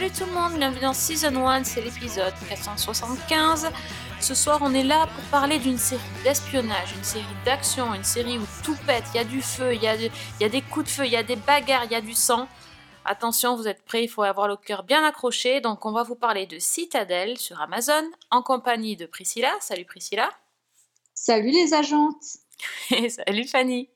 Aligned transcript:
Salut 0.00 0.12
tout 0.18 0.24
le 0.24 0.32
monde, 0.32 0.54
bienvenue 0.56 0.80
dans 0.80 0.94
Season 0.94 1.46
1, 1.46 1.64
c'est 1.64 1.82
l'épisode 1.82 2.32
475. 2.48 3.70
Ce 4.18 4.34
soir, 4.34 4.60
on 4.62 4.72
est 4.72 4.82
là 4.82 5.06
pour 5.06 5.24
parler 5.24 5.58
d'une 5.58 5.76
série 5.76 6.00
d'espionnage, 6.24 6.94
une 6.96 7.04
série 7.04 7.26
d'action, 7.44 7.92
une 7.92 8.02
série 8.02 8.38
où 8.38 8.46
tout 8.64 8.74
pète, 8.86 9.04
il 9.12 9.18
y 9.18 9.20
a 9.20 9.24
du 9.24 9.42
feu, 9.42 9.74
il 9.74 9.82
y, 9.82 9.86
a 9.86 9.98
de- 9.98 10.04
il 10.04 10.40
y 10.40 10.44
a 10.44 10.48
des 10.48 10.62
coups 10.62 10.86
de 10.86 10.90
feu, 10.90 11.04
il 11.04 11.12
y 11.12 11.16
a 11.16 11.22
des 11.22 11.36
bagarres, 11.36 11.84
il 11.84 11.90
y 11.92 11.94
a 11.94 12.00
du 12.00 12.14
sang. 12.14 12.48
Attention, 13.04 13.56
vous 13.56 13.68
êtes 13.68 13.82
prêts, 13.84 14.04
il 14.04 14.08
faut 14.08 14.22
avoir 14.22 14.48
le 14.48 14.56
cœur 14.56 14.84
bien 14.84 15.04
accroché. 15.04 15.60
Donc, 15.60 15.84
on 15.84 15.92
va 15.92 16.02
vous 16.02 16.16
parler 16.16 16.46
de 16.46 16.58
Citadel 16.58 17.36
sur 17.36 17.60
Amazon 17.60 18.10
en 18.30 18.40
compagnie 18.40 18.96
de 18.96 19.04
Priscilla. 19.04 19.52
Salut 19.60 19.84
Priscilla. 19.84 20.30
Salut 21.12 21.50
les 21.50 21.74
agentes 21.74 22.24
Et 22.90 23.10
salut 23.10 23.46
Fanny. 23.46 23.90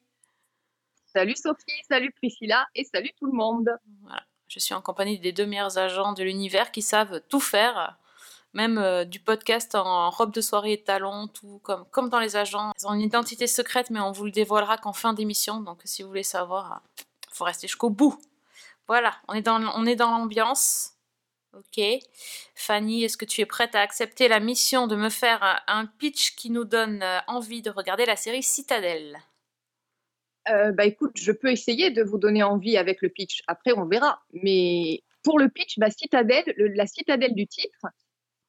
Salut 1.14 1.36
Sophie, 1.36 1.82
salut 1.88 2.12
Priscilla 2.12 2.66
et 2.74 2.84
salut 2.84 3.12
tout 3.18 3.26
le 3.26 3.32
monde. 3.32 3.70
Je 4.48 4.58
suis 4.58 4.74
en 4.74 4.80
compagnie 4.80 5.18
des 5.18 5.32
deux 5.32 5.46
meilleurs 5.46 5.78
agents 5.78 6.12
de 6.12 6.22
l'univers 6.22 6.70
qui 6.70 6.82
savent 6.82 7.20
tout 7.28 7.40
faire, 7.40 7.96
même 8.52 8.78
euh, 8.78 9.04
du 9.04 9.18
podcast 9.18 9.74
en 9.74 10.10
robe 10.10 10.32
de 10.32 10.40
soirée 10.40 10.72
et 10.74 10.82
talons, 10.84 11.26
tout 11.28 11.60
comme, 11.90 12.08
dans 12.08 12.20
les 12.20 12.36
agents. 12.36 12.72
Ils 12.80 12.86
ont 12.86 12.92
une 12.94 13.00
identité 13.00 13.46
secrète, 13.46 13.90
mais 13.90 14.00
on 14.00 14.12
vous 14.12 14.24
le 14.26 14.30
dévoilera 14.30 14.78
qu'en 14.78 14.92
fin 14.92 15.12
d'émission. 15.12 15.60
Donc 15.60 15.80
si 15.84 16.02
vous 16.02 16.08
voulez 16.08 16.22
savoir, 16.22 16.82
il 16.98 17.34
faut 17.34 17.44
rester 17.44 17.66
jusqu'au 17.66 17.90
bout. 17.90 18.16
Voilà, 18.86 19.16
on 19.28 19.34
est 19.34 19.42
dans, 19.42 19.60
on 19.76 19.86
est 19.86 19.96
dans 19.96 20.10
l'ambiance. 20.10 20.90
Ok. 21.56 21.80
Fanny, 22.54 23.04
est-ce 23.04 23.16
que 23.16 23.24
tu 23.24 23.40
es 23.40 23.46
prête 23.46 23.74
à 23.74 23.80
accepter 23.80 24.28
la 24.28 24.40
mission 24.40 24.86
de 24.88 24.96
me 24.96 25.08
faire 25.08 25.42
un- 25.42 25.60
un 25.68 25.86
pitch 25.86 26.34
qui 26.36 26.50
nous 26.50 26.64
donne 26.64 27.02
euh, 27.02 27.18
envie 27.28 27.62
de 27.62 27.70
regarder 27.70 28.06
la 28.06 28.16
série 28.16 28.42
Citadel 28.42 29.18
Euh, 30.50 30.72
bah 30.72 30.84
écoute, 30.84 31.12
je 31.16 31.32
peux 31.32 31.50
essayer 31.50 31.90
de 31.90 32.02
vous 32.02 32.18
donner 32.18 32.42
envie 32.42 32.76
avec 32.76 33.00
le 33.02 33.08
pitch. 33.08 33.42
Après, 33.46 33.72
on 33.72 33.86
verra. 33.86 34.20
Mais 34.32 35.02
pour 35.22 35.38
le 35.38 35.48
pitch, 35.48 35.78
bah, 35.78 35.90
Citadel, 35.90 36.44
le- 36.56 36.68
la 36.68 36.86
citadelle 36.86 37.34
du 37.34 37.46
titre, 37.46 37.86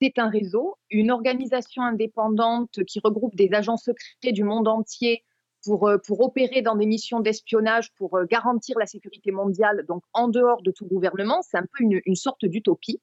c'est 0.02 0.20
un 0.20 0.30
réseau, 0.30 0.78
une 0.90 1.10
organisation 1.12 1.84
indépendante 1.84 2.84
qui 2.86 3.00
regroupe 3.00 3.36
des 3.36 3.50
agents 3.54 3.78
secrets 3.78 4.34
du 4.34 4.44
monde 4.44 4.68
entier 4.68 5.24
pour, 5.64 5.88
euh, 5.88 5.98
pour 5.98 6.20
opérer 6.22 6.62
dans 6.62 6.76
des 6.76 6.86
missions 6.86 7.22
d'espionnage, 7.22 7.94
pour 7.94 8.18
euh, 8.18 8.26
garantir 8.26 8.78
la 8.78 8.86
sécurité 8.86 9.32
mondiale, 9.32 9.86
donc 9.88 10.04
en 10.14 10.28
dehors 10.28 10.62
de 10.62 10.72
tout 10.72 10.86
gouvernement. 10.86 11.42
C'est 11.42 11.58
un 11.58 11.64
peu 11.64 11.84
une, 11.84 12.16
sorte 12.16 12.46
d'utopie. 12.46 13.02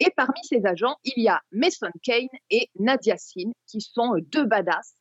Et 0.00 0.10
parmi 0.16 0.38
ces 0.42 0.64
agents, 0.66 0.96
il 1.04 1.22
y 1.22 1.28
a 1.28 1.42
Mason 1.52 1.90
Kane 2.02 2.28
et 2.50 2.68
Nadia 2.78 3.16
Sin, 3.16 3.52
qui 3.66 3.80
sont 3.80 4.14
deux 4.32 4.44
badass 4.44 4.94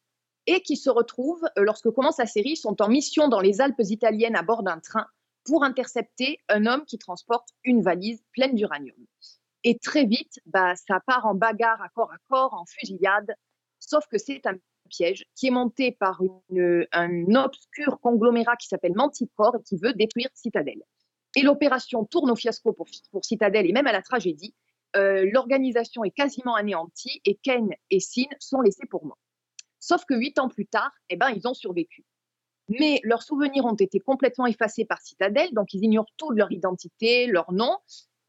et 0.47 0.61
qui 0.61 0.75
se 0.75 0.89
retrouvent, 0.89 1.45
euh, 1.57 1.63
lorsque 1.63 1.89
commence 1.91 2.17
la 2.17 2.25
série, 2.25 2.55
sont 2.55 2.81
en 2.81 2.89
mission 2.89 3.27
dans 3.27 3.39
les 3.39 3.61
Alpes 3.61 3.81
italiennes 3.81 4.35
à 4.35 4.43
bord 4.43 4.63
d'un 4.63 4.79
train 4.79 5.07
pour 5.45 5.63
intercepter 5.63 6.39
un 6.49 6.65
homme 6.65 6.85
qui 6.85 6.97
transporte 6.97 7.49
une 7.63 7.81
valise 7.81 8.23
pleine 8.31 8.55
d'uranium. 8.55 8.97
Et 9.63 9.77
très 9.77 10.05
vite, 10.05 10.39
bah, 10.45 10.75
ça 10.75 10.99
part 11.05 11.25
en 11.25 11.35
bagarre 11.35 11.81
à 11.81 11.89
corps 11.89 12.11
à 12.11 12.17
corps, 12.29 12.53
en 12.53 12.65
fusillade, 12.65 13.33
sauf 13.79 14.05
que 14.07 14.17
c'est 14.17 14.45
un 14.45 14.55
piège 14.89 15.23
qui 15.35 15.47
est 15.47 15.51
monté 15.51 15.91
par 15.91 16.21
un 16.91 17.35
obscur 17.35 17.99
conglomérat 18.01 18.55
qui 18.57 18.67
s'appelle 18.67 18.93
Manticore 18.95 19.55
et 19.55 19.63
qui 19.63 19.77
veut 19.77 19.93
détruire 19.93 20.29
Citadel. 20.33 20.81
Et 21.35 21.41
l'opération 21.41 22.05
tourne 22.05 22.31
au 22.31 22.35
fiasco 22.35 22.73
pour, 22.73 22.87
Citadel 23.23 23.65
et 23.65 23.73
même 23.73 23.87
à 23.87 23.91
la 23.91 24.01
tragédie. 24.01 24.53
Euh, 24.95 25.27
L'organisation 25.31 26.03
est 26.03 26.11
quasiment 26.11 26.55
anéantie 26.55 27.21
et 27.25 27.35
Kane 27.35 27.71
et 27.89 27.99
Sin 27.99 28.27
sont 28.39 28.61
laissés 28.61 28.85
pour 28.89 29.05
morts. 29.05 29.17
Sauf 29.83 30.05
que 30.05 30.13
huit 30.13 30.39
ans 30.39 30.47
plus 30.47 30.65
tard, 30.65 30.93
eh 31.09 31.17
ben, 31.17 31.29
ils 31.31 31.45
ont 31.45 31.53
survécu. 31.53 32.05
Mais 32.69 33.01
leurs 33.03 33.21
souvenirs 33.21 33.65
ont 33.65 33.75
été 33.75 33.99
complètement 33.99 34.45
effacés 34.45 34.85
par 34.85 35.01
Citadel, 35.01 35.49
donc 35.51 35.73
ils 35.73 35.83
ignorent 35.83 36.09
tout 36.15 36.31
de 36.31 36.37
leur 36.37 36.53
identité, 36.53 37.27
leur 37.27 37.51
nom, 37.51 37.75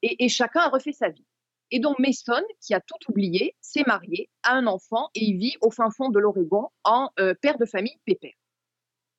et, 0.03 0.29
chacun 0.29 0.63
a 0.63 0.69
refait 0.69 0.93
sa 0.93 1.11
vie. 1.11 1.25
Et 1.71 1.79
donc 1.79 2.01
Mason, 2.01 2.43
qui 2.61 2.75
a 2.75 2.81
tout 2.81 2.99
oublié, 3.09 3.55
s'est 3.61 3.85
marié, 3.87 4.29
a 4.43 4.55
un 4.55 4.67
enfant 4.67 5.11
et 5.15 5.25
il 5.25 5.39
vit 5.39 5.55
au 5.61 5.71
fin 5.71 5.91
fond 5.93 6.09
de 6.09 6.19
l'Oregon 6.19 6.71
en 6.83 7.11
euh, 7.21 7.35
père 7.41 7.57
de 7.57 7.67
famille 7.67 8.01
pépère. 8.05 8.35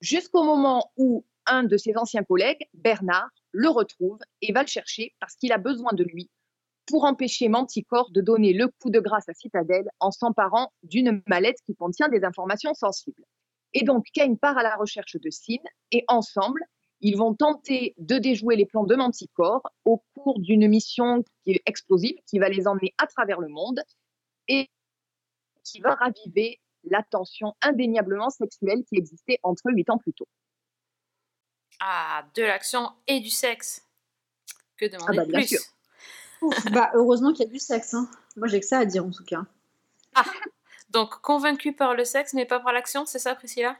Jusqu'au 0.02 0.44
moment 0.44 0.92
où 0.98 1.24
un 1.46 1.64
de 1.64 1.78
ses 1.78 1.96
anciens 1.96 2.22
collègues, 2.22 2.68
Bernard, 2.74 3.30
le 3.50 3.70
retrouve 3.70 4.18
et 4.42 4.52
va 4.52 4.60
le 4.60 4.68
chercher 4.68 5.14
parce 5.20 5.36
qu'il 5.36 5.52
a 5.52 5.58
besoin 5.58 5.94
de 5.94 6.04
lui 6.04 6.30
pour 6.86 7.04
empêcher 7.04 7.48
Manticore 7.48 8.10
de 8.10 8.20
donner 8.20 8.52
le 8.52 8.68
coup 8.68 8.90
de 8.90 9.00
grâce 9.00 9.28
à 9.28 9.34
Citadel 9.34 9.88
en 10.00 10.10
s'emparant 10.10 10.72
d'une 10.82 11.22
mallette 11.26 11.58
qui 11.66 11.74
contient 11.74 12.08
des 12.08 12.24
informations 12.24 12.74
sensibles. 12.74 13.24
Et 13.74 13.82
donc 13.82 14.06
Kane 14.14 14.38
part 14.38 14.56
à 14.56 14.62
la 14.62 14.76
recherche 14.76 15.16
de 15.16 15.30
Sin 15.30 15.58
et 15.90 16.04
ensemble, 16.08 16.62
ils 17.00 17.16
vont 17.16 17.34
tenter 17.34 17.94
de 17.98 18.18
déjouer 18.18 18.56
les 18.56 18.64
plans 18.66 18.84
de 18.84 18.94
Manticore 18.94 19.62
au 19.84 20.02
cours 20.14 20.38
d'une 20.40 20.66
mission 20.68 21.22
qui 21.44 21.52
est 21.52 21.62
explosive, 21.66 22.16
qui 22.26 22.38
va 22.38 22.48
les 22.48 22.66
emmener 22.66 22.94
à 22.98 23.06
travers 23.06 23.40
le 23.40 23.48
monde 23.48 23.82
et 24.48 24.70
qui 25.64 25.80
va 25.80 25.94
raviver 25.94 26.60
la 26.84 27.02
tension 27.02 27.54
indéniablement 27.60 28.30
sexuelle 28.30 28.84
qui 28.88 28.96
existait 28.96 29.38
entre 29.42 29.68
eux 29.68 29.72
huit 29.74 29.90
ans 29.90 29.98
plus 29.98 30.12
tôt. 30.12 30.28
Ah, 31.80 32.24
de 32.34 32.42
l'action 32.42 32.92
et 33.06 33.20
du 33.20 33.28
sexe. 33.28 33.82
Que 34.76 34.86
demander 34.86 35.04
Ah 35.08 35.12
bah, 35.16 35.24
de 35.24 35.30
bien 35.32 35.40
plus? 35.40 35.48
sûr. 35.48 35.60
Ouf, 36.46 36.64
Bah 36.72 36.90
heureusement 36.94 37.32
qu'il 37.32 37.44
y 37.46 37.48
a 37.48 37.52
du 37.52 37.58
sexe. 37.58 37.94
hein. 37.94 38.08
Moi 38.36 38.48
j'ai 38.48 38.60
que 38.60 38.66
ça 38.66 38.78
à 38.78 38.84
dire 38.84 39.04
en 39.04 39.10
tout 39.10 39.24
cas. 39.24 39.42
Donc, 40.90 41.20
convaincu 41.20 41.72
par 41.72 41.94
le 41.94 42.04
sexe, 42.04 42.32
mais 42.32 42.46
pas 42.46 42.60
par 42.60 42.72
l'action, 42.72 43.04
c'est 43.06 43.18
ça, 43.18 43.34
Priscilla? 43.34 43.76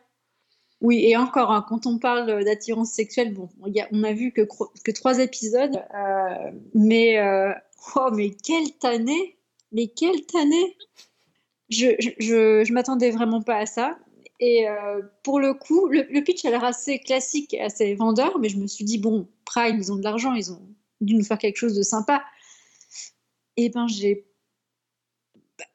Oui, 0.82 1.04
et 1.06 1.16
encore, 1.16 1.50
hein, 1.52 1.64
quand 1.66 1.86
on 1.86 1.98
parle 1.98 2.44
d'attirance 2.44 2.90
sexuelle, 2.92 3.32
bon, 3.32 3.48
il 3.66 3.74
y 3.74 3.80
a- 3.80 3.88
on 3.92 4.02
a 4.04 4.12
vu 4.12 4.32
que, 4.32 4.42
que 4.84 4.90
trois 4.90 5.18
épisodes, 5.20 5.82
euh, 5.94 6.50
mais 6.74 7.18
euh, 7.18 7.52
oh, 7.94 8.10
mais 8.12 8.30
quelle 8.30 8.72
tannée 8.78 9.38
Mais 9.72 9.86
quelle 9.86 10.26
tannée 10.26 10.76
Je, 11.70 11.88
je, 11.98 12.10
je, 12.18 12.64
je 12.64 12.72
m'attendais 12.72 13.10
vraiment 13.10 13.40
pas 13.40 13.56
à 13.56 13.66
ça. 13.66 13.96
Et 14.38 14.68
euh, 14.68 15.00
pour 15.22 15.40
le 15.40 15.54
coup, 15.54 15.86
le, 15.88 16.02
le 16.10 16.20
pitch 16.22 16.44
a 16.44 16.50
l'air 16.50 16.64
assez 16.64 16.98
classique, 16.98 17.54
assez 17.54 17.94
vendeur, 17.94 18.38
mais 18.38 18.50
je 18.50 18.58
me 18.58 18.66
suis 18.66 18.84
dit, 18.84 18.98
bon, 18.98 19.26
Prime, 19.46 19.78
ils 19.78 19.90
ont 19.92 19.96
de 19.96 20.02
l'argent, 20.04 20.34
ils 20.34 20.52
ont 20.52 20.60
dû 21.00 21.14
nous 21.14 21.24
faire 21.24 21.38
quelque 21.38 21.56
chose 21.56 21.74
de 21.74 21.82
sympa. 21.82 22.22
Et 23.56 23.68
ben, 23.70 23.86
j'ai. 23.88 24.26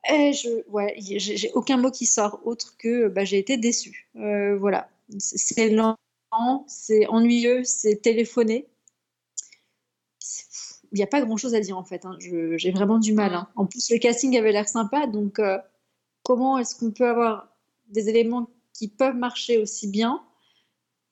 Eh, 0.09 0.31
j'ai 0.33 1.51
aucun 1.53 1.77
mot 1.77 1.91
qui 1.91 2.05
sort 2.05 2.41
autre 2.45 2.75
que 2.77 3.07
bah, 3.07 3.23
j'ai 3.25 3.39
été 3.39 3.57
déçue. 3.57 4.09
Euh, 4.15 4.57
voilà. 4.57 4.89
C'est- 5.19 5.69
lent, 5.69 5.97
c'est 6.67 7.07
ennuyeux, 7.07 7.63
c'est 7.63 7.97
téléphoné. 8.01 8.67
Il 10.91 10.97
n'y 10.97 11.03
a 11.03 11.07
pas 11.07 11.21
grand 11.21 11.37
chose 11.37 11.55
à 11.55 11.59
dire 11.59 11.77
en 11.77 11.83
fait. 11.83 12.05
hein. 12.05 12.17
J'ai 12.19 12.71
vraiment 12.71 12.99
du 12.99 13.13
mal. 13.13 13.33
hein. 13.33 13.47
En 13.55 13.65
plus, 13.65 13.89
le 13.91 13.97
casting 13.97 14.37
avait 14.37 14.51
l'air 14.51 14.67
sympa, 14.67 15.07
donc 15.07 15.39
euh, 15.39 15.57
comment 16.23 16.57
est-ce 16.57 16.75
qu'on 16.75 16.91
peut 16.91 17.07
avoir 17.09 17.49
des 17.89 18.09
éléments 18.09 18.49
qui 18.73 18.87
peuvent 18.89 19.15
marcher 19.17 19.57
aussi 19.59 19.87
bien? 19.89 20.23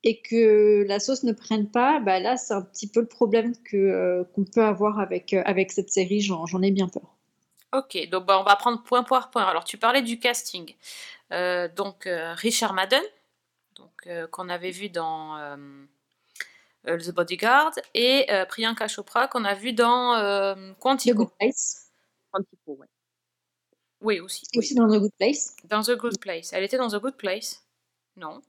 Et 0.04 0.22
que 0.22 0.86
la 0.88 1.00
sauce 1.00 1.24
ne 1.24 1.34
prenne 1.34 1.70
pas 1.70 2.00
bah 2.00 2.20
Là, 2.20 2.38
c'est 2.38 2.54
un 2.54 2.62
petit 2.62 2.88
peu 2.88 3.02
le 3.02 3.08
problème 3.08 3.54
que, 3.64 3.78
euh, 3.78 4.24
qu'on 4.36 4.46
peut 4.46 4.64
avoir 4.64 5.00
avec, 5.00 5.34
euh, 5.34 5.42
avec 5.46 5.72
cette 5.72 5.90
série. 5.92 6.22
J'en 6.22 6.46
j'en 6.46 6.62
ai 6.62 6.72
bien 6.72 6.88
peur. 6.88 7.16
Ok, 7.74 8.10
donc 8.10 8.26
bah, 8.26 8.40
on 8.40 8.44
va 8.44 8.56
prendre 8.56 8.82
point 8.84 9.04
par 9.04 9.30
point. 9.30 9.44
Alors, 9.44 9.64
tu 9.64 9.78
parlais 9.78 10.02
du 10.02 10.20
casting. 10.20 10.74
Euh, 11.32 11.68
donc, 11.76 12.08
euh, 12.08 12.34
Richard 12.34 12.74
Madden, 12.74 13.04
donc, 13.76 13.92
euh, 14.08 14.26
qu'on 14.28 14.50
avait 14.50 14.72
vu 14.72 14.90
dans 14.90 15.38
The 16.86 17.12
Bodyguard, 17.12 17.74
et 17.94 18.26
euh, 18.32 18.46
Priyanka 18.46 18.88
Chopra, 18.88 19.28
qu'on 19.28 19.46
a 19.46 19.54
vu 19.54 19.74
dans 19.74 20.16
euh, 20.16 20.56
The 20.56 20.80
Quantico. 20.80 21.26
Good 21.26 21.30
Place. 21.38 21.92
Manticore, 22.34 22.80
ouais. 22.80 22.88
Oui, 24.02 24.20
aussi. 24.20 24.46
Et 24.54 24.60
aussi 24.60 24.76
dans 24.76 24.88
The 24.88 25.00
Good 25.00 25.12
Place. 25.20 25.56
Dans 25.66 25.84
The 25.84 25.92
Good 25.92 26.20
Place. 26.20 26.54
Elle 26.54 26.64
était 26.64 26.78
dans 26.78 26.90
The 26.90 27.02
Good 27.02 27.18
Place 27.18 27.64
Non. 28.16 28.42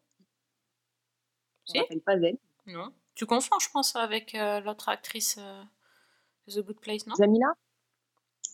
Pas 2.04 2.12
elle. 2.14 2.36
Non. 2.66 2.92
Tu 3.14 3.26
confonds, 3.26 3.58
je 3.60 3.68
pense, 3.70 3.94
avec 3.96 4.34
euh, 4.34 4.60
l'autre 4.60 4.88
actrice 4.88 5.36
euh, 5.38 5.62
de 6.46 6.60
The 6.60 6.64
Good 6.66 6.80
Place, 6.80 7.06
non? 7.06 7.14
Jamila? 7.18 7.46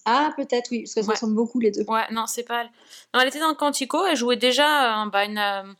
Ah, 0.04 0.32
peut-être, 0.36 0.70
oui, 0.70 0.82
parce 0.82 0.94
qu'elles 0.94 1.04
Ouais. 1.04 1.14
ressemblent 1.14 1.34
beaucoup 1.34 1.58
les 1.58 1.70
deux. 1.72 1.84
Ouais, 1.88 2.06
non, 2.12 2.26
c'est 2.26 2.44
pas 2.44 2.62
elle. 2.62 2.70
Non, 3.12 3.20
elle 3.20 3.28
était 3.28 3.40
dans 3.40 3.54
Quantico, 3.54 4.04
elle 4.06 4.16
jouait 4.16 4.36
déjà 4.36 5.02
euh, 5.04 5.10
bah, 5.10 5.24
une, 5.24 5.38
euh, 5.38 5.72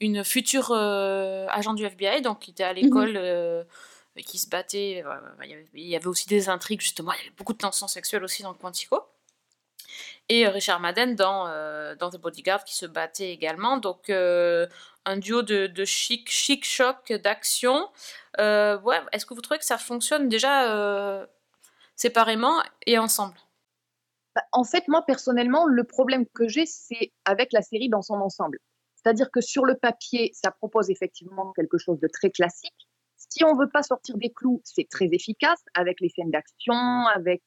une 0.00 0.24
future 0.24 0.70
euh, 0.72 1.46
agent 1.50 1.74
du 1.74 1.84
FBI, 1.84 2.20
donc 2.22 2.40
qui 2.40 2.50
était 2.50 2.64
à 2.64 2.72
l'école, 2.72 3.14
euh, 3.16 3.62
et 4.16 4.24
qui 4.24 4.38
se 4.38 4.48
battait. 4.48 5.04
euh, 5.06 5.14
il, 5.44 5.50
y 5.50 5.54
avait, 5.54 5.68
il 5.74 5.86
y 5.88 5.94
avait 5.96 6.06
aussi 6.08 6.26
des 6.28 6.48
intrigues, 6.48 6.80
justement, 6.80 7.12
il 7.12 7.18
y 7.18 7.20
avait 7.20 7.36
beaucoup 7.36 7.52
de 7.52 7.58
tensions 7.58 7.86
sexuelles 7.88 8.24
aussi 8.24 8.42
dans 8.42 8.54
Quantico. 8.54 9.00
Et 10.30 10.46
euh, 10.46 10.50
Richard 10.50 10.78
Madden 10.78 11.16
dans, 11.16 11.48
euh, 11.48 11.96
dans 11.96 12.08
The 12.08 12.16
Bodyguard 12.16 12.64
qui 12.64 12.76
se 12.76 12.86
battait 12.86 13.32
également. 13.32 13.76
Donc, 13.78 14.08
euh, 14.08 14.66
un 15.04 15.16
duo 15.18 15.42
de, 15.42 15.84
chic, 15.84 16.30
chic 16.30 16.64
choc, 16.64 17.12
d'action. 17.12 17.88
Ouais, 18.38 19.00
Est-ce 19.12 19.26
que 19.26 19.34
vous 19.34 19.40
trouvez 19.40 19.58
que 19.58 19.64
ça 19.64 19.76
fonctionne 19.76 20.28
déjà 20.28 21.26
séparément 21.96 22.62
et 22.86 22.96
ensemble? 22.98 23.34
Bah, 24.36 24.42
en 24.52 24.62
fait, 24.62 24.86
moi, 24.86 25.02
personnellement, 25.04 25.66
le 25.66 25.82
problème 25.82 26.24
que 26.32 26.46
j'ai, 26.46 26.64
c'est 26.64 27.12
avec 27.24 27.52
la 27.52 27.62
série 27.62 27.88
dans 27.88 28.02
son 28.02 28.14
ensemble. 28.14 28.60
C'est-à-dire 28.94 29.30
que 29.32 29.40
sur 29.40 29.64
le 29.64 29.76
papier, 29.76 30.30
ça 30.32 30.52
propose 30.52 30.90
effectivement 30.90 31.52
quelque 31.56 31.78
chose 31.78 31.98
de 31.98 32.06
très 32.06 32.30
classique. 32.30 32.88
Si 33.16 33.42
on 33.42 33.56
veut 33.56 33.68
pas 33.68 33.82
sortir 33.82 34.16
des 34.16 34.32
clous, 34.32 34.60
c'est 34.62 34.86
très 34.88 35.08
efficace 35.10 35.60
avec 35.74 36.00
les 36.00 36.10
scènes 36.10 36.30
d'action, 36.30 36.74
avec, 37.14 37.42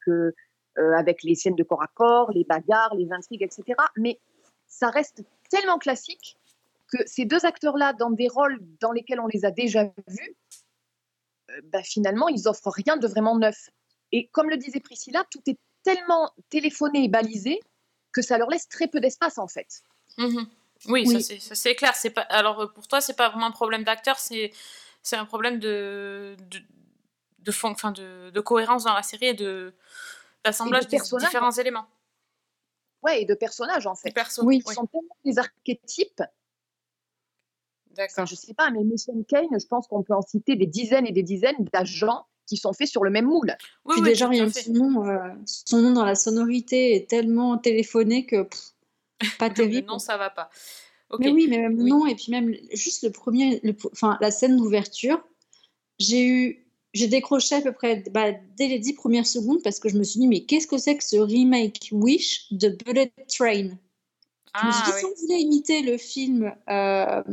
avec 0.78 1.24
les 1.24 1.36
scènes 1.36 1.56
de 1.56 1.64
corps 1.64 1.84
à 1.84 1.88
corps, 1.88 2.31
les 2.31 2.44
bagarres, 2.44 2.96
les 2.96 3.12
intrigues, 3.12 3.44
etc. 3.44 3.64
Mais 3.98 4.20
ça 4.68 4.90
reste 4.90 5.24
tellement 5.50 5.78
classique 5.78 6.38
que 6.88 6.98
ces 7.06 7.25
deux 7.25 7.46
acteurs-là, 7.46 7.94
dans 7.94 8.10
des 8.12 8.28
rôles 8.28 8.60
dans 8.80 8.92
lesquels 8.92 9.20
on 9.20 9.28
les 9.28 9.46
a 9.46 9.52
déjà 9.52 9.86
vus, 10.08 10.36
euh, 11.52 11.62
bah, 11.66 11.84
finalement, 11.84 12.28
ils 12.28 12.48
offrent 12.48 12.70
rien 12.72 12.98
de 12.98 13.08
vraiment 13.08 13.38
neuf. 13.38 13.70
Et 14.12 14.28
comme 14.28 14.50
le 14.50 14.58
disait 14.58 14.80
Priscilla, 14.80 15.24
tout 15.31 15.42
est 15.48 15.58
tellement 15.84 16.31
téléphoné 16.50 17.04
et 17.04 17.08
balisé 17.10 17.60
que 18.12 18.22
ça 18.22 18.38
leur 18.38 18.50
laisse 18.50 18.68
très 18.69 18.88
peu 18.88 19.00
d'espace 19.00 19.38
en 19.38 19.48
fait. 19.48 19.81
Mhm. 20.18 20.48
Oui, 20.88 21.04
Oui. 21.08 21.22
ça, 21.24 21.56
c'est- 21.56 21.76
clair. 21.76 21.94
Pas 22.14 22.22
alors 22.22 22.62
euh, 22.62 22.68
pour 22.68 22.88
toi 22.88 23.02
c'est 23.02 23.16
pas 23.16 23.30
vraiment 23.30 23.48
un 23.48 23.52
problème 23.52 23.84
d'acteur, 23.84 24.18
c'est 24.19 24.52
un 25.14 25.26
problème 25.26 25.60
de 25.60 26.36
de 26.52 26.60
de, 27.40 27.52
fon- 27.52 27.72
enfin, 27.72 27.92
de 27.92 28.30
de 28.30 28.40
cohérence 28.40 28.84
dans 28.84 28.94
la 28.94 29.04
série 29.04 29.28
et 29.28 29.34
de 29.34 29.74
d'assemblage 30.44 30.88
des 30.88 30.98
personnages. 30.98 31.30
différents 31.30 31.51
éléments. 31.51 31.86
Ouais, 33.01 33.22
et 33.22 33.25
de 33.25 33.34
personnages 33.34 33.86
en 33.88 33.94
Des 33.94 34.00
fait. 34.01 34.12
persos. 34.12 34.40
Oui. 34.44 34.62
Ils 34.66 34.74
sont 34.74 34.86
tellement 34.88 35.16
des 35.25 35.38
archétypes. 35.38 36.22
Enfin, 36.22 37.95
D'accord. 37.95 38.25
je 38.25 38.36
sais 38.36 38.54
pas, 38.54 38.72
mais 38.72 38.84
Mission 38.84 39.13
Kane, 39.28 39.48
je 39.60 39.68
pense 39.68 39.88
qu'on 39.88 40.01
peut 40.04 40.13
en 40.13 40.22
citer 40.22 40.56
des 40.56 40.66
dizaines 40.66 41.06
et 41.06 41.12
des 41.12 41.22
dizaines 41.24 41.63
d'agents 41.74 42.25
qui 42.48 42.57
sont 42.57 42.74
faits 42.74 42.88
sur 42.88 43.04
le 43.04 43.10
même 43.12 43.25
moule. 43.25 43.56
Oui, 43.86 43.94
Puis 43.95 44.01
oui, 44.01 44.10
déjà, 44.10 44.30
fait. 44.30 44.63
son 44.63 44.74
nom, 44.74 45.06
euh, 45.07 45.30
son 45.45 45.78
nom 45.80 45.92
dans 45.92 46.06
la 46.06 46.16
sonorité 46.16 46.95
est 46.95 47.10
tellement 47.10 47.57
téléphoné 47.57 48.25
que 48.25 48.44
pff, 48.44 49.38
pas 49.38 49.50
Le 49.50 49.54
terrible. 49.54 49.88
nom 49.88 50.00
ça 50.00 50.18
va 50.18 50.30
pas. 50.30 50.50
Mais 51.19 51.30
oui, 51.30 51.48
mais 51.48 51.60
même 51.60 51.78
Oui. 51.80 51.90
nom 51.92 52.07
et 52.07 52.16
puis 52.16 52.31
même 52.31 52.54
juste 52.72 53.04
le 53.04 53.12
premier, 53.12 53.60
le, 53.63 53.75
enfin 53.92 54.18
la 54.19 54.31
scène 54.31 54.57
d'ouverture, 54.57 55.24
j'ai 56.00 56.25
eu, 56.25 56.62
j'ai 56.94 57.07
décroché 57.07 57.56
à 57.56 57.62
peu 57.62 57.72
près 57.72 58.04
bah, 58.12 58.31
dès 58.56 58.68
les 58.68 58.80
dix 58.80 58.94
premières 58.94 59.28
secondes 59.28 59.62
parce 59.63 59.80
que 59.80 59.90
je 59.90 59.98
me 59.98 60.04
suis 60.04 60.19
dit 60.19 60.28
mais 60.28 60.45
qu'est-ce 60.45 60.68
que 60.68 60.78
c'est 60.78 60.95
que 60.95 61.04
ce 61.04 61.18
remake 61.18 61.90
Wish 61.92 62.51
de 62.51 62.69
Bullet 62.69 63.12
Train? 63.28 63.69
Je 64.62 64.68
me 64.68 64.72
suis 64.72 64.81
Ah 64.84 64.84
dit 64.86 64.92
oui. 64.94 65.00
si 65.00 65.06
on 65.06 65.22
voulait 65.22 65.42
imiter 65.42 65.81
le 65.81 65.98
film, 65.98 66.54
euh, 66.69 67.24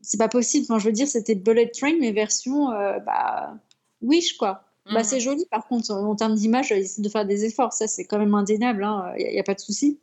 c'est 0.00 0.18
pas 0.18 0.28
possible. 0.28 0.66
Enfin, 0.68 0.80
je 0.80 0.86
veux 0.86 0.92
dire 0.92 1.06
c'était 1.06 1.36
Bullet 1.36 1.70
Train 1.70 1.96
mais 2.00 2.12
version 2.12 2.72
euh, 2.72 2.98
bah, 2.98 3.56
Wish 4.00 4.36
quoi. 4.36 4.64
Bah, 4.86 4.98
Mhm. 4.98 5.04
c'est 5.04 5.20
joli, 5.20 5.46
par 5.46 5.68
contre, 5.68 5.92
en 5.92 6.16
termes 6.16 6.34
d'image, 6.34 6.70
ils 6.70 6.78
essaient 6.78 7.02
de 7.02 7.08
faire 7.08 7.24
des 7.24 7.44
efforts, 7.44 7.72
ça 7.72 7.86
c'est 7.86 8.04
quand 8.04 8.18
même 8.18 8.34
indéniable, 8.34 8.84
il 9.16 9.30
n'y 9.30 9.38
a, 9.38 9.44
pas 9.44 9.54
de 9.54 9.60
souci. 9.60 10.00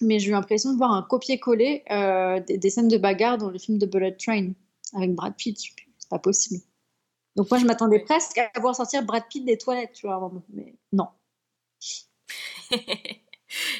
Mais 0.00 0.18
j'ai 0.18 0.30
eu 0.30 0.32
l'impression 0.32 0.72
de 0.72 0.78
voir 0.78 0.92
un 0.92 1.02
copier-coller 1.02 1.84
euh, 1.92 2.40
des, 2.40 2.58
des 2.58 2.70
scènes 2.70 2.88
de 2.88 2.98
bagarre 2.98 3.38
dans 3.38 3.50
le 3.50 3.58
film 3.58 3.78
de 3.78 3.86
Bullet 3.86 4.16
Train 4.16 4.52
avec 4.94 5.14
Brad 5.14 5.34
Pitt, 5.36 5.56
c'est 5.60 6.08
pas 6.08 6.18
possible. 6.18 6.60
Donc 7.36 7.50
moi 7.50 7.58
je 7.60 7.66
m'attendais 7.66 7.98
Oui. 7.98 8.04
presque 8.04 8.38
à 8.38 8.50
voir 8.60 8.74
sortir 8.76 9.02
Brad 9.04 9.24
Pitt 9.28 9.44
des 9.44 9.58
toilettes, 9.58 9.92
tu 9.94 10.06
vois, 10.06 10.30
mais 10.50 10.74
non. 10.92 11.08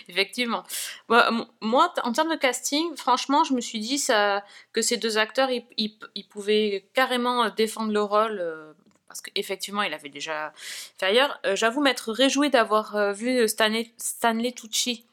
Effectivement. 0.09 0.65
Moi, 1.09 1.95
en 2.03 2.13
termes 2.13 2.31
de 2.31 2.37
casting, 2.37 2.97
franchement, 2.97 3.45
je 3.45 3.55
me 3.55 3.61
suis 3.61 3.79
dit 3.81 3.99
ça, 3.99 4.45
que 4.73 4.83
ces 4.83 4.97
deux 4.97 5.19
acteurs, 5.19 5.51
ils, 5.51 5.65
ils- 5.77 5.99
ils 6.15 6.27
pouvaient 6.29 6.89
carrément 6.95 7.45
euh, 7.45 7.51
défendre 7.51 7.93
le 7.93 8.03
rôle. 8.03 8.39
euh, 8.41 8.73
parce 9.09 9.23
qu'effectivement, 9.23 9.83
il 9.83 9.93
avait 9.95 10.09
déjà 10.09 10.53
fait 10.57 11.07
ailleurs. 11.07 11.41
Euh, 11.47 11.57
J'avoue 11.57 11.81
m'être 11.81 12.13
réjouie 12.13 12.51
d'avoir 12.51 13.13
vu 13.13 13.49
Stanley, 13.49 13.93
Stanley 13.99 14.53
Tucci 14.53 15.07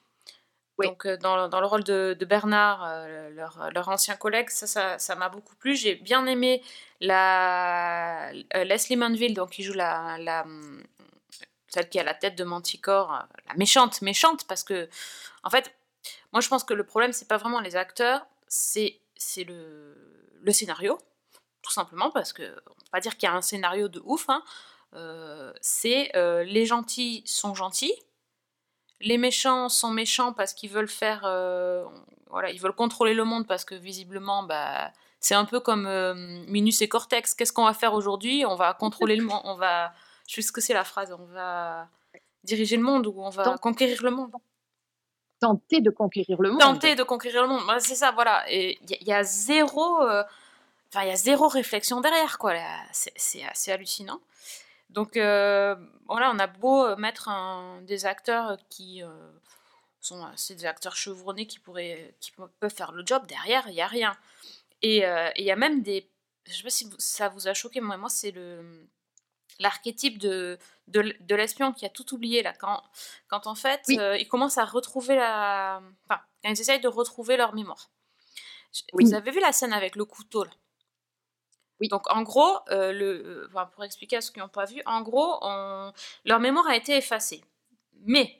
Donc, 0.86 1.06
euh, 1.06 1.18
dans, 1.18 1.50
dans 1.50 1.60
le 1.60 1.66
rôle 1.66 1.84
de, 1.84 2.16
Bernard, 2.26 2.84
euh, 2.86 3.30
leur, 3.32 3.70
leur 3.74 3.90
ancien 3.90 4.16
collègue. 4.16 4.50
Ça, 4.50 5.00
ça 5.00 5.16
m'a 5.16 5.30
beaucoup 5.30 5.56
plu. 5.56 5.76
J'ai 5.76 5.96
bien 5.96 6.26
aimé 6.26 6.62
la, 7.02 8.30
euh, 8.56 8.64
Leslie 8.64 8.96
Manville, 8.96 9.34
donc, 9.34 9.52
qui 9.52 9.64
joue 9.64 9.74
la, 9.74 10.44
hum, 10.46 10.84
celle 11.70 11.90
qui 11.90 12.00
a 12.00 12.04
la 12.04 12.14
tête 12.14 12.38
de 12.38 12.44
Manticore, 12.44 13.26
la 13.48 13.54
méchante, 13.56 14.02
méchante, 14.02 14.46
parce 14.48 14.64
que, 14.64 14.88
en 15.44 15.50
fait, 15.50 15.74
moi 16.32 16.42
je 16.42 16.48
pense 16.48 16.64
que 16.64 16.74
le 16.74 16.86
problème, 16.86 17.12
c'est 17.12 17.28
pas 17.28 17.38
vraiment 17.38 17.60
les 17.60 17.76
acteurs, 17.76 18.26
c'est 18.48 19.02
le, 19.38 19.96
le 20.42 20.52
scénario, 20.52 20.98
tout 21.62 21.72
simplement, 21.72 22.10
parce 22.12 22.32
que 22.32 22.44
on 22.44 22.74
peut 22.74 22.86
pas 22.92 23.00
dire 23.02 23.18
qu'il 23.18 23.28
y 23.28 23.32
a 23.32 23.36
un 23.36 23.42
scénario 23.42 23.90
de 23.90 24.02
ouf, 24.06 24.30
hein. 24.30 24.44
C'est 25.62 26.12
les 26.16 26.66
gentils 26.66 27.22
sont 27.26 27.54
gentils, 27.54 27.94
les 29.02 29.18
méchants 29.18 29.70
sont 29.70 29.92
méchants 29.92 30.34
parce 30.34 30.54
qu'ils 30.54 30.70
veulent 30.72 30.88
faire, 30.88 31.22
euh, 31.26 31.86
voilà, 32.30 32.50
ils 32.52 32.60
veulent 32.60 32.74
contrôler 32.76 33.14
le 33.14 33.24
monde 33.24 33.46
parce 33.48 33.64
que 33.66 33.76
visiblement, 33.76 34.44
bah, 34.44 34.92
c'est 35.20 35.36
un 35.36 35.46
peu 35.46 35.60
comme 35.60 35.86
euh, 35.86 36.14
Minus 36.48 36.82
et 36.82 36.88
Cortex. 36.90 37.34
Qu'est-ce 37.34 37.54
qu'on 37.54 37.66
va 37.66 37.74
faire 37.74 37.94
aujourd'hui? 37.94 38.46
On 38.46 38.56
va 38.56 38.74
contrôler 38.74 39.16
le 39.16 39.24
monde, 39.24 39.42
on 39.44 39.56
va, 39.56 39.94
je 40.28 40.36
sais 40.36 40.42
ce 40.42 40.52
que 40.52 40.62
c'est 40.62 40.74
la 40.74 40.84
phrase, 40.84 41.12
on 41.18 41.26
va 41.26 41.88
diriger 42.44 42.78
le 42.78 42.84
monde 42.84 43.08
ou 43.08 43.14
on 43.18 43.30
va 43.30 43.44
conquérir 43.58 44.02
le 44.04 44.12
monde. 44.12 44.32
Tenter 45.40 45.82
de 45.82 45.90
conquérir 45.92 46.42
le 46.42 46.50
monde. 46.50 46.60
Tenter 46.60 46.96
de 46.96 47.04
conquérir 47.04 47.44
le 47.44 47.50
monde, 47.50 47.62
Bah, 47.68 47.80
c'est 47.80 47.94
ça, 47.96 48.12
voilà. 48.12 48.44
Et 48.52 48.80
il 48.82 48.90
y, 48.90 48.94
a- 48.94 48.98
il 49.02 49.08
y 49.08 49.14
a 49.14 49.24
zéro, 49.24 50.02
euh, 50.02 50.24
enfin 50.90 51.04
il 51.04 51.10
y 51.10 51.12
a 51.12 51.16
zéro 51.16 51.48
réflexion 51.48 52.02
derrière, 52.02 52.40
quoi. 52.40 52.54
C'est 52.92 53.44
assez 53.44 53.72
hallucinant. 53.72 54.20
Donc 54.90 55.18
euh, 55.18 55.76
voilà, 56.08 56.32
on 56.32 56.40
a 56.40 56.48
beau 56.48 56.86
euh, 56.86 56.96
mettre 56.96 57.28
un- 57.30 57.82
des 57.82 58.06
acteurs 58.06 58.58
qui 58.70 59.04
euh, 59.04 59.10
sont 60.00 60.26
c'est 60.36 60.56
des 60.56 60.66
acteurs 60.66 60.96
chevronnés 60.96 61.48
qui 61.48 61.60
pourraient, 61.60 62.16
qui 62.20 62.32
pe- 62.32 62.48
peuvent 62.60 62.74
faire 62.74 62.92
le 62.94 63.06
job. 63.06 63.26
Derrière, 63.28 63.68
il 63.70 63.76
y 63.76 63.82
a 63.82 63.88
rien. 63.88 64.18
Et 64.82 65.04
il 65.38 65.44
y 65.46 65.52
a 65.52 65.56
même 65.56 65.82
des, 65.82 66.10
je 66.46 66.54
sais 66.54 66.64
pas 66.64 66.70
si 66.70 66.90
ça 67.00 67.30
vous 67.30 67.48
a 67.48 67.54
choqué, 67.54 67.82
moi, 67.82 67.98
moi 67.98 68.10
c'est 68.10 68.32
le 68.32 68.88
l'archétype 69.60 70.18
de, 70.18 70.58
de, 70.88 71.36
l'espion 71.36 71.74
qui 71.74 71.86
a 71.86 71.90
tout 71.90 72.14
oublié 72.14 72.44
là 72.44 72.54
quand, 72.54 72.84
quand 73.28 73.48
en 73.48 73.56
fait 73.56 73.82
Oui. 73.88 74.00
euh, 74.00 74.18
ils 74.18 74.28
commencent 74.28 74.58
à 74.58 74.66
retrouver 74.66 75.16
la 75.16 75.82
enfin 76.06 76.22
quand 76.44 76.50
ils 76.50 76.62
essayent 76.62 76.80
de 76.80 76.88
retrouver 76.88 77.38
leur 77.38 77.54
mémoire 77.56 77.90
Oui. 78.94 79.06
vous 79.06 79.14
avez 79.14 79.32
vu 79.32 79.40
la 79.40 79.52
scène 79.52 79.74
avec 79.74 79.96
le 79.96 80.06
couteau 80.06 80.44
là? 80.44 80.52
Oui. 81.80 81.88
donc 81.90 82.04
en 82.10 82.24
gros 82.24 82.58
euh, 82.72 82.92
le 82.92 83.50
euh, 83.56 83.66
pour 83.74 83.84
expliquer 83.84 84.18
à 84.18 84.22
ceux 84.22 84.34
qui 84.34 84.40
n'ont 84.40 84.48
pas 84.48 84.66
vu 84.66 84.82
en 84.86 85.02
gros 85.02 85.40
leur 86.26 86.40
mémoire 86.40 86.68
a 86.68 86.76
été 86.76 86.96
effacée 86.98 87.44
mais 88.06 88.40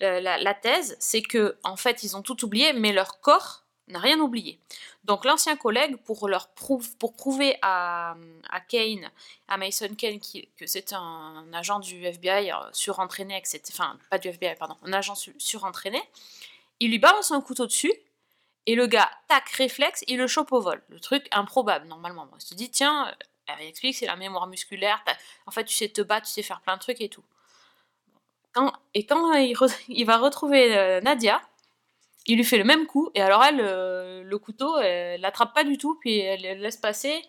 la, 0.00 0.54
thèse 0.54 0.96
c'est 0.98 1.22
que 1.22 1.58
en 1.64 1.76
fait 1.76 2.02
ils 2.02 2.16
ont 2.16 2.22
tout 2.22 2.44
oublié 2.44 2.72
mais 2.72 2.92
leur 2.92 3.20
corps 3.20 3.64
n'a 3.88 3.98
rien 3.98 4.18
oublié 4.20 4.58
donc 5.04 5.24
l'ancien 5.24 5.56
collègue 5.56 5.96
pour 6.04 6.28
prouver 7.16 7.56
à, 7.62 8.14
à 8.50 8.60
Kane 8.60 9.10
à 9.48 9.56
Mason 9.56 9.94
Kane 9.96 10.20
que 10.56 10.66
c'est 10.66 10.92
un, 10.92 11.46
agent 11.52 11.80
du 11.80 12.04
FBI 12.04 12.52
euh, 12.52 12.56
surentraîné. 12.72 13.42
Enfin, 13.70 13.98
pas 14.10 14.18
du 14.18 14.28
FBI, 14.28 14.54
pardon, 14.56 14.76
un 14.84 14.92
agent 14.92 15.14
su- 15.14 15.34
surentraîné. 15.38 16.00
Il 16.80 16.90
lui 16.90 16.98
balance 16.98 17.32
un 17.32 17.40
couteau 17.40 17.66
dessus 17.66 17.92
et 18.68 18.74
le 18.74 18.86
gars, 18.86 19.10
tac, 19.28 19.48
réflexe, 19.48 20.04
il 20.08 20.18
le 20.18 20.26
chope 20.26 20.52
au 20.52 20.60
vol. 20.60 20.82
Le 20.90 21.00
truc 21.00 21.26
improbable, 21.30 21.86
normalement. 21.86 22.28
Je 22.38 22.48
te 22.48 22.54
dis, 22.54 22.70
tiens, 22.70 23.08
euh, 23.08 23.12
elle 23.46 23.66
explique, 23.66 23.96
c'est 23.96 24.04
la 24.04 24.14
mémoire 24.14 24.46
musculaire. 24.46 25.02
En 25.46 25.50
fait, 25.50 25.64
tu 25.64 25.74
sais 25.74 25.88
te 25.88 26.02
battre, 26.02 26.26
tu 26.26 26.32
sais 26.34 26.42
faire 26.42 26.60
plein 26.60 26.76
de 26.76 26.80
trucs 26.80 27.00
et 27.00 27.08
tout. 27.08 27.24
Et 28.92 29.06
quand 29.06 29.32
il 29.88 30.04
va 30.04 30.18
retrouver 30.18 30.76
euh, 30.76 31.00
Nadia, 31.00 31.40
il 32.26 32.36
lui 32.36 32.44
fait 32.44 32.58
le 32.58 32.64
même 32.64 32.86
coup, 32.86 33.08
et 33.14 33.22
alors 33.22 33.42
elle, 33.42 33.62
euh, 33.62 34.22
le 34.22 34.38
couteau, 34.38 34.76
elle 34.76 35.22
l'attrape 35.22 35.54
pas 35.54 35.64
du 35.64 35.78
tout, 35.78 35.98
puis 35.98 36.18
elle, 36.18 36.44
elle 36.44 36.60
laisse 36.60 36.76
passer. 36.76 37.22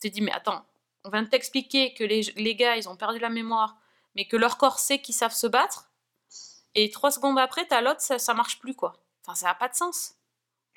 Tu 0.00 0.10
te 0.10 0.14
dis, 0.14 0.20
mais 0.20 0.32
attends, 0.32 0.64
on 1.04 1.10
vient 1.10 1.22
de 1.22 1.28
t'expliquer 1.28 1.94
que 1.94 2.02
les, 2.02 2.22
les 2.34 2.56
gars, 2.56 2.76
ils 2.76 2.88
ont 2.88 2.96
perdu 2.96 3.20
la 3.20 3.28
mémoire, 3.28 3.76
mais 4.16 4.26
que 4.26 4.36
leur 4.36 4.58
corps 4.58 4.80
sait 4.80 4.98
qu'ils 4.98 5.14
savent 5.14 5.32
se 5.32 5.46
battre, 5.46 5.92
et 6.74 6.90
trois 6.90 7.12
secondes 7.12 7.38
après, 7.38 7.66
t'as 7.68 7.82
l'autre, 7.82 8.00
ça, 8.00 8.18
ça 8.18 8.34
marche 8.34 8.58
plus, 8.58 8.74
quoi. 8.74 8.94
Enfin, 9.24 9.36
ça 9.36 9.46
n'a 9.46 9.54
pas 9.54 9.68
de 9.68 9.76
sens. 9.76 10.16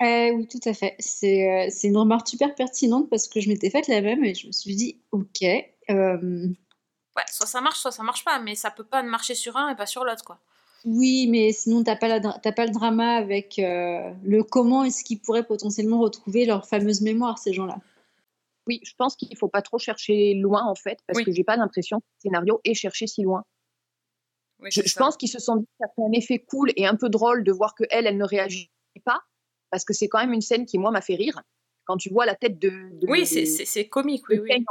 Eh 0.02 0.30
oui, 0.34 0.46
tout 0.46 0.60
à 0.68 0.74
fait. 0.74 0.94
C'est 0.98 1.66
euh, 1.66 1.70
c'est 1.70 1.88
une 1.88 1.96
remarque 1.96 2.28
super 2.28 2.54
pertinente 2.54 3.08
parce 3.08 3.28
que 3.28 3.40
je 3.40 3.48
m'étais 3.48 3.70
faite 3.70 3.88
la 3.88 4.02
même 4.02 4.24
et 4.24 4.34
je 4.34 4.46
me 4.48 4.52
suis 4.52 4.74
dit, 4.76 5.00
ok, 5.12 5.42
euh, 5.90 6.48
Ouais, 7.16 7.24
soit 7.30 7.46
ça 7.46 7.60
marche, 7.60 7.78
soit 7.80 7.90
ça 7.92 8.02
marche 8.04 8.24
pas, 8.24 8.38
mais 8.38 8.54
ça 8.54 8.70
peut 8.70 8.84
pas 8.84 9.02
marcher 9.02 9.34
sur 9.34 9.56
un 9.56 9.70
et 9.70 9.76
pas 9.76 9.86
sur 9.86 10.04
l'autre, 10.04 10.24
quoi. 10.24 10.38
oui, 10.84 11.26
mais 11.28 11.52
sinon, 11.52 11.82
t'as 11.82 11.96
pas, 11.96 12.06
la 12.08 12.20
dra- 12.20 12.38
t'as 12.40 12.52
pas 12.52 12.64
le 12.66 12.70
drama 12.72 13.16
avec 13.16 13.58
euh, 13.58 14.12
le 14.22 14.42
comment 14.44 14.84
est-ce 14.84 15.02
qu'ils 15.04 15.20
pourraient 15.20 15.46
potentiellement 15.46 15.98
retrouver 16.00 16.44
leur 16.46 16.66
fameuse 16.68 17.00
mémoire, 17.02 17.38
ces 17.38 17.52
gens-là. 17.52 17.78
Oui, 18.66 18.80
je 18.82 18.92
pense 18.96 19.16
qu'il 19.16 19.36
faut 19.36 19.48
pas 19.48 19.62
trop 19.62 19.78
chercher 19.78 20.34
loin 20.34 20.64
en 20.64 20.74
fait, 20.74 20.98
parce 21.06 21.18
Oui. 21.18 21.24
que 21.24 21.32
j'ai 21.32 21.44
pas 21.44 21.56
l'impression 21.56 22.00
que 22.00 22.04
le 22.16 22.20
scénario 22.30 22.60
ait 22.64 22.74
cherché 22.74 23.06
si 23.06 23.22
loin. 23.22 23.44
Oui, 24.60 24.70
Je, 24.72 24.82
je 24.84 24.94
pense 24.96 25.16
qu'ils 25.16 25.28
se 25.28 25.38
sont 25.38 25.56
dit 25.56 25.64
que 25.66 25.72
ça 25.86 25.86
fait 25.94 26.02
un 26.02 26.12
effet 26.12 26.38
cool 26.38 26.72
et 26.76 26.86
un 26.86 26.96
peu 26.96 27.08
drôle 27.08 27.44
de 27.44 27.52
voir 27.52 27.74
que 27.74 27.84
elle, 27.90 28.06
elle 28.06 28.16
ne 28.16 28.24
réagit 28.24 28.70
pas, 29.04 29.22
parce 29.70 29.84
que 29.84 29.92
c'est 29.92 30.08
quand 30.08 30.18
même 30.20 30.32
une 30.32 30.40
scène 30.40 30.66
qui 30.66 30.78
moi 30.78 30.90
m'a 30.90 31.00
fait 31.00 31.14
rire. 31.16 31.40
Quand 31.84 31.96
tu 31.96 32.10
vois 32.10 32.26
la 32.26 32.34
tête 32.34 32.58
de, 32.58 32.70
de- 32.70 33.06
Oui, 33.08 33.26
c'est- 33.26 33.88
comique, 33.88 34.28
oui, 34.28 34.38
oui. 34.40 34.64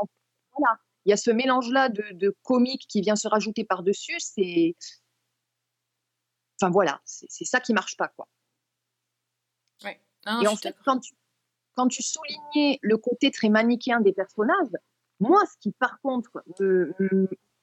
Voilà, 0.58 0.78
il 1.06 1.10
y 1.10 1.14
a 1.14 1.18
ce 1.18 1.32
mélange-là 1.32 1.90
de, 1.90 2.04
de 2.14 2.36
comique 2.44 2.86
qui 2.90 3.02
vient 3.02 3.16
se 3.16 3.28
rajouter 3.28 3.64
par-dessus. 3.64 4.20
C'est 4.20 4.76
Enfin 6.62 6.72
voilà, 6.72 7.02
c'est 7.04 7.44
ça 7.46 7.60
qui 7.60 7.74
marche 7.74 7.98
pas 7.98 8.08
quoi. 8.10 8.28
Ouais. 9.84 10.00
Et 10.42 10.48
en 10.48 10.56
fait, 10.56 10.76
quand 10.86 11.00
tu, 11.00 11.14
quand 11.76 11.88
tu 11.90 12.02
soulignais 12.02 12.80
le 12.82 12.98
côté 12.98 13.30
très 13.32 13.50
manichéen 13.50 14.00
des 14.00 14.14
personnages, 14.14 14.72
moi, 15.20 15.42
ce 15.46 15.58
qui 15.60 15.72
par 15.74 16.00
contre 16.02 16.44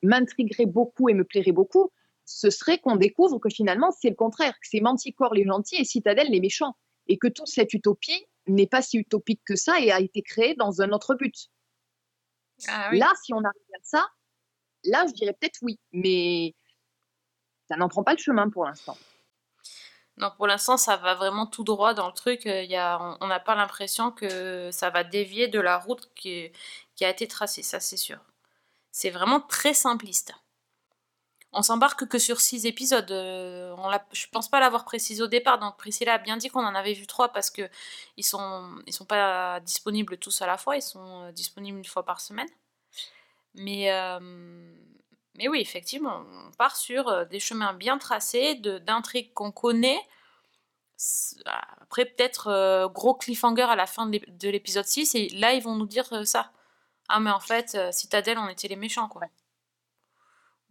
m'intriguerait 0.02 0.66
beaucoup 0.66 1.08
et 1.08 1.14
me 1.14 1.24
plairait 1.24 1.52
beaucoup, 1.52 1.90
ce 2.26 2.50
serait 2.50 2.78
qu'on 2.78 2.96
découvre 2.96 3.38
que 3.38 3.48
finalement 3.48 3.90
c'est 3.92 4.10
le 4.10 4.14
contraire, 4.16 4.52
que 4.52 4.66
c'est 4.68 4.80
Manticore 4.80 5.32
les 5.34 5.44
gentils 5.44 5.76
et 5.76 5.84
Citadelle 5.84 6.28
les 6.30 6.40
méchants, 6.40 6.76
et 7.09 7.18
que 7.18 7.28
toute 7.28 7.49
cette 7.49 7.73
utopie 7.75 8.26
n'est 8.47 8.66
pas 8.66 8.82
si 8.82 8.99
utopique 8.99 9.42
que 9.44 9.56
ça 9.56 9.80
et 9.80 9.92
a 9.92 10.00
été 10.00 10.23
créée 10.23 10.54
dans 10.54 10.82
un 10.82 10.90
autre 10.90 11.14
but. 11.14 11.50
Ah 12.68 12.90
là, 12.92 13.12
si 13.23 13.32
on 13.35 13.38
arrive 13.38 13.75
à 13.75 13.82
ça, 13.82 14.09
là, 14.85 15.04
je 15.06 15.12
dirais 15.12 15.37
peut-être 15.38 15.59
oui, 15.62 15.78
mais 15.92 16.54
ça 17.68 17.76
n'en 17.76 17.88
prend 17.88 18.04
pas 18.04 18.12
le 18.12 18.18
chemin 18.18 18.49
pour 18.50 18.64
l'instant. 18.64 18.97
Non, 20.18 20.30
pour 20.37 20.47
l'instant, 20.47 20.76
ça 20.76 20.97
va 20.97 21.14
vraiment 21.14 21.47
tout 21.47 21.64
droit 21.64 21.94
dans 21.94 22.06
le 22.06 22.12
truc. 22.12 22.42
Il 22.44 22.71
y 22.71 22.76
a, 22.76 23.16
on 23.21 23.26
n'a 23.26 23.40
pas 23.40 23.54
l'impression 23.54 24.12
que 24.12 24.71
ça 24.71 24.90
va 24.90 25.04
dévier 25.04 25.49
de 25.49 25.59
la 25.59 25.78
route 25.78 26.12
qui, 26.14 26.52
qui 26.94 27.04
a 27.04 27.11
été 27.11 27.26
tracée, 27.26 27.62
ça 27.62 27.80
c'est 27.80 27.97
sûr. 27.97 28.18
C'est 28.90 29.11
vraiment 29.11 29.40
très 29.40 29.73
simpliste. 29.73 30.35
On 31.54 31.62
s'embarque 31.62 32.06
que 32.06 32.18
sur 32.18 32.40
six 32.40 32.64
épisodes. 32.64 33.11
Euh, 33.11 33.75
on 33.76 33.90
je 34.12 34.26
pense 34.28 34.49
pas 34.49 34.59
l'avoir 34.59 34.85
précisé 34.85 35.23
au 35.23 35.26
départ. 35.26 35.59
Donc 35.59 35.76
Priscilla 35.76 36.14
a 36.14 36.18
bien 36.18 36.38
dit 36.38 36.49
qu'on 36.49 36.64
en 36.64 36.75
avait 36.75 36.94
vu 36.94 37.06
trois 37.06 37.28
parce 37.28 37.50
que 37.50 37.68
ils 38.16 38.25
sont, 38.25 38.82
pas 39.06 39.61
disponibles 39.61 40.16
tous 40.16 40.40
à 40.40 40.47
la 40.47 40.56
fois. 40.56 40.76
Ils 40.76 40.82
sont 40.82 41.25
euh, 41.25 41.32
disponibles 41.32 41.78
une 41.78 41.85
fois 41.85 42.04
par 42.04 42.21
semaine. 42.21 42.49
Mais 43.54 43.92
euh, 43.92 44.18
oui, 45.38 45.61
effectivement, 45.61 46.25
on 46.47 46.52
part 46.52 46.76
sur 46.76 47.09
euh, 47.09 47.25
des 47.26 47.40
chemins 47.40 47.75
bien 47.75 47.99
tracés, 47.99 48.54
d'intrigues 48.54 49.35
qu'on 49.35 49.52
connaît. 49.52 50.00
Après, 51.82 52.06
peut-être 52.06 52.88
gros 52.94 53.14
cliffhanger 53.14 53.62
à 53.62 53.76
la 53.76 53.87
fin 53.87 54.06
de 54.06 54.49
l'épisode 54.49 54.85
6, 54.85 55.14
et 55.16 55.28
là, 55.30 55.52
ils 55.52 55.62
vont 55.62 55.75
nous 55.75 55.87
dire 55.87 56.26
ça. 56.26 56.52
Ah, 57.09 57.18
mais 57.18 57.30
en 57.30 57.40
fait, 57.40 57.76
Citadel, 57.92 58.38
on 58.38 58.49
était 58.49 58.68
les 58.68 58.76
méchants, 58.76 59.09
quoi. 59.09 59.23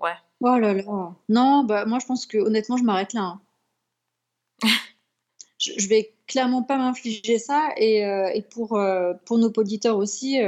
Ouais. 0.01 0.15
Oh 0.41 0.57
là 0.57 0.73
là. 0.73 1.15
Non, 1.29 1.63
bah, 1.63 1.85
moi, 1.85 1.99
je 1.99 2.05
pense 2.05 2.25
que 2.25 2.37
honnêtement, 2.37 2.77
je 2.77 2.83
m'arrête 2.83 3.13
là. 3.13 3.21
Hein. 3.21 3.41
je, 5.57 5.71
je, 5.77 5.87
vais 5.87 6.13
clairement 6.27 6.63
pas 6.63 6.77
m'infliger 6.77 7.39
ça, 7.39 7.69
et, 7.77 7.99
et 7.99 8.41
pour, 8.41 8.79
pour 9.25 9.37
nos 9.37 9.51
auditeurs 9.55 9.97
aussi, 9.97 10.39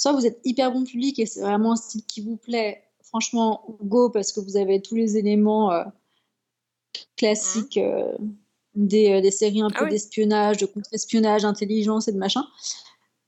soit 0.00 0.12
vous 0.12 0.24
êtes 0.24 0.40
hyper 0.44 0.72
bon 0.72 0.84
public 0.84 1.18
et 1.18 1.26
c'est 1.26 1.42
vraiment 1.42 1.72
un 1.72 1.76
style 1.76 2.02
qui 2.06 2.22
vous 2.22 2.38
plaît, 2.38 2.82
franchement, 3.02 3.76
go 3.82 4.08
parce 4.08 4.32
que 4.32 4.40
vous 4.40 4.56
avez 4.56 4.80
tous 4.80 4.94
les 4.94 5.18
éléments 5.18 5.72
euh, 5.72 5.84
classiques 7.18 7.76
mmh. 7.76 7.80
euh, 7.80 8.16
des, 8.74 9.12
euh, 9.12 9.20
des, 9.20 9.30
séries 9.30 9.60
un 9.60 9.68
ah 9.74 9.78
peu 9.78 9.90
d'espionnage, 9.90 10.56
de 10.56 10.64
contre-espionnage, 10.64 11.42
d'intelligence 11.42 12.08
et 12.08 12.12
de 12.12 12.16
machin. 12.16 12.46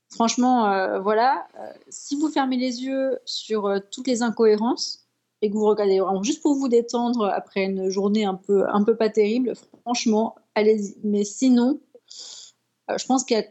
Franchement, 0.09 0.99
voilà. 1.01 1.47
si 1.89 2.15
vous 2.19 2.29
fermez 2.29 2.57
les 2.57 2.83
yeux 2.83 3.17
sur 3.25 3.67
toutes 3.89 4.05
les 4.05 4.21
incohérences 4.21 5.02
et 5.43 5.51
que 5.51 5.53
vous 5.53 5.65
regardez 5.65 5.99
vraiment 5.99 6.23
juste 6.23 6.41
pour 6.41 6.55
vous 6.55 6.69
détendre 6.69 7.25
après 7.25 7.65
une 7.65 7.89
journée 7.89 8.25
un 8.25 8.33
peu, 8.33 8.67
un 8.67 8.83
peu 8.83 8.95
pas 8.95 9.09
terrible, 9.09 9.53
franchement, 9.81 10.35
allez-y. 10.55 10.95
Mais 11.03 11.23
sinon, 11.23 11.79
je 12.09 13.05
pense 13.05 13.23
qu'il 13.23 13.37
y 13.37 13.41
a 13.41 13.45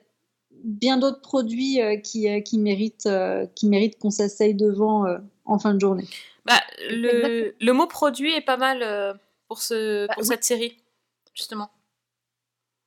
bien 0.64 0.96
d'autres 0.96 1.20
produits 1.20 1.78
qui, 2.02 2.42
qui, 2.42 2.58
méritent, 2.58 3.08
qui 3.54 3.68
méritent 3.68 3.98
qu'on 3.98 4.10
s'asseye 4.10 4.54
devant 4.54 5.04
en 5.44 5.58
fin 5.58 5.74
de 5.74 5.80
journée. 5.80 6.06
Bah, 6.44 6.60
le, 6.90 7.54
le, 7.60 7.72
mot 7.72 7.86
produit 7.86 8.32
est 8.32 8.40
pas 8.44 8.56
mal 8.56 8.82
euh, 8.82 9.14
pour, 9.48 9.62
ce, 9.62 10.06
bah, 10.06 10.14
pour 10.14 10.24
cette 10.24 10.44
série, 10.44 10.76
justement. 11.34 11.70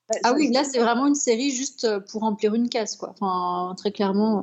Bah, 0.10 0.16
ah 0.24 0.34
oui, 0.34 0.52
là, 0.52 0.64
c'est 0.64 0.80
vraiment 0.80 1.08
une 1.08 1.16
série 1.16 1.52
juste 1.52 1.86
euh, 1.86 2.00
pour 2.00 2.22
remplir 2.22 2.54
une 2.54 2.70
case, 2.70 2.96
quoi. 2.98 3.12
Enfin, 3.12 3.74
très 3.78 3.92
clairement. 3.92 4.40
Euh. 4.40 4.42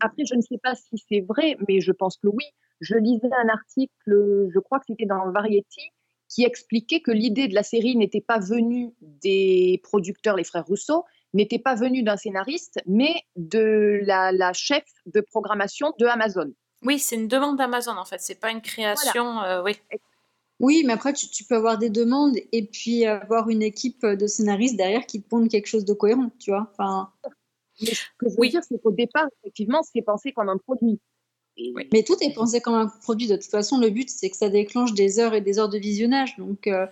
Après, 0.00 0.24
je 0.24 0.36
ne 0.36 0.40
sais 0.40 0.58
pas 0.62 0.74
si 0.76 1.02
c'est 1.08 1.20
vrai, 1.20 1.56
mais 1.66 1.80
je 1.80 1.90
pense 1.90 2.16
que 2.16 2.28
oui. 2.28 2.44
Je 2.80 2.96
lisais 2.96 3.28
un 3.32 3.48
article, 3.48 4.48
je 4.52 4.58
crois 4.58 4.78
que 4.78 4.86
c'était 4.88 5.06
dans 5.06 5.30
Variety, 5.30 5.92
qui 6.28 6.44
expliquait 6.44 7.00
que 7.00 7.10
l'idée 7.10 7.48
de 7.48 7.54
la 7.54 7.62
série 7.62 7.96
n'était 7.96 8.20
pas 8.20 8.38
venue 8.38 8.92
des 9.00 9.80
producteurs, 9.82 10.36
les 10.36 10.44
frères 10.44 10.66
Rousseau, 10.66 11.04
n'était 11.34 11.58
pas 11.58 11.74
venue 11.74 12.02
d'un 12.02 12.16
scénariste, 12.16 12.80
mais 12.86 13.22
de 13.36 14.00
la, 14.04 14.32
la 14.32 14.52
chef 14.52 14.84
de 15.06 15.20
programmation 15.20 15.92
de 15.98 16.06
Amazon. 16.06 16.52
Oui, 16.82 16.98
c'est 16.98 17.16
une 17.16 17.28
demande 17.28 17.56
d'Amazon 17.56 17.96
en 17.96 18.04
fait, 18.04 18.20
c'est 18.20 18.38
pas 18.38 18.50
une 18.50 18.62
création. 18.62 19.42
Euh, 19.42 19.62
oui. 19.62 19.76
Oui, 20.60 20.82
mais 20.84 20.92
après, 20.92 21.12
tu, 21.12 21.44
peux 21.44 21.54
avoir 21.54 21.78
des 21.78 21.90
demandes 21.90 22.36
et 22.50 22.66
puis 22.66 23.06
avoir 23.06 23.48
une 23.48 23.62
équipe 23.62 24.04
de 24.04 24.26
scénaristes 24.26 24.76
derrière 24.76 25.06
qui 25.06 25.22
te 25.22 25.28
pondent 25.28 25.48
quelque 25.48 25.68
chose 25.68 25.84
de 25.84 25.92
cohérent, 25.92 26.30
tu 26.38 26.50
vois. 26.50 26.68
Enfin... 26.72 27.12
Mais 27.80 27.94
ce 27.94 28.06
que 28.18 28.28
je 28.28 28.34
veux 28.36 28.48
dire, 28.48 28.62
c'est 28.64 28.80
qu'au 28.82 28.90
départ, 28.90 29.26
effectivement, 29.40 29.82
c'est 29.84 30.02
pensé 30.02 30.32
comme 30.32 30.48
un 30.48 30.56
produit. 30.56 31.00
Mais 31.92 32.02
tout 32.02 32.16
est 32.20 32.32
pensé 32.32 32.60
comme 32.60 32.74
un 32.74 32.86
produit. 32.86 33.26
De 33.26 33.36
toute 33.36 33.50
façon, 33.50 33.78
le 33.78 33.90
but, 33.90 34.08
c'est 34.08 34.30
que 34.30 34.36
ça 34.36 34.48
déclenche 34.48 34.94
des 34.94 35.18
heures 35.18 35.34
et 35.34 35.40
des 35.40 35.58
heures 35.58 35.68
de 35.68 35.78
visionnage. 35.78 36.36
Donc, 36.36 36.66
euh, 36.66 36.86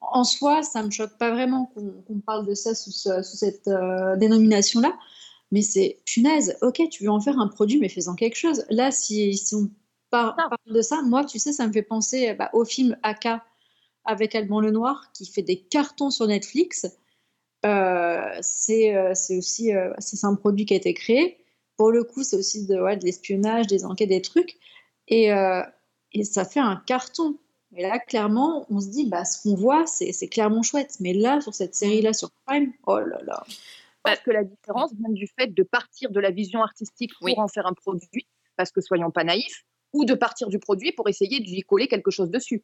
en 0.00 0.24
soi, 0.24 0.62
ça 0.62 0.80
ne 0.80 0.86
me 0.86 0.90
choque 0.90 1.16
pas 1.18 1.30
vraiment 1.30 1.72
qu'on 1.74 2.20
parle 2.20 2.46
de 2.46 2.54
ça 2.54 2.74
sous, 2.74 2.90
cette 2.90 3.68
euh, 3.68 4.16
dénomination-là. 4.16 4.96
Mais 5.52 5.62
c'est 5.62 6.00
punaise, 6.04 6.56
ok, 6.62 6.82
tu 6.90 7.04
veux 7.04 7.10
en 7.10 7.20
faire 7.20 7.38
un 7.38 7.48
produit, 7.48 7.78
mais 7.78 7.88
fais-en 7.88 8.14
quelque 8.14 8.36
chose. 8.36 8.64
Là, 8.70 8.90
si, 8.90 9.40
on 9.52 9.70
parle, 10.10 10.34
de 10.66 10.82
ça, 10.82 11.02
moi, 11.02 11.24
tu 11.24 11.38
sais, 11.38 11.52
ça 11.52 11.66
me 11.66 11.72
fait 11.72 11.82
penser 11.82 12.34
bah, 12.34 12.50
au 12.52 12.64
film 12.64 12.96
AK 13.02 13.28
avec 14.04 14.34
Alban 14.34 14.60
Lenoir 14.60 15.10
qui 15.12 15.26
fait 15.26 15.42
des 15.42 15.60
cartons 15.60 16.10
sur 16.10 16.26
Netflix. 16.26 16.86
Euh, 17.64 18.38
c'est 18.42 18.94
euh, 18.94 19.12
aussi 19.30 19.74
euh, 19.74 19.92
c'est 19.98 20.22
un 20.26 20.34
produit 20.34 20.66
qui 20.66 20.74
a 20.74 20.76
été 20.76 20.92
créé. 20.92 21.43
Pour 21.76 21.90
le 21.90 22.04
coup, 22.04 22.22
c'est 22.22 22.36
aussi 22.36 22.66
de, 22.66 22.74
de 22.74 23.04
l'espionnage, 23.04 23.66
des 23.66 23.84
enquêtes, 23.84 24.08
des 24.08 24.22
trucs. 24.22 24.56
Et, 25.08 25.30
et, 26.12 26.24
ça 26.24 26.44
fait 26.44 26.60
un 26.60 26.82
carton. 26.86 27.36
Et 27.76 27.82
là, 27.82 27.98
clairement, 27.98 28.66
on 28.70 28.80
se 28.80 28.88
dit, 28.88 29.06
bah, 29.06 29.24
ce 29.24 29.42
qu'on 29.42 29.54
voit, 29.54 29.84
c'est 29.86 30.28
clairement 30.28 30.62
chouette. 30.62 30.96
Mais 31.00 31.12
là, 31.12 31.40
sur 31.40 31.54
cette 31.54 31.74
série-là, 31.74 32.12
sur 32.12 32.30
Prime, 32.46 32.72
oh 32.86 33.00
là 33.00 33.18
là 33.24 33.44
pense 34.04 34.20
que 34.20 34.30
la 34.30 34.44
différence 34.44 34.92
vient 34.94 35.12
du 35.12 35.26
fait 35.26 35.48
de 35.48 35.62
partir 35.62 36.10
de 36.10 36.20
la 36.20 36.30
vision 36.30 36.62
artistique 36.62 37.12
pour 37.18 37.38
en 37.38 37.48
faire 37.48 37.66
un 37.66 37.72
produit, 37.72 38.26
parce 38.56 38.70
que 38.70 38.80
soyons 38.80 39.10
pas 39.10 39.24
naïfs, 39.24 39.64
ou 39.92 40.04
de 40.04 40.14
partir 40.14 40.48
du 40.48 40.58
produit 40.58 40.92
pour 40.92 41.08
essayer 41.08 41.40
d'y 41.40 41.62
coller 41.62 41.88
quelque 41.88 42.10
chose 42.10 42.30
dessus. 42.30 42.62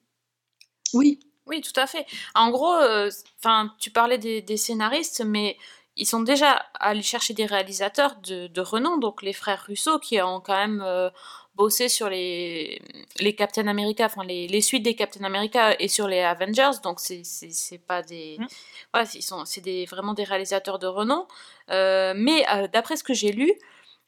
Oui. 0.92 1.20
Oui, 1.46 1.62
tout 1.62 1.78
à 1.80 1.86
fait. 1.86 2.06
En 2.34 2.50
gros, 2.50 2.74
euh, 2.74 3.10
enfin, 3.38 3.72
tu 3.80 3.90
parlais 3.90 4.18
des, 4.18 4.56
scénaristes, 4.56 5.24
mais 5.24 5.56
ils 6.00 6.06
sont 6.06 6.20
déjà 6.22 6.64
allés 6.80 7.02
chercher 7.02 7.34
des 7.34 7.44
réalisateurs 7.44 8.16
de, 8.16 8.60
renom, 8.60 8.96
donc 8.96 9.22
les 9.22 9.34
frères 9.34 9.64
Russo 9.66 9.98
qui 9.98 10.20
ont 10.22 10.40
quand 10.40 10.56
même 10.56 10.82
euh, 10.82 11.10
bossé 11.56 11.90
sur 11.90 12.08
les, 12.08 12.80
les 13.18 13.34
Captain 13.34 13.68
America, 13.68 14.06
enfin 14.06 14.24
les, 14.24 14.48
les, 14.48 14.62
suites 14.62 14.82
des 14.82 14.94
Captain 14.94 15.24
America 15.24 15.76
et 15.78 15.88
sur 15.88 16.08
les 16.08 16.20
Avengers, 16.20 16.80
donc 16.82 17.00
c'est 17.00 17.78
pas 17.86 18.02
des. 18.02 18.38
Mmh. 18.38 18.46
Voilà, 18.94 19.08
ils 19.14 19.22
sont, 19.22 19.44
c'est 19.44 19.60
des, 19.60 19.84
vraiment 19.84 20.14
des 20.14 20.24
réalisateurs 20.24 20.78
de 20.78 20.86
renom. 20.86 21.28
Euh, 21.68 22.14
mais 22.16 22.46
euh, 22.50 22.66
d'après 22.66 22.96
ce 22.96 23.04
que 23.04 23.12
j'ai 23.12 23.32
lu, 23.32 23.52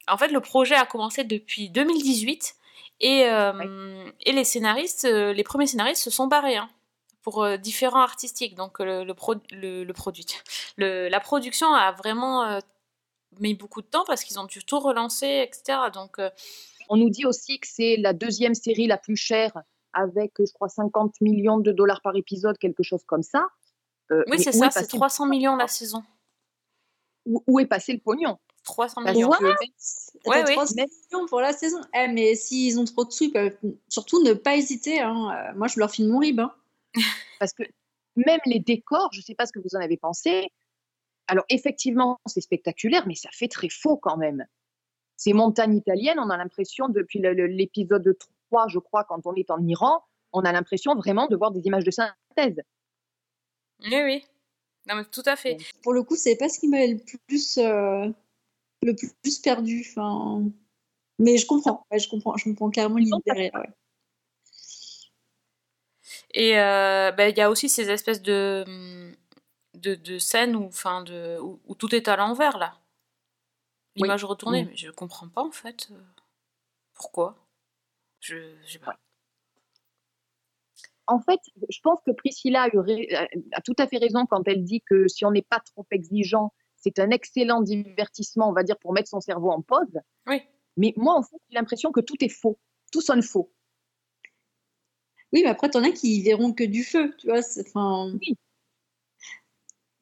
en 0.07 0.17
fait, 0.17 0.29
le 0.29 0.41
projet 0.41 0.75
a 0.75 0.87
commencé 0.87 1.23
depuis 1.23 1.69
2018 1.69 2.55
et, 3.01 3.21
et 4.25 4.31
les 4.31 4.43
scénaristes, 4.43 5.03
les 5.05 5.43
premiers 5.43 5.67
scénaristes 5.67 6.01
se 6.01 6.09
sont 6.09 6.27
barrés. 6.27 6.57
Hein, 6.57 6.69
pour 7.23 7.57
différents 7.57 8.01
artistiques. 8.01 8.55
Donc 8.55 8.79
le, 8.79 9.03
le, 9.03 9.83
le, 9.83 9.93
produit, 9.93 10.25
le, 10.77 11.09
la 11.09 11.19
production 11.19 11.73
a 11.73 11.91
vraiment 11.91 12.59
mis 13.39 13.55
beaucoup 13.55 13.81
de 13.81 13.87
temps 13.87 14.03
parce 14.05 14.23
qu'ils 14.23 14.39
ont 14.39 14.45
dû 14.45 14.63
tout 14.63 14.79
relancer, 14.79 15.47
etc. 15.47 15.79
Donc 15.93 16.19
on 16.89 16.97
nous 16.97 17.09
dit 17.09 17.25
aussi 17.25 17.59
que 17.59 17.67
c'est 17.67 17.97
la 17.97 18.13
deuxième 18.13 18.55
série 18.55 18.87
la 18.87 18.97
plus 18.97 19.15
chère 19.15 19.53
avec, 19.93 20.33
je 20.39 20.51
crois, 20.53 20.69
50 20.69 21.21
millions 21.21 21.59
de 21.59 21.71
dollars 21.71 22.01
par 22.01 22.15
épisode, 22.15 22.57
quelque 22.57 22.83
chose 22.83 23.03
comme 23.05 23.23
ça. 23.23 23.47
Euh, 24.11 24.23
oui, 24.27 24.39
c'est 24.39 24.51
ça, 24.51 24.69
c'est 24.71 24.87
300 24.87 25.27
millions 25.27 25.55
la 25.55 25.67
saison. 25.67 26.03
Où, 27.25 27.59
est 27.59 27.65
passé 27.65 27.93
le 27.93 27.99
pognon? 27.99 28.37
300 28.65 29.01
millions. 29.01 29.29
Ouais, 30.25 30.43
300 30.43 30.75
millions 30.75 31.25
pour 31.27 31.39
la 31.39 31.53
saison. 31.53 31.79
Eh, 31.95 32.07
mais 32.09 32.35
s'ils 32.35 32.77
ont 32.79 32.85
trop 32.85 33.05
de 33.05 33.11
sous, 33.11 33.25
ils 33.25 33.31
peuvent 33.31 33.55
surtout 33.87 34.21
ne 34.23 34.33
pas 34.33 34.57
hésiter. 34.57 34.99
Hein. 34.99 35.29
Euh, 35.31 35.57
moi, 35.57 35.67
je 35.67 35.79
leur 35.79 35.89
file 35.89 36.09
mon 36.09 36.19
rib. 36.19 36.41
Hein. 36.41 36.53
Parce 37.39 37.53
que 37.53 37.63
même 38.15 38.39
les 38.45 38.59
décors, 38.59 39.09
je 39.13 39.19
ne 39.19 39.23
sais 39.23 39.35
pas 39.35 39.45
ce 39.45 39.51
que 39.51 39.59
vous 39.59 39.75
en 39.75 39.81
avez 39.81 39.97
pensé. 39.97 40.49
Alors, 41.27 41.45
effectivement, 41.49 42.19
c'est 42.25 42.41
spectaculaire, 42.41 43.07
mais 43.07 43.15
ça 43.15 43.29
fait 43.31 43.47
très 43.47 43.69
faux 43.69 43.97
quand 43.97 44.17
même 44.17 44.45
ces 45.23 45.33
montagnes 45.33 45.75
italiennes, 45.75 46.19
on 46.19 46.29
a 46.29 46.37
l'impression, 46.37 46.89
depuis 46.89 47.19
l'épisode 47.19 48.17
3, 48.49 48.67
je 48.67 48.79
crois, 48.79 49.03
quand 49.05 49.25
on 49.25 49.33
est 49.35 49.49
en 49.51 49.65
Iran, 49.65 50.03
on 50.33 50.41
a 50.41 50.51
l'impression 50.51 50.95
vraiment 50.95 51.27
de 51.27 51.35
voir 51.35 51.51
des 51.51 51.61
images 51.61 51.85
de 51.85 51.91
synthèse. 51.91 52.61
Oui, 53.85 54.01
oui. 54.03 54.25
Non, 54.87 54.95
mais 54.95 55.05
tout 55.05 55.23
à 55.25 55.35
fait. 55.35 55.57
Pour 55.81 55.93
le 55.93 56.03
coup, 56.03 56.15
c'est 56.15 56.35
pas 56.35 56.49
ce 56.49 56.59
qui 56.59 56.67
m'a 56.67 56.85
le 56.85 56.97
plus, 57.27 57.57
euh, 57.57 58.09
le 58.81 58.93
plus 59.21 59.39
perdu. 59.39 59.85
Enfin... 59.87 60.43
Mais 61.19 61.37
je 61.37 61.45
comprends, 61.45 61.85
je 61.95 62.09
comprends, 62.09 62.35
je 62.35 62.45
comprends 62.45 62.69
clairement 62.69 62.97
l'idée 62.97 63.11
derrière. 63.25 63.63
Et 66.33 66.59
euh, 66.59 67.11
bah, 67.11 67.29
il 67.29 67.37
y 67.37 67.41
a 67.41 67.49
aussi 67.49 67.69
ces 67.69 67.89
espèces 67.91 68.21
de, 68.21 68.63
de, 69.75 69.95
de 69.95 70.17
scènes 70.17 70.55
où, 70.55 70.69
de, 70.69 71.39
où, 71.39 71.59
où 71.65 71.75
tout 71.75 71.93
est 71.93 72.07
à 72.07 72.15
l'envers, 72.15 72.57
là. 72.57 72.77
Oui. 73.95 74.03
L'image 74.03 74.23
retournée, 74.25 74.63
Mm. 74.63 74.67
mais 74.69 74.75
je 74.75 74.89
comprends 74.91 75.27
pas 75.29 75.43
en 75.43 75.51
fait. 75.51 75.89
euh, 75.91 75.95
Pourquoi 76.95 77.35
Je 78.19 78.35
sais 78.65 78.79
pas. 78.79 78.97
En 81.05 81.19
fait, 81.19 81.39
je 81.69 81.79
pense 81.83 81.99
que 82.05 82.11
Priscilla 82.11 82.63
a, 82.63 82.67
eu 82.69 82.79
rai- 82.79 83.13
a 83.51 83.61
tout 83.61 83.75
à 83.77 83.87
fait 83.87 83.97
raison 83.97 84.25
quand 84.25 84.47
elle 84.47 84.63
dit 84.63 84.81
que 84.81 85.07
si 85.07 85.25
on 85.25 85.31
n'est 85.31 85.41
pas 85.41 85.59
trop 85.59 85.85
exigeant, 85.91 86.53
c'est 86.77 86.97
un 86.97 87.09
excellent 87.11 87.61
divertissement, 87.61 88.49
on 88.49 88.53
va 88.53 88.63
dire, 88.63 88.77
pour 88.79 88.93
mettre 88.93 89.09
son 89.09 89.19
cerveau 89.19 89.51
en 89.51 89.61
pause. 89.61 89.99
Oui. 90.27 90.41
Mais 90.77 90.93
moi, 90.97 91.15
en 91.15 91.21
fait, 91.23 91.35
j'ai 91.49 91.55
l'impression 91.57 91.91
que 91.91 91.99
tout 91.99 92.15
est 92.23 92.29
faux. 92.29 92.57
Tout 92.91 93.01
sonne 93.01 93.21
faux. 93.21 93.51
Oui, 95.33 95.41
mais 95.43 95.49
après, 95.49 95.69
t'en 95.69 95.83
as 95.83 95.91
qui 95.91 96.21
verront 96.21 96.53
que 96.53 96.63
du 96.63 96.83
feu, 96.83 97.13
tu 97.17 97.27
vois. 97.27 97.41
c'est- 97.41 97.65
Oui. 97.75 98.37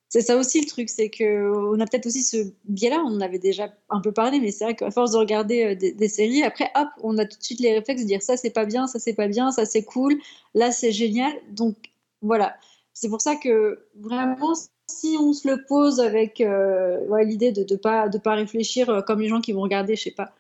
c'est 0.09 0.21
ça 0.21 0.35
aussi 0.38 0.59
le 0.59 0.67
truc, 0.67 0.89
c'est 0.89 1.09
que 1.09 1.51
on 1.73 1.79
a 1.79 1.85
peut-être 1.85 2.05
aussi 2.05 2.21
ce 2.23 2.38
biais-là. 2.65 3.01
On 3.05 3.15
en 3.15 3.21
avait 3.21 3.39
déjà 3.39 3.73
un 3.89 4.01
peu 4.01 4.11
parlé, 4.11 4.39
mais 4.41 4.51
c'est 4.51 4.65
vrai 4.65 4.75
qu'à 4.75 4.91
force 4.91 5.11
de 5.11 5.17
regarder 5.17 5.63
euh, 5.63 5.75
des, 5.75 5.93
des 5.93 6.09
séries, 6.09 6.43
après, 6.43 6.69
hop, 6.75 6.89
on 7.01 7.17
a 7.17 7.25
tout 7.25 7.38
de 7.38 7.43
suite 7.43 7.61
les 7.61 7.73
réflexes 7.73 8.01
de 8.01 8.07
dire 8.07 8.21
ça, 8.21 8.35
c'est 8.38 8.50
pas 8.51 8.65
bien, 8.65 8.88
ça, 8.88 9.00
c'est 9.00 9.13
pas 9.13 9.27
bien, 9.29 9.51
ça, 9.51 9.65
c'est 9.65 9.83
cool, 9.83 10.19
là, 10.53 10.71
c'est 10.71 10.91
génial. 10.91 11.31
Donc 11.51 11.77
voilà, 12.21 12.57
c'est 12.93 13.07
pour 13.09 13.21
ça 13.21 13.38
que 13.38 13.85
vraiment, 13.95 14.53
si 14.88 15.15
on 15.19 15.31
se 15.33 15.47
le 15.47 15.63
pose 15.65 16.01
avec 16.01 16.41
euh, 16.41 17.00
ouais, 17.07 17.23
l'idée 17.25 17.53
de 17.53 17.65
ne 17.69 17.77
pas 17.77 18.09
de 18.09 18.17
pas 18.17 18.35
réfléchir 18.35 18.89
euh, 18.89 19.01
comme 19.01 19.21
les 19.21 19.29
gens 19.29 19.39
qui 19.41 19.53
vont 19.53 19.61
regarder, 19.61 19.95
je 19.95 20.03
sais 20.03 20.11
pas. 20.11 20.33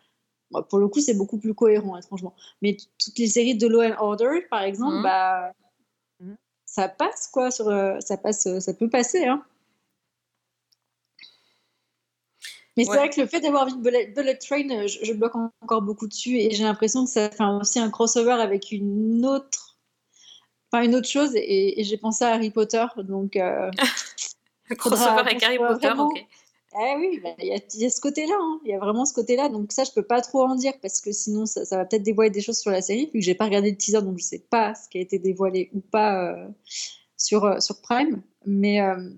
Bon, 0.51 0.63
Pour 0.63 0.79
le 0.79 0.87
coup, 0.87 0.99
c'est 0.99 1.13
beaucoup 1.13 1.37
plus 1.37 1.53
cohérent, 1.53 1.97
étrangement. 1.97 2.33
Mais 2.61 2.75
t- 2.75 2.85
toutes 3.03 3.17
les 3.17 3.27
séries 3.27 3.55
de 3.55 3.67
Law 3.67 3.81
and 3.83 3.95
Order, 3.99 4.41
par 4.49 4.61
exemple, 4.63 4.97
Mhm. 4.97 5.03
bah, 5.03 5.53
Mhm. 6.19 6.35
ça 6.65 6.89
passe, 6.89 7.27
quoi. 7.27 7.51
Sur, 7.51 7.69
euh, 7.69 7.99
ça, 8.01 8.17
passe, 8.17 8.45
euh, 8.47 8.59
ça 8.59 8.73
peut 8.73 8.89
passer, 8.89 9.25
hein. 9.25 9.43
Mais 12.77 12.85
c'est 12.85 12.95
vrai 12.95 13.09
que 13.09 13.19
le 13.19 13.27
fait 13.27 13.41
d'avoir 13.41 13.67
vu 13.67 13.75
Bullet, 13.77 14.07
Bullet 14.07 14.37
Train, 14.37 14.69
euh, 14.69 14.87
je, 14.87 15.03
je 15.03 15.13
bloque 15.13 15.35
en- 15.35 15.51
encore 15.61 15.81
beaucoup 15.81 16.07
dessus 16.07 16.37
et 16.37 16.51
j'ai 16.51 16.63
l'impression 16.63 17.03
que 17.03 17.11
ça 17.11 17.29
fait 17.29 17.43
aussi 17.43 17.79
un 17.79 17.89
crossover 17.89 18.31
avec 18.31 18.71
une 18.71 19.25
autre, 19.25 19.77
enfin 20.71 20.83
une 20.83 20.95
autre 20.95 21.07
chose 21.09 21.31
et, 21.35 21.81
et 21.81 21.83
j'ai 21.83 21.97
pensé 21.97 22.23
à 22.23 22.29
Harry 22.29 22.49
Potter, 22.49 22.85
donc 22.99 23.35
euh, 23.35 23.69
Crossover 24.77 25.01
Faudra- 25.03 25.19
avec 25.19 25.43
Harry 25.43 25.57
Potter, 25.57 25.87
vraiment- 25.87 26.07
ok. 26.07 26.25
Eh 26.73 26.95
oui, 26.97 27.19
bah, 27.21 27.31
il 27.39 27.47
y, 27.47 27.53
a- 27.53 27.59
il 27.73 27.79
y 27.81 27.85
a 27.85 27.89
ce 27.89 27.99
côté-là, 28.01 28.35
hein. 28.39 28.59
il 28.63 28.71
y 28.71 28.73
a 28.73 28.79
vraiment 28.79 29.05
ce 29.05 29.13
côté-là, 29.13 29.49
donc 29.49 29.71
ça 29.71 29.83
je 29.83 29.91
peux 29.91 30.03
pas 30.03 30.21
trop 30.21 30.41
en 30.43 30.55
dire 30.55 30.73
parce 30.81 31.01
que 31.01 31.11
sinon 31.11 31.45
ça, 31.45 31.65
ça 31.65 31.77
va 31.77 31.85
peut-être 31.85 32.03
dévoiler 32.03 32.29
des 32.31 32.41
choses 32.41 32.59
sur 32.59 32.71
la 32.71 32.81
série 32.81 33.07
vu 33.07 33.19
que 33.19 33.21
j'ai 33.21 33.35
pas 33.35 33.45
regardé 33.45 33.71
le 33.71 33.77
teaser 33.77 34.01
donc 34.01 34.17
je 34.19 34.23
sais 34.23 34.39
pas 34.39 34.73
ce 34.75 34.87
qui 34.89 34.97
a 34.97 35.01
été 35.01 35.19
dévoilé 35.19 35.69
ou 35.73 35.81
pas 35.81 36.31
euh, 36.31 36.47
sur 37.17 37.43
euh, 37.45 37.59
sur 37.59 37.81
Prime, 37.81 38.21
mais 38.45 38.79
euh, 38.81 39.09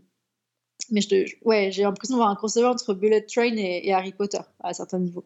mais 0.90 1.02
je, 1.02 1.26
ouais, 1.46 1.72
j'ai 1.72 1.84
l'impression 1.84 2.16
d'avoir 2.16 2.30
un 2.32 2.36
crossover 2.36 2.68
entre 2.68 2.94
Bullet 2.94 3.22
Train 3.22 3.56
et, 3.56 3.82
et 3.88 3.94
Harry 3.94 4.14
Potter 4.14 4.40
à 4.62 4.74
certains 4.74 5.00
niveaux. 5.00 5.26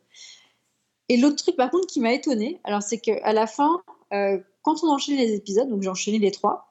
Et 1.10 1.17
l'autre 1.17 1.38
truc 1.38 1.55
par 1.55 1.72
contre 1.72 1.88
qui 1.88 2.00
m'a 2.01 2.13
étonnée, 2.13 2.60
alors 2.65 2.84
c'est 2.84 2.98
qu'à 3.00 3.31
la 3.34 3.48
fin, 3.48 3.81
quand 4.12 4.84
on 4.84 4.89
enchaîne 4.89 5.15
les 5.17 5.34
épisodes, 5.34 5.69
donc 5.69 5.81
j'ai 5.81 5.89
enchaîné 5.89 6.19
les 6.19 6.31
trois, 6.31 6.69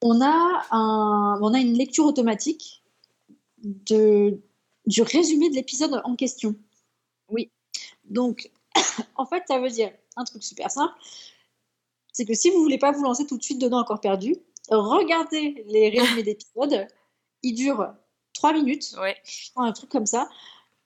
on 0.00 0.20
a, 0.20 0.62
un, 0.70 1.38
on 1.42 1.52
a 1.54 1.58
une 1.60 1.74
lecture 1.76 2.04
automatique 2.06 2.81
de, 3.62 4.40
du 4.86 5.02
résumé 5.02 5.50
de 5.50 5.54
l'épisode 5.54 6.00
en 6.04 6.16
question. 6.16 6.54
Oui. 7.28 7.50
Donc, 8.04 8.50
en 9.16 9.26
fait, 9.26 9.42
ça 9.48 9.58
veut 9.58 9.70
dire 9.70 9.92
un 10.16 10.24
truc 10.24 10.42
super 10.42 10.70
simple, 10.70 10.94
c'est 12.12 12.24
que 12.26 12.34
si 12.34 12.50
vous 12.50 12.62
voulez 12.62 12.78
pas 12.78 12.92
vous 12.92 13.02
lancer 13.02 13.26
tout 13.26 13.38
de 13.38 13.42
suite 13.42 13.60
dedans 13.60 13.80
encore 13.80 14.00
perdu, 14.00 14.36
regardez 14.70 15.64
les 15.66 15.88
résumés 15.88 16.22
d'épisodes, 16.24 16.86
ils 17.42 17.54
durent 17.54 17.94
3 18.34 18.52
minutes, 18.52 18.94
Ouais. 19.00 19.16
un 19.56 19.72
truc 19.72 19.90
comme 19.90 20.06
ça, 20.06 20.28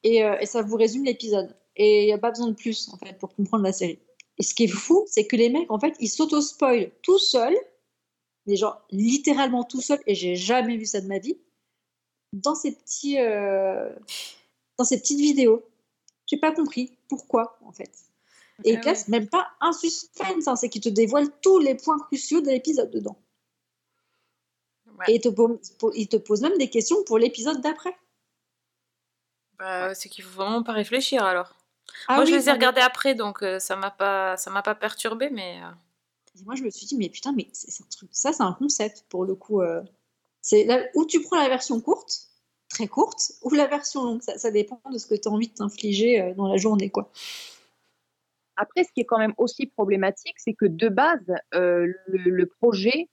et, 0.03 0.23
euh, 0.23 0.37
et 0.39 0.45
ça 0.45 0.61
vous 0.61 0.75
résume 0.77 1.03
l'épisode. 1.05 1.55
Et 1.75 2.03
il 2.03 2.05
n'y 2.05 2.13
a 2.13 2.17
pas 2.17 2.31
besoin 2.31 2.47
de 2.47 2.55
plus, 2.55 2.89
en 2.89 2.97
fait, 2.97 3.13
pour 3.17 3.35
comprendre 3.35 3.63
la 3.63 3.73
série. 3.73 3.99
Et 4.37 4.43
ce 4.43 4.53
qui 4.53 4.63
est 4.65 4.67
fou, 4.67 5.05
c'est 5.07 5.27
que 5.27 5.35
les 5.35 5.49
mecs, 5.49 5.69
en 5.71 5.79
fait, 5.79 5.95
ils 5.99 6.09
s'auto-spoilent 6.09 6.91
tout 7.01 7.19
seuls, 7.19 7.57
mais 8.45 8.55
genre 8.55 8.81
littéralement 8.91 9.63
tout 9.63 9.81
seuls, 9.81 10.01
et 10.07 10.15
j'ai 10.15 10.35
jamais 10.35 10.77
vu 10.77 10.85
ça 10.85 11.01
de 11.01 11.07
ma 11.07 11.19
vie, 11.19 11.37
dans 12.37 12.55
ces 12.55 12.73
petits, 12.73 13.19
euh, 13.19 13.89
dans 14.77 14.83
ces 14.85 14.99
petites 14.99 15.19
vidéos. 15.19 15.63
J'ai 16.25 16.37
pas 16.37 16.51
compris 16.51 16.97
pourquoi, 17.09 17.57
en 17.65 17.71
fait. 17.71 17.91
Et 18.63 18.73
ils 18.73 18.81
Ah 18.87 18.93
même 19.07 19.27
pas 19.29 19.47
un 19.61 19.71
suspense, 19.71 20.47
hein, 20.47 20.55
c'est 20.55 20.69
qu'ils 20.69 20.81
te 20.81 20.89
dévoilent 20.89 21.31
tous 21.41 21.59
les 21.59 21.75
points 21.75 21.99
cruciaux 21.99 22.41
de 22.41 22.49
l'épisode 22.49 22.89
dedans. 22.91 23.17
Ouais. 24.97 25.05
Et 25.09 25.15
ils 25.15 25.21
te, 25.21 25.29
po- 25.29 25.59
ils 25.93 26.07
te 26.07 26.17
posent 26.17 26.41
même 26.41 26.57
des 26.57 26.69
questions 26.69 27.03
pour 27.05 27.19
l'épisode 27.19 27.61
d'après. 27.61 27.95
Bah, 29.59 29.93
c'est 29.95 30.09
qu'il 30.09 30.23
faut 30.23 30.35
vraiment 30.35 30.63
pas 30.63 30.71
réfléchir 30.73 31.23
alors. 31.23 31.55
Ah 32.07 32.15
Moi, 32.15 32.25
je 32.25 32.31
les 32.33 32.49
ai 32.49 32.51
regardés 32.51 32.81
après, 32.81 33.15
donc 33.15 33.41
euh, 33.43 33.59
ça 33.59 33.75
m'a 33.75 33.91
pas, 33.91 34.37
ça 34.37 34.49
m'a 34.51 34.61
pas 34.61 34.75
perturbé, 34.75 35.29
mais 35.29 35.61
euh, 35.63 35.71
Et 36.39 36.43
moi, 36.43 36.55
je 36.55 36.63
me 36.63 36.69
suis 36.69 36.85
dit, 36.85 36.95
mais 36.97 37.09
putain, 37.09 37.31
mais 37.33 37.47
c'est 37.53 37.71
c'est 37.71 37.83
un 37.83 37.87
truc, 37.87 38.09
ça, 38.11 38.33
c'est 38.33 38.43
un 38.43 38.53
concept 38.53 39.05
pour 39.09 39.23
le 39.25 39.35
coup. 39.35 39.61
euh, 39.61 39.81
c'est 40.49 40.63
là 40.63 40.81
où 40.95 41.05
tu 41.05 41.21
prends 41.21 41.35
la 41.35 41.49
version 41.49 41.81
courte, 41.81 42.29
très 42.69 42.87
courte, 42.87 43.33
ou 43.41 43.49
la 43.53 43.67
version 43.67 44.03
longue. 44.05 44.21
Ça, 44.21 44.37
ça 44.37 44.49
dépend 44.49 44.79
de 44.89 44.97
ce 44.97 45.05
que 45.05 45.15
tu 45.15 45.27
as 45.27 45.31
envie 45.31 45.49
de 45.49 45.53
t'infliger 45.53 46.21
euh, 46.21 46.33
dans 46.35 46.47
la 46.47 46.55
journée, 46.55 46.89
quoi. 46.89 47.11
Après, 48.55 48.85
ce 48.85 48.91
qui 48.93 49.01
est 49.01 49.05
quand 49.05 49.17
même 49.17 49.33
aussi 49.37 49.65
problématique, 49.65 50.35
c'est 50.37 50.53
que 50.53 50.65
de 50.65 50.87
base, 50.87 51.19
euh, 51.53 51.85
le, 52.07 52.29
le 52.31 52.45
projet 52.45 53.09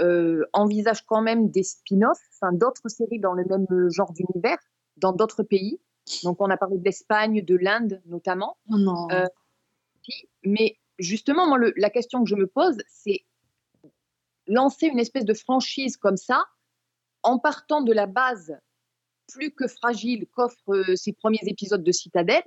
euh, 0.00 0.44
envisage 0.52 1.06
quand 1.06 1.22
même 1.22 1.48
des 1.48 1.62
spin-offs, 1.62 2.20
enfin, 2.34 2.52
d'autres 2.52 2.90
séries 2.90 3.18
dans 3.18 3.32
le 3.32 3.44
même 3.46 3.66
genre 3.90 4.12
d'univers, 4.12 4.58
dans 4.98 5.12
d'autres 5.12 5.42
pays. 5.42 5.80
Donc, 6.22 6.36
on 6.40 6.50
a 6.50 6.58
parlé 6.58 6.76
de 6.76 6.84
l'Espagne, 6.84 7.42
de 7.42 7.56
l'Inde 7.56 8.02
notamment. 8.04 8.58
Oh 8.70 8.76
non. 8.76 9.08
Euh, 9.10 9.24
Mais 10.42 10.76
justement, 10.98 11.46
moi, 11.46 11.56
le- 11.56 11.72
la 11.76 11.88
question 11.88 12.22
que 12.22 12.28
je 12.28 12.36
me 12.36 12.46
pose, 12.46 12.76
c'est 12.88 13.24
lancer 14.46 14.86
une 14.86 14.98
espèce 14.98 15.24
de 15.24 15.32
franchise 15.32 15.96
comme 15.96 16.18
ça, 16.18 16.44
en 17.24 17.38
partant 17.40 17.82
de 17.82 17.92
la 17.92 18.06
base 18.06 18.56
plus 19.32 19.50
que 19.50 19.66
fragile 19.66 20.26
qu'offrent 20.32 20.72
euh, 20.74 20.94
ces 20.96 21.12
premiers 21.12 21.40
épisodes 21.46 21.82
de 21.82 21.92
Citadelle, 21.92 22.44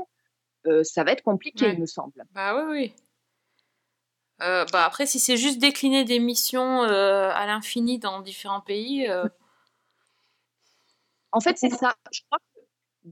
euh, 0.68 0.84
ça 0.84 1.04
va 1.04 1.12
être 1.12 1.24
compliqué, 1.24 1.66
Ouais. 1.66 1.74
il 1.74 1.80
me 1.82 1.86
semble. 1.86 2.24
bah 2.32 2.56
oui, 2.56 2.72
oui. 2.72 2.96
Euh, 4.44 4.66
bah 4.72 4.86
après, 4.86 5.08
si 5.08 5.20
c'est 5.20 5.36
juste 5.38 5.58
décliner 5.60 6.04
des 6.06 6.20
missions 6.20 6.84
euh, 6.84 7.30
à 7.34 7.48
l'infini 7.48 7.98
dans 8.00 8.22
différents 8.22 8.62
pays, 8.62 9.08
En 11.32 11.40
fait, 11.40 11.58
c'est 11.58 11.70
ça. 11.70 11.96
Je 12.12 12.22
crois 12.30 12.40
que, 12.40 12.62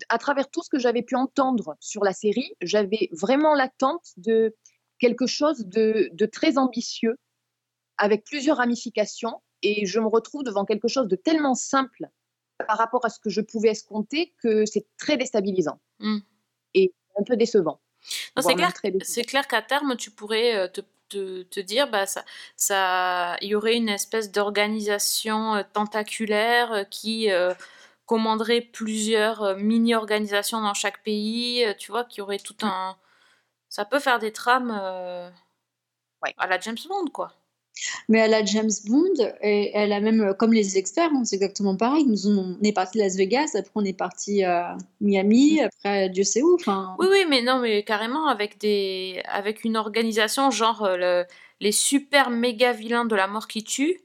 à 0.10 0.18
travers 0.18 0.50
tout 0.50 0.64
ce 0.64 0.70
que 0.70 0.80
j'avais 0.80 1.02
pu 1.04 1.16
entendre 1.16 1.76
sur 1.80 2.04
la 2.04 2.14
série, 2.14 2.54
j'avais 2.62 3.10
vraiment 3.12 3.54
l'attente 3.56 4.06
de 4.18 4.56
quelque 5.00 5.28
chose 5.28 5.66
de, 5.66 6.10
de 6.14 6.26
très 6.26 6.58
ambitieux, 6.58 7.18
avec 7.98 8.24
plusieurs 8.24 8.58
ramifications, 8.58 9.42
et 9.62 9.86
je 9.86 10.00
me 10.00 10.08
retrouve 10.08 10.44
devant 10.44 10.66
quelque 10.66 10.88
chose 10.88 11.08
de 11.08 11.16
tellement 11.16 11.56
simple 11.56 12.10
par 12.68 12.78
rapport 12.78 13.06
à 13.06 13.10
ce 13.10 13.20
que 13.20 13.30
je 13.30 13.42
pouvais 13.42 13.70
escompter 13.70 14.34
que 14.42 14.66
c'est 14.66 14.86
très 14.98 15.18
déstabilisant 15.18 15.80
Mm. 16.00 16.18
et 16.74 16.94
un 17.18 17.24
peu 17.24 17.36
décevant. 17.38 17.80
C'est 18.40 18.56
clair, 18.56 18.74
clair 19.28 19.48
qu'à 19.48 19.62
terme, 19.62 19.96
tu 19.96 20.12
pourrais 20.12 20.56
euh, 20.56 20.68
te, 20.68 20.82
te, 21.10 21.44
te 21.44 21.60
dire, 21.60 21.90
bah, 21.90 22.06
ça, 22.06 22.24
ça, 22.56 23.38
il 23.42 23.50
y 23.50 23.56
aurait 23.56 23.76
une 23.76 23.90
espèce 23.90 24.32
d'organisation 24.32 25.56
euh, 25.56 25.64
tentaculaire 25.74 26.72
euh, 26.74 26.84
qui 26.84 27.32
euh, 27.32 27.54
commanderait 28.06 28.62
plusieurs 28.62 29.56
mini-organisations 29.58 30.62
dans 30.62 30.74
chaque 30.74 31.02
pays, 31.04 31.66
tu 31.80 31.92
vois, 31.92 32.04
qui 32.04 32.22
aurait 32.22 32.40
tout 32.40 32.58
un... 32.62 32.98
Ça 33.70 33.84
peut 33.86 34.00
faire 34.00 34.20
des 34.20 34.32
trames 34.32 34.78
euh, 34.80 35.30
Ouais. 36.24 36.34
à 36.38 36.48
la 36.48 36.60
James 36.60 36.78
Bond, 36.88 37.08
quoi. 37.12 37.34
Mais 38.10 38.22
à 38.22 38.28
la 38.28 38.44
James 38.46 38.72
Bond, 38.88 39.34
et 39.42 39.72
elle 39.74 39.92
a 39.92 40.00
même, 40.00 40.22
euh, 40.22 40.34
comme 40.34 40.54
les 40.54 40.78
experts, 40.78 41.10
hein, 41.14 41.24
c'est 41.26 41.36
exactement 41.36 41.76
pareil. 41.76 42.06
Nous, 42.06 42.28
on 42.28 42.58
est 42.64 42.74
parti 42.74 42.98
de 42.98 43.04
Las 43.04 43.16
Vegas, 43.16 43.52
après 43.56 43.72
on 43.76 43.86
est 43.86 43.98
parti 43.98 44.44
à 44.44 44.78
Miami, 45.02 45.62
après 45.62 46.10
Dieu 46.10 46.24
sait 46.24 46.42
où. 46.42 46.58
Oui, 46.98 47.08
oui, 47.10 47.26
mais 47.30 47.42
non, 47.42 47.60
mais 47.60 47.84
carrément 47.84 48.28
avec 48.28 48.58
des, 48.60 49.22
avec 49.26 49.64
une 49.64 49.78
organisation 49.78 50.52
genre 50.52 50.84
euh, 50.84 50.98
le- 50.98 51.26
les 51.60 51.72
super 51.72 52.30
méga 52.30 52.74
vilains 52.74 53.06
de 53.06 53.16
la 53.16 53.28
mort 53.28 53.48
qui 53.48 53.64
tue, 53.64 54.02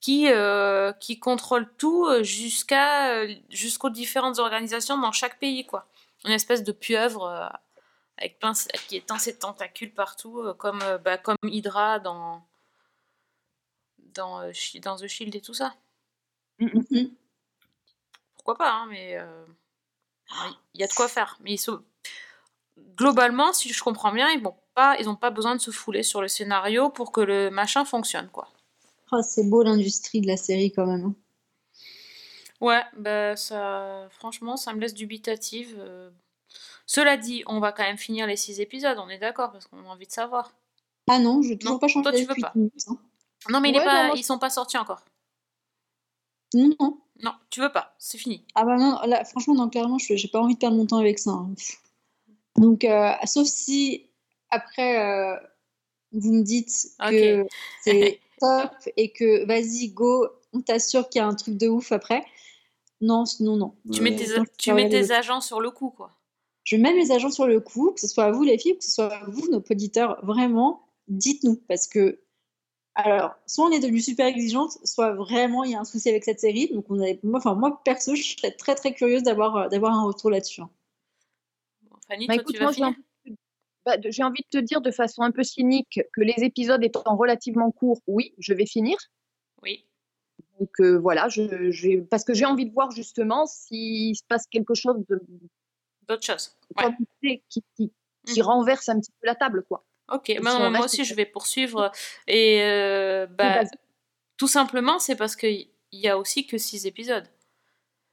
qui, 0.00 0.26
euh, 0.30 0.92
qui 0.92 1.18
contrôlent 1.18 1.68
tout 1.76 2.06
euh, 2.06 2.22
jusqu'à, 2.22 3.12
euh, 3.14 3.34
jusqu'aux 3.50 3.90
différentes 3.90 4.38
organisations 4.38 4.98
dans 4.98 5.12
chaque 5.12 5.38
pays, 5.38 5.66
quoi. 5.66 5.86
Une 6.24 6.32
espèce 6.32 6.62
de 6.64 6.72
pieuvre 6.72 7.24
euh, 7.26 7.46
avec 8.16 8.38
plein, 8.38 8.52
qui 8.88 8.96
étend 8.96 9.18
ses 9.18 9.36
tentacules 9.38 9.92
partout, 9.92 10.40
euh, 10.40 10.54
comme, 10.54 10.80
euh, 10.82 10.98
bah, 10.98 11.18
comme 11.18 11.36
Hydra 11.44 11.98
dans, 11.98 12.42
dans, 14.14 14.40
euh, 14.42 14.52
dans 14.82 14.96
The 14.96 15.06
Shield 15.06 15.34
et 15.36 15.40
tout 15.40 15.54
ça. 15.54 15.74
mhm. 16.58 17.16
Pourquoi 18.36 18.56
pas, 18.56 18.72
hein, 18.72 18.86
mais 18.88 19.16
euh, 19.18 19.44
il 20.74 20.80
y 20.80 20.84
a 20.84 20.86
de 20.86 20.92
quoi 20.92 21.08
faire. 21.08 21.36
Mais 21.40 21.52
ils 21.54 21.58
sont... 21.58 21.82
globalement, 22.96 23.52
si 23.52 23.72
je 23.72 23.82
comprends 23.82 24.12
bien, 24.12 24.28
ils 24.30 24.42
vont 24.42 24.56
pas, 24.74 24.96
ils 24.98 25.08
ont 25.08 25.16
pas 25.16 25.30
besoin 25.30 25.54
de 25.54 25.60
se 25.60 25.70
fouler 25.70 26.02
sur 26.02 26.20
le 26.22 26.28
scénario 26.28 26.90
pour 26.90 27.12
que 27.12 27.20
le 27.20 27.50
machin 27.50 27.84
fonctionne, 27.84 28.28
quoi. 28.30 28.48
Oh, 29.12 29.20
c'est 29.22 29.44
beau 29.44 29.62
l'industrie 29.62 30.22
de 30.22 30.26
la 30.28 30.38
série 30.38 30.72
quand 30.72 30.86
même. 30.86 31.04
hein. 31.04 31.14
Ouais, 32.60 32.82
bah 32.96 33.36
ça, 33.36 34.08
franchement, 34.10 34.56
ça 34.56 34.72
me 34.72 34.80
laisse 34.80 34.94
dubitative. 34.94 35.76
euh. 35.78 36.10
Cela 36.86 37.16
dit, 37.16 37.44
on 37.46 37.60
va 37.60 37.72
quand 37.72 37.84
même 37.84 37.98
finir 37.98 38.26
les 38.26 38.36
six 38.36 38.60
épisodes, 38.60 38.98
on 38.98 39.08
est 39.10 39.18
d'accord, 39.18 39.52
parce 39.52 39.66
qu'on 39.66 39.84
a 39.84 39.88
envie 39.88 40.06
de 40.06 40.12
savoir. 40.12 40.52
Ah 41.08 41.18
non, 41.18 41.42
je 41.42 41.48
n'ai 41.50 41.58
toujours 41.58 41.74
Non, 41.74 41.78
pas 41.80 41.88
changé 41.88 42.04
toi, 42.04 42.12
tu 42.12 42.24
veux 42.26 42.36
pas. 42.36 42.54
minutes, 42.54 42.84
hein. 42.88 42.98
Non, 43.50 43.60
mais 43.60 43.70
il 43.70 43.76
est 43.76 43.78
Ouais, 43.78 43.84
pas, 43.84 44.02
non, 44.02 44.06
moi, 44.08 44.16
ils 44.16 44.24
sont 44.24 44.38
pas 44.38 44.50
sortis 44.50 44.76
encore. 44.78 45.02
Non, 46.54 46.70
non. 46.80 46.98
Non, 47.22 47.32
tu 47.50 47.60
veux 47.60 47.72
pas, 47.72 47.94
c'est 47.98 48.16
fini. 48.18 48.44
Ah 48.54 48.64
bah 48.64 48.76
non, 48.76 49.00
là, 49.06 49.24
franchement, 49.24 49.54
non, 49.54 49.68
clairement, 49.68 49.98
je 49.98 50.14
j'ai 50.14 50.28
pas 50.28 50.40
envie 50.40 50.54
de 50.54 50.58
perdre 50.58 50.76
mon 50.76 50.86
temps 50.86 50.98
avec 50.98 51.18
ça. 51.18 51.30
hein. 51.32 51.52
Donc, 52.56 52.84
euh, 52.84 53.12
sauf 53.24 53.46
si 53.46 54.08
après, 54.50 55.00
euh, 55.00 55.36
vous 56.12 56.32
me 56.32 56.42
dites 56.42 56.70
que 57.10 57.44
c'est 57.82 58.20
top 58.40 58.70
et 58.96 59.10
que 59.12 59.44
vas-y, 59.46 59.88
go, 59.88 60.28
on 60.52 60.60
t'assure 60.60 61.08
qu'il 61.08 61.18
y 61.20 61.22
a 61.22 61.26
un 61.26 61.34
truc 61.34 61.56
de 61.56 61.68
ouf 61.68 61.90
après. 61.92 62.24
Non, 63.00 63.26
sinon, 63.26 63.56
non. 63.56 63.74
Tu 63.92 64.00
mets 64.00 64.14
tes, 64.14 64.26
tu 64.58 64.72
mets 64.72 65.10
agents 65.12 65.40
sur 65.40 65.60
le 65.60 65.70
coup, 65.72 65.90
quoi. 65.90 66.12
je 66.64 66.76
mets 66.76 66.94
mes 66.94 67.10
agents 67.10 67.30
sur 67.30 67.46
le 67.48 67.60
coup, 67.60 67.90
que 67.92 68.00
ce 68.00 68.08
soit 68.08 68.30
vous 68.30 68.44
les 68.44 68.58
filles, 68.58 68.78
que 68.78 68.84
ce 68.84 68.90
soit 68.92 69.20
vous, 69.26 69.48
nos 69.50 69.62
auditeurs, 69.70 70.24
vraiment, 70.24 70.86
dites-nous. 71.08 71.56
Parce 71.68 71.88
que, 71.88 72.20
alors, 73.04 73.34
soit 73.46 73.66
on 73.66 73.70
est 73.70 73.78
devenu 73.80 74.00
super 74.00 74.26
exigeante, 74.26 74.72
soit 74.84 75.12
vraiment 75.14 75.62
il 75.64 75.70
y 75.70 75.74
a 75.76 75.80
un 75.80 75.84
souci 75.84 76.08
avec 76.08 76.24
cette 76.24 76.40
série. 76.40 76.68
Donc, 76.72 76.84
on 76.90 76.98
avait, 77.00 77.20
moi, 77.22 77.38
enfin, 77.38 77.54
moi, 77.54 77.80
perso, 77.84 78.14
je 78.16 78.22
serais 78.36 78.50
très 78.50 78.74
très 78.74 78.92
curieuse 78.92 79.22
d'avoir 79.22 79.56
euh, 79.56 79.68
d'avoir 79.68 79.92
un 79.94 80.02
retour 80.04 80.30
là-dessus. 80.30 80.62
hein. 80.62 80.70
Bon, 81.82 81.96
Fanny, 82.08 82.26
Bah, 82.26 82.34
toi, 82.34 82.42
écoute, 82.42 82.54
tu 82.54 82.58
vas 82.58 82.64
moi, 82.64 82.72
j'ai 82.72 82.76
finir 82.76 82.88
envie, 82.88 83.30
de- 83.30 83.36
bah, 83.84 83.96
j'ai 84.04 84.22
envie 84.24 84.42
de 84.52 84.58
te 84.58 84.64
dire 84.64 84.80
de 84.80 84.90
façon 84.90 85.22
un 85.22 85.30
peu 85.30 85.44
cynique 85.44 86.00
que 86.12 86.20
les 86.20 86.42
épisodes 86.44 86.82
étant 86.82 87.16
relativement 87.16 87.70
courts, 87.70 88.00
oui, 88.08 88.34
je 88.38 88.52
vais 88.52 88.66
finir. 88.66 88.96
Oui. 89.62 89.84
Donc 90.58 90.70
euh, 90.80 90.96
voilà, 90.98 91.28
je, 91.28 92.00
parce 92.00 92.24
que 92.24 92.34
j'ai 92.34 92.46
envie 92.46 92.66
de 92.66 92.72
voir 92.72 92.90
justement 92.90 93.46
s'il 93.46 94.16
se 94.16 94.24
passe 94.26 94.46
quelque 94.50 94.74
chose 94.74 95.04
de. 95.08 95.22
Ouais. 96.76 97.40
qui, 97.48 97.62
qui, 97.76 97.92
qui 98.26 98.40
Mhm. 98.40 98.46
renverse 98.46 98.88
un 98.88 98.98
petit 98.98 99.12
peu 99.20 99.26
la 99.26 99.34
table, 99.36 99.64
quoi. 99.68 99.84
Ok, 100.10 100.30
bah, 100.42 100.50
on 100.56 100.70
moi 100.70 100.84
aussi 100.86 101.04
je 101.04 101.14
vais 101.14 101.26
poursuivre. 101.26 101.92
Et 102.26 102.62
euh, 102.62 103.26
bah, 103.26 103.60
tout 104.36 104.48
simplement, 104.48 104.98
c'est 104.98 105.16
parce 105.16 105.36
qu'il 105.36 105.68
y 105.92 106.08
a 106.08 106.16
aussi 106.18 106.46
que 106.46 106.56
6 106.58 106.86
épisodes. 106.86 107.28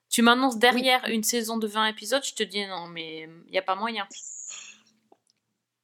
Tu 0.09 0.21
m'annonces 0.21 0.57
derrière 0.57 1.03
une 1.09 1.23
saison 1.23 1.57
de 1.57 1.67
20 1.67 1.87
épisodes, 1.87 2.23
je 2.23 2.33
te 2.33 2.43
dis 2.43 2.65
non, 2.67 2.87
mais 2.87 3.29
il 3.47 3.51
n'y 3.51 3.57
a 3.57 3.61
pas 3.61 3.75
moyen. 3.75 4.07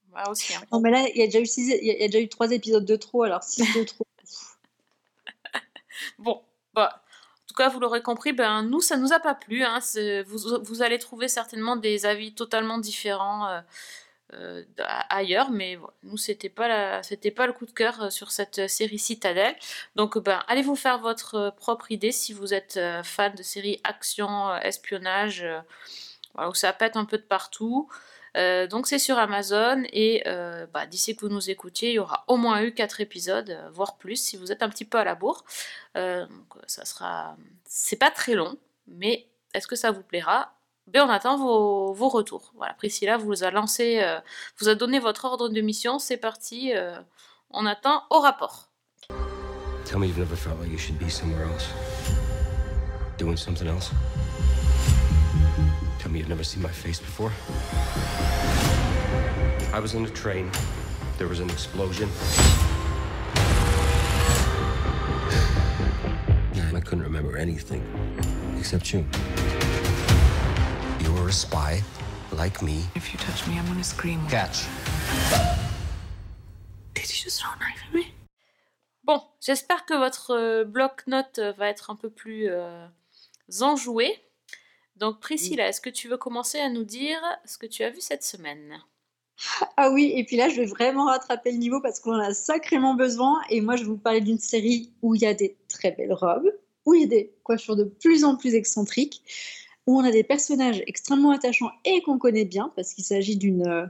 Voilà 0.09 0.29
aussi. 0.29 0.53
hein. 0.53 0.61
Non, 0.71 0.79
mais 0.81 0.91
là, 0.91 1.05
il 1.13 1.17
y 1.17 1.23
a 1.23 1.25
déjà 1.25 1.39
eu 1.39 1.45
six, 1.45 1.67
y 1.67 1.73
a- 1.91 1.97
y 1.99 2.03
a 2.03 2.07
déjà 2.07 2.19
eu 2.19 2.27
trois 2.29 2.51
épisodes 2.51 2.85
de 2.85 2.95
trop, 2.95 3.23
alors 3.23 3.43
six 3.43 3.63
de 3.73 3.83
trop. 3.83 4.05
Bon, 6.17 6.41
bah, 6.73 7.03
en 7.03 7.47
tout 7.47 7.55
cas, 7.55 7.69
vous 7.69 7.79
l'aurez 7.79 8.01
compris, 8.01 8.33
ben, 8.33 8.63
nous, 8.63 8.81
ça 8.81 8.97
nous 8.97 9.13
a 9.13 9.19
pas 9.19 9.35
plu. 9.35 9.63
hein. 9.63 9.79
Vous 10.25 10.81
allez 10.81 10.99
trouver 10.99 11.27
certainement 11.27 11.75
des 11.75 12.05
avis 12.05 12.33
totalement 12.33 12.77
différents 12.77 13.47
euh, 13.47 13.61
euh, 14.33 14.63
ailleurs, 15.09 15.49
mais 15.51 15.77
nous, 16.03 16.17
c'était 16.17 16.49
pas, 16.49 16.67
la- 16.67 17.03
c'était 17.03 17.31
pas 17.31 17.47
le 17.47 17.53
coup 17.53 17.65
de 17.65 17.71
cœur 17.71 18.03
euh, 18.03 18.09
sur 18.09 18.31
cette 18.31 18.59
euh, 18.59 18.67
série 18.67 18.99
Citadelle. 18.99 19.55
Donc, 19.95 20.17
ben, 20.17 20.43
allez 20.47 20.61
vous 20.61 20.75
faire 20.75 20.99
votre 20.99 21.53
propre 21.57 21.91
idée 21.91 22.11
si 22.11 22.33
vous 22.33 22.53
êtes 22.53 22.79
fan 23.03 23.33
de 23.35 23.43
séries 23.43 23.79
action, 23.83 24.55
espionnage, 24.57 25.45
où 26.37 26.53
ça 26.53 26.73
pète 26.73 26.95
un 26.97 27.05
peu 27.05 27.17
de 27.17 27.23
partout. 27.23 27.89
Donc 28.35 28.87
c'est 28.87 28.99
sur 28.99 29.17
Amazon 29.19 29.83
et 29.91 30.23
bah, 30.73 30.85
d'ici 30.85 31.15
que 31.15 31.21
vous 31.21 31.29
nous 31.29 31.49
écoutiez, 31.49 31.89
il 31.89 31.95
y 31.95 31.99
aura 31.99 32.23
au 32.27 32.37
moins 32.37 32.61
eu 32.63 32.73
4 32.73 33.01
épisodes, 33.01 33.57
voire 33.73 33.97
plus 33.97 34.15
si 34.15 34.37
vous 34.37 34.51
êtes 34.53 34.63
un 34.63 34.69
petit 34.69 34.85
peu 34.85 34.97
à 34.97 35.03
la 35.03 35.15
bourre. 35.15 35.43
Donc 35.95 36.55
ça 36.67 36.85
sera, 36.85 37.35
c'est 37.65 37.97
pas 37.97 38.09
très 38.11 38.35
long, 38.35 38.57
mais 38.87 39.27
est-ce 39.53 39.67
que 39.67 39.75
ça 39.75 39.91
vous 39.91 40.03
plaira? 40.03 40.53
Ben 40.91 41.03
on 41.03 41.09
attend 41.09 41.37
vos, 41.37 41.93
vos 41.93 42.09
retours. 42.09 42.51
Voilà, 42.57 42.73
Priscilla 42.73 43.17
vous 43.17 43.43
a 43.43 43.51
lancé, 43.51 44.01
euh, 44.03 44.19
vous 44.59 44.67
a 44.67 44.75
donné 44.75 44.99
votre 44.99 45.23
ordre 45.25 45.47
de 45.47 45.61
mission, 45.61 45.99
c'est 45.99 46.17
parti. 46.17 46.73
euh, 46.75 46.99
on 47.49 47.65
attend 47.65 48.03
au 48.09 48.19
rapport. 48.19 48.67
Tell 49.85 49.99
me 49.99 50.05
you've 50.07 50.17
never 50.19 50.35
felt 50.35 50.59
like 50.59 50.69
you 50.71 50.77
should 50.77 50.97
be 50.97 51.09
somewhere 51.09 51.43
else. 51.45 51.67
Doing 53.17 53.37
something 53.37 53.67
else? 53.67 53.91
Tell 55.99 56.11
me 56.11 56.19
you've 56.19 56.29
never 56.29 56.43
seen 56.43 56.61
my 56.61 56.69
face 56.71 56.99
before? 56.99 57.31
I 59.73 59.79
was 59.79 59.93
in 59.93 60.05
a 60.05 60.09
train. 60.09 60.49
There 61.17 61.27
was 61.27 61.39
an 61.39 61.49
explosion. 61.49 62.09
I 66.73 66.79
couldn't 66.79 67.03
remember 67.03 67.37
anything 67.37 67.83
except 68.57 68.93
you. 68.93 69.05
You 71.11 71.17
were 71.17 71.27
a 71.27 71.33
spy, 71.33 71.83
like 72.31 72.61
me. 72.61 72.85
If 72.95 73.11
you 73.11 73.19
touch 73.19 73.45
me, 73.45 73.57
I'm 73.59 73.65
gonna 73.65 73.83
scream. 73.83 74.19
Catch. 74.29 74.65
Did 76.93 77.09
you 77.09 77.23
just 77.25 77.41
throw 77.41 77.51
a 77.51 77.59
knife 77.59 77.83
at 77.85 77.93
me? 77.93 78.05
Bon, 79.03 79.21
j'espère 79.41 79.85
que 79.85 79.93
votre 79.93 80.31
euh, 80.31 80.63
bloc-notes 80.63 81.39
euh, 81.39 81.51
va 81.51 81.67
être 81.67 81.89
un 81.89 81.97
peu 81.97 82.09
plus 82.09 82.47
euh, 82.47 82.87
enjoué. 83.59 84.09
Donc 84.95 85.19
Priscilla, 85.19 85.67
est-ce 85.67 85.81
que 85.81 85.89
tu 85.89 86.07
veux 86.07 86.15
commencer 86.15 86.59
à 86.59 86.69
nous 86.69 86.85
dire 86.85 87.19
ce 87.43 87.57
que 87.57 87.65
tu 87.65 87.83
as 87.83 87.89
vu 87.89 87.99
cette 87.99 88.23
semaine? 88.23 88.81
Ah 89.75 89.91
oui, 89.91 90.13
et 90.15 90.23
puis 90.23 90.37
là, 90.37 90.47
je 90.47 90.61
vais 90.61 90.65
vraiment 90.65 91.07
rattraper 91.07 91.51
le 91.51 91.57
niveau 91.57 91.81
parce 91.81 91.99
qu'on 91.99 92.15
en 92.15 92.19
a 92.19 92.33
sacrément 92.33 92.93
besoin. 92.93 93.41
Et 93.49 93.59
moi, 93.59 93.75
je 93.75 93.81
vais 93.81 93.89
vous 93.89 93.97
parler 93.97 94.21
d'une 94.21 94.39
série 94.39 94.93
où 95.01 95.13
il 95.15 95.23
y 95.23 95.25
a 95.25 95.33
des 95.33 95.57
très 95.67 95.91
belles 95.91 96.13
robes, 96.13 96.53
où 96.85 96.93
il 96.93 97.01
y 97.01 97.03
a 97.03 97.07
des 97.07 97.33
coiffures 97.43 97.75
de 97.75 97.83
plus 97.83 98.23
en 98.23 98.37
plus 98.37 98.55
excentriques, 98.55 99.23
où 99.87 99.99
on 99.99 100.03
a 100.03 100.11
des 100.11 100.23
personnages 100.23 100.83
extrêmement 100.87 101.31
attachants 101.31 101.71
et 101.85 102.01
qu'on 102.01 102.17
connaît 102.17 102.45
bien 102.45 102.71
parce 102.75 102.93
qu'il 102.93 103.03
s'agit 103.03 103.37
d'une 103.37 103.67
euh, 103.67 103.85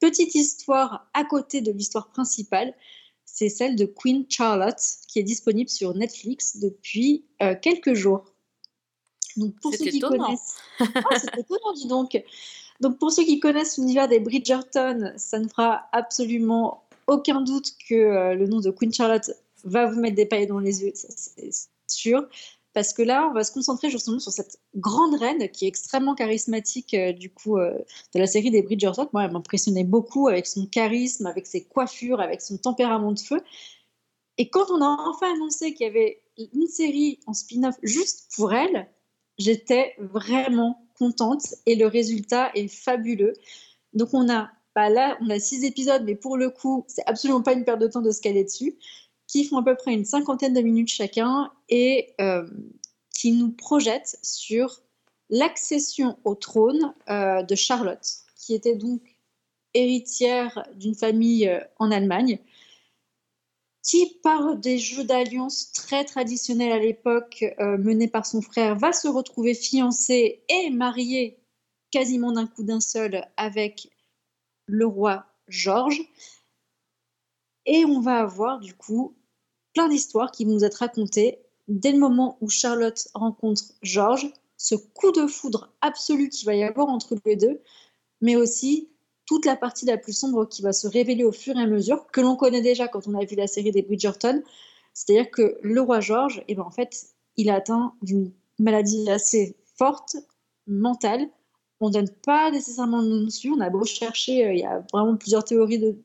petite 0.00 0.34
histoire 0.34 1.08
à 1.14 1.24
côté 1.24 1.60
de 1.60 1.72
l'histoire 1.72 2.08
principale. 2.08 2.74
C'est 3.24 3.48
celle 3.48 3.76
de 3.76 3.84
Queen 3.84 4.24
Charlotte 4.28 4.80
qui 5.08 5.18
est 5.18 5.24
disponible 5.24 5.68
sur 5.68 5.94
Netflix 5.94 6.58
depuis 6.58 7.24
euh, 7.42 7.54
quelques 7.60 7.94
jours. 7.94 8.24
Donc 9.36 9.54
pour 9.60 9.74
ceux 9.74 9.84
qui 9.84 9.98
étonnant. 9.98 10.24
connaissent, 10.24 10.56
Ah, 10.80 11.18
c'est 11.18 11.38
étonnant, 11.38 11.72
dis 11.74 11.88
donc. 11.88 12.22
Donc 12.80 12.98
pour 12.98 13.10
ceux 13.10 13.24
qui 13.24 13.40
connaissent 13.40 13.78
l'univers 13.78 14.08
des 14.08 14.20
Bridgerton, 14.20 15.12
ça 15.16 15.38
ne 15.38 15.48
fera 15.48 15.88
absolument 15.92 16.84
aucun 17.06 17.40
doute 17.40 17.72
que 17.88 17.94
euh, 17.94 18.34
le 18.34 18.46
nom 18.46 18.60
de 18.60 18.70
Queen 18.70 18.92
Charlotte 18.92 19.30
va 19.64 19.86
vous 19.86 20.00
mettre 20.00 20.16
des 20.16 20.26
paillettes 20.26 20.48
dans 20.48 20.58
les 20.58 20.82
yeux, 20.82 20.92
ça, 20.94 21.08
c'est 21.14 21.50
sûr. 21.86 22.26
Parce 22.76 22.92
que 22.92 23.00
là, 23.00 23.26
on 23.30 23.32
va 23.32 23.42
se 23.42 23.52
concentrer 23.52 23.88
justement 23.88 24.18
sur 24.18 24.32
cette 24.32 24.58
grande 24.74 25.14
reine 25.14 25.48
qui 25.48 25.64
est 25.64 25.68
extrêmement 25.68 26.14
charismatique 26.14 26.92
euh, 26.92 27.14
du 27.14 27.32
coup 27.32 27.56
euh, 27.56 27.72
de 28.14 28.20
la 28.20 28.26
série 28.26 28.50
des 28.50 28.60
Bridgerton. 28.60 29.08
Moi, 29.14 29.24
elle 29.24 29.32
m'impressionnait 29.32 29.82
beaucoup 29.82 30.28
avec 30.28 30.46
son 30.46 30.66
charisme, 30.66 31.24
avec 31.24 31.46
ses 31.46 31.64
coiffures, 31.64 32.20
avec 32.20 32.42
son 32.42 32.58
tempérament 32.58 33.12
de 33.12 33.18
feu. 33.18 33.40
Et 34.36 34.50
quand 34.50 34.70
on 34.70 34.82
a 34.82 35.08
enfin 35.08 35.32
annoncé 35.32 35.72
qu'il 35.72 35.86
y 35.86 35.88
avait 35.88 36.20
une 36.36 36.66
série 36.66 37.18
en 37.26 37.32
spin-off 37.32 37.76
juste 37.82 38.30
pour 38.36 38.52
elle, 38.52 38.86
j'étais 39.38 39.94
vraiment 39.98 40.86
contente 40.98 41.54
et 41.64 41.76
le 41.76 41.86
résultat 41.86 42.50
est 42.54 42.68
fabuleux. 42.68 43.32
Donc 43.94 44.10
on 44.12 44.28
a, 44.28 44.50
bah 44.74 44.90
là, 44.90 45.16
on 45.22 45.30
a 45.30 45.38
six 45.38 45.64
épisodes, 45.64 46.02
mais 46.04 46.14
pour 46.14 46.36
le 46.36 46.50
coup, 46.50 46.84
c'est 46.88 47.06
absolument 47.06 47.40
pas 47.40 47.54
une 47.54 47.64
perte 47.64 47.80
de 47.80 47.86
temps 47.86 48.02
de 48.02 48.10
se 48.10 48.20
caler 48.20 48.44
dessus, 48.44 48.76
qui 49.36 49.44
font 49.44 49.58
à 49.58 49.62
peu 49.62 49.74
près 49.74 49.92
une 49.92 50.06
cinquantaine 50.06 50.54
de 50.54 50.62
minutes 50.62 50.88
chacun 50.88 51.52
et 51.68 52.14
euh, 52.22 52.48
qui 53.10 53.32
nous 53.32 53.50
projettent 53.50 54.18
sur 54.22 54.80
l'accession 55.28 56.18
au 56.24 56.34
trône 56.34 56.94
euh, 57.10 57.42
de 57.42 57.54
Charlotte, 57.54 58.06
qui 58.34 58.54
était 58.54 58.76
donc 58.76 59.02
héritière 59.74 60.66
d'une 60.74 60.94
famille 60.94 61.48
euh, 61.48 61.60
en 61.78 61.90
Allemagne 61.90 62.38
qui, 63.82 64.18
par 64.22 64.56
des 64.56 64.78
jeux 64.78 65.04
d'alliance 65.04 65.70
très 65.72 66.06
traditionnels 66.06 66.72
à 66.72 66.78
l'époque, 66.80 67.44
menés 67.60 68.08
par 68.08 68.26
son 68.26 68.42
frère, 68.42 68.74
va 68.74 68.92
se 68.92 69.06
retrouver 69.06 69.54
fiancée 69.54 70.42
et 70.48 70.70
mariée 70.70 71.38
quasiment 71.92 72.32
d'un 72.32 72.48
coup 72.48 72.64
d'un 72.64 72.80
seul 72.80 73.24
avec 73.36 73.88
le 74.66 74.86
roi 74.86 75.26
Georges. 75.46 76.02
Et 77.64 77.84
on 77.84 78.00
va 78.00 78.16
avoir 78.16 78.58
du 78.58 78.74
coup 78.74 79.14
plein 79.76 79.88
d'histoires 79.88 80.32
qui 80.32 80.46
nous 80.46 80.64
être 80.64 80.76
racontées 80.76 81.38
dès 81.68 81.92
le 81.92 81.98
moment 81.98 82.38
où 82.40 82.48
Charlotte 82.48 83.08
rencontre 83.12 83.62
Georges, 83.82 84.32
ce 84.56 84.74
coup 84.74 85.12
de 85.12 85.26
foudre 85.26 85.70
absolu 85.82 86.30
qu'il 86.30 86.46
va 86.46 86.54
y 86.54 86.64
avoir 86.64 86.88
entre 86.88 87.14
les 87.26 87.36
deux, 87.36 87.60
mais 88.22 88.36
aussi 88.36 88.88
toute 89.26 89.44
la 89.44 89.54
partie 89.54 89.84
la 89.84 89.98
plus 89.98 90.16
sombre 90.16 90.46
qui 90.46 90.62
va 90.62 90.72
se 90.72 90.88
révéler 90.88 91.24
au 91.24 91.32
fur 91.32 91.54
et 91.58 91.60
à 91.60 91.66
mesure, 91.66 92.06
que 92.06 92.22
l'on 92.22 92.36
connaît 92.36 92.62
déjà 92.62 92.88
quand 92.88 93.06
on 93.06 93.14
a 93.20 93.24
vu 93.26 93.36
la 93.36 93.46
série 93.46 93.70
des 93.70 93.82
Bridgerton. 93.82 94.42
C'est-à-dire 94.94 95.30
que 95.30 95.58
le 95.60 95.82
roi 95.82 96.00
George, 96.00 96.42
eh 96.48 96.54
ben, 96.54 96.62
en 96.62 96.70
fait, 96.70 97.08
il 97.36 97.50
atteint 97.50 97.92
d'une 98.00 98.32
maladie 98.58 99.10
assez 99.10 99.56
forte, 99.76 100.16
mentale, 100.66 101.28
On 101.80 101.90
donne 101.90 102.08
pas 102.24 102.50
nécessairement 102.50 103.02
de 103.02 103.08
nom 103.08 103.24
dessus. 103.24 103.52
On 103.54 103.60
a 103.60 103.68
beau 103.68 103.84
chercher, 103.84 104.46
euh, 104.46 104.54
il 104.54 104.60
y 104.60 104.64
a 104.64 104.82
vraiment 104.90 105.18
plusieurs 105.18 105.44
théories 105.44 105.78
de, 105.78 105.98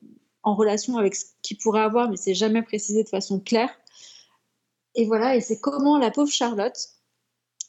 en 0.44 0.56
relation 0.56 0.98
avec 0.98 1.16
ce 1.16 1.26
qu'il 1.42 1.58
pourrait 1.58 1.82
avoir, 1.82 2.10
mais 2.10 2.18
c'est 2.18 2.34
jamais 2.34 2.62
précisé 2.64 3.04
de 3.04 3.10
façon 3.10 3.40
claire. 3.40 3.70
Et 4.96 5.06
voilà, 5.06 5.36
et 5.36 5.42
c'est 5.42 5.60
comment 5.60 5.98
la 5.98 6.12
pauvre 6.12 6.32
Charlotte 6.32 6.78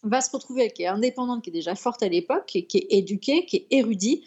va 0.03 0.21
se 0.21 0.31
retrouver, 0.31 0.71
qui 0.71 0.83
est 0.83 0.89
indépendante, 0.89 1.43
qui 1.45 1.51
est 1.51 1.53
déjà 1.53 1.75
forte 1.75 2.03
à 2.03 2.09
l'époque, 2.09 2.47
qui, 2.47 2.59
est 2.59 2.87
éduquée, 2.91 3.47
qui 3.47 3.57
est 3.57 3.67
érudite, 3.71 4.25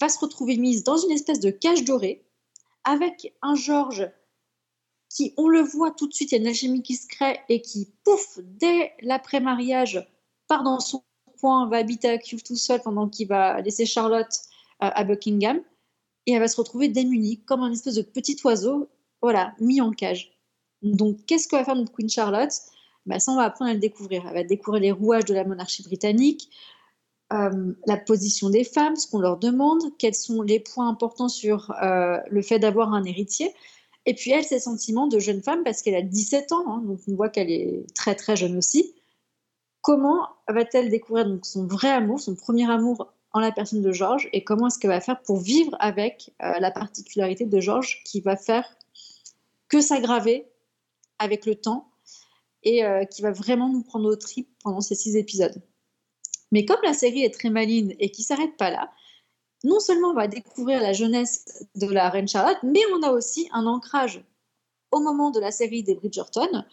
va 0.00 0.08
se 0.08 0.18
retrouver 0.18 0.56
mise 0.56 0.82
dans 0.82 0.96
une 0.96 1.10
espèce 1.10 1.40
de 1.40 1.50
cage 1.50 1.84
dorée 1.84 2.24
avec 2.84 3.34
un 3.42 3.54
Georges 3.54 4.10
qui, 5.10 5.34
on 5.36 5.48
le 5.48 5.60
voit 5.60 5.90
tout 5.90 6.06
de 6.06 6.14
suite, 6.14 6.32
il 6.32 6.36
y 6.36 6.38
a 6.38 6.40
une 6.40 6.46
alchimie 6.46 6.82
qui 6.82 6.94
se 6.94 7.06
crée 7.06 7.40
et 7.48 7.60
qui, 7.60 7.92
pouf, 8.04 8.38
dès 8.42 8.92
l'après-mariage, 9.02 10.06
part 10.48 10.62
dans 10.62 10.80
son 10.80 11.02
coin, 11.40 11.68
va 11.68 11.78
habiter 11.78 12.08
à 12.08 12.16
Kew 12.16 12.38
tout 12.44 12.56
seul 12.56 12.80
pendant 12.80 13.08
qu'il 13.08 13.28
va 13.28 13.60
laisser 13.60 13.84
Charlotte 13.84 14.32
euh, 14.82 14.88
à 14.92 15.04
Buckingham. 15.04 15.60
Et 16.26 16.32
elle 16.32 16.40
va 16.40 16.48
se 16.48 16.56
retrouver 16.56 16.88
démunie, 16.88 17.42
comme 17.44 17.62
un 17.62 17.72
espèce 17.72 17.94
de 17.94 18.02
petit 18.02 18.36
oiseau, 18.44 18.88
voilà, 19.22 19.54
mis 19.60 19.80
en 19.80 19.90
cage. 19.90 20.32
Donc, 20.82 21.24
qu'est-ce 21.26 21.48
que 21.48 21.56
va 21.56 21.64
faire 21.64 21.76
notre 21.76 21.92
Queen 21.92 22.08
Charlotte? 22.08 22.52
Bah, 23.06 23.18
Ça, 23.18 23.32
on 23.32 23.36
va 23.36 23.44
apprendre 23.44 23.70
à 23.70 23.74
le 23.74 23.80
découvrir. 23.80 24.26
Elle 24.26 24.34
va 24.34 24.44
découvrir 24.44 24.82
les 24.82 24.92
rouages 24.92 25.24
de 25.24 25.34
la 25.34 25.44
monarchie 25.44 25.82
britannique, 25.82 26.50
euh, 27.32 27.72
la 27.86 27.96
position 27.96 28.50
des 28.50 28.64
femmes, 28.64 28.96
ce 28.96 29.06
qu'on 29.06 29.20
leur 29.20 29.38
demande, 29.38 29.82
quels 29.98 30.14
sont 30.14 30.42
les 30.42 30.60
points 30.60 30.88
importants 30.88 31.28
sur 31.28 31.70
euh, 31.82 32.18
le 32.28 32.42
fait 32.42 32.58
d'avoir 32.58 32.92
un 32.92 33.04
héritier. 33.04 33.54
Et 34.06 34.14
puis 34.14 34.30
elle, 34.32 34.44
ses 34.44 34.60
sentiments 34.60 35.06
de 35.06 35.18
jeune 35.18 35.42
femme, 35.42 35.62
parce 35.62 35.82
qu'elle 35.82 35.94
a 35.94 36.02
17 36.02 36.52
ans, 36.52 36.64
hein, 36.66 36.82
donc 36.84 37.00
on 37.06 37.14
voit 37.14 37.28
qu'elle 37.28 37.50
est 37.50 37.84
très 37.94 38.14
très 38.14 38.34
jeune 38.34 38.56
aussi. 38.56 38.94
Comment 39.82 40.28
va-t-elle 40.48 40.90
découvrir 40.90 41.26
donc 41.26 41.46
son 41.46 41.66
vrai 41.66 41.90
amour, 41.90 42.20
son 42.20 42.34
premier 42.34 42.68
amour 42.70 43.12
en 43.32 43.40
la 43.40 43.52
personne 43.52 43.82
de 43.82 43.92
Georges, 43.92 44.28
et 44.32 44.42
comment 44.42 44.66
est-ce 44.66 44.78
qu'elle 44.78 44.90
va 44.90 45.00
faire 45.00 45.22
pour 45.22 45.38
vivre 45.38 45.76
avec 45.78 46.32
euh, 46.42 46.58
la 46.58 46.70
particularité 46.70 47.46
de 47.46 47.60
Georges 47.60 48.02
qui 48.04 48.20
va 48.20 48.36
faire 48.36 48.64
que 49.68 49.80
s'aggraver 49.80 50.48
avec 51.18 51.46
le 51.46 51.54
temps 51.54 51.90
et 52.62 52.84
euh, 52.84 53.04
qui 53.04 53.22
va 53.22 53.30
vraiment 53.30 53.68
nous 53.68 53.82
prendre 53.82 54.10
au 54.10 54.16
trip 54.16 54.48
pendant 54.62 54.80
ces 54.80 54.94
six 54.94 55.16
épisodes. 55.16 55.62
Mais 56.52 56.64
comme 56.64 56.80
la 56.82 56.92
série 56.92 57.22
est 57.22 57.32
très 57.32 57.50
maligne 57.50 57.94
et 58.00 58.10
qui 58.10 58.22
s'arrête 58.22 58.56
pas 58.56 58.70
là, 58.70 58.90
non 59.62 59.78
seulement 59.78 60.08
on 60.08 60.14
va 60.14 60.26
découvrir 60.26 60.80
la 60.80 60.92
jeunesse 60.92 61.64
de 61.76 61.86
la 61.86 62.08
reine 62.08 62.28
Charlotte, 62.28 62.58
mais 62.62 62.80
on 62.94 63.02
a 63.02 63.10
aussi 63.10 63.48
un 63.52 63.66
ancrage 63.66 64.24
au 64.90 65.00
moment 65.00 65.30
de 65.30 65.38
la 65.38 65.52
série 65.52 65.82
des 65.82 65.94
Bridgerton, 65.94 66.64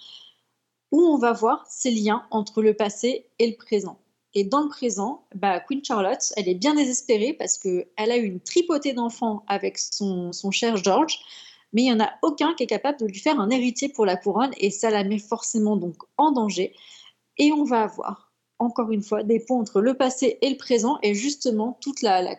où 0.92 1.02
on 1.02 1.18
va 1.18 1.34
voir 1.34 1.66
ces 1.70 1.92
liens 1.92 2.26
entre 2.32 2.62
le 2.62 2.74
passé 2.74 3.30
et 3.40 3.48
le 3.48 3.56
présent. 3.56 4.00
Et 4.38 4.44
dans 4.44 4.62
le 4.62 4.70
présent, 4.70 5.26
bah, 5.34 5.60
Queen 5.60 5.84
Charlotte, 5.84 6.32
elle 6.36 6.48
est 6.48 6.54
bien 6.54 6.76
désespérée 6.76 7.34
parce 7.34 7.58
qu'elle 7.58 7.88
a 7.98 8.18
eu 8.18 8.26
une 8.26 8.40
tripotée 8.40 8.94
d'enfants 8.94 9.44
avec 9.48 9.80
son, 9.80 10.32
son 10.32 10.52
cher 10.52 10.78
George, 10.78 11.18
mais 11.74 11.82
il 11.82 11.86
n'y 11.86 11.92
en 11.92 12.06
a 12.06 12.12
aucun 12.22 12.54
qui 12.54 12.62
est 12.62 12.68
capable 12.68 13.00
de 13.00 13.08
lui 13.08 13.18
faire 13.18 13.40
un 13.40 13.50
héritier 13.50 13.90
pour 13.90 14.06
la 14.06 14.16
couronne, 14.16 14.52
et 14.60 14.70
ça 14.70 14.92
la 14.92 15.04
met 15.04 15.18
forcément 15.18 15.76
donc 15.76 15.96
en 16.18 16.32
danger. 16.32 16.76
Et 17.40 17.52
on 17.52 17.64
va 17.64 17.82
avoir, 17.82 18.32
encore 18.60 18.92
une 18.92 19.02
fois, 19.02 19.24
des 19.24 19.40
ponts 19.40 19.60
entre 19.60 19.82
le 19.82 19.96
passé 19.96 20.38
et 20.44 20.52
le 20.52 20.58
présent, 20.58 21.00
et 21.02 21.16
justement 21.16 21.76
toute 21.82 22.04
la, 22.04 22.22
la 22.22 22.36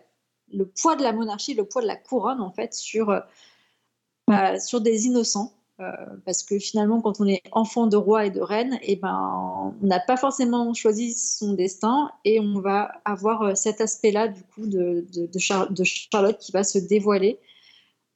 le 0.53 0.69
poids 0.69 0.95
de 0.95 1.03
la 1.03 1.13
monarchie, 1.13 1.55
le 1.55 1.65
poids 1.65 1.83
de 1.83 1.89
la 1.89 1.97
couronne, 1.97 2.41
en 2.41 2.53
fait, 2.53 2.75
sur, 2.75 3.11
euh, 3.11 4.59
sur 4.61 4.81
des 4.81 5.07
innocents. 5.07 5.53
Euh, 5.81 5.93
parce 6.25 6.43
que 6.43 6.59
finalement, 6.59 7.01
quand 7.01 7.21
on 7.21 7.27
est 7.27 7.41
enfant 7.53 7.87
de 7.87 7.97
roi 7.97 8.27
et 8.27 8.31
de 8.31 8.41
reine, 8.41 8.81
eh 8.83 8.97
ben, 8.97 9.73
on 9.81 9.87
n'a 9.87 10.01
pas 10.01 10.17
forcément 10.17 10.75
choisi 10.75 11.15
son 11.15 11.53
destin 11.53 12.11
et 12.25 12.41
on 12.41 12.61
va 12.61 13.01
avoir 13.05 13.43
euh, 13.43 13.55
cet 13.55 13.81
aspect-là 13.81 14.27
du 14.27 14.43
coup 14.43 14.67
de, 14.67 15.07
de, 15.15 15.27
de, 15.27 15.39
Char 15.39 15.71
de, 15.71 15.85
Charlotte 15.85 16.37
qui 16.39 16.51
va 16.51 16.65
se 16.65 16.79
dévoiler 16.79 17.39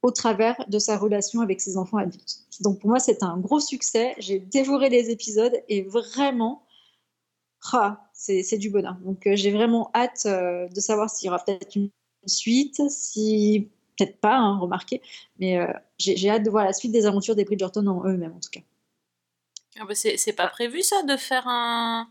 au 0.02 0.10
travers 0.10 0.56
de 0.66 0.80
sa 0.80 0.98
relation 0.98 1.40
avec 1.40 1.60
ses 1.60 1.76
enfants 1.76 1.98
adultes. 1.98 2.46
Donc 2.62 2.80
pour 2.80 2.90
moi, 2.90 2.98
c'est 2.98 3.22
un 3.22 3.38
gros 3.38 3.60
succès. 3.60 4.16
J'ai 4.18 4.40
dévoré 4.40 4.88
les 4.88 5.10
épisodes 5.10 5.54
et 5.68 5.82
vraiment, 5.82 6.64
ah, 7.72 8.08
c'est 8.12 8.58
du 8.58 8.70
bonheur. 8.70 8.96
Donc 9.04 9.24
euh, 9.28 9.36
j'ai 9.36 9.52
vraiment 9.52 9.88
hâte 9.94 10.26
de 10.26 10.80
savoir 10.80 11.10
s'il 11.10 11.26
y 11.26 11.30
aura 11.30 11.38
peut-être 11.38 11.76
une 11.76 11.90
suite, 12.26 12.82
si 12.90 13.68
peut-être 14.04 14.20
pas, 14.20 14.36
hein, 14.36 14.58
remarquez, 14.58 15.00
mais 15.38 15.58
euh, 15.58 15.72
j'ai 15.98 16.30
hâte 16.30 16.42
de 16.42 16.50
voir 16.50 16.64
la 16.64 16.72
suite 16.72 16.92
des 16.92 17.06
aventures 17.06 17.36
des 17.36 17.44
Bridgerton 17.44 17.86
en 17.86 18.04
eux-mêmes 18.06 18.34
en 18.34 18.40
tout 18.40 18.50
cas. 18.50 18.60
Ah 19.78 19.84
bah 19.86 19.94
c'est 19.94 20.36
pas 20.36 20.48
prévu 20.48 20.82
ça 20.82 21.02
de 21.02 21.16
faire 21.16 21.46
un 21.46 22.08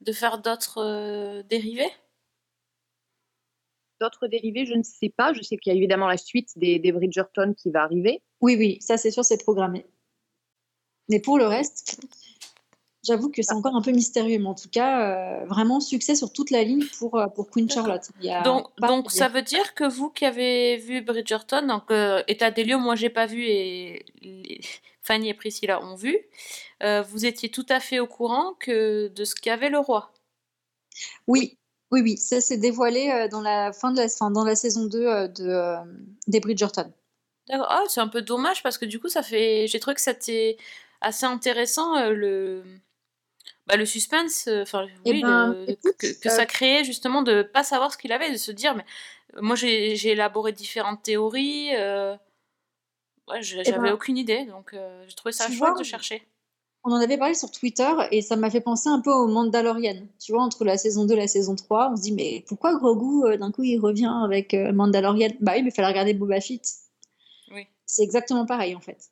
de 0.00 0.12
faire 0.12 0.38
d'autres 0.38 0.78
euh, 0.78 1.42
dérivés? 1.42 1.90
D'autres 4.00 4.28
dérivés, 4.28 4.64
je 4.64 4.74
ne 4.74 4.82
sais 4.82 5.08
pas. 5.08 5.32
Je 5.32 5.42
sais 5.42 5.56
qu'il 5.58 5.72
y 5.72 5.74
a 5.74 5.76
évidemment 5.76 6.06
la 6.06 6.16
suite 6.16 6.56
des, 6.56 6.78
des 6.78 6.92
Bridgerton 6.92 7.52
qui 7.54 7.70
va 7.70 7.82
arriver. 7.82 8.22
Oui, 8.40 8.56
oui, 8.56 8.78
ça 8.80 8.96
c'est 8.96 9.10
sûr, 9.10 9.24
c'est 9.24 9.42
programmé. 9.42 9.86
Mais 11.08 11.20
pour 11.20 11.38
le 11.38 11.46
reste, 11.46 12.00
J'avoue 13.08 13.30
que 13.30 13.40
c'est 13.40 13.54
encore 13.54 13.74
un 13.74 13.80
peu 13.80 13.90
mystérieux, 13.90 14.38
mais 14.38 14.46
en 14.48 14.54
tout 14.54 14.68
cas, 14.68 15.40
euh, 15.40 15.44
vraiment 15.46 15.80
succès 15.80 16.14
sur 16.14 16.30
toute 16.30 16.50
la 16.50 16.62
ligne 16.62 16.84
pour, 16.98 17.16
euh, 17.16 17.26
pour 17.28 17.50
Queen 17.50 17.68
Charlotte. 17.70 18.02
Il 18.20 18.26
y 18.26 18.30
a 18.30 18.42
Donc, 18.42 19.10
ça 19.10 19.28
veut 19.28 19.40
dire 19.42 19.74
que 19.74 19.84
vous 19.84 20.10
qui 20.10 20.26
avez 20.26 20.76
vu 20.76 21.00
Bridgerton, 21.00 21.66
donc 21.66 21.90
euh, 21.90 22.22
état 22.28 22.50
des 22.50 22.64
lieux, 22.64 22.76
moi 22.76 22.96
j'ai 22.96 23.08
pas 23.08 23.24
vu 23.26 23.42
et 23.44 24.04
les- 24.20 24.60
Fanny 25.00 25.30
et 25.30 25.34
Priscilla 25.34 25.82
ont 25.82 25.94
vu, 25.94 26.18
euh, 26.82 27.00
vous 27.00 27.24
étiez 27.24 27.48
tout 27.50 27.64
à 27.70 27.80
fait 27.80 27.98
au 27.98 28.06
courant 28.06 28.52
que 28.60 29.08
de 29.08 29.24
ce 29.24 29.34
qu'avait 29.34 29.70
le 29.70 29.78
roi. 29.78 30.12
Oui, 31.26 31.56
oui, 31.90 32.02
oui, 32.02 32.16
ça 32.18 32.42
s'est 32.42 32.58
dévoilé 32.58 33.28
dans 33.30 33.40
la 33.40 33.72
fin 33.72 33.90
de 33.90 33.96
la, 33.96 34.04
enfin, 34.04 34.30
dans 34.30 34.44
la 34.44 34.54
saison 34.54 34.84
2 34.84 35.06
euh, 35.06 35.28
de, 35.28 35.76
des 36.26 36.40
Bridgerton. 36.40 36.92
D'accord. 37.48 37.68
Ah, 37.70 37.84
c'est 37.88 38.00
un 38.00 38.08
peu 38.08 38.20
dommage 38.20 38.62
parce 38.62 38.76
que 38.76 38.84
du 38.84 39.00
coup 39.00 39.08
ça 39.08 39.22
fait, 39.22 39.66
j'ai 39.66 39.80
trouvé 39.80 39.94
que 39.94 40.02
c'était 40.02 40.58
assez 41.00 41.24
intéressant 41.24 42.10
le 42.10 42.62
bah, 43.68 43.76
le 43.76 43.86
suspense, 43.86 44.48
euh, 44.48 44.62
enfin 44.62 44.86
Eh 45.04 45.12
oui, 45.12 45.22
ben, 45.22 45.52
le- 45.52 45.70
écoute, 45.70 45.94
que, 45.98 46.06
que 46.20 46.28
euh, 46.28 46.32
ça 46.32 46.46
créait 46.46 46.84
justement 46.84 47.22
de 47.22 47.42
pas 47.42 47.62
savoir 47.62 47.92
ce 47.92 47.98
qu'il 47.98 48.12
avait, 48.12 48.32
de 48.32 48.36
se 48.36 48.50
dire 48.50 48.74
mais 48.74 48.84
euh, 49.36 49.42
moi 49.42 49.54
j'ai 49.56 50.08
élaboré 50.08 50.52
différentes 50.52 51.02
théories, 51.02 51.68
ouais, 53.28 53.42
je- 53.42 53.62
j'avais 53.62 53.72
ben, 53.78 53.92
aucune 53.92 54.16
idée 54.16 54.44
donc 54.46 54.72
euh, 54.74 55.04
j'ai 55.08 55.14
trouvé 55.14 55.32
ça 55.32 55.44
chouette 55.44 55.58
vois, 55.58 55.78
de 55.78 55.84
chercher. 55.84 56.26
On 56.84 56.92
en 56.92 57.00
avait 57.00 57.18
parlé 57.18 57.34
sur 57.34 57.50
Twitter 57.50 57.90
et 58.12 58.22
ça 58.22 58.36
m'a 58.36 58.50
fait 58.50 58.60
penser 58.60 58.88
un 58.88 59.00
peu 59.00 59.10
au 59.10 59.26
Mandalorian. 59.26 60.06
Tu 60.18 60.32
vois, 60.32 60.42
entre 60.42 60.64
la 60.64 60.78
saison 60.78 61.04
2 61.04 61.14
et 61.14 61.18
la 61.18 61.26
saison 61.26 61.54
3, 61.56 61.90
on 61.92 61.96
se 61.96 62.02
dit, 62.02 62.12
mais 62.12 62.44
pourquoi 62.46 62.76
Grogu, 62.78 63.26
euh, 63.26 63.36
d'un 63.36 63.50
coup, 63.50 63.64
il 63.64 63.78
revient 63.78 64.10
avec 64.24 64.54
euh, 64.54 64.72
Mandalorian? 64.72 65.30
Bah 65.40 65.52
oui, 65.56 65.62
mais 65.62 65.68
il 65.70 65.74
fallait 65.74 65.88
regarder 65.88 66.14
Boba 66.14 66.40
Fett. 66.40 66.62
Oui. 67.50 67.66
C'est 67.84 68.04
exactement 68.04 68.46
pareil, 68.46 68.74
en 68.76 68.80
fait. 68.80 69.10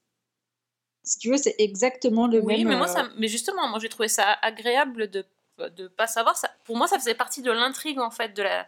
Si 1.06 1.18
tu 1.18 1.30
veux, 1.30 1.36
c'est 1.38 1.54
exactement 1.58 2.26
le 2.26 2.40
Oui, 2.40 2.58
même. 2.58 2.68
mais 2.68 2.76
moi 2.76 2.88
euh, 2.88 2.92
ça, 2.92 3.08
mais 3.16 3.28
justement 3.28 3.68
moi 3.68 3.78
j'ai 3.78 3.88
trouvé 3.88 4.08
ça 4.08 4.32
agréable 4.42 5.08
de 5.08 5.24
de 5.58 5.88
pas 5.88 6.06
savoir 6.06 6.36
ça. 6.36 6.50
Pour 6.64 6.76
moi 6.76 6.86
ça 6.88 6.98
faisait 6.98 7.14
partie 7.14 7.40
de 7.40 7.50
l'intrigue 7.50 7.98
en 7.98 8.10
fait 8.10 8.34
de 8.34 8.42
la 8.42 8.66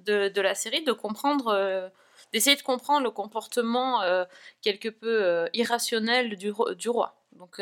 de, 0.00 0.28
de 0.28 0.40
la 0.40 0.54
série 0.54 0.82
de 0.82 0.92
comprendre 0.92 1.48
euh, 1.48 1.88
d'essayer 2.32 2.56
de 2.56 2.62
comprendre 2.62 3.04
le 3.04 3.10
comportement 3.10 4.02
euh, 4.02 4.24
quelque 4.60 4.88
peu 4.88 5.22
euh, 5.22 5.46
irrationnel 5.52 6.36
du, 6.36 6.52
du 6.76 6.88
roi. 6.88 7.14
Donc 7.32 7.60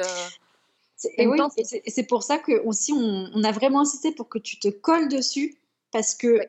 Et 1.18 1.27
oui, 1.27 1.38
c'est 1.87 2.07
pour 2.07 2.22
ça 2.22 2.38
que 2.38 2.64
aussi 2.64 2.92
on, 2.92 3.31
on 3.35 3.44
a 3.44 3.53
vraiment 3.53 3.81
insisté 3.81 4.12
pour 4.12 4.29
que 4.29 4.38
tu 4.38 4.59
te 4.59 4.68
colles 4.68 5.09
dessus 5.09 5.59
parce 5.90 6.14
que 6.14 6.40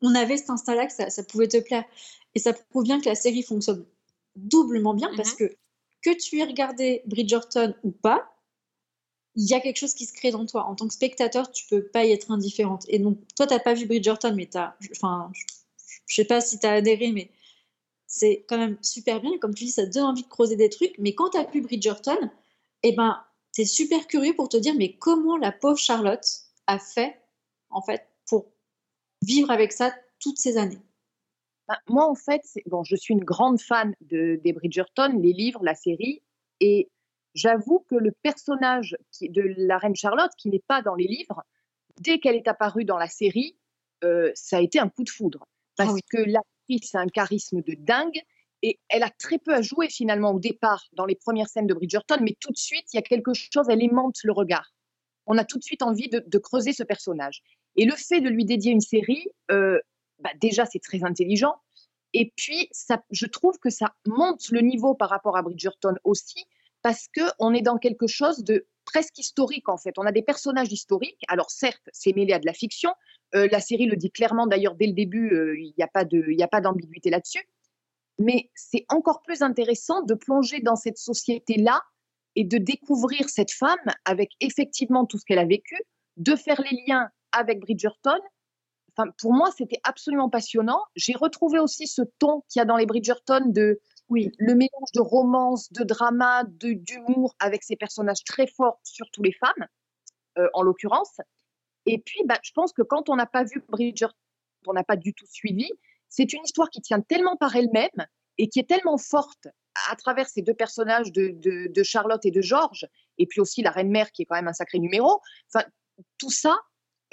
on 0.00 0.14
avait 0.14 0.36
cet 0.36 0.50
instinct-là 0.50 0.86
que 0.86 0.92
ça, 0.92 1.10
ça 1.10 1.22
pouvait 1.24 1.48
te 1.48 1.60
plaire. 1.60 1.84
Et 2.34 2.38
ça 2.38 2.52
prouve 2.52 2.84
bien 2.84 3.00
que 3.00 3.08
la 3.08 3.14
série 3.14 3.42
fonctionne 3.42 3.84
doublement 4.36 4.94
bien 4.94 5.10
parce 5.16 5.34
que 5.34 5.52
que 6.02 6.10
tu 6.10 6.38
aies 6.38 6.44
regardé 6.44 7.02
Bridgerton 7.06 7.74
ou 7.82 7.90
pas, 7.90 8.34
il 9.34 9.48
y 9.48 9.54
a 9.54 9.60
quelque 9.60 9.76
chose 9.76 9.94
qui 9.94 10.06
se 10.06 10.12
crée 10.12 10.30
dans 10.30 10.46
toi. 10.46 10.64
En 10.64 10.74
tant 10.74 10.88
que 10.88 10.94
spectateur, 10.94 11.50
tu 11.52 11.66
peux 11.66 11.86
pas 11.86 12.04
y 12.04 12.12
être 12.12 12.30
indifférente. 12.30 12.84
Et 12.88 12.98
donc, 12.98 13.18
toi, 13.36 13.46
t'as 13.46 13.60
pas 13.60 13.74
vu 13.74 13.86
Bridgerton, 13.86 14.34
mais 14.34 14.46
t'as, 14.46 14.74
enfin, 14.92 15.30
je 16.06 16.14
sais 16.14 16.24
pas 16.24 16.40
si 16.40 16.58
tu 16.58 16.66
as 16.66 16.72
adhéré, 16.72 17.12
mais 17.12 17.30
c'est 18.06 18.44
quand 18.48 18.58
même 18.58 18.78
super 18.82 19.20
bien. 19.20 19.30
Comme 19.38 19.54
tu 19.54 19.64
dis, 19.64 19.70
ça 19.70 19.86
donne 19.86 20.04
envie 20.04 20.24
de 20.24 20.28
creuser 20.28 20.56
des 20.56 20.70
trucs. 20.70 20.98
Mais 20.98 21.14
quand 21.14 21.30
tu 21.30 21.38
as 21.38 21.44
vu 21.44 21.60
Bridgerton, 21.60 22.18
eh 22.82 22.92
ben, 22.92 23.22
tu 23.54 23.62
es 23.62 23.64
super 23.64 24.06
curieux 24.08 24.34
pour 24.34 24.48
te 24.48 24.56
dire, 24.56 24.74
mais 24.74 24.96
comment 24.96 25.36
la 25.36 25.52
pauvre 25.52 25.78
Charlotte 25.78 26.26
a 26.66 26.78
fait, 26.78 27.20
en 27.70 27.82
fait, 27.82 28.08
pour 28.26 28.46
vivre 29.22 29.50
avec 29.50 29.72
ça 29.72 29.94
toutes 30.20 30.38
ces 30.38 30.56
années? 30.56 30.80
Ben, 31.68 31.76
moi, 31.88 32.08
en 32.08 32.14
fait, 32.14 32.42
bon, 32.66 32.82
je 32.82 32.96
suis 32.96 33.12
une 33.14 33.24
grande 33.24 33.60
fan 33.60 33.94
de, 34.00 34.40
des 34.42 34.52
Bridgerton, 34.52 35.18
les 35.20 35.32
livres, 35.32 35.62
la 35.62 35.74
série, 35.74 36.22
et 36.60 36.88
j'avoue 37.34 37.84
que 37.90 37.94
le 37.94 38.12
personnage 38.22 38.96
qui- 39.12 39.28
de 39.28 39.42
la 39.58 39.78
reine 39.78 39.94
Charlotte, 39.94 40.30
qui 40.38 40.48
n'est 40.48 40.62
pas 40.66 40.80
dans 40.82 40.94
les 40.94 41.06
livres, 41.06 41.42
dès 42.00 42.18
qu'elle 42.20 42.36
est 42.36 42.48
apparue 42.48 42.84
dans 42.84 42.96
la 42.96 43.08
série, 43.08 43.56
euh, 44.04 44.30
ça 44.34 44.58
a 44.58 44.60
été 44.60 44.78
un 44.78 44.88
coup 44.88 45.04
de 45.04 45.10
foudre. 45.10 45.46
Parce 45.76 45.90
Ah 45.90 45.94
oui. 45.94 46.00
que 46.10 46.18
l'actrice 46.18 46.94
a 46.94 47.00
un 47.00 47.06
charisme 47.06 47.62
de 47.62 47.74
dingue, 47.78 48.20
et 48.62 48.78
elle 48.88 49.02
a 49.04 49.10
très 49.10 49.38
peu 49.38 49.54
à 49.54 49.62
jouer 49.62 49.88
finalement 49.88 50.32
au 50.32 50.40
départ 50.40 50.84
dans 50.92 51.04
les 51.06 51.14
premières 51.14 51.48
scènes 51.48 51.66
de 51.68 51.74
Bridgerton, 51.74 52.16
mais 52.22 52.34
tout 52.40 52.50
de 52.50 52.56
suite, 52.56 52.86
il 52.92 52.96
y 52.96 52.98
a 52.98 53.02
quelque 53.02 53.32
chose, 53.34 53.66
elle 53.68 53.82
aimante 53.82 54.16
le 54.24 54.32
regard. 54.32 54.72
On 55.26 55.36
a 55.38 55.44
tout 55.44 55.58
de 55.58 55.62
suite 55.62 55.82
envie 55.82 56.08
de, 56.08 56.24
de 56.26 56.38
creuser 56.38 56.72
ce 56.72 56.82
personnage. 56.82 57.42
Et 57.76 57.84
le 57.84 57.94
fait 57.94 58.20
de 58.20 58.28
lui 58.28 58.44
dédier 58.44 58.72
une 58.72 58.80
série, 58.80 59.28
euh, 59.52 59.78
bah, 60.18 60.30
déjà, 60.40 60.66
c'est 60.66 60.80
très 60.80 61.04
intelligent. 61.04 61.56
Et 62.14 62.32
puis, 62.36 62.68
ça, 62.70 63.02
je 63.10 63.26
trouve 63.26 63.58
que 63.58 63.70
ça 63.70 63.94
monte 64.06 64.48
le 64.50 64.60
niveau 64.60 64.94
par 64.94 65.10
rapport 65.10 65.36
à 65.36 65.42
Bridgerton 65.42 65.94
aussi, 66.04 66.44
parce 66.82 67.06
qu'on 67.08 67.52
est 67.52 67.62
dans 67.62 67.78
quelque 67.78 68.06
chose 68.06 68.44
de 68.44 68.66
presque 68.84 69.18
historique, 69.18 69.68
en 69.68 69.76
fait. 69.76 69.98
On 69.98 70.06
a 70.06 70.12
des 70.12 70.22
personnages 70.22 70.72
historiques. 70.72 71.22
Alors, 71.28 71.50
certes, 71.50 71.88
c'est 71.92 72.14
mêlé 72.14 72.32
à 72.32 72.38
de 72.38 72.46
la 72.46 72.54
fiction. 72.54 72.92
Euh, 73.34 73.48
la 73.52 73.60
série 73.60 73.86
le 73.86 73.96
dit 73.96 74.10
clairement, 74.10 74.46
d'ailleurs, 74.46 74.74
dès 74.74 74.86
le 74.86 74.94
début, 74.94 75.34
euh, 75.34 75.58
il 75.58 75.74
n'y 75.76 75.84
a 75.84 76.48
pas 76.48 76.60
d'ambiguïté 76.60 77.10
là-dessus. 77.10 77.46
Mais 78.18 78.50
c'est 78.54 78.84
encore 78.88 79.22
plus 79.22 79.42
intéressant 79.42 80.02
de 80.02 80.14
plonger 80.14 80.60
dans 80.60 80.76
cette 80.76 80.98
société-là 80.98 81.82
et 82.34 82.44
de 82.44 82.58
découvrir 82.58 83.28
cette 83.28 83.52
femme 83.52 83.76
avec 84.04 84.32
effectivement 84.40 85.06
tout 85.06 85.18
ce 85.18 85.24
qu'elle 85.24 85.38
a 85.38 85.44
vécu, 85.44 85.76
de 86.16 86.34
faire 86.34 86.60
les 86.62 86.84
liens 86.86 87.10
avec 87.32 87.60
Bridgerton. 87.60 88.18
Enfin, 88.98 89.10
pour 89.20 89.32
moi, 89.32 89.50
c'était 89.56 89.80
absolument 89.84 90.28
passionnant. 90.28 90.82
J'ai 90.96 91.14
retrouvé 91.14 91.60
aussi 91.60 91.86
ce 91.86 92.02
ton 92.18 92.42
qu'il 92.48 92.58
y 92.58 92.62
a 92.62 92.64
dans 92.64 92.76
les 92.76 92.86
Bridgerton 92.86 93.44
de 93.46 93.80
oui, 94.08 94.32
le 94.38 94.54
mélange 94.54 94.90
de 94.94 95.00
romance, 95.00 95.72
de 95.72 95.84
drama, 95.84 96.44
d'humour 96.48 97.36
avec 97.38 97.62
ces 97.62 97.76
personnages 97.76 98.24
très 98.24 98.46
forts, 98.46 98.80
surtout 98.82 99.22
les 99.22 99.32
femmes, 99.32 99.68
euh, 100.38 100.48
en 100.54 100.62
l'occurrence. 100.62 101.20
Et 101.86 101.98
puis, 101.98 102.22
bah, 102.24 102.38
je 102.42 102.50
pense 102.52 102.72
que 102.72 102.82
quand 102.82 103.08
on 103.08 103.16
n'a 103.16 103.26
pas 103.26 103.44
vu 103.44 103.62
Bridgerton, 103.68 104.16
on 104.66 104.72
n'a 104.72 104.84
pas 104.84 104.96
du 104.96 105.14
tout 105.14 105.26
suivi, 105.26 105.70
c'est 106.08 106.32
une 106.32 106.42
histoire 106.42 106.70
qui 106.70 106.80
tient 106.80 107.00
tellement 107.00 107.36
par 107.36 107.54
elle-même 107.54 108.06
et 108.38 108.48
qui 108.48 108.58
est 108.58 108.68
tellement 108.68 108.98
forte 108.98 109.46
à 109.90 109.96
travers 109.96 110.28
ces 110.28 110.42
deux 110.42 110.54
personnages 110.54 111.12
de, 111.12 111.82
Charlotte 111.84 112.24
et 112.24 112.30
de 112.30 112.40
Georges, 112.40 112.88
et 113.18 113.26
puis 113.26 113.40
aussi 113.40 113.62
la 113.62 113.70
reine-mère 113.70 114.10
qui 114.10 114.22
est 114.22 114.24
quand 114.24 114.36
même 114.36 114.48
un 114.48 114.52
sacré 114.52 114.78
numéro. 114.78 115.20
Enfin, 115.52 115.64
tout 116.18 116.30
ça, 116.30 116.58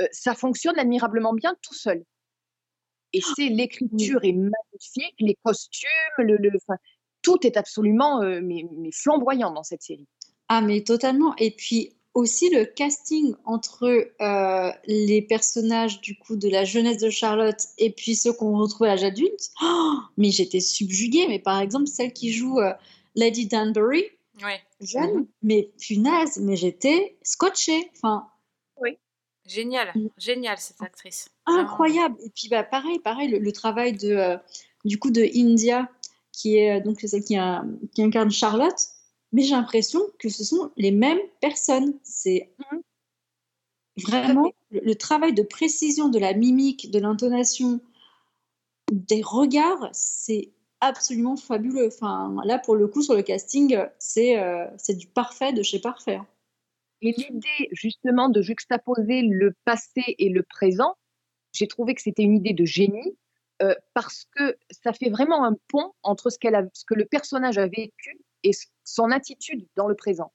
euh, 0.02 0.08
ça 0.12 0.36
fonctionne 0.36 0.78
admirablement 0.78 1.34
bien 1.34 1.56
tout 1.62 1.74
seul. 1.74 2.04
Et 3.14 3.22
ah, 3.24 3.34
c'est 3.36 3.48
l'écriture 3.48 4.24
est 4.24 4.34
magnifique, 4.34 5.16
les 5.20 5.38
costumes, 5.44 5.90
le, 6.18 6.38
tout 7.22 7.46
est 7.46 7.58
absolument 7.58 8.22
euh, 8.22 8.40
mais, 8.44 8.66
flamboyant 8.94 9.52
dans 9.52 9.64
cette 9.64 9.82
série. 9.82 10.08
Ah 10.50 10.62
mais 10.62 10.84
totalement. 10.84 11.36
Et 11.38 11.52
puis 11.52 11.94
aussi 12.14 12.50
le 12.50 12.66
casting 12.66 13.34
entre 13.44 13.86
euh, 14.22 14.72
les 14.86 15.22
personnages 15.22 16.02
du 16.02 16.18
coup 16.18 16.36
de 16.36 16.48
la 16.48 16.64
jeunesse 16.64 17.02
de 17.02 17.10
Charlotte 17.10 17.60
et 17.78 17.92
puis 17.92 18.16
ceux 18.16 18.32
qu'on 18.32 18.58
retrouve 18.58 18.88
à 18.88 18.92
l'âge 18.92 19.04
adulte. 19.04 19.50
Oh, 19.64 19.96
mais 20.18 20.30
j'étais 20.30 20.60
subjuguée. 20.60 21.28
Mais 21.28 21.40
par 21.40 21.60
exemple 21.60 21.88
celle 21.88 22.14
qui 22.14 22.32
joue 22.32 22.60
euh, 22.60 22.74
Lady 23.16 23.48
Danbury, 23.48 24.04
jeune, 24.82 25.16
mhm. 25.16 25.28
mais 25.42 25.72
punaise, 25.80 26.38
mais 26.42 26.56
j'étais 26.56 27.18
scotchée. 27.24 27.90
Enfin. 27.96 28.28
Génial, 29.46 29.92
mm. 29.96 30.08
génial 30.18 30.58
cette 30.58 30.82
actrice. 30.82 31.30
Incroyable. 31.46 32.16
Et 32.24 32.30
puis 32.30 32.48
bah 32.50 32.64
pareil, 32.64 33.00
pareil 33.00 33.30
le, 33.30 33.52
travail 33.52 33.94
de 33.94 34.10
euh, 34.10 34.38
du 34.86 35.00
coup 35.00 35.12
de 35.12 35.24
India 35.36 35.90
qui 36.32 36.58
est 36.58 36.82
donc 36.82 37.00
celle 37.02 37.24
qui, 37.24 37.38
qui 37.94 38.04
incarne 38.04 38.32
Charlotte 38.32 38.96
mais 39.36 39.42
j'ai 39.42 39.52
l'impression 39.52 40.00
que 40.18 40.30
ce 40.30 40.46
sont 40.46 40.72
les 40.78 40.92
mêmes 40.92 41.20
personnes. 41.42 41.94
C'est 42.04 42.54
mmh. 42.60 42.78
vraiment 43.98 44.54
le, 44.72 44.94
travail 44.94 45.34
de 45.34 45.44
précision 45.44 46.08
de 46.08 46.18
la 46.18 46.34
mimique, 46.34 46.90
de 46.90 47.00
l'intonation, 47.00 47.82
des 48.94 49.22
regards, 49.22 49.90
c'est 49.92 50.54
absolument 50.80 51.36
fabuleux. 51.36 51.88
Enfin, 51.88 52.34
là, 52.46 52.60
pour 52.60 52.76
le 52.76 52.88
coup, 52.88 53.02
sur 53.02 53.14
le 53.14 53.24
casting, 53.24 53.78
c'est 54.00 54.40
euh, 54.40 54.68
du 54.90 55.08
parfait 55.08 55.52
de 55.52 55.64
chez 55.64 55.80
parfait. 55.80 56.22
Et 57.06 57.12
l'idée, 57.12 57.70
justement, 57.72 58.30
de 58.30 58.42
juxtaposer 58.42 59.22
le 59.22 59.54
passé 59.64 60.04
et 60.18 60.30
le 60.30 60.44
présent, 60.44 60.96
j'ai 61.54 61.68
trouvé 61.68 61.94
que 61.94 62.02
c'était 62.02 62.24
une 62.24 62.36
idée 62.36 62.54
de 62.54 62.66
génie. 62.66 63.18
Euh, 63.62 63.74
parce 63.94 64.26
que 64.36 64.58
ça 64.70 64.92
fait 64.92 65.10
vraiment 65.10 65.46
un 65.46 65.56
pont 65.70 65.94
entre 66.04 66.30
ce, 66.30 66.38
a, 66.54 66.64
ce 66.74 66.84
que 66.84 66.94
le 66.94 67.06
personnage 67.06 67.58
a 67.58 67.68
vécu 67.68 68.20
et 68.44 68.52
son 68.84 69.12
attitude 69.12 69.66
dans 69.78 69.88
le 69.88 69.96
présent. 69.96 70.34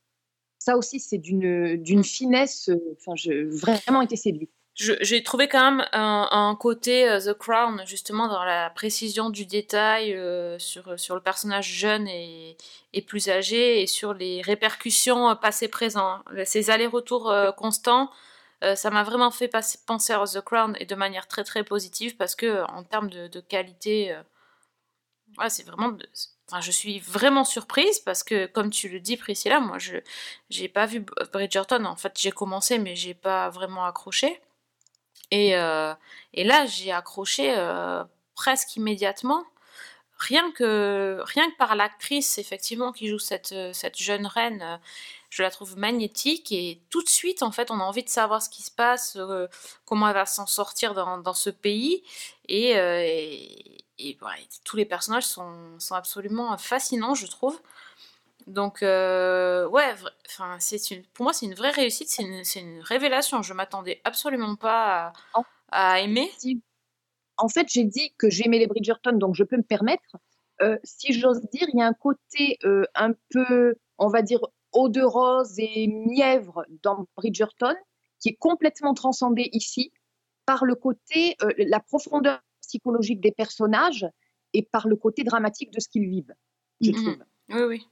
Ça 0.59 0.78
aussi, 0.78 1.00
c'est 1.00 1.18
d'une 1.18 1.83
mmh. 1.83 2.02
finesse. 2.02 2.70
Euh, 2.70 2.96
enfin, 2.96 3.12
j'ai 3.16 3.44
vraiment 3.44 4.00
été 4.00 4.16
séduite. 4.16 4.50
J'ai 4.74 5.22
trouvé 5.22 5.48
quand 5.48 5.70
même 5.70 5.87
un, 5.92 6.56
côté 6.59 7.06
euh, 7.09 7.20
The 7.20 7.37
Crown, 7.37 7.83
justement, 7.87 8.28
dans 8.28 8.44
la 8.44 8.70
précision 8.70 9.28
du 9.28 9.44
détail 9.44 10.14
euh, 10.14 10.59
sur, 10.59 10.98
sur 10.98 11.14
le 11.14 11.20
personnage 11.20 11.68
jeune 11.68 12.09
et, 12.09 12.56
et, 12.94 13.02
plus 13.02 13.28
âgé 13.28 13.83
et 13.83 13.87
sur 13.87 14.14
les 14.14 14.40
répercussions 14.40 15.37
passé-présent. 15.37 16.20
Ces 16.44 16.70
allers-retours 16.70 17.35
constants, 17.56 18.11
ça 18.74 18.90
m'a 18.90 19.02
vraiment 19.02 19.30
fait 19.30 19.50
penser 19.87 20.12
à 20.12 20.24
The 20.24 20.40
Crown 20.40 20.76
et 20.80 20.87
de 20.87 20.94
manière 20.94 21.26
très 21.28 21.44
très 21.44 21.64
positive 21.64 22.16
parce 22.16 22.35
que 22.35 22.64
en 22.70 22.83
termes 22.85 23.11
de, 23.11 23.40
qualité, 23.40 24.16
c'est 25.48 25.66
vraiment 25.66 25.92
je 26.61 26.72
suis 26.72 26.98
vraiment 26.98 27.44
surprise 27.44 28.00
parce 28.00 28.24
que, 28.24 28.46
comme 28.46 28.70
tu 28.70 28.88
le 28.88 28.98
dis, 28.98 29.16
Priscilla, 29.16 29.61
moi, 29.61 29.78
je 29.78 29.96
n'ai 30.59 30.68
pas 30.68 30.87
vu 30.87 31.04
Bridgerton. 31.33 31.85
En 31.85 31.96
fait, 31.96 32.18
j'ai 32.18 32.33
commencé, 32.33 32.78
mais 32.78 32.96
j'ai 32.96 33.14
pas 33.14 33.48
vraiment 33.50 33.85
accroché. 33.85 34.40
Et, 35.31 35.57
euh, 35.57 35.95
et 36.35 36.45
là, 36.45 36.66
j'ai 36.66 36.93
accroché 36.93 37.55
euh, 37.57 38.05
presque 38.35 38.77
immédiatement. 38.77 39.45
Rien 40.19 40.51
que, 40.53 41.23
rien 41.25 41.51
que 41.51 41.57
par 41.57 41.77
l'actrice, 41.77 42.37
effectivement, 42.38 42.93
qui 42.93 43.09
joue 43.09 43.19
cette, 43.19 43.55
cette 43.73 43.97
jeune 43.97 44.27
reine, 44.27 44.79
je 45.31 45.43
la 45.43 45.51
trouve 45.51 45.79
magnétique. 45.79 46.53
Et 46.53 46.83
tout 46.90 47.03
de 47.03 47.09
suite, 47.09 47.43
en 47.43 47.53
fait, 47.53 47.71
on 47.71 47.81
a 47.81 47.85
envie 47.85 48.05
de 48.05 48.09
savoir 48.09 48.43
ce 48.43 48.51
qui 48.51 48.62
se 48.62 48.71
passe, 48.71 49.16
euh, 49.16 49.47
comment 49.87 50.09
elle 50.09 50.14
va 50.14 50.27
s'en 50.27 50.47
sortir 50.47 50.93
dans, 50.93 51.19
dans, 51.19 51.35
ce 51.35 51.49
pays. 51.49 52.03
et, 52.49 52.73
et 54.01 54.19
tous 54.64 54.77
les 54.77 54.85
personnages 54.85 55.27
sont, 55.27 55.79
sont, 55.79 55.95
absolument 55.95 56.57
fascinants, 56.59 57.14
je 57.14 57.27
trouve. 57.27 57.61
Donc, 58.46 58.83
euh, 58.83 59.68
ouais, 59.68 59.94
enfin, 60.26 60.57
c'est 60.61 60.90
une, 60.90 61.05
pour 61.09 61.24
moi, 61.24 61.33
c'est 61.33 61.46
une 61.46 61.55
vraie 61.55 61.70
réussite, 61.70 62.09
c'est 62.09 62.22
une, 62.22 62.42
une, 62.57 62.81
révélation. 62.81 63.42
Je 63.42 63.53
m'attendais 63.53 64.00
absolument 64.05 64.57
pas 64.57 65.12
à, 65.33 65.92
à 65.94 66.00
aimer. 66.00 66.31
En 67.37 67.48
fait, 67.48 67.66
j'ai 67.68 67.85
dit 67.85 68.12
que 68.18 68.29
j'aimais 68.29 68.59
les 68.59 68.66
Bridgerton, 68.66 69.12
donc 69.12 69.35
je 69.35 69.44
peux 69.44 69.57
me 69.57 69.62
permettre. 69.62 70.16
Euh, 70.62 70.76
si 70.85 71.12
j'ose 71.12 71.40
dire, 71.53 71.66
il 71.72 71.79
y 71.79 71.83
a 71.83 71.87
un 71.87 71.94
côté 71.94 72.59
euh, 72.64 72.85
un 72.94 73.12
peu, 73.31 73.74
on 73.98 74.09
va 74.09 74.22
dire, 74.22 74.40
eau 74.72 74.88
de 74.88 75.03
rose 75.03 75.55
et 75.59 75.87
mièvre 75.87 76.64
dans 76.83 77.07
Bridgerton, 77.16 77.74
qui 78.20 78.31
est 78.31 78.37
complètement 78.37 78.92
transcendé 78.92 79.48
ici 79.53 79.92
par 80.44 80.64
le 80.64 80.74
côté, 80.74 81.37
la 81.59 81.81
profondeur 81.81 82.40
psychologique 82.61 83.20
des 83.20 83.33
personnages 83.33 84.07
et 84.53 84.62
par 84.62 84.88
le 84.88 84.96
côté 84.96 85.24
dramatique 85.24 85.72
de 85.72 85.81
ce 85.81 85.88
qu'ils 85.88 86.09
vivent, 86.09 86.35
je 86.81 86.92
trouve. 86.92 87.24
Oui, 87.48 87.62
oui. 87.62 87.87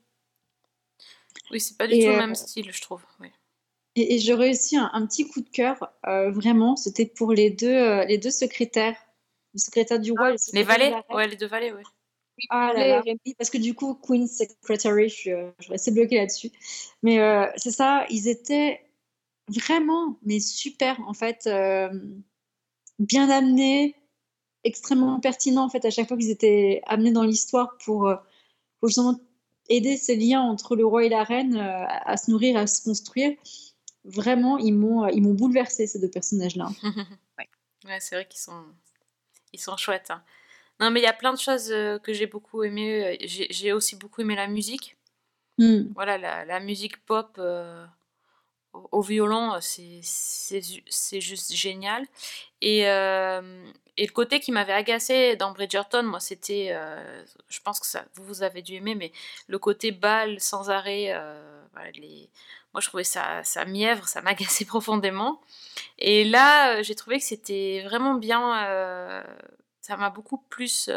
Oui, 1.51 1.61
c'est 1.61 1.77
pas 1.77 1.87
du 1.87 1.99
tout 1.99 2.07
le 2.07 2.17
même 2.17 2.33
euh, 2.33 2.35
style, 2.35 2.71
je 2.73 2.81
trouve. 2.81 3.03
Et, 3.97 4.19
j'ai 4.19 4.35
réussi 4.35 4.77
un, 4.77 5.07
petit 5.07 5.27
coup 5.27 5.41
de 5.41 5.49
cœur, 5.49 5.93
euh, 6.07 6.31
vraiment, 6.31 6.77
c'était 6.77 7.07
pour 7.07 7.33
les 7.33 7.51
deux, 7.51 7.75
euh, 7.75 8.05
les 8.05 8.19
deux 8.19 8.31
secrétaires. 8.31 8.97
Le 9.55 9.59
secrétaire 9.59 9.99
du 9.99 10.13
roi. 10.13 10.35
les 10.53 10.63
valets 10.63 10.95
Ouais, 11.11 11.27
les 11.27 11.37
deux 11.37 11.47
valets, 11.47 11.73
oui. 11.73 11.83
Ah 12.51 12.73
là 12.73 12.87
là. 12.87 13.03
parce 13.37 13.51
que 13.51 13.59
du 13.59 13.75
coup, 13.75 13.95
Queen 13.95 14.29
Secretary, 14.29 15.09
je, 15.09 15.51
je 15.59 15.71
restais 15.71 15.91
bloquée 15.91 16.17
là-dessus. 16.17 16.53
Mais 17.03 17.19
c'est 17.57 17.73
ça, 17.73 18.07
ils 18.11 18.29
étaient 18.29 18.81
vraiment, 19.49 20.19
mais 20.23 20.39
super, 20.39 21.01
en 21.09 21.15
fait, 21.15 21.49
bien 23.01 23.31
amenés, 23.31 23.97
extrêmement 24.63 25.19
pertinent 25.19 25.65
en 25.65 25.71
fait 25.71 25.85
à 25.85 25.91
chaque 25.91 26.07
fois 26.07 26.17
qu'ils 26.17 26.31
étaient 26.31 26.83
amenés 26.87 27.11
dans 27.11 27.25
l'histoire 27.25 27.77
pour, 27.79 28.15
justement 28.85 29.19
aider 29.69 29.97
ces 29.97 30.17
liens 30.17 30.41
entre 30.41 30.77
le 30.77 30.87
roi 30.87 31.05
et 31.05 31.09
la 31.09 31.25
reine 31.25 31.57
euh, 31.57 31.85
à, 31.87 32.17
se 32.17 32.31
nourrir, 32.31 32.57
à 32.57 32.67
se 32.67 32.83
construire. 32.83 33.37
Vraiment, 34.05 34.59
ils 34.59 34.73
m'ont 34.73 35.07
ils 35.09 35.23
m'ont 35.23 35.35
bouleversé 35.35 35.87
ces 35.87 35.99
deux 35.99 36.11
personnages-là. 36.11 36.69
ouais, 37.39 37.99
c'est 38.01 38.15
vrai 38.15 38.27
qu'ils 38.27 38.41
sont 38.41 38.65
ils 39.53 39.61
sont 39.61 39.77
chouettes. 39.77 40.11
Hein. 40.11 40.23
Non, 40.81 40.91
mais 40.91 41.01
il 41.01 41.05
y 41.05 41.07
a 41.07 41.13
plein 41.13 41.33
de 41.33 41.39
choses 41.39 41.71
euh, 41.73 41.99
que 41.99 42.13
j'ai 42.13 42.27
beaucoup 42.27 42.63
aimé. 42.63 43.19
J'ai 43.21 43.73
aussi 43.73 43.97
beaucoup 43.97 44.21
aimé 44.21 44.37
la 44.37 44.47
musique. 44.47 44.97
Hmm. 45.59 45.89
Voilà, 45.95 46.19
la, 46.19 46.45
la, 46.45 46.61
musique 46.61 47.05
pop 47.05 47.41
au, 48.73 49.03
violon, 49.03 49.59
c'est 49.61 51.21
juste 51.21 51.53
génial. 51.53 52.07
Et, 52.61 52.87
et 53.99 54.07
le 54.07 54.13
côté 54.13 54.39
qui 54.39 54.53
m'avait 54.53 54.73
agacé 54.73 55.35
dans 55.35 55.51
Bridgerton, 55.51 56.05
moi, 56.05 56.21
c'était, 56.21 56.69
euh, 56.71 57.25
je 57.49 57.59
pense 57.61 57.81
que 57.81 57.87
ça, 57.87 58.05
vous 58.15 58.45
avez 58.45 58.63
dû 58.63 58.75
aimer, 58.77 58.95
mais 58.95 59.11
le 59.49 59.59
côté 59.59 59.91
bal 59.91 60.39
sans 60.39 60.71
arrêt, 60.71 61.09
euh, 61.11 61.61
les... 61.97 62.31
moi, 62.73 62.81
je 62.81 62.87
trouvais 62.87 63.03
ça, 63.03 63.43
ça 63.43 63.65
mièvre, 63.65 64.07
ça 64.07 64.23
m'agaçait 64.23 64.65
profondément. 64.65 65.41
Et 65.99 66.23
là, 66.23 66.77
euh, 66.77 66.83
j'ai 66.85 66.95
trouvé 66.95 67.19
que 67.19 67.25
c'était 67.25 67.83
vraiment 67.85 68.15
bien, 68.15 69.25
ça 69.81 69.97
m'a 69.97 70.11
beaucoup 70.11 70.39
plus 70.49 70.89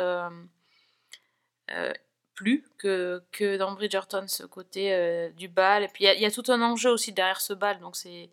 que, 2.78 3.24
que 3.32 3.58
dans 3.58 3.72
Bridgerton, 3.74 4.26
ce 4.28 4.44
côté 4.44 5.32
du 5.38 5.48
bal. 5.48 5.84
Et 5.84 5.88
puis, 5.88 6.06
il 6.06 6.18
y, 6.18 6.22
y, 6.22 6.26
a 6.26 6.32
tout 6.32 6.44
un 6.50 6.62
enjeu 6.62 6.90
aussi 6.90 7.14
derrière 7.14 7.42
ce 7.42 7.54
bal, 7.54 7.80
donc 7.80 7.96
c'est 7.96 8.30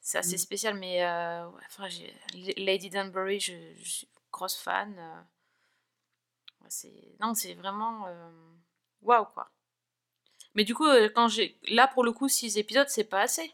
c'est 0.00 0.18
assez 0.18 0.36
mmh. 0.36 0.38
spécial, 0.38 0.74
mais 0.78 1.04
euh, 1.04 1.46
enfin, 1.66 1.88
Lady 2.56 2.90
Danbury, 2.90 3.40
je, 3.40 3.52
grosse 4.32 4.56
fan. 4.56 4.94
euh. 4.98 5.20
Ouais, 6.62 6.68
c'est 6.70 7.16
non, 7.20 7.34
c'est 7.34 7.54
vraiment 7.54 8.06
euh, 8.06 8.30
waouh 9.02 9.26
quoi. 9.26 9.50
Mais 10.54 10.64
du 10.64 10.74
coup, 10.74 10.86
euh, 10.86 11.08
quand 11.14 11.28
j'ai 11.28 11.58
là 11.68 11.88
pour 11.88 12.04
le 12.04 12.12
coup, 12.12 12.28
six 12.28 12.56
épisodes, 12.56 12.88
c'est 12.88 13.04
pas 13.04 13.22
assez. 13.22 13.52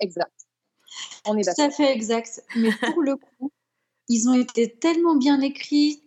Exact. 0.00 0.32
On 1.24 1.36
est 1.38 1.54
Tout 1.54 1.62
à 1.62 1.70
fait 1.70 1.92
exact. 1.92 2.42
Mais 2.56 2.70
pour 2.92 3.02
le 3.02 3.16
coup, 3.16 3.50
ils 4.08 4.28
ont 4.28 4.34
été 4.34 4.78
tellement 4.78 5.16
bien 5.16 5.40
écrits, 5.40 6.02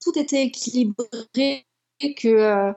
tout 0.00 0.18
était 0.18 0.44
équilibré 0.44 1.66
que 2.14 2.28
euh, 2.28 2.72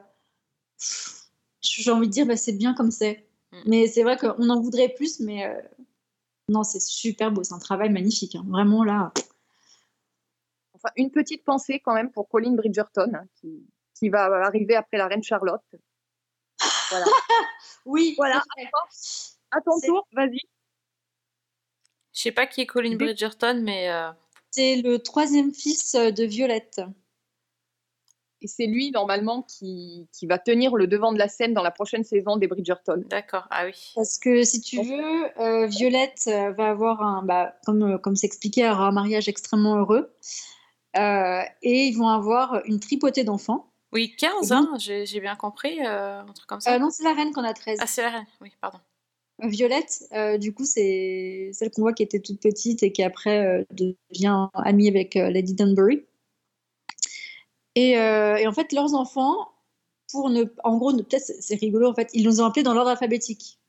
j'ai 1.62 1.92
envie 1.92 2.08
de 2.08 2.12
dire, 2.12 2.26
bah, 2.26 2.38
c'est 2.38 2.54
bien 2.54 2.74
comme 2.74 2.92
c'est. 2.92 3.28
Mm. 3.52 3.58
Mais 3.66 3.88
c'est 3.88 4.04
vrai 4.04 4.18
qu'on 4.18 4.50
en 4.50 4.62
voudrait 4.62 4.90
plus, 4.90 5.20
mais 5.20 5.46
euh, 5.46 5.62
non, 6.50 6.64
c'est 6.64 6.82
super 6.82 7.32
beau, 7.32 7.44
c'est 7.44 7.54
un 7.54 7.60
travail 7.60 7.90
magnifique. 7.90 8.36
hein. 8.36 8.46
Vraiment 8.48 8.84
là. 8.84 9.12
Enfin, 10.74 10.90
une 10.96 11.12
petite 11.12 11.44
pensée 11.44 11.80
quand 11.84 11.94
même 11.94 12.12
pour 12.12 12.30
Colin 12.30 12.54
Bridgerton, 12.54 13.12
hein, 13.16 13.26
qui, 13.40 13.66
qui 13.98 14.10
va 14.10 14.26
arriver 14.46 14.76
après 14.76 14.98
la 14.98 15.08
reine 15.08 15.24
Charlotte. 15.24 15.64
Voilà. 16.90 17.06
Oui, 17.86 18.14
Voilà. 18.18 18.42
À 19.52 19.62
ton 19.62 19.80
tour, 19.80 20.08
vas-y. 20.12 20.40
Je 22.14 22.22
sais 22.22 22.32
pas 22.32 22.48
qui 22.48 22.62
est 22.62 22.66
Colin 22.66 22.96
Bridgerton, 22.96 23.62
mais 23.64 23.92
euh, 23.92 24.10
C'est 24.52 24.78
le 24.78 24.98
troisième 25.00 25.54
fils 25.54 25.94
de 25.94 26.24
Violette. 26.24 26.82
Et 28.46 28.48
c'est 28.48 28.68
lui, 28.68 28.92
normalement, 28.92 29.42
qui, 29.42 30.08
qui 30.14 30.28
va 30.28 30.38
tenir 30.38 30.76
le 30.76 30.86
devant 30.86 31.12
de 31.12 31.18
la 31.18 31.28
scène 31.28 31.56
dans 31.56 31.64
la 31.64 31.72
prochaine 31.72 32.04
saison 32.04 32.38
des 32.38 32.46
Bridgerton. 32.46 33.04
d'accord. 33.10 33.48
Ah 33.50 33.66
oui. 33.66 33.92
Parce 33.96 34.20
que 34.20 34.44
si 34.44 34.62
tu 34.62 34.78
veux, 34.84 35.40
euh, 35.42 35.66
Violette 35.66 36.26
euh, 36.28 36.52
va 36.52 36.70
avoir 36.70 37.02
un, 37.02 37.24
bah, 37.24 37.56
comme 37.66 37.82
euh, 37.82 37.98
comme 37.98 38.16
s'expliquait, 38.16 38.62
un 38.62 38.92
mariage 38.92 39.28
extrêmement 39.28 39.78
heureux. 39.78 40.14
Euh, 40.96 41.42
et 41.64 41.88
ils 41.88 41.98
vont 41.98 42.08
avoir 42.08 42.62
une 42.66 42.80
tripotée 42.80 43.24
d'enfants. 43.24 43.72
Oui, 43.94 44.16
15, 44.16 44.32
Et 44.52 44.56
donc- 44.56 44.68
hein, 44.74 44.78
j'ai 44.78 45.08
j'ai 45.08 45.20
bien 45.22 45.36
compris, 45.36 45.80
euh, 45.84 46.22
un 46.22 46.34
truc 46.34 46.46
comme 46.48 46.62
ça. 46.62 46.76
Euh, 46.76 46.78
non, 46.80 46.92
c'est 46.92 47.04
la 47.04 47.14
reine 47.14 47.32
qu'on 47.34 47.44
a 47.44 47.54
13. 47.56 47.80
Ah, 47.82 47.88
c'est 47.88 48.04
la 48.04 48.10
reine, 48.12 48.26
oui, 48.42 48.52
pardon. 48.62 48.78
Violette, 49.40 50.04
euh, 50.14 50.38
du 50.38 50.54
coup, 50.54 50.66
c'est 50.66 51.50
celle 51.52 51.72
qu'on 51.72 51.82
voit 51.82 51.94
qui 51.94 52.04
était 52.04 52.20
toute 52.22 52.40
petite 52.40 52.84
et 52.84 52.92
qui 52.92 53.02
après 53.04 53.44
euh, 53.44 53.64
devient 53.72 54.48
amie 54.54 54.88
avec 54.88 55.16
euh, 55.16 55.30
Lady 55.32 55.56
Dunbury. 55.56 56.06
Et, 57.76 57.98
euh, 58.00 58.38
et 58.38 58.48
en 58.48 58.54
fait, 58.54 58.72
leurs 58.72 58.94
enfants, 58.94 59.52
pour 60.12 60.30
ne, 60.30 60.46
en 60.64 60.78
gros, 60.78 60.94
peut-être 60.94 61.32
c'est 61.40 61.56
rigolo, 61.56 61.90
en 61.90 61.94
fait, 61.94 62.10
ils 62.14 62.24
nous 62.26 62.42
ont 62.42 62.46
appelés 62.46 62.64
dans 62.64 62.74
l'ordre 62.74 62.92
alphabétique. 62.92 63.60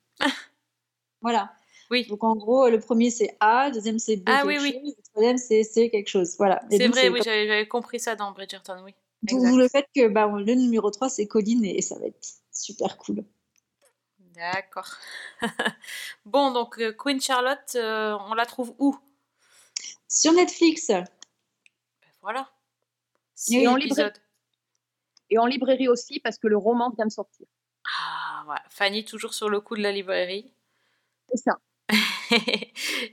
voilà. 1.20 1.52
Oui, 1.90 2.04
Donc 2.08 2.24
en 2.24 2.34
gros, 2.34 2.68
le 2.68 2.80
premier 2.80 3.10
c'est 3.10 3.36
A, 3.38 3.68
le 3.68 3.74
deuxième 3.74 4.00
c'est 4.00 4.16
B 4.16 4.24
Ah 4.26 4.42
quelque 4.42 4.48
oui, 4.48 4.58
oui. 4.60 4.72
chose, 4.72 4.94
le 4.96 5.02
troisième 5.12 5.38
c'est 5.38 5.62
C 5.62 5.88
quelque 5.90 6.08
chose. 6.08 6.34
Voilà. 6.36 6.60
C'est 6.68 6.88
vrai, 6.88 7.08
oui, 7.10 7.20
j'avais 7.24 7.68
compris 7.68 8.00
ça 8.00 8.16
dans 8.16 8.32
Bridgerton, 8.32 8.82
oui. 8.84 8.92
D'où 9.22 9.56
le 9.56 9.68
fait 9.68 9.86
que 9.94 10.08
bah, 10.08 10.26
le 10.26 10.54
numéro 10.54 10.90
3 10.90 11.08
c'est 11.08 11.26
Colline 11.26 11.64
et, 11.64 11.78
et 11.78 11.82
ça 11.82 11.96
va 11.98 12.06
être 12.06 12.28
super 12.52 12.98
cool. 12.98 13.24
D'accord. 14.34 14.90
bon, 16.26 16.50
donc 16.50 16.78
euh, 16.78 16.92
Queen 16.92 17.20
Charlotte, 17.20 17.74
euh, 17.76 18.16
on 18.28 18.34
la 18.34 18.46
trouve 18.46 18.74
où? 18.78 18.96
Sur 20.08 20.32
Netflix, 20.32 20.88
Ben 20.88 21.04
Voilà. 22.20 22.48
Et 23.50 23.68
en 23.68 23.76
épisodes. 23.76 24.18
Et 25.30 25.38
en 25.38 25.46
librairie 25.46 25.88
aussi, 25.88 26.20
parce 26.20 26.38
que 26.38 26.46
le 26.46 26.56
roman 26.56 26.90
vient 26.90 27.06
de 27.06 27.12
sortir. 27.12 27.46
Ah, 27.98 28.44
ouais. 28.48 28.58
Fanny, 28.70 29.04
toujours 29.04 29.34
sur 29.34 29.48
le 29.48 29.60
coup 29.60 29.76
de 29.76 29.82
la 29.82 29.92
librairie. 29.92 30.52
C'est 31.28 31.38
ça. 31.38 31.58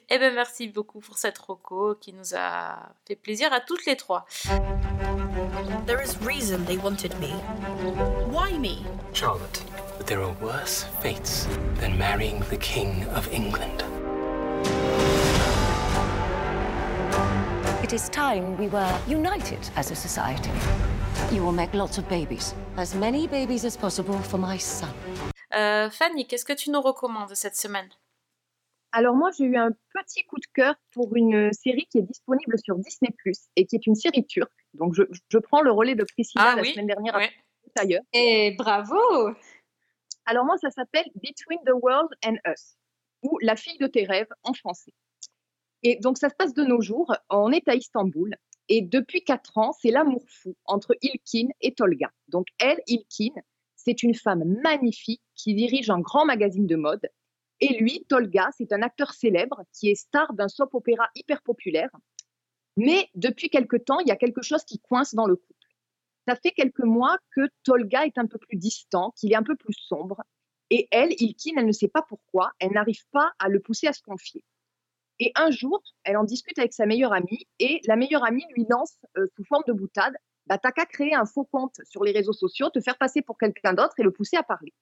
eh 0.10 0.18
ben 0.18 0.34
merci 0.34 0.68
beaucoup 0.68 1.00
pour 1.00 1.18
cette 1.18 1.38
roco 1.38 1.96
qui 1.96 2.12
nous 2.12 2.34
a 2.36 2.94
fait 3.06 3.16
plaisir 3.16 3.54
à 3.54 3.60
toutes 3.60 3.86
les 3.86 3.96
trois. 3.96 4.26
There 5.86 6.02
is 6.02 6.18
reason 6.26 6.66
they 6.66 6.78
wanted 6.78 7.14
me. 7.20 7.34
Why 8.32 8.58
me? 8.58 8.84
Charlotte, 9.14 9.62
but 9.98 10.08
there 10.08 10.22
are 10.22 10.34
worse 10.42 10.86
fates 11.02 11.48
than 11.80 11.98
marrying 11.98 12.40
the 12.50 12.58
King 12.58 13.06
of 13.16 13.32
England. 13.32 13.84
It 17.94 17.98
is 17.98 18.10
time 18.10 18.58
we 18.58 18.70
were 18.70 18.92
united 19.08 19.60
as 19.76 19.92
a 19.92 19.96
society. 19.96 20.50
You 21.32 21.44
will 21.44 21.52
make 21.52 21.76
lots 21.76 22.00
of 22.00 22.10
babies. 22.10 22.56
As 22.76 22.96
many 22.96 23.28
babies 23.28 23.66
as 23.66 23.78
possible 23.78 24.18
for 24.18 24.40
my 24.40 24.58
son. 24.58 24.88
Euh, 25.54 25.92
Fanny, 25.92 26.26
qu'est-ce 26.26 26.44
que 26.44 26.54
tu 26.54 26.72
nous 26.72 26.82
recommandes 26.82 27.36
cette 27.36 27.56
semaine? 27.56 27.88
Alors 28.94 29.16
moi, 29.16 29.30
j'ai 29.38 29.44
eu 29.44 29.58
un 29.58 29.70
petit 29.94 30.24
coup 30.24 30.40
de 30.40 30.48
cœur 30.56 30.74
pour 30.92 31.16
une 31.16 31.54
série 31.54 31.86
qui 31.86 32.00
est 32.00 32.02
disponible 32.02 32.58
sur 32.58 32.80
Disney+, 32.80 33.14
et 33.58 33.68
qui 33.68 33.76
est 33.76 33.86
une 33.86 33.94
série 33.94 34.26
turque. 34.26 34.52
Donc 34.74 34.96
je, 34.96 35.04
je 35.30 35.38
prends 35.38 35.62
le 35.62 35.72
relais 35.72 35.94
de 35.94 36.04
Priscilla 36.04 36.46
Ah 36.48 36.56
la 36.56 36.64
oui, 36.64 36.72
semaine 36.74 36.88
dernière 36.88 37.20
et 38.12 38.56
bravo 38.58 39.36
Alors 40.26 40.46
moi, 40.46 40.58
ça 40.58 40.72
s'appelle 40.72 41.06
Between 41.14 41.60
the 41.64 41.74
World 41.80 42.10
and 42.26 42.38
Us, 42.48 42.76
ou 43.22 43.38
La 43.44 43.56
fille 43.56 43.78
de 43.78 43.86
tes 43.86 44.06
rêves 44.06 44.34
en 44.42 44.54
français. 44.54 44.94
Et 45.84 45.98
donc 45.98 46.18
ça 46.18 46.30
se 46.30 46.36
passe 46.36 46.54
de 46.54 46.64
nos 46.64 46.82
jours, 46.82 47.14
on 47.30 47.52
est 47.52 47.68
à 47.68 47.76
Istanbul, 47.76 48.36
et 48.70 48.82
depuis 48.82 49.24
quatre 49.24 49.58
ans, 49.58 49.74
c'est 49.74 49.92
l'amour 49.92 50.24
fou 50.28 50.56
entre 50.66 50.96
Ilkin 51.02 51.50
et 51.62 51.74
Tolga. 51.74 52.10
Donc 52.30 52.48
elle, 52.58 52.80
Ilkin, 52.88 53.34
c'est 53.76 54.02
une 54.02 54.16
femme 54.16 54.44
magnifique 54.64 55.22
qui 55.36 55.54
dirige 55.54 55.90
un 55.90 56.00
grand 56.00 56.26
magazine 56.26 56.68
de 56.68 56.78
mode, 56.78 57.10
et 57.60 57.78
lui, 57.78 58.06
Tolga, 58.10 58.50
c'est 58.58 58.74
un 58.74 58.82
acteur 58.82 59.14
célèbre 59.14 59.64
qui 59.72 59.90
est 59.90 59.96
star 59.96 60.34
d'un 60.34 60.48
soap 60.48 60.74
opéra 60.74 61.08
hyper 61.16 61.42
populaire. 61.42 61.90
Mais 62.76 63.08
depuis 63.16 63.50
quelque 63.50 63.78
temps, 63.78 64.00
il 64.00 64.08
y 64.08 64.12
a 64.12 64.16
quelque 64.16 64.42
chose 64.42 64.64
qui 64.64 64.80
coince 64.80 65.14
dans 65.14 65.28
le 65.28 65.36
couple. 65.36 65.54
Ça 66.28 66.36
fait 66.36 66.52
quelques 66.52 66.84
mois 66.84 67.18
que 67.36 67.42
Tolga 67.64 68.06
est 68.06 68.18
un 68.18 68.26
peu 68.26 68.38
plus 68.38 68.58
distant, 68.58 69.14
qu'il 69.18 69.32
est 69.32 69.38
un 69.38 69.44
peu 69.44 69.56
plus 69.56 69.74
sombre, 69.74 70.24
et 70.70 70.88
elle, 70.92 71.12
Ilkin, 71.12 71.54
elle 71.58 71.66
ne 71.66 71.72
sait 71.72 71.88
pas 71.88 72.02
pourquoi, 72.02 72.52
elle 72.60 72.72
n'arrive 72.72 73.06
pas 73.12 73.32
à 73.40 73.50
le 73.50 73.60
pousser 73.60 73.88
à 73.88 73.94
se 73.94 74.02
confier. 74.02 74.44
Et 75.20 75.32
un 75.36 75.52
jour, 75.52 75.82
elle 76.04 76.18
en 76.18 76.24
discute 76.24 76.58
avec 76.58 76.74
sa 76.74 76.86
meilleure 76.86 77.14
amie, 77.14 77.48
et 77.60 77.82
la 77.86 77.96
meilleure 77.96 78.26
amie 78.26 78.46
lui 78.56 78.66
lance, 78.70 78.98
euh, 79.18 79.28
sous 79.36 79.44
forme 79.46 79.64
de 79.68 79.74
boutade, 79.74 80.14
bah, 80.48 80.58
t'as 80.58 80.72
qu'à 80.72 80.86
créer 80.86 81.14
un 81.16 81.26
faux 81.26 81.46
compte 81.46 81.76
sur 81.84 82.04
les 82.04 82.12
réseaux 82.12 82.34
sociaux, 82.34 82.70
te 82.70 82.82
faire 82.82 82.98
passer 82.98 83.22
pour 83.22 83.38
quelqu'un 83.38 83.74
d'autre 83.74 83.94
et 83.98 84.04
le 84.04 84.12
pousser 84.12 84.38
à 84.38 84.44
parler. 84.44 84.74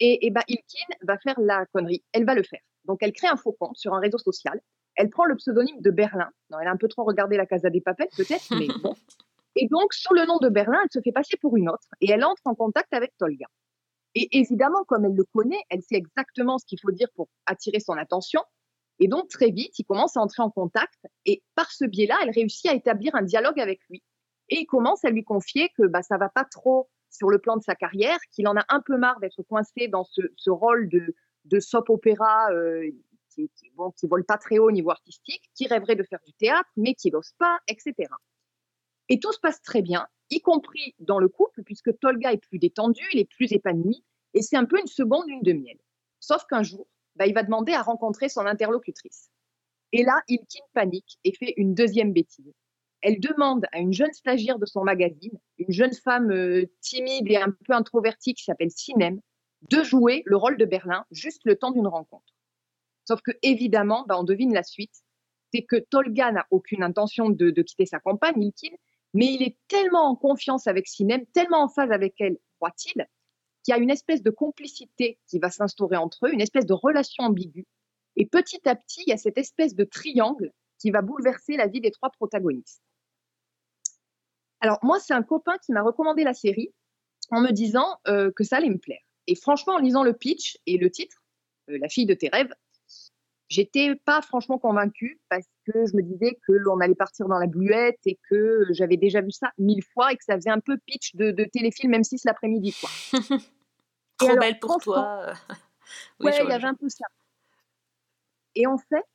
Et, 0.00 0.26
et 0.26 0.30
bah, 0.30 0.42
Ilkin 0.46 0.94
va 1.02 1.18
faire 1.18 1.40
la 1.40 1.66
connerie, 1.66 2.04
elle 2.12 2.24
va 2.24 2.34
le 2.34 2.44
faire. 2.44 2.60
Donc 2.84 2.98
elle 3.02 3.12
crée 3.12 3.26
un 3.26 3.36
faux 3.36 3.52
compte 3.52 3.76
sur 3.76 3.94
un 3.94 4.00
réseau 4.00 4.18
social, 4.18 4.60
elle 4.94 5.10
prend 5.10 5.24
le 5.24 5.36
pseudonyme 5.36 5.80
de 5.80 5.90
Berlin, 5.90 6.30
non, 6.50 6.58
elle 6.60 6.68
a 6.68 6.70
un 6.70 6.76
peu 6.76 6.88
trop 6.88 7.04
regardé 7.04 7.36
la 7.36 7.46
Casa 7.46 7.70
des 7.70 7.80
Papels 7.80 8.08
peut-être, 8.16 8.46
mais 8.56 8.68
bon. 8.82 8.94
Et 9.60 9.66
donc, 9.66 9.92
sous 9.92 10.14
le 10.14 10.24
nom 10.24 10.38
de 10.38 10.48
Berlin, 10.48 10.78
elle 10.84 10.92
se 10.92 11.00
fait 11.02 11.10
passer 11.10 11.36
pour 11.36 11.56
une 11.56 11.68
autre 11.68 11.88
et 12.00 12.10
elle 12.10 12.24
entre 12.24 12.42
en 12.44 12.54
contact 12.54 12.92
avec 12.92 13.16
Tolga. 13.18 13.46
Et 14.14 14.38
évidemment, 14.38 14.84
comme 14.84 15.04
elle 15.04 15.14
le 15.14 15.24
connaît, 15.34 15.60
elle 15.68 15.82
sait 15.82 15.96
exactement 15.96 16.58
ce 16.58 16.66
qu'il 16.66 16.78
faut 16.80 16.92
dire 16.92 17.08
pour 17.14 17.28
attirer 17.44 17.80
son 17.80 17.94
attention. 17.94 18.40
Et 19.00 19.08
donc, 19.08 19.28
très 19.28 19.50
vite, 19.50 19.78
il 19.78 19.84
commence 19.84 20.16
à 20.16 20.20
entrer 20.20 20.42
en 20.42 20.50
contact 20.50 21.06
et 21.24 21.42
par 21.54 21.70
ce 21.70 21.84
biais-là, 21.84 22.18
elle 22.22 22.30
réussit 22.30 22.70
à 22.70 22.74
établir 22.74 23.14
un 23.14 23.22
dialogue 23.22 23.60
avec 23.60 23.80
lui. 23.88 24.02
Et 24.48 24.60
il 24.60 24.66
commence 24.66 25.04
à 25.04 25.10
lui 25.10 25.24
confier 25.24 25.68
que 25.76 25.86
bah, 25.86 26.02
ça 26.02 26.16
va 26.16 26.28
pas 26.28 26.44
trop 26.44 26.88
sur 27.10 27.28
le 27.30 27.38
plan 27.38 27.56
de 27.56 27.62
sa 27.62 27.74
carrière, 27.74 28.18
qu'il 28.32 28.48
en 28.48 28.56
a 28.56 28.64
un 28.68 28.80
peu 28.80 28.96
marre 28.96 29.20
d'être 29.20 29.42
coincé 29.42 29.88
dans 29.88 30.04
ce, 30.04 30.50
rôle 30.50 30.88
de, 30.88 31.14
de 31.44 31.60
soap 31.60 31.90
opéra 31.90 32.50
euh, 32.50 32.90
qui, 33.30 33.50
qui, 33.54 33.70
bon, 33.74 33.90
qui 33.92 34.06
vole 34.06 34.24
pas 34.24 34.36
très 34.36 34.58
haut 34.58 34.68
au 34.68 34.72
niveau 34.72 34.90
artistique, 34.90 35.42
qui 35.54 35.66
rêverait 35.66 35.96
de 35.96 36.02
faire 36.02 36.20
du 36.26 36.32
théâtre, 36.34 36.68
mais 36.76 36.94
qui 36.94 37.10
n'ose 37.10 37.32
pas, 37.38 37.58
etc. 37.68 37.94
Et 39.08 39.20
tout 39.20 39.32
se 39.32 39.40
passe 39.40 39.62
très 39.62 39.82
bien, 39.82 40.06
y 40.30 40.40
compris 40.40 40.94
dans 40.98 41.18
le 41.18 41.28
couple, 41.28 41.62
puisque 41.62 41.98
Tolga 41.98 42.32
est 42.32 42.38
plus 42.38 42.58
détendu, 42.58 43.02
il 43.12 43.20
est 43.20 43.30
plus 43.30 43.52
épanoui, 43.52 44.04
et 44.34 44.42
c'est 44.42 44.56
un 44.56 44.66
peu 44.66 44.78
une 44.78 44.86
seconde 44.86 45.26
lune 45.28 45.42
de 45.42 45.52
miel. 45.52 45.78
Sauf 46.20 46.44
qu'un 46.46 46.62
jour, 46.62 46.86
bah, 47.18 47.26
il 47.26 47.34
va 47.34 47.42
demander 47.42 47.72
à 47.72 47.82
rencontrer 47.82 48.28
son 48.28 48.46
interlocutrice. 48.46 49.30
Et 49.92 50.02
là, 50.02 50.22
Ilkin 50.28 50.64
panique 50.72 51.18
et 51.24 51.34
fait 51.34 51.54
une 51.56 51.74
deuxième 51.74 52.12
bêtise. 52.12 52.52
Elle 53.00 53.20
demande 53.20 53.64
à 53.72 53.78
une 53.78 53.92
jeune 53.92 54.12
stagiaire 54.12 54.58
de 54.58 54.66
son 54.66 54.82
magazine, 54.82 55.38
une 55.58 55.72
jeune 55.72 55.94
femme 55.94 56.30
euh, 56.30 56.66
timide 56.80 57.30
et 57.30 57.36
un 57.36 57.50
peu 57.50 57.72
introvertie 57.72 58.34
qui 58.34 58.44
s'appelle 58.44 58.70
Sinem, 58.70 59.20
de 59.70 59.82
jouer 59.82 60.22
le 60.26 60.36
rôle 60.36 60.56
de 60.56 60.64
Berlin 60.64 61.04
juste 61.10 61.42
le 61.44 61.56
temps 61.56 61.70
d'une 61.70 61.86
rencontre. 61.86 62.34
Sauf 63.04 63.20
que 63.22 63.32
évidemment, 63.42 64.04
bah, 64.08 64.18
on 64.18 64.24
devine 64.24 64.52
la 64.52 64.62
suite, 64.62 65.02
c'est 65.52 65.62
que 65.62 65.76
Tolga 65.76 66.32
n'a 66.32 66.46
aucune 66.50 66.82
intention 66.82 67.30
de, 67.30 67.50
de 67.50 67.62
quitter 67.62 67.86
sa 67.86 68.00
compagne, 68.00 68.42
Ilkin, 68.42 68.76
mais 69.14 69.26
il 69.26 69.42
est 69.42 69.56
tellement 69.68 70.10
en 70.10 70.16
confiance 70.16 70.66
avec 70.66 70.86
Sinem, 70.86 71.24
tellement 71.32 71.62
en 71.62 71.68
phase 71.68 71.90
avec 71.90 72.14
elle, 72.20 72.36
croit-il, 72.58 73.06
qu'il 73.62 73.74
a 73.74 73.78
une 73.78 73.90
espèce 73.90 74.22
de 74.22 74.30
complicité 74.30 75.18
qui 75.26 75.38
va 75.38 75.50
s'instaurer 75.50 75.96
entre 75.96 76.26
eux, 76.26 76.32
une 76.32 76.40
espèce 76.40 76.66
de 76.66 76.74
relation 76.74 77.24
ambiguë. 77.24 77.66
Et 78.16 78.26
petit 78.26 78.66
à 78.68 78.74
petit, 78.74 79.02
il 79.06 79.10
y 79.10 79.12
a 79.12 79.16
cette 79.16 79.38
espèce 79.38 79.74
de 79.74 79.84
triangle 79.84 80.52
qui 80.78 80.90
va 80.90 81.02
bouleverser 81.02 81.56
la 81.56 81.66
vie 81.66 81.80
des 81.80 81.90
trois 81.90 82.10
protagonistes. 82.10 82.82
Alors 84.60 84.78
moi, 84.82 84.98
c'est 84.98 85.14
un 85.14 85.22
copain 85.22 85.56
qui 85.58 85.72
m'a 85.72 85.82
recommandé 85.82 86.24
la 86.24 86.34
série 86.34 86.72
en 87.30 87.40
me 87.40 87.50
disant 87.50 87.98
euh, 88.08 88.30
que 88.34 88.44
ça 88.44 88.56
allait 88.56 88.70
me 88.70 88.78
plaire. 88.78 89.02
Et 89.26 89.34
franchement, 89.34 89.74
en 89.74 89.78
lisant 89.78 90.02
le 90.02 90.14
pitch 90.14 90.58
et 90.66 90.78
le 90.78 90.90
titre, 90.90 91.22
euh, 91.68 91.78
La 91.78 91.88
fille 91.88 92.06
de 92.06 92.14
tes 92.14 92.28
rêves, 92.28 92.52
J'étais 93.48 93.94
pas 94.04 94.20
franchement 94.20 94.58
convaincue 94.58 95.20
parce 95.30 95.46
que 95.64 95.86
je 95.86 95.96
me 95.96 96.02
disais 96.02 96.38
qu'on 96.46 96.80
allait 96.80 96.94
partir 96.94 97.28
dans 97.28 97.38
la 97.38 97.46
bluette 97.46 97.98
et 98.04 98.18
que 98.28 98.66
j'avais 98.70 98.98
déjà 98.98 99.22
vu 99.22 99.30
ça 99.30 99.52
mille 99.56 99.82
fois 99.94 100.12
et 100.12 100.16
que 100.16 100.24
ça 100.24 100.36
faisait 100.36 100.50
un 100.50 100.60
peu 100.60 100.76
pitch 100.84 101.14
de, 101.14 101.30
de 101.30 101.44
téléfilm 101.44 101.92
M6 101.92 102.20
l'après-midi. 102.26 102.76
Quoi. 102.78 102.90
Trop 104.18 104.28
alors, 104.28 104.40
belle 104.40 104.58
pour 104.58 104.78
toi. 104.78 105.32
Oui, 106.20 106.26
ouais, 106.26 106.44
il 106.44 106.50
y 106.50 106.52
avait 106.52 106.66
un 106.66 106.74
peu 106.74 106.90
ça. 106.90 107.06
Et 108.54 108.66
en 108.66 108.76
fait, 108.76 109.06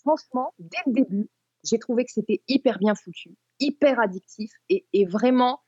franchement, 0.00 0.54
dès 0.58 0.78
le 0.86 0.92
début, 0.92 1.28
j'ai 1.62 1.78
trouvé 1.78 2.06
que 2.06 2.10
c'était 2.10 2.40
hyper 2.48 2.78
bien 2.78 2.94
foutu, 2.94 3.34
hyper 3.58 4.00
addictif 4.00 4.50
et, 4.70 4.86
et 4.94 5.04
vraiment, 5.04 5.60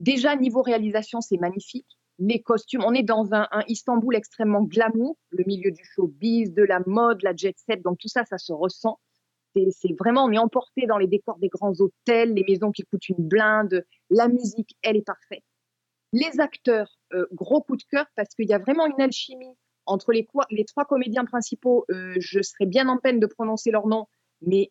déjà 0.00 0.34
niveau 0.34 0.62
réalisation, 0.62 1.20
c'est 1.20 1.36
magnifique. 1.36 1.86
Les 2.18 2.40
costumes, 2.40 2.82
on 2.84 2.94
est 2.94 3.02
dans 3.02 3.34
un, 3.34 3.46
Istanbul 3.68 4.16
extrêmement 4.16 4.62
glamour, 4.62 5.16
le 5.30 5.44
milieu 5.46 5.70
du 5.70 5.84
showbiz, 5.84 6.52
de 6.52 6.62
la 6.62 6.80
mode, 6.86 7.22
la 7.22 7.34
jet 7.36 7.54
set, 7.58 7.82
donc 7.82 7.98
tout 7.98 8.08
ça, 8.08 8.24
ça 8.24 8.38
se 8.38 8.52
ressent. 8.52 8.98
C'est 9.70 9.94
vraiment, 9.98 10.24
on 10.24 10.32
est 10.32 10.38
emporté 10.38 10.86
dans 10.86 10.98
les 10.98 11.06
décors 11.06 11.38
des 11.38 11.48
grands 11.48 11.72
hôtels, 11.80 12.34
les 12.34 12.44
maisons 12.46 12.72
qui 12.72 12.82
coûtent 12.82 13.08
une 13.08 13.26
blinde, 13.26 13.86
la 14.10 14.28
musique, 14.28 14.76
elle 14.82 14.96
est 14.96 15.06
parfaite. 15.06 15.44
Les 16.12 16.40
acteurs, 16.40 16.98
euh, 17.14 17.26
gros 17.32 17.62
coup 17.62 17.76
de 17.76 17.82
cœur 17.90 18.06
parce 18.16 18.34
qu'il 18.34 18.48
y 18.48 18.52
a 18.52 18.58
vraiment 18.58 18.86
une 18.86 19.00
alchimie 19.00 19.54
entre 19.86 20.12
les, 20.12 20.26
trois 20.66 20.84
comédiens 20.84 21.24
principaux. 21.24 21.86
euh, 21.90 22.14
je 22.18 22.42
serais 22.42 22.66
bien 22.66 22.88
en 22.88 22.98
peine 22.98 23.18
de 23.18 23.26
prononcer 23.26 23.70
leur 23.70 23.86
nom, 23.86 24.06
mais 24.42 24.70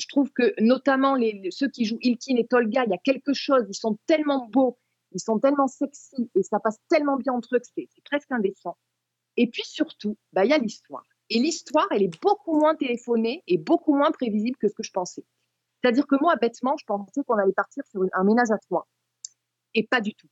je 0.00 0.06
trouve 0.08 0.32
que 0.32 0.54
notamment 0.60 1.16
ceux 1.50 1.68
qui 1.68 1.84
jouent 1.84 1.98
Ilkin 2.02 2.36
et 2.36 2.46
Tolga, 2.46 2.84
il 2.86 2.90
y 2.90 2.94
a 2.94 2.98
quelque 2.98 3.32
chose, 3.32 3.64
ils 3.68 3.74
sont 3.74 3.98
tellement 4.06 4.48
beaux, 4.48 4.78
ils 5.12 5.20
sont 5.20 5.38
tellement 5.38 5.66
sexy 5.66 6.30
et 6.34 6.42
ça 6.42 6.60
passe 6.60 6.78
tellement 6.88 7.16
bien 7.16 7.32
entre 7.32 7.56
eux 7.56 7.58
que 7.58 7.66
c'est 7.74 7.88
presque 8.04 8.30
indécent. 8.30 8.76
Et 9.36 9.48
puis 9.48 9.62
surtout, 9.64 10.16
bah, 10.32 10.44
il 10.44 10.50
y 10.50 10.54
a 10.54 10.58
l'histoire. 10.58 11.06
Et 11.30 11.38
l'histoire, 11.38 11.86
elle 11.92 12.02
est 12.02 12.20
beaucoup 12.20 12.58
moins 12.58 12.74
téléphonée 12.74 13.42
et 13.46 13.58
beaucoup 13.58 13.94
moins 13.94 14.10
prévisible 14.10 14.56
que 14.56 14.68
ce 14.68 14.74
que 14.74 14.82
je 14.82 14.90
pensais. 14.90 15.24
C'est-à-dire 15.80 16.06
que 16.06 16.16
moi, 16.20 16.36
bêtement, 16.36 16.76
je 16.78 16.84
pensais 16.84 17.22
qu'on 17.26 17.38
allait 17.38 17.52
partir 17.52 17.84
sur 17.86 18.02
un 18.12 18.24
ménage 18.24 18.50
à 18.50 18.58
trois. 18.58 18.86
Et 19.74 19.86
pas 19.86 20.00
du 20.00 20.14
tout. 20.14 20.28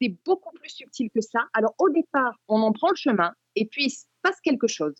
C'est 0.00 0.16
beaucoup 0.24 0.52
plus 0.54 0.70
subtil 0.70 1.10
que 1.10 1.20
ça. 1.20 1.40
Alors 1.52 1.74
au 1.78 1.90
départ, 1.90 2.38
on 2.46 2.62
en 2.62 2.72
prend 2.72 2.90
le 2.90 2.96
chemin 2.96 3.34
et 3.56 3.66
puis 3.66 3.86
il 3.86 3.90
se 3.90 4.04
passe 4.22 4.40
quelque 4.40 4.68
chose. 4.68 4.94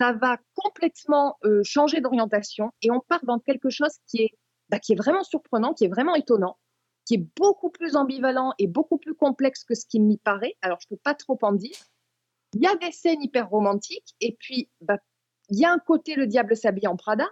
Ça 0.00 0.12
va 0.12 0.38
complètement 0.54 1.36
euh, 1.44 1.62
changer 1.64 2.00
d'orientation 2.00 2.70
et 2.82 2.90
on 2.92 3.00
part 3.00 3.24
dans 3.24 3.40
quelque 3.40 3.70
chose 3.70 3.98
qui 4.06 4.22
est, 4.22 4.30
bah, 4.68 4.78
qui 4.78 4.92
est 4.92 4.96
vraiment 4.96 5.24
surprenant, 5.24 5.74
qui 5.74 5.84
est 5.84 5.88
vraiment 5.88 6.14
étonnant, 6.14 6.56
qui 7.04 7.14
est 7.14 7.26
beaucoup 7.36 7.70
plus 7.70 7.96
ambivalent 7.96 8.52
et 8.58 8.66
beaucoup 8.66 8.98
plus 8.98 9.14
complexe 9.14 9.64
que 9.64 9.74
ce 9.74 9.86
qui 9.86 10.00
m'y 10.00 10.18
paraît. 10.18 10.56
Alors 10.62 10.78
je 10.80 10.88
peux 10.88 10.96
pas 10.96 11.14
trop 11.14 11.38
en 11.42 11.52
dire. 11.52 11.76
Il 12.54 12.62
y 12.62 12.66
a 12.66 12.76
des 12.76 12.92
scènes 12.92 13.22
hyper 13.22 13.48
romantiques 13.48 14.14
et 14.20 14.36
puis 14.38 14.70
bah, 14.80 14.98
il 15.48 15.58
y 15.58 15.64
a 15.64 15.72
un 15.72 15.78
côté 15.78 16.14
le 16.14 16.26
diable 16.26 16.56
s'habille 16.56 16.86
en 16.86 16.96
Prada. 16.96 17.28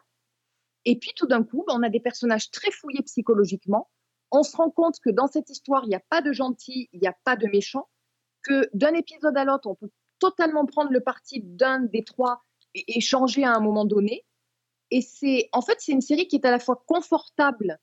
Et 0.84 0.98
puis 0.98 1.12
tout 1.16 1.26
d'un 1.26 1.44
coup, 1.44 1.64
bah, 1.66 1.74
on 1.76 1.82
a 1.82 1.88
des 1.88 2.00
personnages 2.00 2.50
très 2.50 2.70
fouillés 2.70 3.02
psychologiquement. 3.02 3.88
On 4.30 4.42
se 4.42 4.56
rend 4.56 4.70
compte 4.70 4.98
que 5.00 5.10
dans 5.10 5.26
cette 5.26 5.50
histoire, 5.50 5.84
il 5.84 5.88
n'y 5.88 5.94
a 5.94 6.02
pas 6.10 6.22
de 6.22 6.32
gentil, 6.32 6.88
il 6.92 7.00
n'y 7.00 7.06
a 7.06 7.16
pas 7.24 7.36
de 7.36 7.46
méchant, 7.46 7.88
que 8.42 8.68
d'un 8.74 8.94
épisode 8.94 9.36
à 9.36 9.44
l'autre, 9.44 9.68
on 9.68 9.74
peut 9.74 9.90
totalement 10.18 10.66
prendre 10.66 10.90
le 10.90 11.00
parti 11.00 11.40
d'un 11.42 11.80
des 11.80 12.02
trois 12.04 12.42
et, 12.74 13.00
changer 13.00 13.44
à 13.44 13.54
un 13.54 13.60
moment 13.60 13.84
donné. 13.84 14.24
Et 14.90 15.02
c'est, 15.02 15.48
en 15.52 15.62
fait, 15.62 15.76
c'est 15.78 15.92
une 15.92 16.00
série 16.00 16.28
qui 16.28 16.36
est 16.36 16.46
à 16.46 16.50
la 16.50 16.58
fois 16.58 16.82
confortable 16.86 17.78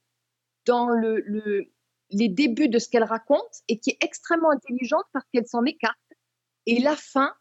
dans 0.66 0.88
le- 0.88 1.22
les 2.10 2.28
débuts 2.28 2.68
de 2.68 2.78
ce 2.78 2.88
qu'elle 2.88 3.04
raconte 3.04 3.62
et 3.68 3.78
qui 3.78 3.90
est 3.90 3.98
extrêmement 4.02 4.50
intelligente 4.50 5.04
parce 5.12 5.24
qu'elle 5.32 5.46
s'en 5.46 5.64
écarte. 5.64 5.98
Et 6.66 6.80
la 6.80 6.96
fin, 6.96 7.32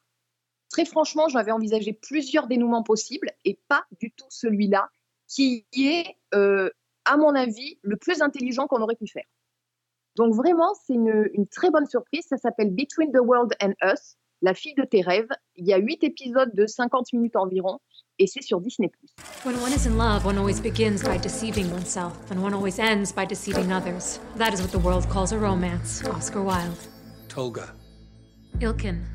très 0.70 0.86
franchement, 0.86 1.28
j'avais 1.28 1.52
envisagé 1.52 1.94
plusieurs 1.94 2.48
dénouements 2.48 2.84
possibles 2.84 3.32
et 3.46 3.60
pas 3.68 3.86
du 4.00 4.12
tout 4.12 4.28
celui-là, 4.30 4.90
qui 5.28 5.66
est, 5.74 6.16
euh, 6.34 6.70
à 7.06 7.18
mon 7.18 7.36
avis, 7.36 7.80
le 7.82 7.98
plus 7.98 8.22
intelligent 8.22 8.68
qu'on 8.68 8.82
aurait 8.82 8.96
pu 8.96 9.08
faire. 9.08 9.26
Donc 10.16 10.34
vraiment, 10.34 10.74
c'est 10.86 10.94
une, 10.94 11.30
une 11.34 11.48
très 11.48 11.70
bonne 11.70 11.86
surprise. 11.86 12.26
Ça 12.28 12.38
s'appelle 12.38 12.74
Between 12.74 13.12
the 13.12 13.20
World 13.20 13.54
and 13.62 13.74
Us, 13.84 14.18
la 14.42 14.54
fille 14.54 14.74
de 14.76 14.84
tes 14.84 15.02
rêves. 15.02 15.30
Il 15.56 15.68
y 15.68 15.74
a 15.74 15.78
huit 15.78 16.04
épisodes 16.04 16.54
de 16.54 16.66
50 16.66 17.14
minutes 17.14 17.36
environ 17.36 17.80
et 18.20 18.28
c'est 18.28 18.42
sur 18.44 18.60
Disney+. 18.60 18.92
When 19.44 19.56
one 19.62 19.72
is 19.74 19.88
in 19.88 19.98
love, 19.98 20.26
one 20.26 20.38
always 20.38 20.60
begins 20.60 21.02
by 21.02 21.18
deceiving 21.18 21.72
oneself, 21.72 22.14
and 22.30 22.44
one 22.44 22.54
always 22.54 22.78
ends 22.78 23.12
by 23.12 23.26
deceiving 23.26 23.72
others. 23.72 24.20
That 24.36 24.54
is 24.54 24.62
what 24.62 24.72
the 24.72 24.80
world 24.80 25.08
calls 25.10 25.32
a 25.32 25.38
romance. 25.38 26.04
Oscar 26.06 26.42
Wilde. 26.44 26.78
Tolga. 27.30 27.74
Ilkin. 28.60 29.06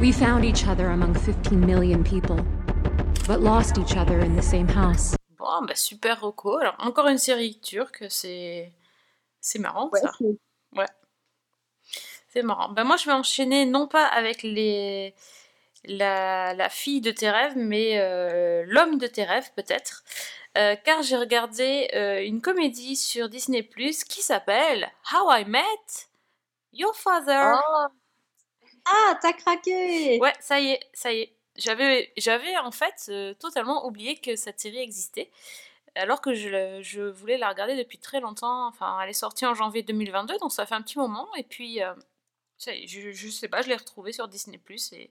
We 0.00 0.12
found 0.12 0.44
each 0.44 0.66
other 0.66 0.90
among 0.90 1.14
15 1.14 1.60
million 1.60 2.02
people, 2.04 2.44
but 3.26 3.40
lost 3.40 3.78
each 3.78 3.96
other 3.96 4.18
in 4.20 4.36
the 4.36 4.42
same 4.42 4.68
house. 4.68 5.16
Bon, 5.38 5.66
bah 5.66 5.74
super 5.76 6.16
reco. 6.20 6.58
Alors, 6.60 6.74
encore 6.80 7.06
une 7.08 7.18
série 7.18 7.58
turque, 7.60 8.04
c'est 8.10 8.72
c'est 9.40 9.60
marrant 9.60 9.88
Ouais, 9.92 10.00
ça. 10.00 10.12
Ouais. 10.76 10.86
Marrant. 12.42 12.70
Ben 12.70 12.84
moi, 12.84 12.96
je 12.96 13.06
vais 13.06 13.12
enchaîner 13.12 13.66
non 13.66 13.86
pas 13.86 14.06
avec 14.06 14.42
les 14.42 15.14
la, 15.84 16.54
la 16.54 16.68
fille 16.68 17.00
de 17.00 17.10
tes 17.10 17.30
rêves, 17.30 17.56
mais 17.56 17.98
euh, 17.98 18.64
l'homme 18.66 18.98
de 18.98 19.06
tes 19.06 19.24
rêves 19.24 19.50
peut-être. 19.54 20.04
Euh, 20.56 20.76
car 20.76 21.02
j'ai 21.02 21.16
regardé 21.16 21.88
euh, 21.94 22.22
une 22.24 22.40
comédie 22.40 22.96
sur 22.96 23.28
Disney 23.28 23.62
Plus 23.62 24.04
qui 24.04 24.22
s'appelle 24.22 24.90
How 25.12 25.30
I 25.32 25.44
Met 25.44 25.62
Your 26.72 26.94
Father. 26.96 27.54
Ah, 27.54 27.88
Ah, 28.86 29.18
t'as 29.20 29.32
craqué 29.32 30.18
Ouais, 30.20 30.32
ça 30.40 30.60
y 30.60 30.70
est, 30.70 30.80
ça 30.92 31.12
y 31.12 31.20
est. 31.20 31.34
J'avais, 31.56 32.12
j'avais 32.16 32.56
en 32.58 32.70
fait 32.70 33.10
totalement 33.40 33.84
oublié 33.86 34.16
que 34.16 34.36
cette 34.36 34.60
série 34.60 34.78
existait, 34.78 35.28
alors 35.96 36.20
que 36.20 36.32
je, 36.32 36.80
je 36.82 37.02
voulais 37.02 37.36
la 37.36 37.48
regarder 37.48 37.76
depuis 37.76 37.98
très 37.98 38.20
longtemps. 38.20 38.68
Enfin, 38.68 38.98
elle 39.02 39.10
est 39.10 39.12
sortie 39.12 39.44
en 39.44 39.54
janvier 39.54 39.82
2022, 39.82 40.38
donc 40.38 40.52
ça 40.52 40.66
fait 40.66 40.76
un 40.76 40.82
petit 40.82 40.98
moment. 40.98 41.28
Et 41.36 41.42
puis, 41.42 41.82
euh, 41.82 41.92
je, 42.58 43.12
je 43.12 43.28
sais 43.28 43.48
pas, 43.48 43.62
je 43.62 43.68
l'ai 43.68 43.76
retrouvée 43.76 44.12
sur 44.12 44.28
Disney+. 44.28 44.60
Et... 44.92 45.10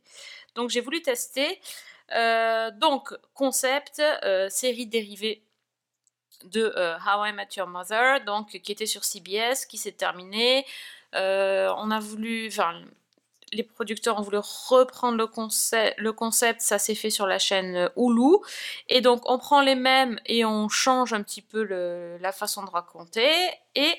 Donc 0.55 0.69
j'ai 0.69 0.81
voulu 0.81 1.01
tester. 1.01 1.59
Euh, 2.13 2.71
donc, 2.71 3.13
concept, 3.33 4.01
euh, 4.23 4.49
série 4.49 4.87
dérivée 4.87 5.43
de 6.45 6.73
euh, 6.77 6.95
How 6.97 7.25
I 7.25 7.33
Met 7.33 7.49
Your 7.57 7.67
Mother, 7.67 8.23
donc 8.25 8.49
qui 8.49 8.71
était 8.71 8.85
sur 8.85 9.03
CBS, 9.03 9.65
qui 9.67 9.77
s'est 9.77 9.91
terminée. 9.91 10.65
On 11.13 11.91
a 11.91 11.99
voulu, 11.99 12.47
enfin, 12.47 12.79
les 13.51 13.63
producteurs 13.63 14.19
ont 14.19 14.21
voulu 14.21 14.37
reprendre 14.37 15.17
le 15.17 15.25
concept, 15.25 15.95
le 15.97 16.13
concept 16.13 16.61
ça 16.61 16.77
s'est 16.77 16.95
fait 16.95 17.09
sur 17.09 17.25
la 17.25 17.39
chaîne 17.39 17.89
Hulu. 17.97 18.37
Et 18.87 19.01
donc 19.01 19.23
on 19.25 19.39
prend 19.39 19.61
les 19.61 19.75
mêmes 19.75 20.19
et 20.25 20.45
on 20.45 20.69
change 20.69 21.13
un 21.13 21.23
petit 21.23 21.41
peu 21.41 21.63
la 21.63 22.31
façon 22.31 22.63
de 22.63 22.69
raconter. 22.69 23.31
Et 23.73 23.95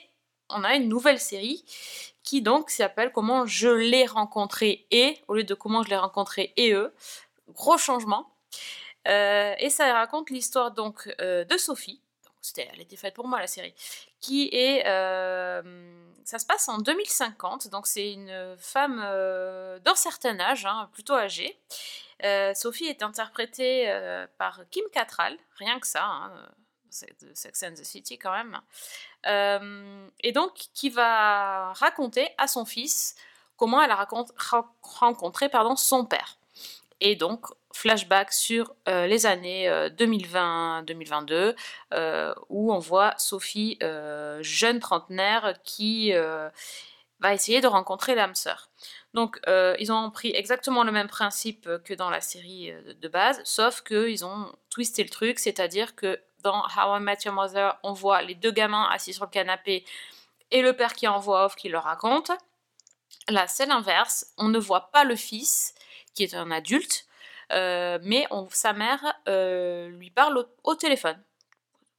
on 0.50 0.62
a 0.64 0.74
une 0.76 0.88
nouvelle 0.88 1.18
série 1.18 1.64
qui 2.28 2.42
donc 2.42 2.68
s'appelle 2.68 3.10
Comment 3.10 3.46
je 3.46 3.70
l'ai 3.70 4.04
rencontré 4.04 4.84
et, 4.90 5.18
au 5.28 5.34
lieu 5.34 5.44
de 5.44 5.54
Comment 5.54 5.82
je 5.82 5.88
l'ai 5.88 5.96
rencontré 5.96 6.52
et 6.58 6.72
eux. 6.74 6.92
Gros 7.48 7.78
changement. 7.78 8.28
Euh, 9.06 9.54
et 9.58 9.70
ça 9.70 9.90
raconte 9.94 10.28
l'histoire 10.28 10.70
donc 10.72 11.08
euh, 11.22 11.44
de 11.44 11.56
Sophie. 11.56 12.02
C'était- 12.42 12.68
elle 12.70 12.82
était 12.82 12.96
faite 12.96 13.14
pour 13.14 13.26
moi 13.26 13.40
la 13.40 13.46
série. 13.46 13.74
Qui 14.20 14.50
est, 14.52 14.86
euh, 14.86 15.62
ça 16.26 16.38
se 16.38 16.44
passe 16.44 16.68
en 16.68 16.76
2050. 16.76 17.68
Donc 17.68 17.86
c'est 17.86 18.12
une 18.12 18.56
femme 18.58 18.98
d'un 19.82 19.94
certain 19.94 20.38
âge, 20.38 20.66
hein, 20.66 20.90
plutôt 20.92 21.14
âgée. 21.14 21.58
Sophie 22.54 22.88
est 22.88 23.02
interprétée 23.02 23.90
par 24.36 24.60
Kim 24.70 24.84
Cattrall, 24.92 25.34
rien 25.56 25.80
que 25.80 25.86
ça. 25.86 26.04
hein, 26.04 26.30
de 27.22 27.34
Sex 27.34 27.62
and 27.62 27.74
the 27.74 27.84
City 27.84 28.18
quand 28.18 28.32
même. 28.32 28.60
Euh, 29.26 30.08
et 30.20 30.32
donc 30.32 30.52
qui 30.74 30.90
va 30.90 31.72
raconter 31.74 32.28
à 32.38 32.46
son 32.46 32.64
fils 32.64 33.16
comment 33.56 33.82
elle 33.82 33.90
a 33.90 34.06
rencontré 34.96 35.48
pardon, 35.48 35.76
son 35.76 36.04
père. 36.04 36.38
Et 37.00 37.14
donc, 37.14 37.46
flashback 37.72 38.32
sur 38.32 38.74
euh, 38.88 39.06
les 39.06 39.26
années 39.26 39.68
2020-2022, 39.68 41.54
euh, 41.94 42.34
où 42.48 42.72
on 42.72 42.78
voit 42.78 43.14
Sophie, 43.18 43.78
jeune 44.40 44.80
trentenaire, 44.80 45.54
qui 45.64 46.12
va 47.20 47.34
essayer 47.34 47.60
de 47.60 47.66
rencontrer 47.66 48.14
l'âme 48.14 48.34
sœur. 48.34 48.68
Donc, 49.14 49.40
euh, 49.48 49.74
ils 49.78 49.90
ont 49.90 50.10
pris 50.10 50.32
exactement 50.34 50.84
le 50.84 50.92
même 50.92 51.08
principe 51.08 51.68
que 51.84 51.94
dans 51.94 52.10
la 52.10 52.20
série 52.20 52.70
euh, 52.70 52.94
de 52.94 53.08
base, 53.08 53.40
sauf 53.44 53.82
qu'ils 53.82 54.24
ont 54.24 54.54
twisté 54.70 55.02
le 55.02 55.08
truc, 55.08 55.38
c'est-à-dire 55.38 55.94
que 55.94 56.20
dans 56.42 56.62
How 56.76 56.98
I 56.98 57.00
Met 57.00 57.18
Your 57.24 57.34
Mother, 57.34 57.78
on 57.82 57.92
voit 57.92 58.22
les 58.22 58.34
deux 58.34 58.50
gamins 58.50 58.86
assis 58.90 59.14
sur 59.14 59.24
le 59.24 59.30
canapé 59.30 59.84
et 60.50 60.62
le 60.62 60.74
père 60.74 60.92
qui 60.92 61.08
en 61.08 61.18
voix 61.18 61.46
off 61.46 61.56
qui 61.56 61.68
leur 61.68 61.84
raconte. 61.84 62.30
Là, 63.28 63.46
c'est 63.46 63.66
l'inverse. 63.66 64.32
On 64.36 64.48
ne 64.48 64.58
voit 64.58 64.90
pas 64.90 65.04
le 65.04 65.16
fils, 65.16 65.74
qui 66.14 66.22
est 66.22 66.34
un 66.34 66.50
adulte, 66.50 67.06
euh, 67.52 67.98
mais 68.02 68.26
sa 68.50 68.72
mère 68.72 69.02
lui 69.26 70.10
parle 70.10 70.46
au, 70.64 70.74
téléphone. 70.74 71.20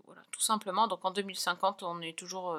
Voilà, 0.05 0.21
tout 0.31 0.41
simplement. 0.41 0.87
Donc 0.87 1.03
en 1.03 1.11
2050, 1.11 1.83
on 1.83 2.01
est 2.01 2.17
toujours 2.17 2.57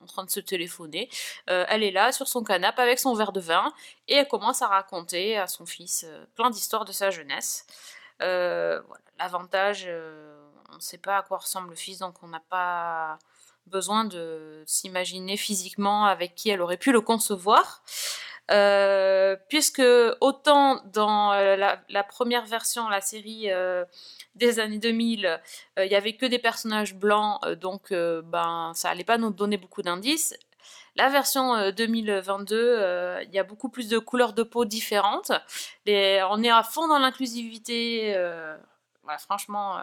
en 0.00 0.06
train 0.06 0.24
de 0.24 0.30
se 0.30 0.40
téléphoner. 0.40 1.08
Euh, 1.50 1.64
elle 1.68 1.82
est 1.82 1.90
là 1.90 2.12
sur 2.12 2.28
son 2.28 2.44
canapé 2.44 2.82
avec 2.82 2.98
son 2.98 3.14
verre 3.14 3.32
de 3.32 3.40
vin 3.40 3.72
et 4.06 4.14
elle 4.14 4.28
commence 4.28 4.62
à 4.62 4.68
raconter 4.68 5.36
à 5.36 5.46
son 5.46 5.66
fils 5.66 6.04
euh, 6.06 6.24
plein 6.34 6.50
d'histoires 6.50 6.84
de 6.84 6.92
sa 6.92 7.10
jeunesse. 7.10 7.66
Euh. 8.22 8.80
L'avantage, 9.18 9.88
on 10.70 10.76
ne 10.76 10.80
sait 10.80 10.98
pas 10.98 11.18
à 11.18 11.22
quoi 11.22 11.38
ressemble 11.38 11.70
le 11.70 11.74
fils, 11.74 11.98
donc 11.98 12.22
on 12.22 12.28
n'a 12.28 12.42
pas 12.48 13.18
besoin 13.66 14.04
de 14.04 14.62
s'imaginer 14.64 15.36
physiquement 15.36 16.06
avec 16.06 16.36
qui 16.36 16.50
elle 16.50 16.62
aurait 16.62 16.76
pu 16.76 16.92
le 16.92 17.00
concevoir. 17.00 17.82
Puisque 19.48 19.82
autant 20.20 20.80
dans 20.92 21.32
la, 21.32 21.80
la 21.88 22.04
première 22.04 22.46
version, 22.46 22.88
la 22.88 23.00
série 23.00 23.50
des 24.38 24.60
années 24.60 24.78
2000, 24.78 25.26
euh, 25.26 25.84
il 25.84 25.92
y 25.92 25.94
avait 25.94 26.16
que 26.16 26.26
des 26.26 26.38
personnages 26.38 26.94
blancs, 26.94 27.40
euh, 27.44 27.54
donc 27.56 27.92
euh, 27.92 28.22
ben 28.22 28.72
ça 28.74 28.90
allait 28.90 29.04
pas 29.04 29.18
nous 29.18 29.30
donner 29.30 29.56
beaucoup 29.58 29.82
d'indices. 29.82 30.34
La 30.96 31.08
version 31.10 31.54
euh, 31.54 31.70
2022, 31.72 32.56
euh, 32.56 33.22
il 33.24 33.34
y 33.34 33.38
a 33.38 33.44
beaucoup 33.44 33.68
plus 33.68 33.88
de 33.88 33.98
couleurs 33.98 34.32
de 34.32 34.42
peau 34.42 34.64
différentes. 34.64 35.32
On 35.86 36.42
est 36.42 36.50
à 36.50 36.62
fond 36.62 36.88
dans 36.88 36.98
l'inclusivité. 36.98 38.14
franchement, 39.18 39.82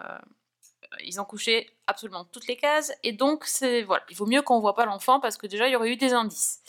ils 1.04 1.20
ont 1.20 1.26
couché 1.26 1.70
absolument 1.88 2.26
toutes 2.26 2.48
les 2.48 2.58
cases. 2.58 2.92
Et 3.04 3.12
donc, 3.12 3.46
c'est 3.46 3.84
voilà, 3.84 4.04
il 4.10 4.16
vaut 4.16 4.26
mieux 4.28 4.42
qu'on 4.42 4.60
voit 4.60 4.76
pas 4.76 4.86
l'enfant 4.86 5.20
parce 5.20 5.38
que 5.38 5.48
déjà, 5.48 5.68
il 5.68 5.72
y 5.74 5.76
aurait 5.76 5.92
eu 5.92 5.98
des 5.98 6.14
indices. 6.14 6.62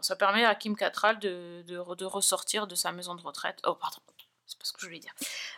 Ça 0.00 0.16
permet 0.16 0.44
à 0.44 0.54
Kim 0.54 0.74
Cattrall 0.76 1.18
de, 1.18 1.62
de 1.62 2.04
ressortir 2.04 2.66
de 2.66 2.74
sa 2.74 2.92
maison 2.92 3.14
de 3.14 3.22
retraite. 3.22 3.60
Oh, 3.66 3.74
pardon, 3.74 4.00
c'est 4.46 4.58
pas 4.58 4.64
ce 4.64 4.72
que 4.72 4.80
je 4.80 4.86
voulais 4.86 4.98
dire. 4.98 5.14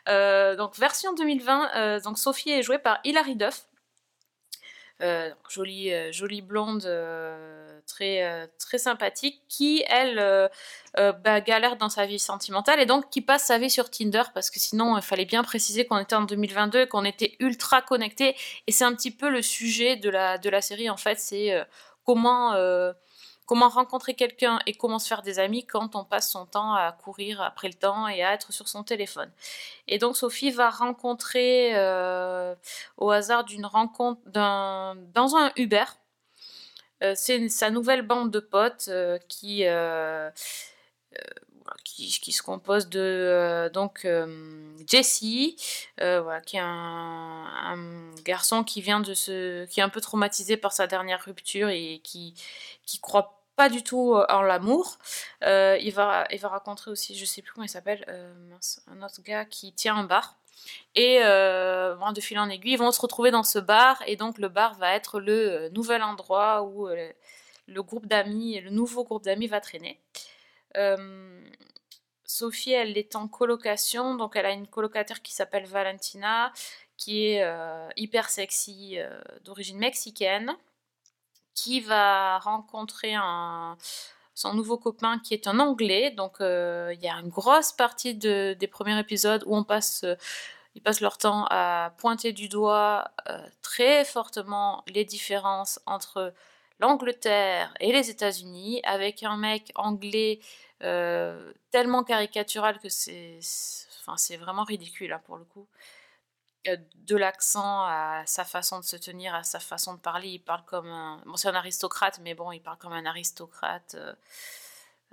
Euh, 0.09 0.57
donc, 0.57 0.77
version 0.77 1.13
2020, 1.15 1.71
euh, 1.77 2.01
donc 2.01 2.19
Sophie 2.19 2.51
est 2.51 2.63
jouée 2.63 2.79
par 2.79 2.99
Hilary 3.05 3.37
Duff. 3.37 3.67
Euh, 5.01 5.31
jolie, 5.49 5.93
jolie 6.13 6.43
blonde, 6.43 6.83
très, 7.87 8.51
très 8.59 8.79
sympathique, 8.79 9.43
qui, 9.49 9.85
elle, 9.87 10.51
bah, 10.97 11.41
galère 11.41 11.77
dans 11.77 11.89
sa 11.89 12.05
vie 12.05 12.19
sentimentale 12.19 12.81
et 12.81 12.87
donc 12.87 13.09
qui 13.09 13.21
passe 13.21 13.45
sa 13.45 13.59
vie 13.59 13.71
sur 13.71 13.91
Tinder 13.91 14.25
parce 14.35 14.51
que 14.51 14.59
sinon, 14.59 14.97
il 14.97 15.03
fallait 15.03 15.25
bien 15.25 15.45
préciser 15.45 15.87
qu'on 15.87 15.99
était 15.99 16.17
en 16.17 16.23
2022 16.23 16.81
et 16.81 16.89
qu'on 16.89 17.05
était 17.05 17.37
ultra 17.39 17.81
connectés. 17.81 18.35
Et 18.67 18.73
c'est 18.73 18.85
un 18.85 18.95
petit 18.95 19.13
peu 19.13 19.29
le 19.29 19.41
sujet 19.41 19.95
de 19.95 20.11
la, 20.11 20.37
de 20.37 20.51
la 20.51 20.61
série, 20.61 20.91
en 20.91 20.97
fait, 20.97 21.21
c'est 21.21 21.55
comment, 22.05 22.57
comment 23.49 23.71
rencontrer 23.71 24.13
quelqu'un 24.13 24.59
et 24.67 24.75
comment 24.75 24.99
se 24.99 25.09
faire 25.09 25.23
des 25.23 25.39
amis 25.39 25.65
quand 25.65 25.97
on 25.97 26.05
passe 26.05 26.31
son 26.31 26.45
temps 26.45 26.75
à 26.75 26.93
courir 26.93 27.41
après 27.41 27.69
le 27.69 27.75
temps 27.75 28.07
et 28.07 28.23
à 28.23 28.35
être 28.35 28.53
sur 28.53 28.69
son 28.69 28.85
téléphone. 28.85 29.31
Et 29.89 29.97
donc 29.97 30.19
Sophie 30.19 30.51
va 30.51 30.69
rencontrer 30.69 31.75
euh, 31.75 32.55
au 32.99 33.11
hasard 33.11 33.45
d'une 33.45 33.65
rencontre 33.65 34.21
dans 34.27 34.95
un 35.37 35.51
Uber. 35.57 35.85
Euh, 37.03 37.15
c'est 37.17 37.49
sa 37.49 37.71
nouvelle 37.71 38.03
bande 38.03 38.31
de 38.31 38.41
potes 38.41 38.89
euh, 38.89 39.19
qui, 39.29 39.65
qui, 41.85 42.33
se 42.33 42.43
compose 42.43 42.89
de 42.89 43.71
donc 43.73 44.05
euh, 44.05 44.77
voilà, 45.97 46.41
qui 46.43 46.57
est 46.57 46.61
un, 46.61 46.67
un 46.67 48.15
garçon 48.25 48.63
qui 48.63 48.83
vient 48.83 49.01
de 49.01 49.15
se, 49.15 49.65
qui 49.67 49.81
est 49.81 49.83
un 49.83 49.89
peu 49.89 50.03
traumatisé 50.03 50.59
par 50.59 50.73
sa 50.73 50.87
dernière 50.87 51.25
rupture 51.25 51.71
et 51.71 52.01
qui 52.05 52.35
qui 52.85 53.01
croit 53.01 53.38
pas 53.59 53.69
du 53.69 53.83
tout 53.83 54.15
euh, 54.15 54.25
en 54.29 54.43
l'amour. 54.43 54.99
Euh, 55.43 55.77
il 55.81 55.93
va 55.93 56.27
il 56.31 56.39
va 56.39 56.49
rencontrer 56.49 56.93
aussi, 56.93 57.17
je 57.17 57.25
sais 57.25 57.43
plus 57.43 57.53
comment 57.53 57.65
il 57.65 57.69
s'appelle, 57.69 58.05
euh, 58.09 58.33
un 58.87 59.03
autre 59.03 59.21
gars 59.21 59.45
qui 59.45 59.73
tient 59.73 59.97
un 59.97 60.05
bar. 60.05 60.37
Et 60.95 61.19
euh, 61.23 61.97
de 62.13 62.21
fil 62.21 62.39
en 62.39 62.49
aiguille, 62.49 62.75
ils 62.75 62.79
vont 62.79 62.93
se 62.93 63.01
retrouver 63.01 63.33
dans 63.33 63.43
ce 63.43 63.59
bar, 63.59 64.01
et 64.07 64.15
donc 64.17 64.39
le 64.39 64.49
bar 64.49 64.75
va 64.75 64.95
être 64.95 65.19
le 65.19 65.71
nouvel 65.71 66.03
endroit 66.03 66.63
où 66.63 66.89
le 67.67 67.83
groupe 67.83 68.07
d'amis, 68.07 68.61
le 68.61 68.71
nouveau 68.71 69.03
groupe 69.05 69.25
d'amis 69.25 69.49
va 69.49 69.61
traîner. 69.61 70.01
Sophie, 72.25 72.73
elle 72.73 72.97
est 72.97 73.17
en 73.17 73.27
colocation, 73.27 74.15
donc 74.15 74.37
elle 74.37 74.47
a 74.47 74.53
une 74.53 74.69
colocataire 74.69 75.23
qui 75.23 75.33
s'appelle 75.33 75.67
Valentina, 75.67 76.53
qui 76.97 77.27
est 77.27 77.45
hyper 77.97 78.29
sexy, 78.29 78.99
d'origine 79.45 79.79
mexicaine, 79.79 80.57
qui 81.59 81.81
va 81.81 82.39
rencontrer 82.39 83.15
un, 83.15 83.77
son 84.35 84.55
nouveau 84.55 84.79
copain 84.79 85.19
qui 85.25 85.35
est 85.35 85.47
un 85.49 85.59
anglais. 85.59 86.11
Donc 86.11 86.41
euh, 86.41 86.93
il 86.95 87.01
y 87.01 87.09
a 87.09 87.15
une 87.25 87.29
grosse 87.31 87.73
partie 87.73 88.15
de- 88.15 88.55
des 88.59 88.67
premiers 88.69 88.99
épisodes 88.99 89.43
où 89.47 89.57
passe, 89.65 90.05
euh, 90.05 90.15
ils 90.75 90.83
passent 90.83 91.01
leur 91.01 91.19
temps 91.19 91.47
à 91.51 91.93
pointer 91.99 92.33
du 92.33 92.49
doigt 92.49 93.11
euh, 93.29 93.47
très 93.63 94.05
fortement 94.05 94.85
les 94.87 95.05
différences 95.05 95.81
entre 95.87 96.33
l'Angleterre 96.81 97.75
et 97.81 97.93
les 97.93 98.11
États-Unis, 98.11 98.81
avec 98.85 99.23
un 99.25 99.37
mec 99.37 99.73
anglais 99.75 100.41
tellement 101.73 102.05
caricatural 102.05 102.79
que 102.79 102.89
c'est, 102.89 103.39
c'est- 103.41 103.89
enfin, 104.01 104.17
c'est 104.17 104.37
vraiment 104.37 104.65
ridicule 104.65 105.13
hein, 105.13 105.21
pour 105.27 105.37
le 105.39 105.45
coup. 105.45 105.67
Euh, 106.67 106.77
De 107.07 107.17
l'accent 107.17 107.83
à 107.85 108.23
sa 108.27 108.45
façon 108.45 108.79
de 108.81 108.85
se 108.85 108.97
tenir, 108.97 109.35
à 109.35 109.43
sa 109.43 109.61
façon 109.61 109.95
de 109.95 109.99
parler, 110.01 110.29
il 110.29 110.39
parle 110.41 110.65
comme 110.67 110.89
un. 110.89 111.23
Bon, 111.25 111.37
c'est 111.37 111.49
un 111.49 111.55
aristocrate, 111.55 112.19
mais 112.23 112.35
bon, 112.35 112.53
il 112.53 112.61
parle 112.61 112.77
comme 112.79 112.93
un 112.93 113.07
aristocrate 113.07 113.95
euh, 113.95 114.13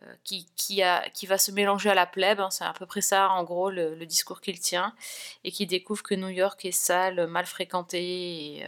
euh, 0.04 0.14
qui, 0.26 0.46
qui, 0.58 0.82
a, 0.84 1.08
qui 1.12 1.26
va 1.26 1.38
se 1.38 1.52
mélanger 1.52 1.90
à 1.90 1.94
la 1.96 2.06
plèbe. 2.06 2.40
hein, 2.42 2.50
c'est 2.50 2.66
à 2.66 2.74
peu 2.74 2.86
près 2.86 3.02
ça, 3.02 3.30
en 3.30 3.44
gros, 3.46 3.70
le, 3.70 4.06
discours 4.06 4.42
qu'il 4.42 4.60
tient. 4.60 4.94
Et 5.46 5.52
qui 5.52 5.66
découvre 5.68 6.04
que 6.04 6.16
New 6.16 6.28
York 6.30 6.66
est 6.66 6.72
sale, 6.72 7.28
mal 7.28 7.46
fréquentée. 7.46 8.66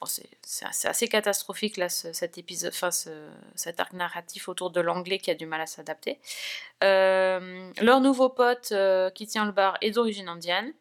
Bon, 0.00 0.06
c'est, 0.06 0.28
assez- 0.66 1.08
catastrophique, 1.08 1.78
là, 1.78 1.88
ce- 1.88 2.12
cet 2.12 2.36
épisode, 2.36 2.72
enfin, 2.74 2.90
ce- 2.90 3.30
cet 3.54 3.80
arc 3.80 3.94
narratif 3.94 4.48
autour 4.48 4.70
de 4.70 4.80
l'anglais 4.82 5.18
qui 5.18 5.30
a 5.30 5.34
du 5.34 5.46
mal 5.46 5.60
à 5.62 5.66
s'adapter. 5.66 6.20
Leur 6.82 8.00
nouveau 8.00 8.28
pote 8.28 8.74
qui 9.14 9.26
tient 9.26 9.46
le 9.46 9.52
bar 9.52 9.78
est 9.80 9.92
d'origine 9.92 10.28
indienne. 10.28 10.72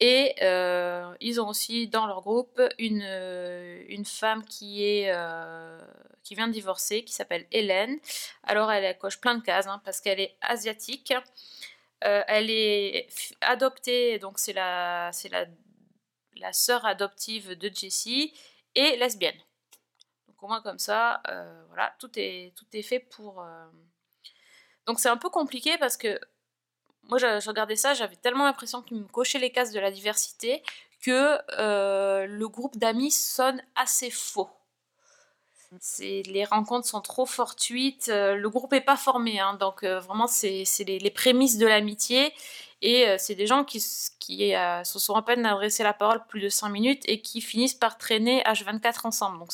Et 0.00 0.34
euh, 0.42 1.14
ils 1.20 1.40
ont 1.40 1.48
aussi 1.48 1.88
dans 1.88 2.06
leur 2.06 2.20
groupe 2.20 2.60
une, 2.78 3.02
euh, 3.02 3.82
une 3.88 4.04
femme 4.04 4.44
qui, 4.44 4.84
est, 4.84 5.10
euh, 5.10 5.80
qui 6.22 6.34
vient 6.34 6.48
de 6.48 6.52
divorcer, 6.52 7.02
qui 7.02 7.14
s'appelle 7.14 7.46
Hélène. 7.50 7.98
Alors 8.42 8.70
elle, 8.70 8.96
coche 8.98 9.20
plein 9.20 9.36
de 9.36 9.42
cases 9.42 9.66
hein, 9.66 9.80
parce 9.84 10.00
qu'elle 10.00 10.20
est 10.20 10.36
asiatique. 10.42 11.14
Elle 12.00 12.50
est 12.50 13.08
adoptée, 13.40 14.18
donc 14.20 14.38
c'est 14.38 14.52
la, 14.52 15.10
c'est 15.12 15.30
la, 15.30 15.46
la 16.36 16.52
sœur 16.52 16.84
adoptive 16.84 17.56
de 17.56 17.68
Jessie 17.74 18.32
et 18.76 18.96
lesbienne. 18.96 19.36
Donc 20.28 20.40
au 20.42 20.46
moins 20.46 20.60
comme 20.60 20.78
ça, 20.78 21.22
voilà, 21.68 21.96
tout 21.98 22.10
est, 22.16 22.54
tout 22.54 22.66
est 22.74 22.82
fait 22.82 23.00
pour... 23.00 23.44
Donc 24.86 25.00
c'est 25.00 25.08
un 25.08 25.16
peu 25.16 25.30
compliqué 25.30 25.78
parce 25.78 25.96
que 25.96 26.20
moi, 27.08 27.18
je, 27.18 27.48
regardais 27.48 27.76
ça, 27.76 27.94
j'avais 27.94 28.16
tellement 28.16 28.44
l'impression 28.44 28.82
qu'il 28.82 28.98
me 28.98 29.06
cochait 29.06 29.38
les 29.38 29.50
cases 29.50 29.72
de 29.72 29.80
la 29.80 29.90
diversité 29.90 30.62
que 31.00 31.38
euh, 31.58 32.26
le 32.26 32.48
groupe 32.48 32.76
d'amis 32.76 33.12
sonne 33.12 33.62
assez 33.76 34.10
faux. 34.10 34.48
Les 36.00 36.44
rencontres 36.44 36.86
sont 36.86 37.00
trop 37.00 37.26
fortuites, 37.26 38.08
euh, 38.08 38.34
le 38.34 38.48
groupe 38.48 38.72
n'est 38.72 38.80
pas 38.80 38.96
formé, 38.96 39.40
hein, 39.40 39.54
donc 39.54 39.82
euh, 39.82 40.00
vraiment 40.00 40.26
c'est 40.26 40.64
les, 40.86 41.10
prémices 41.10 41.58
de 41.58 41.66
l'amitié 41.66 42.32
et 42.82 43.06
c'est 43.18 43.34
des 43.34 43.46
gens 43.46 43.64
qui, 43.64 43.80
se 43.80 44.12
sont 44.84 45.14
à 45.14 45.22
peine 45.22 45.44
adressé 45.44 45.82
la 45.82 45.92
parole 45.92 46.24
plus 46.28 46.40
de 46.40 46.48
5 46.48 46.68
minutes 46.68 47.02
et 47.06 47.20
qui 47.20 47.40
finissent 47.40 47.74
par 47.74 47.98
traîner 47.98 48.42
H24 48.42 49.06
ensemble. 49.06 49.38
Donc 49.38 49.50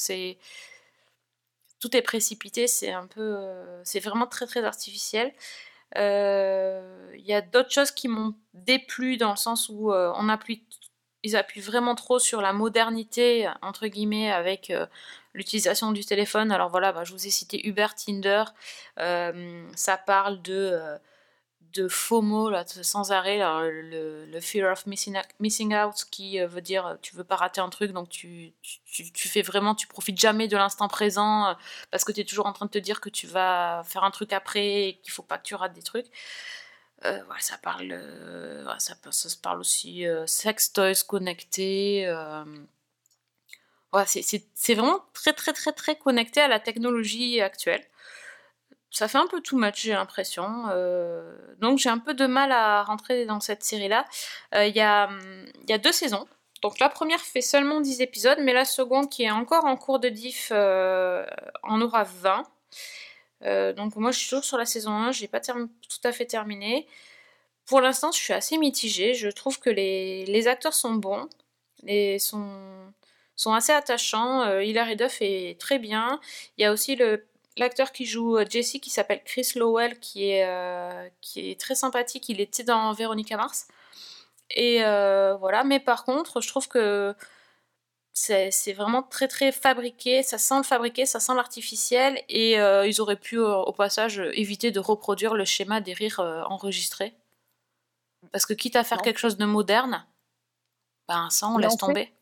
tout 1.80 1.96
est 1.96 2.02
précipité, 2.02 2.66
c'est 2.66 2.92
un 2.92 3.06
peu, 3.06 3.36
c'est 3.84 4.00
vraiment 4.00 4.26
très 4.26 4.46
très 4.46 4.64
artificiel. 4.64 5.32
Euh, 5.96 7.10
Il 7.14 7.24
y 7.26 7.34
a 7.34 7.40
d'autres 7.40 7.70
choses 7.70 7.90
qui 7.90 8.08
m'ont 8.08 8.34
déplu 8.54 9.16
dans 9.16 9.30
le 9.30 9.36
sens 9.36 9.68
où 9.68 9.92
euh, 9.92 10.12
on 10.16 10.28
appuie, 10.28 10.64
ils 11.22 11.36
appuient 11.36 11.60
vraiment 11.60 11.94
trop 11.94 12.18
sur 12.18 12.40
la 12.40 12.52
modernité 12.52 13.48
entre 13.62 13.86
guillemets 13.86 14.32
avec 14.32 14.70
euh, 14.70 14.86
l'utilisation 15.34 15.92
du 15.92 16.04
téléphone. 16.04 16.50
Alors 16.50 16.68
voilà, 16.68 16.92
bah, 16.92 17.04
je 17.04 17.12
vous 17.12 17.26
ai 17.26 17.30
cité 17.30 17.66
Uber, 17.66 17.88
Tinder, 17.96 18.44
ça 19.76 19.96
parle 19.98 20.42
de 20.42 20.98
de 21.72 21.88
FOMO 21.88 22.50
là, 22.50 22.64
sans 22.66 23.12
arrêt, 23.12 23.38
le, 23.38 24.40
fear 24.40 24.70
of 24.70 24.86
missing, 24.86 25.18
missing 25.40 25.74
out 25.74 26.04
qui 26.10 26.40
euh, 26.40 26.46
veut 26.46 26.60
dire 26.60 26.86
euh, 26.86 26.94
tu 27.02 27.14
veux 27.16 27.24
pas 27.24 27.36
rater 27.36 27.60
un 27.60 27.68
truc 27.68 27.92
donc 27.92 28.08
tu, 28.08 28.52
tu, 28.62 29.28
fais 29.28 29.42
vraiment, 29.42 29.74
tu 29.74 29.86
profites 29.86 30.18
jamais 30.18 30.48
de 30.48 30.56
l'instant 30.56 30.88
présent 30.88 31.48
euh, 31.48 31.54
parce 31.90 32.04
que 32.04 32.12
tu 32.12 32.20
es 32.20 32.24
toujours 32.24 32.46
en 32.46 32.52
train 32.52 32.66
de 32.66 32.70
te 32.70 32.78
dire 32.78 33.00
que 33.00 33.08
tu 33.08 33.26
vas 33.26 33.82
faire 33.84 34.04
un 34.04 34.10
truc 34.10 34.32
après 34.32 34.88
et 34.88 35.00
qu'il 35.02 35.12
faut 35.12 35.22
pas 35.22 35.38
que 35.38 35.44
tu 35.44 35.54
rates 35.54 35.72
des 35.72 35.82
trucs. 35.82 36.06
Euh, 37.04 37.20
ça 37.40 37.58
parle, 37.58 38.00
ça, 38.78 38.94
ça 39.10 39.28
se 39.28 39.36
parle 39.36 39.60
aussi 39.60 40.04
sex 40.26 40.72
toys 40.72 41.02
connectés. 41.06 42.06
c'est 44.06 44.22
c'est 44.54 44.74
vraiment 44.74 45.04
très 45.12 45.32
très 45.32 45.52
très 45.52 45.72
très 45.72 45.96
connecté 45.96 46.40
à 46.40 46.48
la 46.48 46.60
technologie 46.60 47.40
actuelle. 47.40 47.84
Ça 48.92 49.08
fait 49.08 49.16
un 49.18 49.26
peu 49.26 49.40
too 49.40 49.56
much, 49.56 49.82
j'ai 49.82 49.92
l'impression. 49.92 50.66
euh, 50.70 51.34
donc 51.60 51.78
j'ai 51.78 51.88
un 51.88 51.98
peu 51.98 52.12
de 52.14 52.26
mal 52.26 52.52
à 52.52 52.82
rentrer 52.84 53.24
dans 53.24 53.40
cette 53.40 53.64
série-là. 53.64 54.04
Euh, 54.54 54.66
Il 54.66 54.76
y, 54.76 54.80
a, 54.80 55.06
hum, 55.08 55.46
il 55.64 55.70
y 55.70 55.72
a 55.72 55.78
deux 55.78 55.92
saisons. 55.92 56.26
Donc 56.62 56.78
la 56.78 56.88
première 56.90 57.20
fait 57.20 57.40
seulement 57.40 57.80
10 57.80 58.02
épisodes, 58.02 58.38
mais 58.42 58.52
la 58.52 58.64
seconde, 58.66 59.08
qui 59.10 59.24
est 59.24 59.30
encore 59.30 59.64
en 59.64 59.76
cours 59.76 59.98
de 59.98 60.08
diff, 60.10 60.50
euh, 60.52 61.26
en 61.62 61.80
aura 61.80 62.04
20. 62.04 62.44
Euh, 63.44 63.72
donc 63.72 63.96
moi 63.96 64.12
je 64.12 64.18
suis 64.18 64.28
toujours 64.28 64.44
sur 64.44 64.58
la 64.58 64.66
saison 64.66 64.92
1, 64.92 65.12
j'ai 65.12 65.26
pas 65.28 65.40
tout 65.40 65.54
à 66.04 66.12
fait 66.12 66.26
terminé. 66.26 66.86
Pour 67.66 67.80
l'instant 67.80 68.12
je 68.12 68.18
suis 68.18 68.32
assez 68.34 68.58
mitigée, 68.58 69.14
je 69.14 69.28
trouve 69.28 69.58
que 69.60 69.70
les, 69.70 70.48
acteurs 70.48 70.74
sont 70.74 70.94
bons, 70.94 71.28
et 71.86 72.18
sont, 72.18 72.92
sont 73.36 73.52
assez 73.54 73.72
attachants, 73.72 74.60
Hilary 74.60 74.96
Duff 74.96 75.18
est 75.22 75.58
très 75.60 75.78
bien. 75.78 76.20
Il 76.58 76.62
y 76.62 76.64
a 76.66 76.72
aussi 76.72 76.96
le 76.96 77.26
l'acteur 77.56 77.92
qui 77.92 78.06
joue 78.06 78.36
euh, 78.38 78.44
Jesse 78.48 78.78
qui 78.82 78.90
s'appelle 78.90 79.22
Chris 79.24 79.48
Lowell 79.56 79.98
qui 80.00 80.30
est, 80.30 80.46
euh, 80.46 81.08
qui 81.20 81.50
est 81.50 81.60
très 81.60 81.74
sympathique, 81.74 82.28
il 82.28 82.40
était 82.40 82.64
dans 82.64 82.92
Véronica 82.92 83.36
Mars. 83.36 83.68
Et 84.50 84.84
euh, 84.84 85.34
voilà, 85.36 85.64
mais 85.64 85.80
par 85.80 86.04
contre, 86.04 86.40
je 86.40 86.48
trouve 86.48 86.68
que 86.68 87.14
c'est 88.14 88.50
c'est 88.50 88.72
vraiment 88.74 89.02
très 89.02 89.28
très 89.28 89.52
fabriqué, 89.52 90.22
ça 90.22 90.38
sent 90.38 90.58
le 90.58 90.62
fabriqué, 90.64 91.06
ça 91.06 91.20
sent 91.20 91.34
l'artificiel, 91.34 92.22
et 92.28 92.60
euh, 92.60 92.86
ils 92.86 93.00
auraient 93.00 93.16
pu 93.16 93.38
au 93.38 93.72
passage 93.72 94.18
éviter 94.34 94.70
de 94.70 94.80
reproduire 94.80 95.34
le 95.34 95.44
schéma 95.46 95.80
des 95.80 95.94
rires 95.94 96.20
enregistrés. 96.48 97.14
Parce 98.32 98.46
que 98.46 98.54
quitte 98.54 98.76
à 98.76 98.84
faire 98.84 98.98
Non. 98.98 99.04
quelque 99.04 99.18
chose 99.18 99.36
de 99.36 99.44
moderne, 99.46 100.06
ben 101.08 101.30
ça 101.30 101.48
on 101.48 101.58
Mais 101.58 101.64
laisse 101.64 101.74
en 101.74 101.78
fait, 101.78 101.94
tomber. 101.94 102.12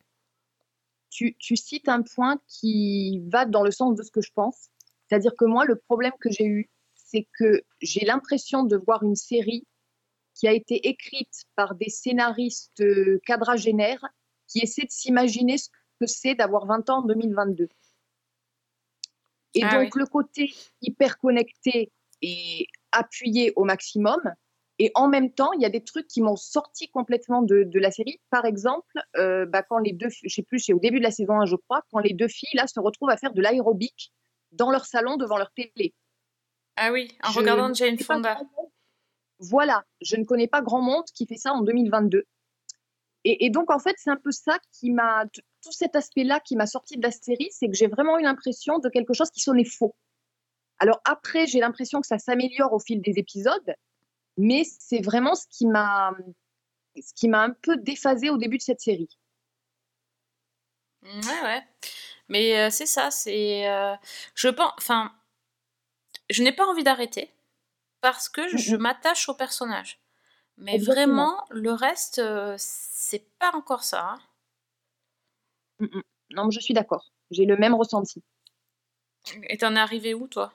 tu, 1.10 1.36
tu 1.38 1.56
cites 1.56 1.88
un 1.88 2.02
point 2.02 2.38
qui 2.48 3.20
va 3.28 3.44
dans 3.44 3.62
le 3.62 3.70
sens 3.70 3.96
de 3.96 4.02
ce 4.02 4.10
que 4.10 4.20
je 4.20 4.32
pense. 4.32 4.70
C'est-à-dire 5.10 5.34
que 5.36 5.44
moi, 5.44 5.64
le 5.64 5.74
problème 5.74 6.12
que 6.20 6.30
j'ai 6.30 6.46
eu, 6.46 6.70
c'est 6.94 7.26
que 7.36 7.62
j'ai 7.80 8.04
l'impression 8.04 8.62
de 8.62 8.76
voir 8.76 9.02
une 9.02 9.16
série 9.16 9.66
qui 10.34 10.46
a 10.46 10.52
été 10.52 10.88
écrite 10.88 11.46
par 11.56 11.74
des 11.74 11.88
scénaristes 11.88 12.80
euh, 12.80 13.20
quadragénaires 13.26 14.04
qui 14.46 14.60
essaient 14.60 14.84
de 14.84 14.90
s'imaginer 14.90 15.58
ce 15.58 15.68
que 16.00 16.06
c'est 16.06 16.36
d'avoir 16.36 16.66
20 16.66 16.88
ans 16.90 16.98
en 16.98 17.02
2022. 17.02 17.68
Et 19.54 19.64
Ah 19.64 19.82
donc, 19.82 19.96
le 19.96 20.06
côté 20.06 20.54
hyper 20.80 21.18
connecté 21.18 21.90
et 22.22 22.68
appuyé 22.92 23.52
au 23.56 23.64
maximum. 23.64 24.20
Et 24.78 24.92
en 24.94 25.08
même 25.08 25.32
temps, 25.32 25.52
il 25.52 25.60
y 25.60 25.66
a 25.66 25.70
des 25.70 25.82
trucs 25.82 26.06
qui 26.06 26.22
m'ont 26.22 26.36
sorti 26.36 26.88
complètement 26.88 27.42
de, 27.42 27.64
de 27.64 27.78
la 27.80 27.90
série. 27.90 28.20
Par 28.30 28.44
exemple, 28.44 28.94
euh, 29.16 29.44
bah, 29.44 29.64
quand 29.64 29.78
les 29.78 29.92
deux, 29.92 30.08
je 30.08 30.32
sais 30.32 30.42
plus, 30.42 30.60
c'est 30.60 30.72
au 30.72 30.78
début 30.78 31.00
de 31.00 31.04
la 31.04 31.10
saison 31.10 31.40
1, 31.40 31.46
je 31.46 31.56
crois, 31.56 31.82
quand 31.90 31.98
les 31.98 32.14
deux 32.14 32.28
filles 32.28 32.54
là 32.54 32.68
se 32.68 32.78
retrouvent 32.78 33.10
à 33.10 33.16
faire 33.16 33.34
de 33.34 33.42
l'aérobic 33.42 34.12
dans 34.52 34.70
leur 34.70 34.86
salon 34.86 35.16
devant 35.16 35.36
leur 35.36 35.52
télé. 35.52 35.94
Ah 36.76 36.92
oui, 36.92 37.08
en 37.22 37.30
Je 37.32 37.38
regardant 37.38 37.68
ne 37.68 37.74
Jane 37.74 37.98
Fonda. 37.98 38.40
Voilà, 39.38 39.84
je 40.00 40.16
ne 40.16 40.24
connais 40.24 40.48
pas 40.48 40.60
grand 40.60 40.82
monde 40.82 41.04
qui 41.14 41.26
fait 41.26 41.36
ça 41.36 41.52
en 41.52 41.62
2022. 41.62 42.24
Et, 43.24 43.44
et 43.46 43.50
donc, 43.50 43.70
en 43.70 43.78
fait, 43.78 43.94
c'est 43.98 44.10
un 44.10 44.16
peu 44.16 44.30
ça 44.30 44.58
qui 44.72 44.90
m'a. 44.90 45.24
Tout 45.62 45.72
cet 45.72 45.94
aspect-là 45.94 46.40
qui 46.40 46.56
m'a 46.56 46.66
sorti 46.66 46.96
de 46.96 47.02
la 47.02 47.10
série, 47.10 47.48
c'est 47.50 47.66
que 47.68 47.74
j'ai 47.74 47.86
vraiment 47.86 48.18
eu 48.18 48.22
l'impression 48.22 48.78
de 48.78 48.88
quelque 48.88 49.12
chose 49.12 49.30
qui 49.30 49.40
sonnait 49.40 49.64
faux. 49.64 49.94
Alors, 50.78 51.00
après, 51.04 51.46
j'ai 51.46 51.60
l'impression 51.60 52.00
que 52.00 52.06
ça 52.06 52.18
s'améliore 52.18 52.72
au 52.72 52.78
fil 52.78 53.02
des 53.02 53.18
épisodes, 53.18 53.74
mais 54.38 54.64
c'est 54.64 55.02
vraiment 55.02 55.34
ce 55.34 55.46
qui 55.50 55.66
m'a. 55.66 56.12
Ce 56.96 57.12
qui 57.14 57.28
m'a 57.28 57.42
un 57.42 57.50
peu 57.50 57.76
déphasé 57.76 58.30
au 58.30 58.38
début 58.38 58.56
de 58.56 58.62
cette 58.62 58.80
série. 58.80 59.08
Ouais, 61.02 61.42
ouais. 61.44 61.62
Mais 62.30 62.58
euh, 62.58 62.70
c'est 62.70 62.86
ça, 62.86 63.10
c'est. 63.10 63.68
euh, 63.68 63.94
je 64.34 64.48
pense. 64.48 64.72
Enfin. 64.78 65.12
Je 66.30 66.42
n'ai 66.42 66.52
pas 66.52 66.66
envie 66.66 66.84
d'arrêter 66.84 67.30
parce 68.00 68.28
que 68.28 68.48
je 68.56 68.76
m'attache 68.76 69.28
au 69.28 69.34
personnage. 69.34 70.00
Mais 70.58 70.74
Exactement. 70.74 71.14
vraiment, 71.36 71.44
le 71.50 71.72
reste, 71.72 72.18
euh, 72.20 72.54
c'est 72.58 73.26
pas 73.38 73.52
encore 73.54 73.84
ça. 73.84 74.02
hein. 74.12 74.20
Mm, 75.80 75.86
mm. 75.86 76.02
Non, 76.30 76.44
mais 76.44 76.50
je 76.52 76.60
suis 76.60 76.74
d'accord. 76.74 77.12
J'ai 77.30 77.44
le 77.46 77.56
même 77.56 77.74
ressenti. 77.74 78.22
Et 79.48 79.58
t'en 79.58 79.76
es 79.76 79.78
arrivé 79.80 80.14
où, 80.14 80.28
toi? 80.28 80.52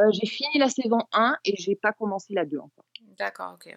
Euh, 0.00 0.10
j'ai 0.12 0.26
fini 0.26 0.58
la 0.58 0.68
saison 0.68 0.98
1 1.12 1.36
et 1.44 1.54
j'ai 1.56 1.76
pas 1.76 1.92
commencé 1.92 2.32
la 2.34 2.44
2 2.44 2.58
encore. 2.58 2.84
D'accord, 3.18 3.54
ok, 3.54 3.66
ouais. 3.66 3.76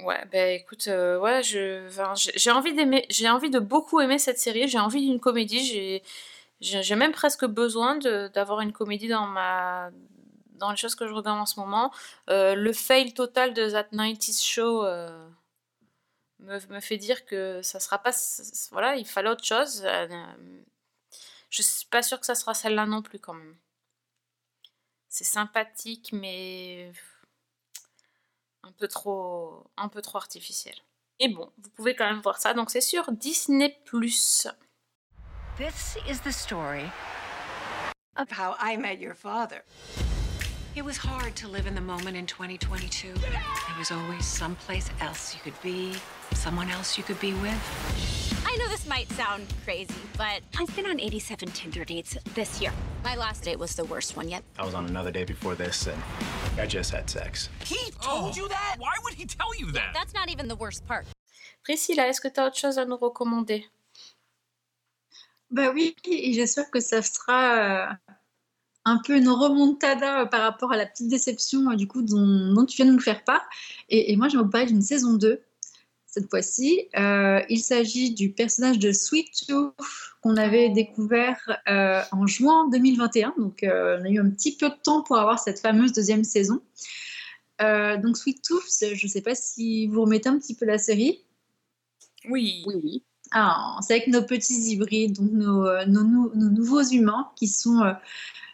Ouais, 0.00 0.24
ben 0.32 0.58
écoute, 0.60 0.88
euh, 0.88 1.18
ouais, 1.20 1.42
je, 1.42 1.88
j'ai 2.34 2.50
envie 2.50 2.74
d'aimer, 2.74 3.06
j'ai 3.10 3.28
envie 3.28 3.50
de 3.50 3.60
beaucoup 3.60 4.00
aimer 4.00 4.18
cette 4.18 4.38
série. 4.38 4.68
J'ai 4.68 4.78
envie 4.80 5.06
d'une 5.06 5.20
comédie. 5.20 5.64
J'ai, 5.64 6.02
j'ai 6.60 6.96
même 6.96 7.12
presque 7.12 7.44
besoin 7.44 7.96
d'avoir 7.98 8.60
une 8.60 8.72
comédie 8.72 9.08
dans 9.08 9.26
ma, 9.26 9.90
dans 10.54 10.70
les 10.70 10.76
choses 10.76 10.94
que 10.94 11.06
je 11.06 11.12
regarde 11.12 11.38
en 11.38 11.46
ce 11.46 11.60
moment. 11.60 11.92
Euh, 12.28 12.54
le 12.54 12.72
fail 12.72 13.14
total 13.14 13.54
de 13.54 13.70
That 13.70 13.88
90s 13.92 14.44
Show 14.44 14.84
euh, 14.84 15.28
me, 16.40 16.58
me 16.72 16.80
fait 16.80 16.96
dire 16.96 17.24
que 17.24 17.62
ça 17.62 17.78
sera 17.78 17.98
pas, 17.98 18.12
voilà, 18.72 18.96
il 18.96 19.06
fallait 19.06 19.30
autre 19.30 19.44
chose. 19.44 19.86
Je 21.50 21.62
suis 21.62 21.86
pas 21.86 22.02
sûre 22.02 22.18
que 22.18 22.26
ça 22.26 22.34
sera 22.34 22.54
celle-là 22.54 22.86
non 22.86 23.02
plus 23.02 23.20
quand 23.20 23.34
même. 23.34 23.56
C'est 25.08 25.24
sympathique, 25.24 26.10
mais 26.12 26.90
un 28.66 28.72
peu 28.72 28.88
trop, 28.88 29.70
un 29.76 29.88
peu 29.88 30.02
trop 30.02 30.18
artificiel. 30.18 30.74
Et 31.20 31.28
bon, 31.28 31.52
vous 31.58 31.70
pouvez 31.70 31.94
quand 31.94 32.06
même 32.06 32.20
voir 32.20 32.38
ça. 32.38 32.54
Donc 32.54 32.70
c'est 32.70 32.80
sur 32.80 33.12
Disney+. 33.12 33.78
This 35.56 35.96
is 36.08 36.20
the 36.24 36.32
story 36.32 36.90
of 38.16 38.30
how 38.30 38.56
I 38.58 38.76
met 38.76 39.00
your 39.00 39.14
father. 39.14 39.62
It 40.76 40.84
was 40.84 40.96
hard 40.96 41.36
to 41.36 41.48
live 41.48 41.68
in 41.68 41.74
the 41.74 41.80
moment 41.80 42.16
in 42.16 42.26
2022. 42.26 43.14
There 43.14 43.78
was 43.78 43.92
always 43.92 44.24
someplace 44.26 44.90
else 45.00 45.32
you 45.32 45.40
could 45.44 45.60
be, 45.62 45.96
someone 46.34 46.68
else 46.68 46.98
you 46.98 47.04
could 47.04 47.20
be 47.20 47.32
with. 47.34 48.33
I 48.54 48.56
know 48.56 48.68
this 48.68 48.86
might 48.86 49.10
sound 49.14 49.52
crazy, 49.64 49.92
but 50.16 50.40
I've 50.56 50.76
been 50.76 50.86
on 50.86 51.00
87 51.00 51.48
Tinder 51.48 51.84
dates 51.84 52.16
this 52.36 52.60
year. 52.60 52.70
My 53.02 53.16
last 53.16 53.42
date 53.42 53.58
was 53.58 53.74
the 53.74 53.84
worst 53.84 54.16
one 54.16 54.28
yet. 54.28 54.44
I 54.56 54.64
was 54.64 54.74
on 54.74 54.86
another 54.86 55.10
date 55.10 55.26
before 55.26 55.56
this, 55.56 55.88
and 55.88 56.00
I 56.56 56.64
just 56.64 56.92
had 56.92 57.10
sex. 57.10 57.48
He 57.64 57.90
told 58.00 58.36
you 58.36 58.48
that? 58.48 58.76
Why 58.78 58.92
would 59.02 59.14
he 59.14 59.26
tell 59.26 59.52
you 59.58 59.72
that? 59.72 59.90
That's 59.92 60.14
not 60.14 60.30
even 60.30 60.46
the 60.46 60.54
worst 60.54 60.86
part. 60.86 61.04
Priscilla, 61.64 62.06
est-ce 62.06 62.20
que 62.20 62.28
tu 62.28 62.38
as 62.38 62.46
autre 62.46 62.56
chose 62.56 62.78
à 62.78 62.84
nous 62.84 62.96
recommander? 62.96 63.64
Bah 65.50 65.72
oui, 65.74 65.96
et 66.04 66.32
j'espère 66.32 66.70
que 66.70 66.78
ça 66.78 67.02
sera 67.02 67.56
euh, 67.56 67.92
un 68.84 68.98
peu 68.98 69.16
une 69.16 69.30
remontada 69.30 70.20
euh, 70.20 70.26
par 70.26 70.42
rapport 70.42 70.70
à 70.70 70.76
la 70.76 70.86
petite 70.86 71.08
déception 71.08 71.72
euh, 71.72 71.74
du 71.74 71.88
coup 71.88 72.02
dont, 72.02 72.54
dont 72.54 72.64
tu 72.64 72.76
viens 72.76 72.86
de 72.86 72.92
nous 72.92 73.00
faire 73.00 73.24
part. 73.24 73.42
Et, 73.88 74.12
et 74.12 74.16
moi, 74.16 74.28
je 74.28 74.36
vais 74.36 74.44
vous 74.44 74.48
parler 74.48 74.66
d'une 74.66 74.82
saison 74.82 75.14
2 75.14 75.43
cette 76.14 76.30
fois-ci. 76.30 76.88
Euh, 76.96 77.40
il 77.48 77.58
s'agit 77.58 78.12
du 78.14 78.30
personnage 78.30 78.78
de 78.78 78.92
Sweet 78.92 79.28
Tooth 79.46 79.74
qu'on 80.22 80.36
avait 80.36 80.70
découvert 80.70 81.38
euh, 81.68 82.00
en 82.12 82.26
juin 82.26 82.68
2021. 82.70 83.34
Donc, 83.38 83.62
euh, 83.62 83.98
on 84.00 84.04
a 84.04 84.08
eu 84.08 84.18
un 84.20 84.30
petit 84.30 84.56
peu 84.56 84.68
de 84.68 84.76
temps 84.82 85.02
pour 85.02 85.18
avoir 85.18 85.38
cette 85.38 85.58
fameuse 85.58 85.92
deuxième 85.92 86.24
saison. 86.24 86.60
Euh, 87.60 87.96
donc, 87.96 88.16
Sweet 88.16 88.42
Tooth, 88.42 88.62
je 88.94 89.06
ne 89.06 89.10
sais 89.10 89.22
pas 89.22 89.34
si 89.34 89.86
vous 89.88 90.02
remettez 90.02 90.28
un 90.28 90.38
petit 90.38 90.54
peu 90.54 90.64
la 90.64 90.78
série. 90.78 91.24
Oui. 92.30 92.62
Oui, 92.66 92.74
oui. 92.82 93.04
Ah, 93.32 93.76
c'est 93.82 93.94
avec 93.94 94.06
nos 94.06 94.22
petits 94.22 94.70
hybrides, 94.70 95.16
donc 95.16 95.32
nos, 95.32 95.64
nos, 95.86 96.04
nou- 96.04 96.30
nos 96.34 96.50
nouveaux 96.50 96.82
humains 96.82 97.30
qui 97.36 97.48
sont 97.48 97.82
euh, 97.82 97.92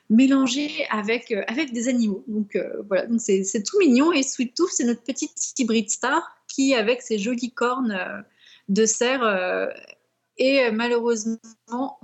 mélangés 0.08 0.86
avec, 0.90 1.30
euh, 1.32 1.42
avec 1.46 1.72
des 1.72 1.88
animaux. 1.88 2.24
Donc 2.26 2.56
euh, 2.56 2.82
voilà, 2.88 3.06
donc 3.06 3.20
c'est 3.20 3.62
tout 3.62 3.78
mignon. 3.78 4.12
Et 4.12 4.22
Sweet 4.22 4.54
Tooth, 4.54 4.70
c'est 4.72 4.84
notre 4.84 5.02
petite 5.02 5.32
hybride 5.58 5.90
star 5.90 6.22
qui, 6.50 6.74
avec 6.74 7.00
ses 7.02 7.18
jolies 7.18 7.52
cornes 7.52 7.92
euh, 7.92 8.20
de 8.68 8.84
cerf, 8.84 9.22
euh, 9.22 9.68
est 10.36 10.68
euh, 10.68 10.72
malheureusement 10.72 11.98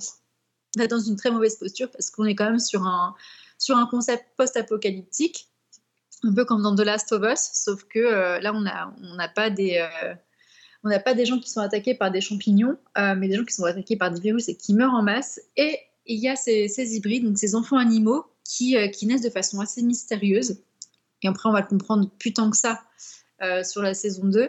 là, 0.76 0.86
dans 0.86 1.01
une 1.01 1.16
très 1.16 1.30
mauvaise 1.30 1.57
posture 1.57 1.90
parce 1.90 2.11
qu'on 2.11 2.24
est 2.24 2.34
quand 2.34 2.47
même 2.47 2.59
sur 2.59 2.86
un, 2.86 3.14
sur 3.59 3.76
un 3.76 3.86
concept 3.86 4.24
post-apocalyptique, 4.36 5.49
un 6.22 6.32
peu 6.32 6.44
comme 6.44 6.62
dans 6.62 6.74
The 6.74 6.80
Last 6.80 7.12
of 7.12 7.22
Us, 7.24 7.51
sauf 7.53 7.84
que 7.84 8.40
là, 8.40 8.53
on 8.55 8.62
n'a 8.62 8.94
on 9.03 9.16
n'a 9.16 9.28
pas 9.28 9.51
des. 9.51 9.86
on 10.82 10.88
n'a 10.88 10.99
pas 10.99 11.14
des 11.14 11.26
gens 11.26 11.38
qui 11.38 11.51
sont 11.51 11.61
attaqués 11.61 11.94
par 11.94 12.11
des 12.11 12.22
champignons, 12.22 12.78
mais 12.97 13.28
des 13.28 13.36
gens 13.36 13.44
qui 13.44 13.55
sont 13.55 13.64
attaqués 13.64 13.97
par 13.97 14.11
des 14.11 14.20
virus 14.20 14.49
et 14.49 14.57
qui 14.57 14.74
meurent 14.74 14.94
en 14.94 15.03
masse. 15.03 15.40
Et 15.57 15.78
il 16.07 16.18
y 16.18 16.28
a 16.28 16.34
ces, 16.34 16.68
ces 16.68 16.97
hybrides, 16.97 17.24
donc 17.24 17.38
ces 17.38 17.55
enfants 17.55 17.76
animaux, 17.76 18.24
qui, 18.44 18.76
qui 18.92 19.07
naissent 19.07 19.22
de 19.22 19.30
façon 19.30 19.61
assez 19.61 19.82
mystérieuse. 19.82 20.59
Et 21.22 21.28
après, 21.28 21.49
on 21.49 21.53
va 21.53 21.61
le 21.61 21.66
comprendre 21.66 22.09
plus 22.18 22.32
tant 22.32 22.51
que 22.51 22.57
ça 22.57 22.80
sur 23.64 23.82
la 23.82 23.95
saison 23.95 24.26
2. 24.26 24.49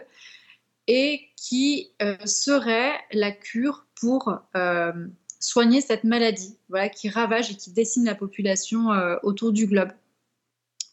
Et 0.90 1.28
qui 1.36 1.90
euh, 2.00 2.16
serait 2.24 2.94
la 3.12 3.30
cure 3.30 3.86
pour 4.00 4.40
euh, 4.56 4.92
soigner 5.38 5.80
cette 5.80 6.04
maladie 6.04 6.56
voilà, 6.68 6.88
qui 6.88 7.08
ravage 7.08 7.50
et 7.50 7.56
qui 7.56 7.70
décime 7.72 8.04
la 8.04 8.14
population 8.14 8.92
euh, 8.92 9.16
autour 9.22 9.52
du 9.52 9.66
globe. 9.66 9.90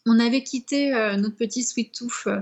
On 0.06 0.20
avait 0.20 0.42
quitté 0.42 0.94
euh, 0.94 1.16
notre 1.16 1.36
petit 1.36 1.64
Sweet 1.64 1.92
Tooth 1.92 2.26
euh, 2.26 2.40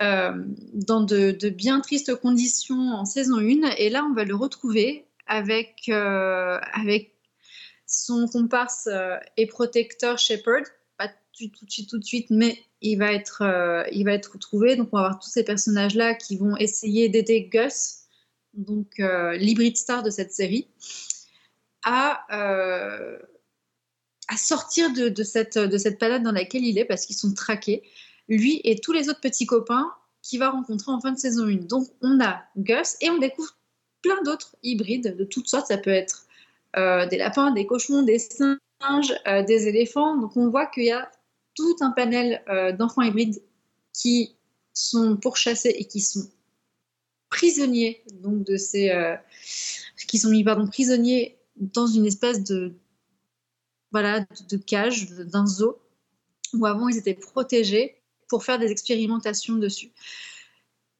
euh, 0.00 0.32
dans 0.72 1.02
de, 1.02 1.48
bien 1.50 1.80
tristes 1.80 2.14
conditions 2.16 2.94
en 2.94 3.04
saison 3.04 3.38
1. 3.38 3.72
Et 3.76 3.90
là, 3.90 4.04
on 4.08 4.14
va 4.14 4.24
le 4.24 4.34
retrouver 4.34 5.06
avec, 5.26 5.88
euh, 5.88 6.58
son 7.86 8.26
comparse 8.26 8.88
euh, 8.90 9.16
et 9.36 9.46
protecteur 9.46 10.18
Shepard. 10.18 10.62
Tout, 11.38 11.46
de 11.46 11.70
suite, 11.70 11.88
tout 11.88 11.98
de 11.98 12.04
suite, 12.04 12.26
mais 12.30 12.58
il 12.82 12.96
va 12.96 13.12
être, 13.12 13.42
euh, 13.42 13.84
il 13.90 14.04
va 14.04 14.12
être 14.12 14.32
retrouvé. 14.32 14.76
Donc, 14.76 14.88
on 14.92 14.96
va 14.96 15.04
avoir 15.04 15.18
tous 15.18 15.30
ces 15.30 15.44
personnages-là 15.44 16.14
qui 16.14 16.36
vont 16.36 16.56
essayer 16.56 17.08
d'aider 17.08 17.48
Gus, 17.50 18.00
donc 18.52 19.00
euh, 19.00 19.34
l'hybride 19.36 19.76
star 19.76 20.02
de 20.02 20.10
cette 20.10 20.32
série, 20.32 20.68
à, 21.84 22.26
euh, 22.32 23.18
sortir 24.36 24.92
de, 24.92 25.22
cette, 25.22 25.58
de 25.58 25.78
cette 25.78 25.98
palade 25.98 26.22
dans 26.22 26.32
laquelle 26.32 26.64
il 26.64 26.78
est 26.78 26.84
parce 26.84 27.06
qu'ils 27.06 27.16
sont 27.16 27.32
traqués. 27.32 27.82
Lui 28.28 28.60
et 28.64 28.76
tous 28.76 28.92
les 28.92 29.08
autres 29.08 29.20
petits 29.20 29.46
copains 29.46 29.90
qu'il 30.22 30.38
va 30.38 30.50
rencontrer 30.50 30.92
en 30.92 31.00
fin 31.00 31.12
de 31.12 31.18
saison 31.18 31.46
1. 31.46 31.66
Donc, 31.66 31.88
on 32.02 32.20
a 32.20 32.42
Gus 32.56 32.96
et 33.00 33.10
on 33.10 33.18
découvre 33.18 33.56
plein 34.02 34.20
d'autres 34.22 34.54
hybrides 34.62 35.16
de 35.16 35.24
toutes 35.24 35.48
sortes. 35.48 35.66
Ça 35.68 35.78
peut 35.78 35.90
être 35.90 36.26
des 36.74 37.18
lapins, 37.18 37.50
des 37.52 37.66
cochons, 37.66 38.02
des 38.02 38.18
singes, 38.18 39.14
des 39.46 39.68
éléphants. 39.68 40.16
Donc, 40.16 40.36
on 40.36 40.48
voit 40.48 40.66
qu'il 40.66 40.84
y 40.84 40.92
a 40.92 41.10
tout 41.54 41.76
un 41.80 41.90
panel 41.90 42.42
euh, 42.48 42.72
d'enfants 42.72 43.02
hybrides 43.02 43.42
qui 43.92 44.36
sont 44.72 45.16
pourchassés 45.16 45.74
et 45.78 45.84
qui 45.84 46.00
sont 46.00 46.30
prisonniers 47.28 48.04
donc 48.20 48.44
de 48.44 48.56
ces 48.56 48.90
euh, 48.90 49.16
qui 50.06 50.18
sont 50.18 50.30
mis 50.30 50.44
pardon 50.44 50.66
prisonniers 50.66 51.38
dans 51.56 51.86
une 51.86 52.06
espèce 52.06 52.42
de 52.42 52.74
voilà 53.90 54.26
de, 54.48 54.56
cage 54.56 55.10
d'un 55.10 55.46
zoo 55.46 55.78
où 56.54 56.66
avant 56.66 56.88
ils 56.88 56.96
étaient 56.96 57.14
protégés 57.14 58.02
pour 58.28 58.44
faire 58.44 58.58
des 58.58 58.70
expérimentations 58.70 59.56
dessus. 59.56 59.92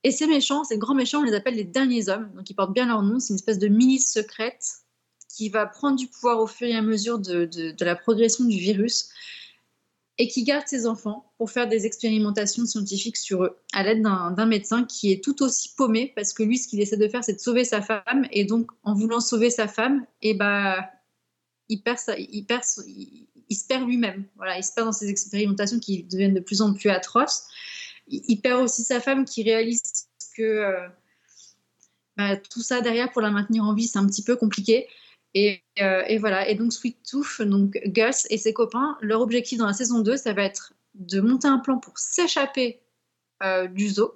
Et 0.05 0.11
ces 0.11 0.27
méchants, 0.27 0.65
ces 0.65 0.77
grands 0.77 0.95
méchants, 0.95 1.21
on 1.21 1.25
les 1.25 1.35
appelle 1.35 1.55
les 1.55 1.65
derniers 1.65 2.09
hommes, 2.11 2.31
donc 2.35 2.51
ils 2.51 2.55
portent 2.55 2.75
bien 2.75 2.87
leur 2.87 3.03
nom. 3.03 3.21
C'est 3.21 3.31
une 3.31 3.37
espèce 3.37 3.59
de 3.59 3.69
milice 3.69 4.13
secrète 4.13 4.67
qui 5.29 5.49
va 5.49 5.65
prendre 5.65 5.97
du 5.97 6.09
pouvoir 6.09 6.41
au 6.41 6.47
fur 6.47 6.67
et 6.67 6.75
à 6.75 6.83
mesure 6.83 7.19
de 7.19 7.85
la 7.85 7.97
progression 7.97 8.45
du 8.45 8.59
virus 8.59 9.09
et 10.19 10.29
qui 10.29 10.45
garde 10.45 10.67
ses 10.67 10.87
enfants 10.87 11.33
pour 11.39 11.51
faire 11.51 11.69
des 11.69 11.87
expérimentations 11.87 12.67
scientifiques 12.67 13.17
sur 13.17 13.45
eux 13.45 13.59
à 13.73 13.83
l'aide 13.83 14.03
d'un 14.03 14.47
médecin 14.47 14.85
qui 14.85 15.11
est 15.11 15.25
tout 15.25 15.43
aussi 15.43 15.71
paumé 15.77 16.13
parce 16.15 16.33
que 16.33 16.43
lui, 16.43 16.59
ce 16.59 16.69
qu'il 16.69 16.81
essaie 16.81 16.97
de 16.97 17.09
faire, 17.09 17.25
c'est 17.25 17.35
de 17.35 17.41
sauver 17.41 17.65
sa 17.65 17.81
femme 17.81 18.27
et 18.31 18.45
donc 18.45 18.71
en 18.83 18.95
voulant 18.95 19.21
sauver 19.21 19.51
sa 19.51 19.69
femme, 19.69 20.07
et 20.21 20.35
bah, 20.35 20.91
il 21.69 21.83
perd, 21.83 21.99
il 22.19 22.45
perd, 22.45 22.63
il, 22.87 23.57
se 23.57 23.67
perd 23.67 23.87
lui-même. 23.87 24.27
Voilà, 24.37 24.59
il 24.59 24.65
se 24.65 24.73
perd 24.73 24.87
dans 24.87 24.93
ces 24.93 25.09
expérimentations 25.09 25.79
qui 25.79 26.05
deviennent 26.05 26.35
de 26.35 26.41
plus 26.41 26.61
en 26.61 26.75
plus 26.75 26.91
atroces. 26.91 27.45
Il, 28.09 28.23
il 28.29 28.41
perd 28.41 28.63
aussi 28.63 28.83
sa 28.83 29.01
femme 29.01 29.25
qui 29.25 29.43
réalise 29.43 30.09
que 30.37 30.43
euh, 30.43 30.89
bah, 32.17 32.37
tout 32.37 32.63
ça 32.63 32.81
derrière 32.81 33.11
pour 33.11 33.23
la 33.23 33.31
maintenir 33.31 33.65
en 33.65 33.75
vie, 33.75 33.87
c'est 33.87 33.99
un 33.99 34.07
petit 34.07 34.23
peu 34.23 34.37
compliqué. 34.37 34.87
Et, 35.35 35.63
euh, 35.81 36.05
et 36.07 36.19
voilà. 36.19 36.49
Et 36.49 36.55
donc 36.55 36.73
Sweet 36.73 36.99
Tooth, 37.09 37.43
donc 37.43 37.79
Gus 37.87 38.27
et 38.31 38.39
ses 38.39 38.53
copains, 38.53 38.97
leur 39.01 39.21
objectif 39.21 39.59
dans 39.59 39.67
la 39.67 39.73
saison 39.73 40.01
2, 40.01 40.17
ça 40.17 40.33
va 40.33 40.43
être 40.43 40.75
de 40.95 41.21
monter 41.21 41.49
un 41.49 41.59
plan 41.59 41.79
pour 41.79 41.99
s'échapper 41.99 42.83
euh, 43.43 43.67
du 43.67 43.89
zoo 43.89 44.15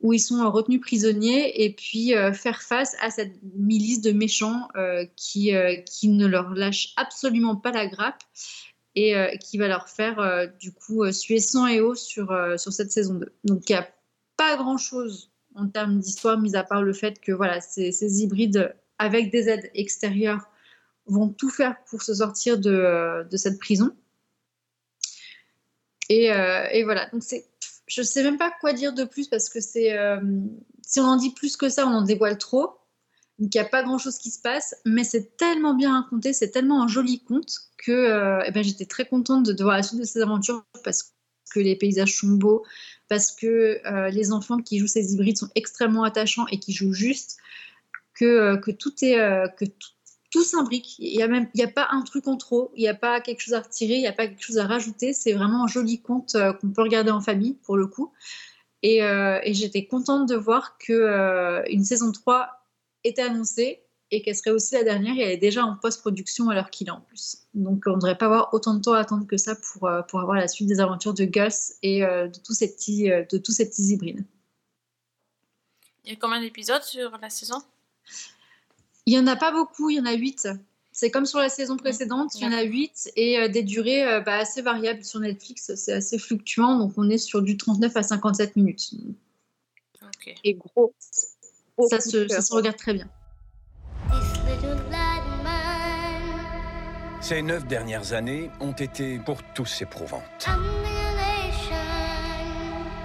où 0.00 0.14
ils 0.14 0.20
sont 0.20 0.42
euh, 0.42 0.48
retenus 0.48 0.80
prisonniers 0.80 1.62
et 1.62 1.74
puis 1.74 2.12
faire 2.32 2.62
face 2.62 2.96
à 3.00 3.10
cette 3.10 3.34
milice 3.54 4.00
de 4.00 4.12
méchants 4.12 4.68
qui, 5.16 5.52
qui 5.84 6.08
ne 6.08 6.26
leur 6.26 6.54
lâche 6.54 6.94
absolument 6.96 7.56
pas 7.56 7.70
la 7.70 7.86
grappe 7.86 8.22
et 8.94 9.14
qui 9.42 9.58
va 9.58 9.68
leur 9.68 9.88
faire 9.88 10.48
du 10.58 10.72
coup 10.72 11.10
suer 11.12 11.38
sang 11.38 11.66
et 11.66 11.80
eau 11.80 11.94
sur, 11.94 12.34
sur 12.56 12.72
cette 12.72 12.90
saison 12.90 13.14
2. 13.14 13.32
Donc 13.44 13.68
il 13.68 13.72
n'y 13.72 13.78
a 13.78 13.88
pas 14.38 14.56
grand 14.56 14.78
chose 14.78 15.30
en 15.54 15.68
termes 15.68 15.98
d'histoire, 15.98 16.38
mis 16.38 16.56
à 16.56 16.64
part 16.64 16.82
le 16.82 16.94
fait 16.94 17.20
que 17.20 17.32
voilà, 17.32 17.60
ces, 17.60 17.92
ces 17.92 18.22
hybrides 18.22 18.74
avec 19.00 19.32
des 19.32 19.48
aides 19.48 19.70
extérieures 19.74 20.46
vont 21.06 21.30
tout 21.30 21.48
faire 21.48 21.74
pour 21.88 22.02
se 22.02 22.14
sortir 22.14 22.58
de, 22.58 23.26
cette 23.34 23.58
prison. 23.58 23.96
Et, 26.10 26.30
euh, 26.30 26.66
voilà, 26.84 27.08
donc 27.10 27.22
je 27.86 28.02
sais 28.02 28.22
même 28.22 28.36
pas 28.36 28.52
quoi 28.60 28.74
dire 28.74 28.92
de 28.92 29.04
plus 29.04 29.26
parce 29.26 29.48
que 29.48 29.58
euh, 29.58 30.20
si 30.86 31.00
on 31.00 31.04
en 31.04 31.16
dit 31.16 31.30
plus 31.30 31.56
que 31.56 31.70
ça, 31.70 31.86
on 31.86 31.94
en 31.94 32.02
dévoile 32.02 32.36
trop. 32.36 32.76
Donc 33.38 33.54
il 33.54 33.58
n'y 33.58 33.66
a 33.66 33.68
pas 33.68 33.82
grand 33.82 33.96
chose 33.96 34.18
qui 34.18 34.30
se 34.30 34.38
passe, 34.38 34.74
mais 34.84 35.02
c'est 35.02 35.38
tellement 35.38 35.72
bien 35.72 35.98
raconté, 35.98 36.34
c'est 36.34 36.50
tellement 36.50 36.82
un 36.82 36.88
joli 36.88 37.24
conte 37.24 37.54
que 37.78 37.90
euh, 37.90 38.42
eh 38.44 38.50
ben, 38.50 38.62
j'étais 38.62 38.84
très 38.84 39.06
contente 39.06 39.46
de, 39.46 39.54
de 39.54 39.62
voir 39.62 39.76
la 39.76 39.82
suite 39.82 39.98
de 39.98 40.04
ces 40.04 40.20
aventures 40.20 40.62
parce 40.84 41.14
que 41.50 41.58
les 41.58 41.74
paysages 41.74 42.18
sont 42.18 42.32
beaux, 42.32 42.66
parce 43.08 43.32
que 43.32 43.80
les 44.10 44.30
enfants 44.30 44.58
qui 44.58 44.78
jouent 44.78 44.86
ces 44.86 45.14
hybrides 45.14 45.38
sont 45.38 45.48
extrêmement 45.54 46.04
attachants 46.04 46.46
et 46.52 46.58
qui 46.58 46.72
jouent 46.72 46.92
juste, 46.92 47.38
que, 48.20 48.26
euh, 48.26 48.56
que 48.58 48.70
tout 48.70 48.92
est 49.02 49.18
euh, 49.18 49.48
que 49.48 49.64
tout, 50.30 50.44
s'imbrique. 50.44 50.98
Il 50.98 51.16
n'y 51.16 51.22
a 51.22 51.28
même 51.28 51.48
il 51.54 51.60
y 51.60 51.64
a 51.64 51.68
pas 51.68 51.88
un 51.90 52.02
truc 52.02 52.28
en 52.28 52.36
trop, 52.36 52.70
il 52.76 52.82
n'y 52.82 52.88
a 52.88 52.94
pas 52.94 53.20
quelque 53.20 53.40
chose 53.40 53.54
à 53.54 53.60
retirer, 53.60 53.94
il 53.94 54.00
n'y 54.00 54.06
a 54.06 54.12
pas 54.12 54.26
quelque 54.26 54.44
chose 54.44 54.58
à 54.58 54.66
rajouter. 54.66 55.12
C'est 55.12 55.32
vraiment 55.32 55.64
un 55.64 55.66
joli 55.66 56.02
conte 56.02 56.34
euh, 56.34 56.52
qu'on 56.52 56.70
peut 56.70 56.82
regarder 56.82 57.10
en 57.10 57.20
famille 57.20 57.54
pour 57.64 57.76
le 57.76 57.86
coup. 57.86 58.12
Et, 58.82 59.00
j'étais 59.52 59.86
contente 59.86 60.28
de 60.28 60.34
voir 60.36 60.78
que 60.78 61.62
une 61.70 61.84
saison 61.84 62.12
3 62.12 62.48
était 63.04 63.20
annoncée 63.20 63.82
et 64.10 64.22
qu'elle 64.22 64.34
serait 64.34 64.50
aussi 64.52 64.74
la 64.74 64.84
dernière 64.84 65.16
et 65.16 65.20
elle 65.20 65.30
est 65.32 65.36
déjà 65.36 65.64
en 65.64 65.76
post-production 65.76 66.48
l'heure 66.50 66.70
qu'il 66.70 66.88
est 66.88 66.92
en 66.92 67.02
plus. 67.02 67.46
Donc 67.52 67.82
on 67.86 67.90
ne 67.90 67.94
devrait 67.96 68.16
pas 68.16 68.24
avoir 68.26 68.54
autant 68.54 68.72
de 68.72 68.80
temps 68.80 68.94
à 68.94 69.00
attendre 69.00 69.26
que 69.26 69.36
ça 69.36 69.54
pour, 69.54 69.90
pour 70.08 70.20
avoir 70.20 70.36
la 70.36 70.48
suite 70.48 70.66
des 70.66 70.80
aventures 70.80 71.12
de 71.12 71.26
Gus 71.26 71.74
et 71.82 72.00
de 72.00 72.40
tous 72.42 72.54
ces 72.54 72.74
petits, 72.74 73.10
de 73.10 73.36
tous 73.36 73.52
ces 73.52 73.68
petits 73.68 73.92
hybrides. 73.92 74.24
Il 76.04 76.10
y 76.10 76.12
a 76.14 76.18
combien 76.18 76.40
d'épisodes 76.40 76.82
sur 76.82 77.18
la 77.18 77.28
saison? 77.28 77.62
Il 79.10 79.14
n'y 79.14 79.18
en 79.18 79.26
a 79.26 79.34
pas 79.34 79.50
beaucoup, 79.50 79.90
il 79.90 79.96
y 79.96 80.00
en 80.00 80.06
a 80.06 80.12
8. 80.12 80.46
C'est 80.92 81.10
comme 81.10 81.26
sur 81.26 81.40
la 81.40 81.48
saison 81.48 81.76
précédente, 81.76 82.32
il 82.36 82.42
y 82.42 82.46
en 82.46 82.52
a 82.52 82.62
8 82.62 83.10
et 83.16 83.40
euh, 83.40 83.48
des 83.48 83.64
durées 83.64 84.06
euh, 84.06 84.20
bah, 84.20 84.36
assez 84.36 84.62
variables 84.62 85.02
sur 85.02 85.18
Netflix, 85.18 85.74
c'est 85.74 85.94
assez 85.94 86.16
fluctuant, 86.16 86.78
donc 86.78 86.92
on 86.96 87.10
est 87.10 87.18
sur 87.18 87.42
du 87.42 87.56
39 87.56 87.96
à 87.96 88.04
57 88.04 88.54
minutes. 88.54 88.94
Et 90.44 90.54
gros. 90.54 90.94
Ça 91.88 92.00
se, 92.00 92.28
ça 92.28 92.40
se 92.40 92.54
regarde 92.54 92.76
très 92.76 92.94
bien. 92.94 93.08
Ces 97.20 97.42
neuf 97.42 97.66
dernières 97.66 98.12
années 98.12 98.48
ont 98.60 98.70
été 98.70 99.18
pour 99.18 99.42
tous 99.54 99.82
éprouvantes. 99.82 100.46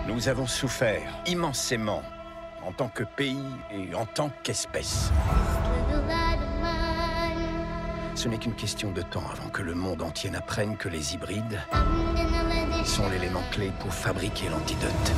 Nous 0.07 0.27
avons 0.27 0.45
souffert 0.45 1.23
immensément 1.25 2.03
en 2.63 2.73
tant 2.73 2.89
que 2.89 3.03
pays 3.17 3.39
et 3.71 3.95
en 3.95 4.05
tant 4.05 4.29
qu'espèce. 4.43 5.11
Ce 8.25 8.29
n'est 8.31 8.39
qu'une 8.39 8.55
question 8.55 8.91
de 8.91 9.03
temps 9.03 9.29
avant 9.31 9.51
que 9.51 9.61
le 9.61 9.75
monde 9.75 10.01
entier 10.01 10.31
n'apprenne 10.31 10.77
que 10.77 10.89
les 10.89 11.13
hybrides 11.13 11.59
sont 12.83 13.07
l'élément 13.11 13.43
clé 13.51 13.69
pour 13.79 13.93
fabriquer 13.93 14.49
l'antidote. 14.49 15.11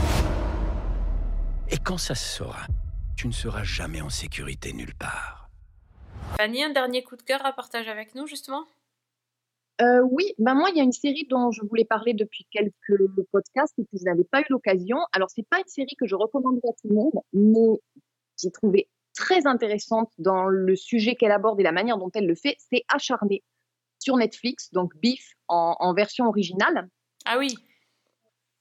Et 1.72 1.78
quand 1.78 1.98
ça 1.98 2.16
se 2.16 2.38
saura, 2.38 2.68
tu 3.16 3.28
ne 3.28 3.32
seras 3.32 3.64
jamais 3.64 4.02
en 4.02 4.10
sécurité 4.10 4.74
nulle 4.74 4.94
part. 4.94 5.50
Fanny, 6.36 6.66
un 6.66 6.72
dernier 6.72 7.02
coup 7.02 7.16
de 7.16 7.22
cœur 7.22 7.46
à 7.46 7.54
partager 7.54 7.90
avec 7.90 8.14
nous, 8.14 8.28
justement? 8.28 8.66
Euh, 9.80 10.02
oui, 10.12 10.34
ben 10.38 10.54
moi, 10.54 10.70
il 10.72 10.76
y 10.76 10.82
a 10.82 10.84
une 10.84 10.92
série 10.92 11.26
dont 11.30 11.50
je 11.52 11.62
voulais 11.64 11.86
parler 11.86 12.14
depuis 12.14 12.46
quelques 12.52 13.22
podcasts 13.32 13.80
et 13.80 13.84
que 13.84 13.98
je 13.98 14.04
n'avais 14.04 14.26
pas 14.26 14.42
eu 14.42 14.46
l'occasion. 14.50 14.98
Alors, 15.14 15.30
c'est 15.30 15.48
pas 15.48 15.60
une 15.60 15.70
série 15.70 15.96
que 15.98 16.08
je 16.08 16.16
recommanderais 16.16 16.68
à 16.68 16.74
tout 16.74 16.90
le 16.90 16.96
monde, 16.96 17.22
mais 17.32 17.80
j'ai 18.38 18.52
trouvé 18.52 18.90
très 19.18 19.48
intéressante 19.48 20.12
dans 20.20 20.46
le 20.46 20.76
sujet 20.76 21.16
qu'elle 21.16 21.32
aborde 21.32 21.60
et 21.60 21.64
la 21.64 21.72
manière 21.72 21.98
dont 21.98 22.12
elle 22.14 22.28
le 22.28 22.36
fait. 22.36 22.56
C'est 22.60 22.84
Acharné 22.88 23.44
sur 23.98 24.16
Netflix, 24.16 24.72
donc 24.72 24.96
Beef 24.98 25.34
en, 25.48 25.76
en 25.80 25.94
version 25.96 26.28
originale. 26.28 26.88
Ah 27.26 27.40
oui. 27.40 27.56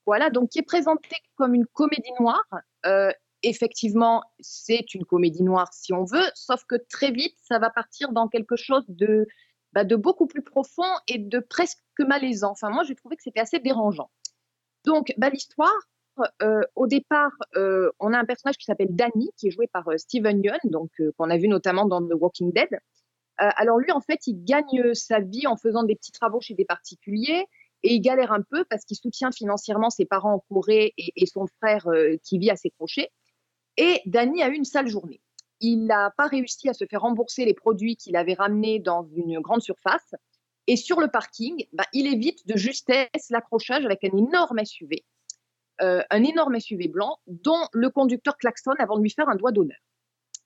Voilà, 0.06 0.30
donc 0.30 0.48
qui 0.50 0.60
est 0.60 0.62
présentée 0.62 1.16
comme 1.34 1.54
une 1.54 1.66
comédie 1.66 2.12
noire. 2.18 2.48
Euh, 2.86 3.12
effectivement, 3.42 4.22
c'est 4.40 4.94
une 4.94 5.04
comédie 5.04 5.42
noire 5.42 5.68
si 5.74 5.92
on 5.92 6.04
veut, 6.04 6.30
sauf 6.34 6.64
que 6.64 6.76
très 6.88 7.10
vite, 7.10 7.36
ça 7.42 7.58
va 7.58 7.68
partir 7.68 8.12
dans 8.12 8.26
quelque 8.26 8.56
chose 8.56 8.84
de, 8.88 9.26
bah, 9.74 9.84
de 9.84 9.94
beaucoup 9.94 10.26
plus 10.26 10.42
profond 10.42 10.90
et 11.06 11.18
de 11.18 11.38
presque 11.38 11.78
malaisant. 11.98 12.52
Enfin, 12.52 12.70
moi, 12.70 12.82
j'ai 12.84 12.94
trouvé 12.94 13.16
que 13.16 13.22
c'était 13.22 13.40
assez 13.40 13.58
dérangeant. 13.58 14.10
Donc, 14.84 15.12
bah, 15.18 15.28
l'histoire, 15.28 15.76
euh, 16.42 16.62
au 16.74 16.86
départ, 16.86 17.32
euh, 17.56 17.90
on 18.00 18.12
a 18.12 18.18
un 18.18 18.24
personnage 18.24 18.56
qui 18.56 18.64
s'appelle 18.64 18.88
Danny, 18.90 19.30
qui 19.36 19.48
est 19.48 19.50
joué 19.50 19.66
par 19.66 19.86
euh, 19.88 19.98
Steven 19.98 20.42
Yeun, 20.42 20.58
donc 20.64 20.90
qu'on 21.16 21.30
a 21.30 21.36
vu 21.36 21.48
notamment 21.48 21.86
dans 21.86 22.00
The 22.00 22.14
Walking 22.14 22.52
Dead. 22.52 22.68
Alors 23.38 23.76
lui, 23.76 23.92
en 23.92 24.00
fait, 24.00 24.26
il 24.26 24.44
gagne 24.44 24.94
sa 24.94 25.20
vie 25.20 25.46
en 25.46 25.58
faisant 25.58 25.82
des 25.82 25.94
petits 25.94 26.10
travaux 26.10 26.40
chez 26.40 26.54
des 26.54 26.64
particuliers 26.64 27.44
et 27.82 27.92
il 27.92 28.00
galère 28.00 28.32
un 28.32 28.40
peu 28.40 28.64
parce 28.64 28.86
qu'il 28.86 28.96
soutient 28.96 29.30
financièrement 29.30 29.90
ses 29.90 30.06
parents 30.06 30.32
en 30.36 30.38
Corée 30.48 30.94
et, 30.96 31.26
son 31.26 31.46
frère 31.46 31.86
qui 32.22 32.38
vit 32.38 32.48
à 32.48 32.56
ses 32.56 32.70
crochets. 32.70 33.10
Et 33.76 34.00
Danny 34.06 34.42
a 34.42 34.48
eu 34.48 34.54
une 34.54 34.64
sale 34.64 34.88
journée. 34.88 35.20
Il 35.60 35.84
n'a 35.84 36.14
pas 36.16 36.28
réussi 36.28 36.70
à 36.70 36.72
se 36.72 36.86
faire 36.86 37.02
rembourser 37.02 37.44
les 37.44 37.52
produits 37.52 37.96
qu'il 37.96 38.16
avait 38.16 38.32
ramenés 38.32 38.78
dans 38.78 39.06
une 39.14 39.38
grande 39.40 39.60
surface. 39.60 40.14
Et 40.66 40.76
sur 40.76 40.98
le 40.98 41.08
parking, 41.08 41.66
bah, 41.74 41.84
il 41.92 42.06
évite 42.06 42.46
de 42.46 42.56
justesse 42.56 43.28
l'accrochage 43.28 43.84
avec 43.84 44.02
un 44.04 44.16
énorme 44.16 44.64
SUV, 44.64 45.04
euh, 45.82 46.02
un 46.10 46.24
énorme 46.24 46.58
SUV 46.58 46.88
blanc 46.88 47.18
dont 47.26 47.66
le 47.72 47.90
conducteur 47.90 48.36
klaxonne 48.36 48.76
avant 48.78 48.96
de 48.96 49.02
lui 49.02 49.10
faire 49.10 49.28
un 49.28 49.36
doigt 49.36 49.52
d'honneur 49.52 49.78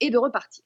et 0.01 0.11
de 0.11 0.19
repartir. 0.19 0.65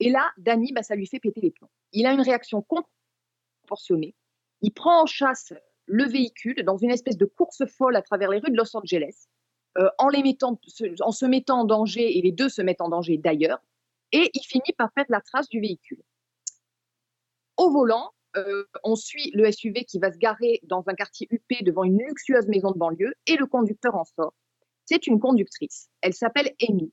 Et 0.00 0.10
là, 0.10 0.30
Danny, 0.36 0.72
bah, 0.72 0.82
ça 0.82 0.94
lui 0.94 1.06
fait 1.06 1.20
péter 1.20 1.40
les 1.40 1.50
plombs. 1.50 1.70
Il 1.92 2.06
a 2.06 2.12
une 2.12 2.20
réaction 2.20 2.62
proportionnée. 2.62 4.14
Il 4.60 4.72
prend 4.72 5.02
en 5.02 5.06
chasse 5.06 5.52
le 5.86 6.04
véhicule 6.04 6.62
dans 6.64 6.76
une 6.76 6.90
espèce 6.90 7.16
de 7.16 7.24
course 7.24 7.64
folle 7.66 7.96
à 7.96 8.02
travers 8.02 8.30
les 8.30 8.38
rues 8.38 8.50
de 8.50 8.56
Los 8.56 8.76
Angeles, 8.76 9.28
euh, 9.78 9.88
en, 9.98 10.08
les 10.08 10.22
mettant, 10.22 10.58
en 11.00 11.12
se 11.12 11.26
mettant 11.26 11.60
en 11.60 11.64
danger, 11.64 12.18
et 12.18 12.22
les 12.22 12.32
deux 12.32 12.48
se 12.48 12.60
mettent 12.60 12.80
en 12.80 12.88
danger 12.88 13.18
d'ailleurs, 13.18 13.60
et 14.12 14.30
il 14.34 14.42
finit 14.42 14.72
par 14.76 14.92
perdre 14.92 15.10
la 15.10 15.20
trace 15.20 15.48
du 15.48 15.60
véhicule. 15.60 16.02
Au 17.56 17.70
volant, 17.70 18.12
euh, 18.36 18.64
on 18.84 18.96
suit 18.96 19.30
le 19.34 19.50
SUV 19.50 19.84
qui 19.84 19.98
va 19.98 20.12
se 20.12 20.18
garer 20.18 20.60
dans 20.64 20.84
un 20.86 20.94
quartier 20.94 21.26
huppé 21.30 21.62
devant 21.62 21.84
une 21.84 21.98
luxueuse 21.98 22.48
maison 22.48 22.70
de 22.70 22.78
banlieue, 22.78 23.14
et 23.26 23.36
le 23.36 23.46
conducteur 23.46 23.94
en 23.94 24.04
sort. 24.04 24.34
C'est 24.84 25.06
une 25.06 25.18
conductrice. 25.18 25.88
Elle 26.00 26.14
s'appelle 26.14 26.54
Amy. 26.68 26.92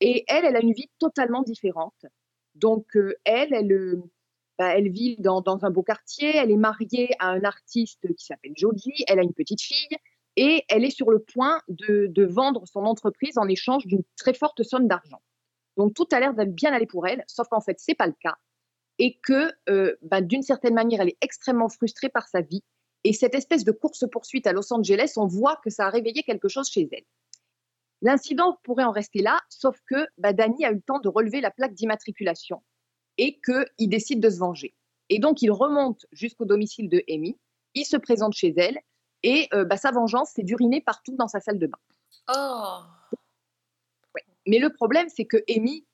Et 0.00 0.24
elle, 0.28 0.44
elle 0.44 0.56
a 0.56 0.60
une 0.60 0.72
vie 0.72 0.90
totalement 0.98 1.42
différente. 1.42 2.06
Donc, 2.54 2.96
euh, 2.96 3.14
elle, 3.24 3.52
elle, 3.52 3.72
euh, 3.72 4.02
bah, 4.58 4.80
vit 4.80 5.16
dans, 5.18 5.42
un 5.46 5.70
beau 5.70 5.82
quartier, 5.82 6.36
elle 6.36 6.50
est 6.50 6.56
mariée 6.56 7.10
à 7.18 7.28
un 7.28 7.42
artiste 7.42 8.06
qui 8.14 8.24
s'appelle 8.24 8.52
Joji, 8.56 8.92
elle 9.08 9.18
a 9.18 9.22
une 9.22 9.32
petite 9.32 9.62
fille, 9.62 9.96
et 10.36 10.64
elle 10.68 10.84
est 10.84 10.90
sur 10.90 11.10
le 11.10 11.20
point 11.20 11.60
de, 11.68 12.24
vendre 12.24 12.66
son 12.66 12.84
entreprise 12.84 13.38
en 13.38 13.48
échange 13.48 13.86
d'une 13.86 14.02
très 14.16 14.34
forte 14.34 14.62
somme 14.62 14.86
d'argent. 14.86 15.22
Donc, 15.76 15.94
tout 15.94 16.06
a 16.12 16.20
l'air 16.20 16.34
bien 16.34 16.72
aller 16.72 16.86
pour 16.86 17.06
elle, 17.06 17.24
sauf 17.26 17.48
qu'en 17.48 17.60
fait, 17.60 17.78
c'est 17.78 17.94
pas 17.94 18.06
le 18.06 18.14
cas. 18.20 18.36
Et 18.98 19.18
que, 19.22 19.50
euh, 19.68 19.96
bah, 20.02 20.20
d'une 20.20 20.42
certaine 20.42 20.74
manière, 20.74 21.00
elle 21.00 21.08
est 21.08 21.18
extrêmement 21.20 21.68
frustrée 21.68 22.08
par 22.08 22.28
sa 22.28 22.40
vie. 22.40 22.62
Et 23.02 23.12
cette 23.12 23.34
espèce 23.34 23.64
de 23.64 23.72
course-poursuite 23.72 24.46
à 24.46 24.52
Los 24.52 24.72
Angeles, 24.72 25.14
on 25.16 25.26
voit 25.26 25.60
que 25.62 25.70
ça 25.70 25.86
a 25.86 25.90
réveillé 25.90 26.22
quelque 26.22 26.48
chose 26.48 26.68
chez 26.68 26.88
elle. 26.90 27.04
L'incident 28.02 28.58
pourrait 28.62 28.84
en 28.84 28.92
rester 28.92 29.22
là, 29.22 29.40
sauf 29.48 29.78
que 29.86 30.06
Danny 30.18 30.64
a 30.64 30.70
eu 30.70 30.76
le 30.76 30.80
temps 30.82 31.00
de 31.00 31.08
relever 31.08 31.40
la 31.40 31.50
plaque 31.50 31.74
d'immatriculation 31.74 32.62
et 33.18 33.40
qu'il 33.40 33.88
décide 33.88 34.20
de 34.20 34.30
se 34.30 34.38
venger. 34.38 34.74
Et 35.08 35.18
donc, 35.18 35.42
il 35.42 35.50
remonte 35.50 36.06
jusqu'au 36.12 36.44
domicile 36.44 36.88
de 36.88 37.02
Amy, 37.08 37.38
il 37.74 37.84
se 37.84 37.96
présente 37.96 38.34
chez 38.34 38.54
elle, 38.56 38.78
et 39.22 39.48
euh, 39.54 39.64
bah, 39.64 39.76
sa 39.76 39.90
vengeance, 39.90 40.32
c'est 40.34 40.42
d'uriner 40.42 40.80
partout 40.80 41.16
dans 41.16 41.28
sa 41.28 41.40
salle 41.40 41.58
de 41.58 41.66
bain. 41.66 41.78
Oh 42.28 42.80
Ouais. 44.14 44.24
Mais 44.46 44.58
le 44.58 44.70
problème, 44.70 45.08
c'est 45.08 45.24
que 45.24 45.42
Amy, 45.48 45.86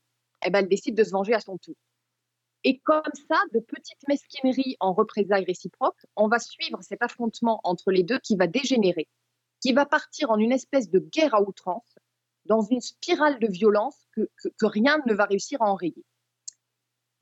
eh 0.45 0.51
ben, 0.51 0.61
elle 0.61 0.69
décide 0.69 0.97
de 0.97 1.05
se 1.05 1.11
venger 1.11 1.35
à 1.35 1.41
son 1.41 1.59
tour. 1.59 1.77
Et 2.65 2.79
comme 2.81 3.03
ça, 3.29 3.41
de 3.55 3.61
petites 3.61 4.07
mesquineries 4.07 4.77
en 4.81 4.93
représailles 4.93 5.45
réciproques, 5.45 6.05
on 6.17 6.29
va 6.29 6.39
suivre 6.39 6.83
cet 6.83 7.03
affrontement 7.03 7.61
entre 7.65 7.91
les 7.91 8.03
deux 8.03 8.19
qui 8.19 8.37
va 8.37 8.47
dégénérer, 8.47 9.09
qui 9.61 9.73
va 9.73 9.87
partir 9.87 10.31
en 10.31 10.39
une 10.39 10.53
espèce 10.53 10.91
de 10.91 10.99
guerre 10.99 11.35
à 11.35 11.43
outrance, 11.43 11.99
dans 12.45 12.63
une 12.63 12.81
spirale 12.81 13.39
de 13.39 13.47
violence 13.47 13.97
que, 14.13 14.29
rien 14.63 14.99
ne 15.07 15.15
va 15.15 15.25
réussir 15.25 15.63
à 15.63 15.71
enrayer. 15.71 16.05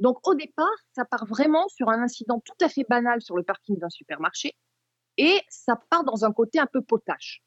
Donc 0.00 0.26
au 0.26 0.34
départ, 0.34 0.66
ça 0.94 1.04
part 1.04 1.26
vraiment 1.26 1.68
sur 1.68 1.88
un 1.88 2.02
incident 2.02 2.40
tout 2.40 2.64
à 2.64 2.68
fait 2.68 2.86
banal 2.88 3.20
sur 3.20 3.36
le 3.36 3.42
parking 3.42 3.78
d'un 3.78 3.90
supermarché, 3.90 4.56
et 5.16 5.40
ça 5.48 5.76
part 5.90 6.04
dans 6.04 6.24
un 6.24 6.32
côté 6.32 6.58
un 6.58 6.66
peu 6.66 6.82
potache. 6.82 7.42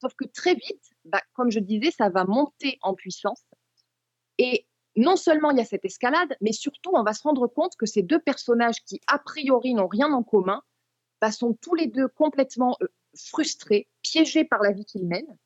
Sauf 0.00 0.14
que 0.14 0.24
très 0.24 0.54
vite, 0.54 0.90
bah, 1.04 1.22
comme 1.32 1.50
je 1.50 1.58
disais, 1.58 1.90
ça 1.90 2.08
va 2.08 2.24
monter 2.24 2.78
en 2.82 2.94
puissance. 2.94 3.44
Et 4.38 4.66
non 4.96 5.16
seulement 5.16 5.50
il 5.50 5.58
y 5.58 5.60
a 5.60 5.64
cette 5.64 5.84
escalade, 5.84 6.36
mais 6.40 6.52
surtout 6.52 6.90
on 6.94 7.02
va 7.02 7.12
se 7.12 7.22
rendre 7.22 7.46
compte 7.46 7.76
que 7.76 7.86
ces 7.86 8.02
deux 8.02 8.20
personnages 8.20 8.82
qui 8.84 9.00
a 9.06 9.18
priori 9.18 9.74
n'ont 9.74 9.88
rien 9.88 10.12
en 10.12 10.22
commun, 10.22 10.62
bah, 11.20 11.32
sont 11.32 11.54
tous 11.54 11.74
les 11.74 11.86
deux 11.86 12.08
complètement 12.08 12.76
euh, 12.82 12.86
frustrés, 13.16 13.88
piégés 14.02 14.44
par 14.44 14.62
la 14.62 14.72
vie 14.72 14.84
qu'ils 14.84 15.06
mènent, 15.06 15.38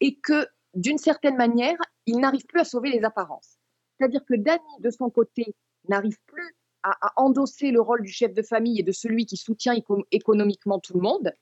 et 0.00 0.16
que 0.16 0.46
d'une 0.74 0.98
certaine 0.98 1.36
manière, 1.36 1.76
ils 2.06 2.18
n'arrivent 2.18 2.46
plus 2.46 2.60
à 2.60 2.64
sauver 2.64 2.90
les 2.90 3.04
apparences. 3.04 3.58
C'est-à-dire 3.96 4.24
que 4.24 4.34
Danny, 4.34 4.80
de 4.80 4.90
son 4.90 5.10
côté, 5.10 5.54
n'arrive 5.88 6.18
plus 6.26 6.56
à, 6.82 6.96
endosser 7.16 7.70
le 7.70 7.80
rôle 7.80 8.02
du 8.02 8.10
chef 8.10 8.32
de 8.34 8.42
famille 8.42 8.80
et 8.80 8.82
de 8.82 8.92
celui 8.92 9.26
qui 9.26 9.36
soutient 9.36 9.74
éco- 9.74 10.04
économiquement 10.10 10.80
tout 10.80 10.94
le 10.94 11.00
monde. 11.00 11.32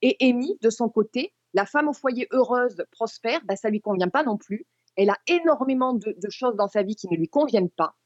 Et 0.00 0.16
Amy, 0.20 0.56
de 0.62 0.70
son 0.70 0.88
côté, 0.88 1.34
la 1.52 1.66
femme 1.66 1.88
au 1.88 1.92
foyer 1.92 2.28
heureuse, 2.30 2.84
prospère, 2.92 3.44
bah, 3.44 3.56
ça 3.56 3.68
lui 3.68 3.80
convient 3.80 4.08
pas 4.08 4.22
non 4.22 4.36
plus. 4.36 4.64
Elle 4.98 5.10
a 5.10 5.18
énormément 5.28 5.94
de, 5.94 6.14
choses 6.28 6.56
dans 6.56 6.66
sa 6.66 6.82
vie 6.82 6.96
qui 6.96 7.08
ne 7.08 7.16
lui 7.16 7.28
conviennent 7.28 7.70
pas. 7.70 7.96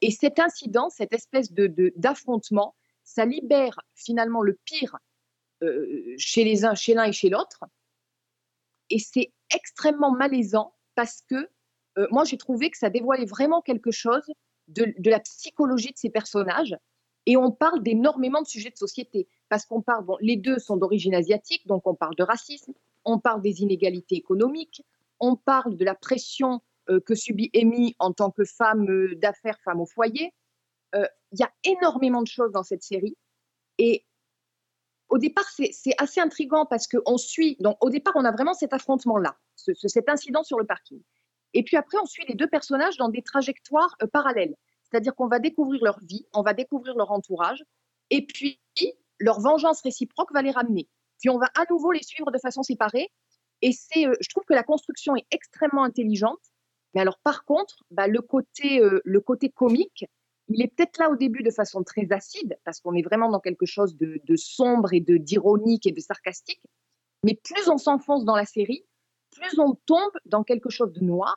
Et 0.00 0.12
cet 0.12 0.38
incident, 0.38 0.88
cette 0.88 1.12
espèce 1.12 1.52
d'affrontement, 1.52 2.76
ça 3.02 3.24
libère 3.24 3.80
finalement 3.96 4.42
le 4.42 4.56
pire 4.64 4.96
euh, 5.64 6.14
chez 6.16 6.44
les 6.44 6.64
uns, 6.64 6.76
chez 6.76 6.94
l'un 6.94 7.04
et 7.04 7.12
chez 7.12 7.28
l'autre. 7.28 7.64
Et 8.88 9.00
c'est 9.00 9.32
extrêmement 9.52 10.12
malaisant 10.12 10.74
parce 10.94 11.22
que 11.28 11.50
euh, 11.98 12.06
moi, 12.12 12.22
j'ai 12.22 12.38
trouvé 12.38 12.70
que 12.70 12.78
ça 12.78 12.88
dévoilait 12.88 13.26
vraiment 13.26 13.60
quelque 13.60 13.90
chose 13.90 14.22
de, 14.68 14.94
de 14.96 15.10
la 15.10 15.18
psychologie 15.18 15.90
de 15.90 15.98
ces 15.98 16.10
personnages. 16.10 16.76
Et 17.26 17.36
on 17.36 17.50
parle 17.50 17.82
d'énormément 17.82 18.42
de 18.42 18.46
sujets 18.46 18.70
de 18.70 18.76
société. 18.76 19.26
Parce 19.48 19.66
qu'on 19.66 19.82
parle, 19.82 20.04
bon, 20.04 20.16
les 20.20 20.36
deux 20.36 20.60
sont 20.60 20.76
d'origine 20.76 21.14
asiatique, 21.14 21.66
donc 21.66 21.86
on 21.86 21.96
parle 21.96 22.14
de 22.14 22.22
racisme, 22.22 22.72
on 23.04 23.18
parle 23.18 23.42
des 23.42 23.62
inégalités 23.62 24.14
économiques, 24.14 24.84
on 25.20 25.36
parle 25.36 25.76
de 25.76 25.84
la 25.84 25.94
pression 25.94 26.60
euh, 26.90 27.00
que 27.00 27.14
subit 27.14 27.50
Amy 27.54 27.94
en 27.98 28.12
tant 28.12 28.30
que 28.30 28.44
femme 28.44 28.88
euh, 28.88 29.14
d'affaires, 29.16 29.58
femme 29.64 29.80
au 29.80 29.86
foyer. 29.86 30.32
Euh, 30.94 31.06
Il 31.32 31.40
y 31.40 31.42
a 31.42 31.52
énormément 31.64 32.22
de 32.22 32.26
choses 32.26 32.52
dans 32.52 32.62
cette 32.62 32.82
série. 32.82 33.16
Et 33.78 34.06
au 35.10 35.18
départ, 35.18 35.44
c'est 35.48 35.94
assez 35.98 36.20
intriguant 36.20 36.66
parce 36.66 36.86
qu'on 36.86 37.16
suit. 37.18 37.56
Donc, 37.60 37.76
au 37.84 37.90
départ, 37.90 38.14
on 38.16 38.24
a 38.24 38.32
vraiment 38.32 38.54
cet 38.54 38.72
affrontement-là, 38.72 39.36
ce- 39.56 39.74
ce- 39.74 39.88
cet 39.88 40.08
incident 40.08 40.42
sur 40.42 40.58
le 40.58 40.66
parking. 40.66 41.02
Et 41.54 41.62
puis 41.62 41.76
après, 41.76 41.96
on 42.02 42.06
suit 42.06 42.24
les 42.28 42.34
deux 42.34 42.46
personnages 42.46 42.96
dans 42.98 43.08
des 43.08 43.22
trajectoires 43.22 43.96
parallèles. 44.12 44.54
C'est-à-dire 44.84 45.14
qu'on 45.14 45.28
va 45.28 45.38
découvrir 45.38 45.82
leur 45.82 45.98
vie, 46.00 46.26
on 46.34 46.42
va 46.42 46.52
découvrir 46.54 46.94
leur 46.96 47.10
entourage, 47.10 47.62
et 48.10 48.24
puis 48.26 48.60
leur 49.18 49.40
vengeance 49.40 49.80
réciproque 49.82 50.32
va 50.32 50.42
les 50.42 50.50
ramener. 50.50 50.88
Puis 51.20 51.30
on 51.30 51.38
va 51.38 51.46
à 51.56 51.64
nouveau 51.70 51.90
les 51.92 52.02
suivre 52.02 52.30
de 52.30 52.38
façon 52.38 52.62
séparée. 52.62 53.10
Et 53.62 53.72
c'est, 53.72 54.06
euh, 54.06 54.14
je 54.20 54.28
trouve 54.28 54.44
que 54.44 54.54
la 54.54 54.62
construction 54.62 55.16
est 55.16 55.26
extrêmement 55.30 55.84
intelligente. 55.84 56.40
Mais 56.94 57.00
alors, 57.00 57.18
par 57.22 57.44
contre, 57.44 57.82
bah, 57.90 58.06
le, 58.06 58.20
côté, 58.20 58.80
euh, 58.80 59.00
le 59.04 59.20
côté 59.20 59.50
comique, 59.50 60.06
il 60.48 60.62
est 60.62 60.68
peut-être 60.68 60.98
là 60.98 61.10
au 61.10 61.16
début 61.16 61.42
de 61.42 61.50
façon 61.50 61.82
très 61.82 62.10
acide, 62.10 62.58
parce 62.64 62.80
qu'on 62.80 62.94
est 62.94 63.02
vraiment 63.02 63.30
dans 63.30 63.40
quelque 63.40 63.66
chose 63.66 63.96
de, 63.96 64.36
sombre 64.36 64.94
et 64.94 65.00
d'ironique 65.00 65.86
et 65.86 65.92
de 65.92 66.00
sarcastique. 66.00 66.62
Mais 67.24 67.34
plus 67.34 67.68
on 67.68 67.76
s'enfonce 67.76 68.24
dans 68.24 68.36
la 68.36 68.46
série, 68.46 68.84
plus 69.30 69.58
on 69.58 69.74
tombe 69.86 70.12
dans 70.24 70.44
quelque 70.44 70.70
chose 70.70 70.92
de 70.92 71.04
noir, 71.04 71.36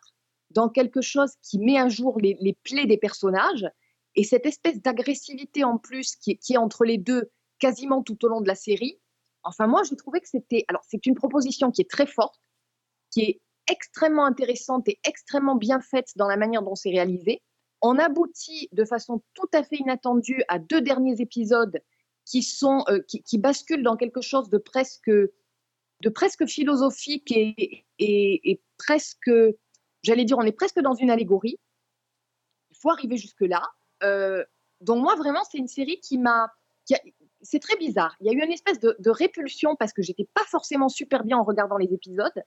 dans 0.52 0.70
quelque 0.70 1.02
chose 1.02 1.34
qui 1.42 1.60
met 1.60 1.78
à 1.78 1.90
jour 1.90 2.20
les, 2.20 2.58
plaies 2.64 2.86
des 2.86 2.98
personnages. 2.98 3.68
Et 4.16 4.24
cette 4.24 4.46
espèce 4.46 4.82
d'agressivité 4.82 5.64
en 5.64 5.78
plus 5.78 6.16
qui 6.16 6.38
est 6.50 6.58
entre 6.58 6.86
les 6.86 6.98
deux 6.98 7.32
quasiment 7.60 8.04
tout 8.04 8.24
au 8.26 8.30
long 8.30 8.42
de 8.42 8.48
la 8.48 8.56
série. 8.56 9.00
Enfin, 9.44 9.68
moi, 9.68 9.82
j'ai 9.84 9.96
trouvé 9.96 10.22
que 10.22 10.28
c'était. 10.28 10.66
Alors, 10.68 10.84
c'est 10.88 11.06
une 11.06 11.16
proposition 11.16 11.72
qui 11.72 11.82
est 11.82 11.90
très 11.90 12.06
forte, 12.06 12.40
qui 13.12 13.22
est 13.22 13.42
extrêmement 13.68 14.26
intéressante 14.26 14.88
et 14.88 15.00
extrêmement 15.06 15.56
bien 15.56 15.80
faite 15.80 16.10
dans 16.16 16.28
la 16.28 16.38
manière 16.38 16.62
dont 16.62 16.76
c'est 16.76 16.90
réalisé. 16.90 17.42
On 17.82 17.98
aboutit 17.98 18.70
de 18.72 18.86
façon 18.86 19.24
tout 19.34 19.50
à 19.54 19.64
fait 19.64 19.78
inattendue 19.78 20.44
à 20.48 20.60
deux 20.60 20.82
derniers 20.82 21.20
épisodes 21.20 21.82
qui 22.26 22.44
sont 22.44 22.84
euh, 22.90 23.00
qui, 23.08 23.38
basculent 23.38 23.84
dans 23.84 23.98
quelque 23.98 24.22
chose 24.22 24.50
de 24.50 24.58
presque 24.58 25.10
de 25.10 26.10
presque 26.10 26.48
philosophique 26.48 27.32
et, 27.32 27.86
et, 28.00 28.62
presque, 28.78 29.30
j'allais 30.02 30.26
dire, 30.26 30.38
on 30.40 30.44
est 30.44 30.52
presque 30.52 30.80
dans 30.80 30.96
une 30.96 31.12
allégorie. 31.12 31.60
Il 32.72 32.78
faut 32.78 32.90
arriver 32.90 33.18
jusque 33.18 33.42
là. 33.42 33.62
Euh, 34.04 34.44
donc 34.80 35.04
moi 35.04 35.16
vraiment, 35.16 35.44
c'est 35.50 35.60
une 35.60 35.68
série 35.68 36.00
qui 36.00 36.18
m'a, 36.18 36.52
c'est 37.42 37.60
très 37.60 37.78
bizarre. 37.78 38.16
Il 38.20 38.28
y 38.28 38.30
a 38.30 38.34
eu 38.34 38.44
une 38.44 38.52
espèce 38.52 38.80
de, 38.80 39.10
répulsion 39.10 39.76
parce 39.76 39.94
que 39.94 40.02
j'étais 40.02 40.28
pas 40.34 40.44
forcément 40.46 40.90
super 40.90 41.24
bien 41.24 41.38
en 41.38 41.44
regardant 41.44 41.78
les 41.78 41.94
épisodes, 41.94 42.44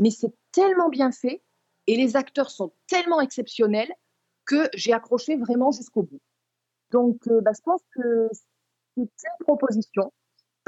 mais 0.00 0.10
c'est 0.10 0.32
tellement 0.52 0.88
bien 0.88 1.12
fait 1.12 1.42
et 1.86 1.96
les 1.96 2.16
acteurs 2.16 2.50
sont 2.50 2.72
tellement 2.86 3.20
exceptionnels 3.20 3.92
que 4.44 4.68
j'ai 4.74 4.92
accroché 4.92 5.36
vraiment 5.36 5.70
jusqu'au 5.70 6.02
bout. 6.02 6.20
Donc, 6.90 7.26
euh, 7.28 7.40
bah, 7.40 7.52
je 7.56 7.62
pense 7.62 7.80
que 7.94 8.28
c'est 8.32 9.02
une 9.02 9.08
proposition 9.40 10.12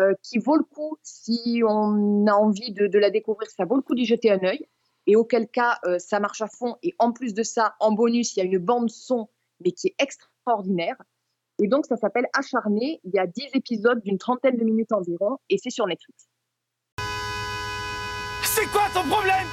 euh, 0.00 0.14
qui 0.22 0.38
vaut 0.38 0.56
le 0.56 0.64
coup 0.64 0.96
si 1.02 1.62
on 1.66 2.26
a 2.26 2.32
envie 2.32 2.72
de, 2.72 2.86
de 2.86 2.98
la 2.98 3.10
découvrir, 3.10 3.50
ça 3.50 3.64
vaut 3.64 3.76
le 3.76 3.82
coup 3.82 3.94
d'y 3.94 4.06
jeter 4.06 4.30
un 4.30 4.42
œil. 4.42 4.66
Et 5.06 5.16
auquel 5.16 5.48
cas, 5.48 5.78
euh, 5.84 5.98
ça 5.98 6.18
marche 6.18 6.40
à 6.40 6.48
fond. 6.48 6.76
Et 6.82 6.94
en 6.98 7.12
plus 7.12 7.34
de 7.34 7.42
ça, 7.42 7.74
en 7.80 7.92
bonus, 7.92 8.36
il 8.36 8.38
y 8.38 8.42
a 8.42 8.46
une 8.46 8.58
bande 8.58 8.90
son, 8.90 9.28
mais 9.60 9.72
qui 9.72 9.88
est 9.88 9.94
extraordinaire. 9.98 10.96
Et 11.62 11.68
donc, 11.68 11.86
ça 11.86 11.96
s'appelle 11.96 12.26
Acharné. 12.36 13.00
Il 13.04 13.12
y 13.14 13.18
a 13.18 13.26
10 13.26 13.50
épisodes 13.54 14.00
d'une 14.02 14.18
trentaine 14.18 14.56
de 14.56 14.64
minutes 14.64 14.92
environ, 14.92 15.38
et 15.48 15.56
c'est 15.58 15.70
sur 15.70 15.86
Netflix. 15.86 16.28
C'est 18.42 18.66
quoi 18.66 18.82
ton 18.92 19.08
problème? 19.08 19.46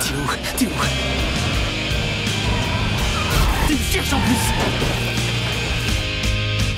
T'es 0.00 0.14
où? 0.14 0.26
T'es 0.58 0.66
où? 0.66 0.70
Tu 3.66 3.72
me 3.72 3.78
cherches 3.78 4.12
en 4.12 4.20
plus! 4.20 4.44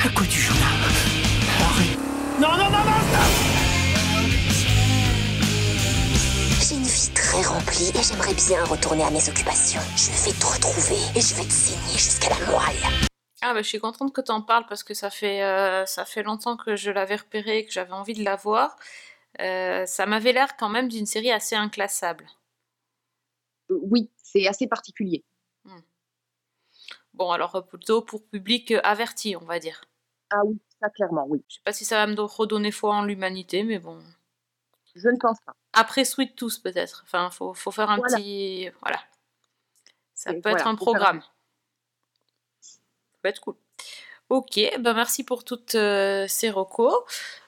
À 0.04 0.08
quoi 0.14 0.26
tu 0.26 0.40
joues 0.40 0.54
là 0.54 0.70
Arrête! 1.60 1.98
Non, 2.40 2.50
non, 2.56 2.70
non, 2.70 2.84
non, 2.84 3.49
très 7.40 7.48
remplie 7.48 7.90
et 7.94 8.02
j'aimerais 8.02 8.34
bien 8.34 8.64
retourner 8.64 9.02
à 9.02 9.10
mes 9.10 9.28
occupations. 9.28 9.80
Je 9.96 10.10
vais 10.24 10.36
te 10.38 10.46
retrouver 10.46 11.00
et 11.16 11.20
je 11.20 11.34
vais 11.34 11.44
te 11.44 11.52
saigner 11.52 11.92
jusqu'à 11.98 12.28
la 12.30 12.46
moelle. 12.46 13.08
Ah 13.42 13.54
bah 13.54 13.62
je 13.62 13.68
suis 13.68 13.78
contente 13.78 14.12
que 14.12 14.20
tu 14.20 14.30
en 14.30 14.42
parles 14.42 14.66
parce 14.68 14.82
que 14.82 14.94
ça 14.94 15.10
fait, 15.10 15.42
euh, 15.42 15.86
ça 15.86 16.04
fait 16.04 16.22
longtemps 16.22 16.56
que 16.56 16.76
je 16.76 16.90
l'avais 16.90 17.16
repéré 17.16 17.58
et 17.58 17.66
que 17.66 17.72
j'avais 17.72 17.92
envie 17.92 18.14
de 18.14 18.24
la 18.24 18.36
voir. 18.36 18.76
Euh, 19.40 19.86
ça 19.86 20.06
m'avait 20.06 20.32
l'air 20.32 20.56
quand 20.56 20.68
même 20.68 20.88
d'une 20.88 21.06
série 21.06 21.30
assez 21.30 21.56
inclassable. 21.56 22.26
Euh, 23.70 23.78
oui, 23.82 24.10
c'est 24.22 24.46
assez 24.46 24.66
particulier. 24.66 25.24
Bon, 27.14 27.30
alors 27.30 27.66
plutôt 27.66 28.02
pour 28.02 28.24
public 28.26 28.72
averti, 28.82 29.36
on 29.36 29.44
va 29.44 29.58
dire. 29.58 29.82
Ah 30.30 30.40
oui, 30.44 30.58
ça 30.80 30.90
clairement, 30.90 31.26
oui. 31.28 31.42
Je 31.48 31.56
sais 31.56 31.62
pas 31.64 31.72
si 31.72 31.84
ça 31.84 31.96
va 31.96 32.06
me 32.06 32.14
do- 32.14 32.26
redonner 32.26 32.70
foi 32.70 32.94
en 32.94 33.04
l'humanité, 33.04 33.62
mais 33.62 33.78
bon. 33.78 33.98
Je 34.94 35.08
ne 35.08 35.16
pense 35.18 35.38
pas. 35.44 35.54
Après 35.72 36.04
Sweet 36.04 36.34
Tooth 36.36 36.62
peut-être. 36.62 37.02
Enfin, 37.04 37.30
faut, 37.30 37.54
faut 37.54 37.70
faire 37.70 37.90
un 37.90 37.98
Voilà. 37.98 38.16
petit... 38.16 38.68
Voilà. 38.82 39.00
Ça 40.14 40.30
Et 40.32 40.34
peut 40.34 40.50
voilà, 40.50 40.58
être 40.58 40.66
un 40.66 40.70
faire 40.72 40.78
programme. 40.78 41.22
Ça 42.60 42.78
peut 43.22 43.28
être 43.28 43.40
cool. 43.40 43.54
Ok, 44.28 44.60
ben 44.78 44.94
merci 44.94 45.24
pour 45.24 45.44
toutes 45.44 45.74
euh, 45.74 46.26
ces 46.28 46.50
recos. 46.50 46.94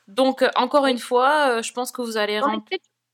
Donc, 0.08 0.42
euh, 0.42 0.50
encore 0.56 0.86
une 0.86 0.98
fois, 0.98 1.58
euh, 1.58 1.62
je 1.62 1.72
pense 1.72 1.92
que 1.92 2.02
vous 2.02 2.16
allez... 2.16 2.34
Ai 2.34 2.40
rem- 2.40 2.62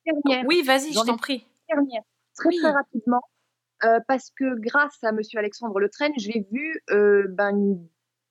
dernière. 0.06 0.44
Oui, 0.46 0.62
vas-y, 0.62 0.92
je 0.92 1.00
t'en 1.04 1.16
prie. 1.18 1.46
dernière, 1.68 2.02
très 2.34 2.48
très 2.56 2.70
rapidement, 2.70 3.20
euh, 3.84 4.00
parce 4.08 4.30
que 4.30 4.58
grâce 4.58 5.02
à 5.04 5.12
Monsieur 5.12 5.38
Alexandre 5.38 5.78
Le 5.80 5.90
Train, 5.90 6.10
j'ai 6.16 6.46
vu 6.50 6.82
ben, 7.28 7.78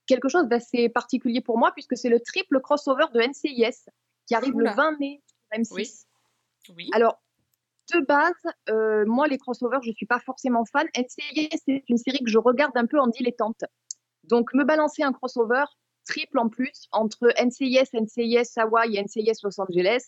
quelque 0.08 0.28
chose 0.28 0.48
d'assez 0.48 0.90
particulier 0.90 1.42
pour 1.42 1.58
moi, 1.60 1.72
puisque 1.74 1.96
c'est 1.96 2.10
le 2.10 2.20
triple 2.20 2.60
crossover 2.62 3.06
de 3.14 3.22
NCIS 3.22 3.86
qui 4.26 4.34
arrive 4.34 4.56
Oula. 4.56 4.72
le 4.72 4.76
20 4.76 5.00
mai 5.00 5.22
sur 5.28 5.60
M6. 5.60 5.74
Oui. 5.76 5.92
Alors, 6.94 7.22
de 7.94 8.06
base, 8.06 8.34
euh, 8.70 9.06
moi, 9.06 9.28
les 9.28 9.38
crossovers, 9.38 9.82
je 9.82 9.92
suis 9.92 10.06
pas 10.06 10.20
forcément 10.20 10.66
fan. 10.66 10.88
NCIS, 10.96 11.58
c'est 11.66 11.84
une 11.88 11.98
série 11.98 12.20
que 12.20 12.30
je 12.30 12.38
regarde 12.38 12.76
un 12.76 12.86
peu 12.86 13.00
en 13.00 13.08
dilettante. 13.08 13.64
Donc, 14.24 14.54
me 14.54 14.64
balancer 14.64 15.04
un 15.04 15.14
crossover 15.14 15.66
triple 16.06 16.40
en 16.40 16.50
plus 16.50 16.88
entre 16.92 17.28
NCIS, 17.42 17.90
NCIS 17.94 18.58
Hawaii 18.58 18.98
et 18.98 19.04
NCIS 19.04 19.40
Los 19.44 19.60
Angeles, 19.60 20.04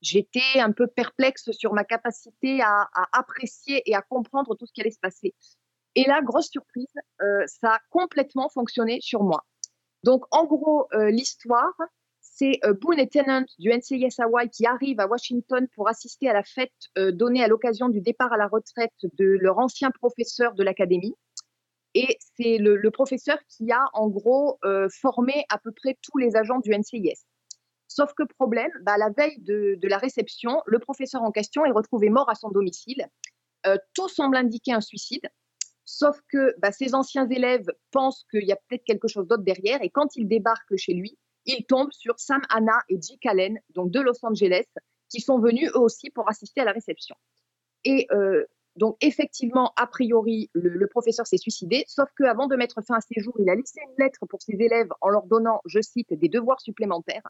j'étais 0.00 0.58
un 0.58 0.72
peu 0.72 0.86
perplexe 0.86 1.50
sur 1.52 1.72
ma 1.72 1.84
capacité 1.84 2.60
à, 2.60 2.88
à 2.92 3.18
apprécier 3.18 3.82
et 3.86 3.94
à 3.94 4.02
comprendre 4.02 4.56
tout 4.56 4.66
ce 4.66 4.72
qui 4.72 4.80
allait 4.80 4.90
se 4.90 5.00
passer. 5.00 5.34
Et 5.94 6.04
là, 6.04 6.22
grosse 6.22 6.48
surprise, 6.48 6.94
euh, 7.20 7.44
ça 7.46 7.74
a 7.74 7.78
complètement 7.90 8.48
fonctionné 8.48 8.98
sur 9.00 9.22
moi. 9.22 9.44
Donc, 10.04 10.24
en 10.30 10.44
gros, 10.44 10.88
euh, 10.94 11.10
l'histoire, 11.10 11.74
c'est 12.42 12.58
euh, 12.64 12.72
Boone 12.74 12.98
et 12.98 13.08
Tennant 13.08 13.44
du 13.60 13.70
NCIS 13.70 14.16
Hawaii 14.18 14.50
qui 14.50 14.66
arrivent 14.66 14.98
à 14.98 15.06
Washington 15.06 15.68
pour 15.76 15.88
assister 15.88 16.28
à 16.28 16.32
la 16.32 16.42
fête 16.42 16.72
euh, 16.98 17.12
donnée 17.12 17.44
à 17.44 17.46
l'occasion 17.46 17.88
du 17.88 18.00
départ 18.00 18.32
à 18.32 18.36
la 18.36 18.48
retraite 18.48 18.90
de 19.02 19.38
leur 19.40 19.60
ancien 19.60 19.92
professeur 19.92 20.54
de 20.54 20.64
l'académie. 20.64 21.14
Et 21.94 22.18
c'est 22.36 22.58
le, 22.58 22.90
professeur 22.90 23.38
qui 23.48 23.70
a 23.70 23.84
en 23.92 24.08
gros 24.08 24.58
euh, 24.64 24.88
formé 24.90 25.44
à 25.50 25.58
peu 25.58 25.70
près 25.70 25.96
tous 26.02 26.18
les 26.18 26.34
agents 26.34 26.58
du 26.58 26.76
NCIS. 26.76 27.22
Sauf 27.86 28.12
que 28.14 28.24
problème, 28.24 28.72
bah, 28.82 28.96
la 28.96 29.10
veille 29.10 29.38
de, 29.38 29.78
la 29.82 29.98
réception, 29.98 30.62
le 30.66 30.80
professeur 30.80 31.22
en 31.22 31.30
question 31.30 31.64
est 31.64 31.70
retrouvé 31.70 32.08
mort 32.08 32.28
à 32.28 32.34
son 32.34 32.48
domicile. 32.48 33.06
Tout 33.94 34.08
semble 34.08 34.36
indiquer 34.36 34.72
un 34.72 34.80
suicide. 34.80 35.28
Sauf 35.84 36.18
que 36.28 36.54
bah, 36.58 36.72
ses 36.72 36.94
anciens 36.94 37.28
élèves 37.28 37.66
pensent 37.92 38.24
qu'il 38.30 38.44
y 38.44 38.52
a 38.52 38.56
peut-être 38.56 38.84
quelque 38.84 39.06
chose 39.06 39.28
d'autre 39.28 39.44
derrière. 39.44 39.82
Et 39.82 39.90
quand 39.90 40.16
ils 40.16 40.26
débarquent 40.26 40.76
chez 40.76 40.94
lui, 40.94 41.18
ils 41.46 41.64
tombent 41.64 41.92
sur 41.92 42.18
Sam 42.18 42.40
Hanna 42.48 42.78
et 42.88 42.98
Jake 43.00 43.26
Allen, 43.26 43.58
donc 43.70 43.90
de 43.90 44.00
Los 44.00 44.24
Angeles, 44.24 44.66
qui 45.08 45.20
sont 45.20 45.38
venus 45.38 45.70
eux 45.74 45.80
aussi 45.80 46.10
pour 46.10 46.28
assister 46.28 46.60
à 46.60 46.64
la 46.64 46.72
réception. 46.72 47.16
Et 47.84 48.06
euh, 48.12 48.44
donc, 48.76 48.96
effectivement, 49.00 49.72
a 49.76 49.86
priori, 49.86 50.50
le, 50.54 50.86
professeur 50.86 51.26
s'est 51.26 51.36
suicidé, 51.36 51.84
sauf 51.86 52.08
qu'avant 52.16 52.46
de 52.46 52.56
mettre 52.56 52.82
fin 52.82 52.94
à 52.94 53.00
ses 53.00 53.20
jours, 53.20 53.34
il 53.38 53.48
a 53.50 53.54
laissé 53.54 53.80
une 53.84 54.04
lettre 54.04 54.24
pour 54.26 54.40
ses 54.40 54.54
élèves 54.54 54.88
en 55.00 55.08
leur 55.08 55.26
donnant, 55.26 55.60
je 55.66 55.80
cite, 55.80 56.12
des 56.14 56.28
devoirs 56.28 56.60
supplémentaires. 56.60 57.28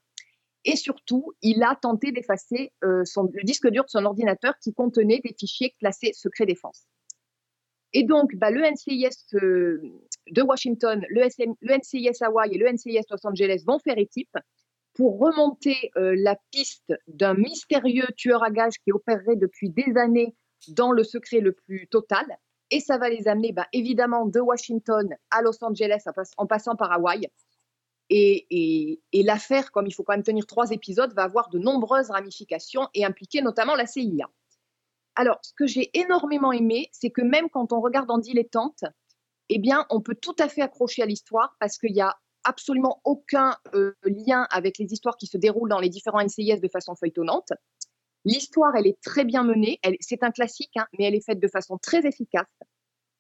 Et 0.65 0.77
surtout, 0.77 1.33
il 1.43 1.65
a 1.65 1.75
tenté 1.75 2.13
d'effacer 2.13 2.73
euh, 2.85 3.03
le 3.17 3.43
disque 3.43 3.69
dur 3.69 3.85
de 3.85 3.91
son 3.91 4.05
ordinateur 4.05 4.55
qui 4.63 4.73
contenait 4.73 5.21
des 5.25 5.35
fichiers 5.37 5.75
classés 5.81 6.13
secret 6.13 6.47
défense. 6.47 6.87
Et 7.95 8.05
donc, 8.05 8.35
bah, 8.37 8.51
le 8.51 8.63
NCIS 8.63 9.35
euh, 9.35 9.81
de 10.31 10.43
Washington, 10.43 11.05
le, 11.11 11.25
NCIS 11.27 12.23
Hawaii 12.23 12.55
et 12.55 12.59
le 12.59 12.71
NCIS 12.73 13.03
Los 13.11 13.27
Angeles 13.27 13.63
vont 13.67 13.79
faire 13.79 13.99
équipe 13.99 14.35
pour 14.95 15.19
remonter 15.19 15.91
euh, 15.97 16.15
la 16.19 16.37
piste 16.51 16.93
d'un 17.09 17.35
mystérieux 17.35 18.07
tueur 18.17 18.43
à 18.43 18.51
gages 18.51 18.79
qui 18.85 18.93
opérerait 18.93 19.37
depuis 19.37 19.71
des 19.71 19.97
années 19.97 20.35
dans 20.69 20.93
le 20.93 21.03
secret 21.05 21.41
le 21.41 21.53
plus 21.53 21.87
total. 21.89 22.25
Et 22.71 22.81
ça 22.81 22.97
va 22.99 23.11
les 23.11 23.29
amener 23.29 23.53
bah, 23.53 23.67
évidemment 23.73 24.27
de 24.27 24.41
Washington 24.41 25.09
à 25.31 25.43
Los 25.43 25.63
Angeles 25.63 26.03
en, 26.07 26.13
pass- 26.13 26.33
en 26.39 26.47
passant 26.47 26.77
par 26.77 26.93
Hawaï. 26.93 27.27
Et- 28.11 29.01
et 29.13 29.23
l'affaire, 29.23 29.71
comme 29.73 29.87
il 29.87 29.93
faut 29.93 30.03
quand 30.03 30.13
même 30.15 30.23
tenir 30.23 30.47
trois 30.47 30.71
épisodes, 30.71 31.13
va 31.15 31.23
avoir 31.25 31.49
de 31.51 31.59
nombreuses 31.59 32.11
ramifications 32.11 32.89
et 32.95 33.05
impliquer 33.05 33.41
notamment 33.43 33.75
la 33.75 33.87
CIA. 33.87 34.27
Alors, 35.15 35.39
ce 35.43 35.53
que 35.55 35.67
j'ai 35.67 35.91
énormément 35.99 36.53
aimé, 36.53 36.89
c'est 36.93 37.11
que 37.11 37.23
même 37.23 37.51
quand 37.51 37.73
on 37.73 37.81
regarde 37.81 38.11
en 38.11 38.19
dilettante, 38.19 38.85
eh 39.49 39.59
bien, 39.59 39.87
on 39.91 40.01
peut 40.01 40.15
tout 40.15 40.37
à 40.39 40.49
fait 40.49 40.63
accrocher 40.63 41.03
à 41.03 41.07
l'histoire 41.07 41.55
parce 41.61 41.77
qu'il 41.79 41.93
n'y 41.93 42.01
a 42.01 42.17
absolument 42.45 43.01
aucun 43.05 43.57
euh, 43.75 43.95
lien 44.05 44.47
avec 44.51 44.79
les 44.79 44.93
histoires 44.93 45.17
qui 45.17 45.27
se 45.27 45.37
déroulent 45.37 45.69
dans 45.69 45.79
les 45.79 45.91
différents 45.91 46.23
NCIS 46.23 46.61
de 46.61 46.69
façon 46.69 46.95
feuilletonnante. 46.97 47.53
L'histoire, 48.25 48.75
elle 48.77 48.87
est 48.87 49.01
très 49.03 49.25
bien 49.25 49.45
menée. 49.45 49.79
C'est 50.01 50.23
un 50.23 50.31
classique, 50.31 50.77
hein, 50.77 50.87
mais 50.99 51.05
elle 51.05 51.15
est 51.15 51.25
faite 51.25 51.41
de 51.41 51.49
façon 51.49 51.79
très 51.79 52.07
efficace. 52.07 52.47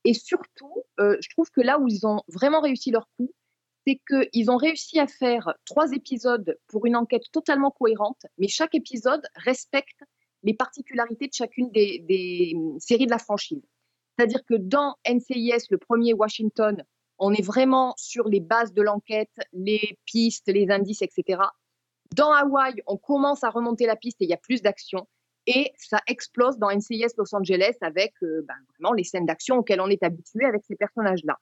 Et 0.04 0.14
surtout, 0.14 0.82
euh, 1.00 1.16
je 1.20 1.28
trouve 1.30 1.50
que 1.50 1.60
là 1.60 1.78
où 1.78 1.86
ils 1.88 2.06
ont 2.06 2.22
vraiment 2.28 2.60
réussi 2.60 2.90
leur 2.90 3.08
coup, 3.16 3.32
c'est 3.86 4.00
qu'ils 4.08 4.50
ont 4.50 4.56
réussi 4.56 4.98
à 5.00 5.06
faire 5.06 5.54
trois 5.64 5.92
épisodes 5.92 6.56
pour 6.68 6.86
une 6.86 6.96
enquête 6.96 7.24
totalement 7.32 7.70
cohérente, 7.70 8.26
mais 8.38 8.48
chaque 8.48 8.74
épisode 8.74 9.22
respecte 9.34 10.02
les 10.42 10.54
particularités 10.54 11.28
de 11.28 11.32
chacune 11.32 11.70
des, 11.70 12.52
hum, 12.54 12.78
séries 12.80 13.06
de 13.06 13.10
la 13.10 13.18
franchise. 13.18 13.62
C'est-à-dire 14.16 14.44
que 14.44 14.54
dans 14.54 14.96
NCIS, 15.08 15.66
le 15.70 15.78
premier 15.78 16.12
Washington, 16.12 16.84
on 17.18 17.32
est 17.32 17.42
vraiment 17.42 17.94
sur 17.96 18.28
les 18.28 18.40
bases 18.40 18.72
de 18.72 18.82
l'enquête, 18.82 19.30
les 19.52 19.98
pistes, 20.04 20.48
les 20.48 20.70
indices, 20.70 21.02
etc. 21.02 21.42
Dans 22.14 22.32
Hawaï, 22.32 22.74
on 22.86 22.96
commence 22.96 23.42
à 23.44 23.50
remonter 23.50 23.86
la 23.86 23.96
piste 23.96 24.20
et 24.20 24.24
il 24.24 24.30
y 24.30 24.34
a 24.34 24.38
plus 24.38 24.60
d'action. 24.60 25.08
Et 25.46 25.72
ça 25.76 26.00
explose 26.06 26.58
dans 26.58 26.70
NCIS 26.70 27.14
Los 27.16 27.34
Angeles 27.34 27.76
avec 27.80 28.14
euh, 28.22 28.44
ben, 28.46 28.54
vraiment 28.70 28.92
les 28.92 29.04
scènes 29.04 29.26
d'action 29.26 29.56
auxquelles 29.56 29.80
on 29.80 29.88
est 29.88 30.02
habitué 30.02 30.44
avec 30.44 30.62
ces 30.64 30.76
personnages-là. 30.76 31.38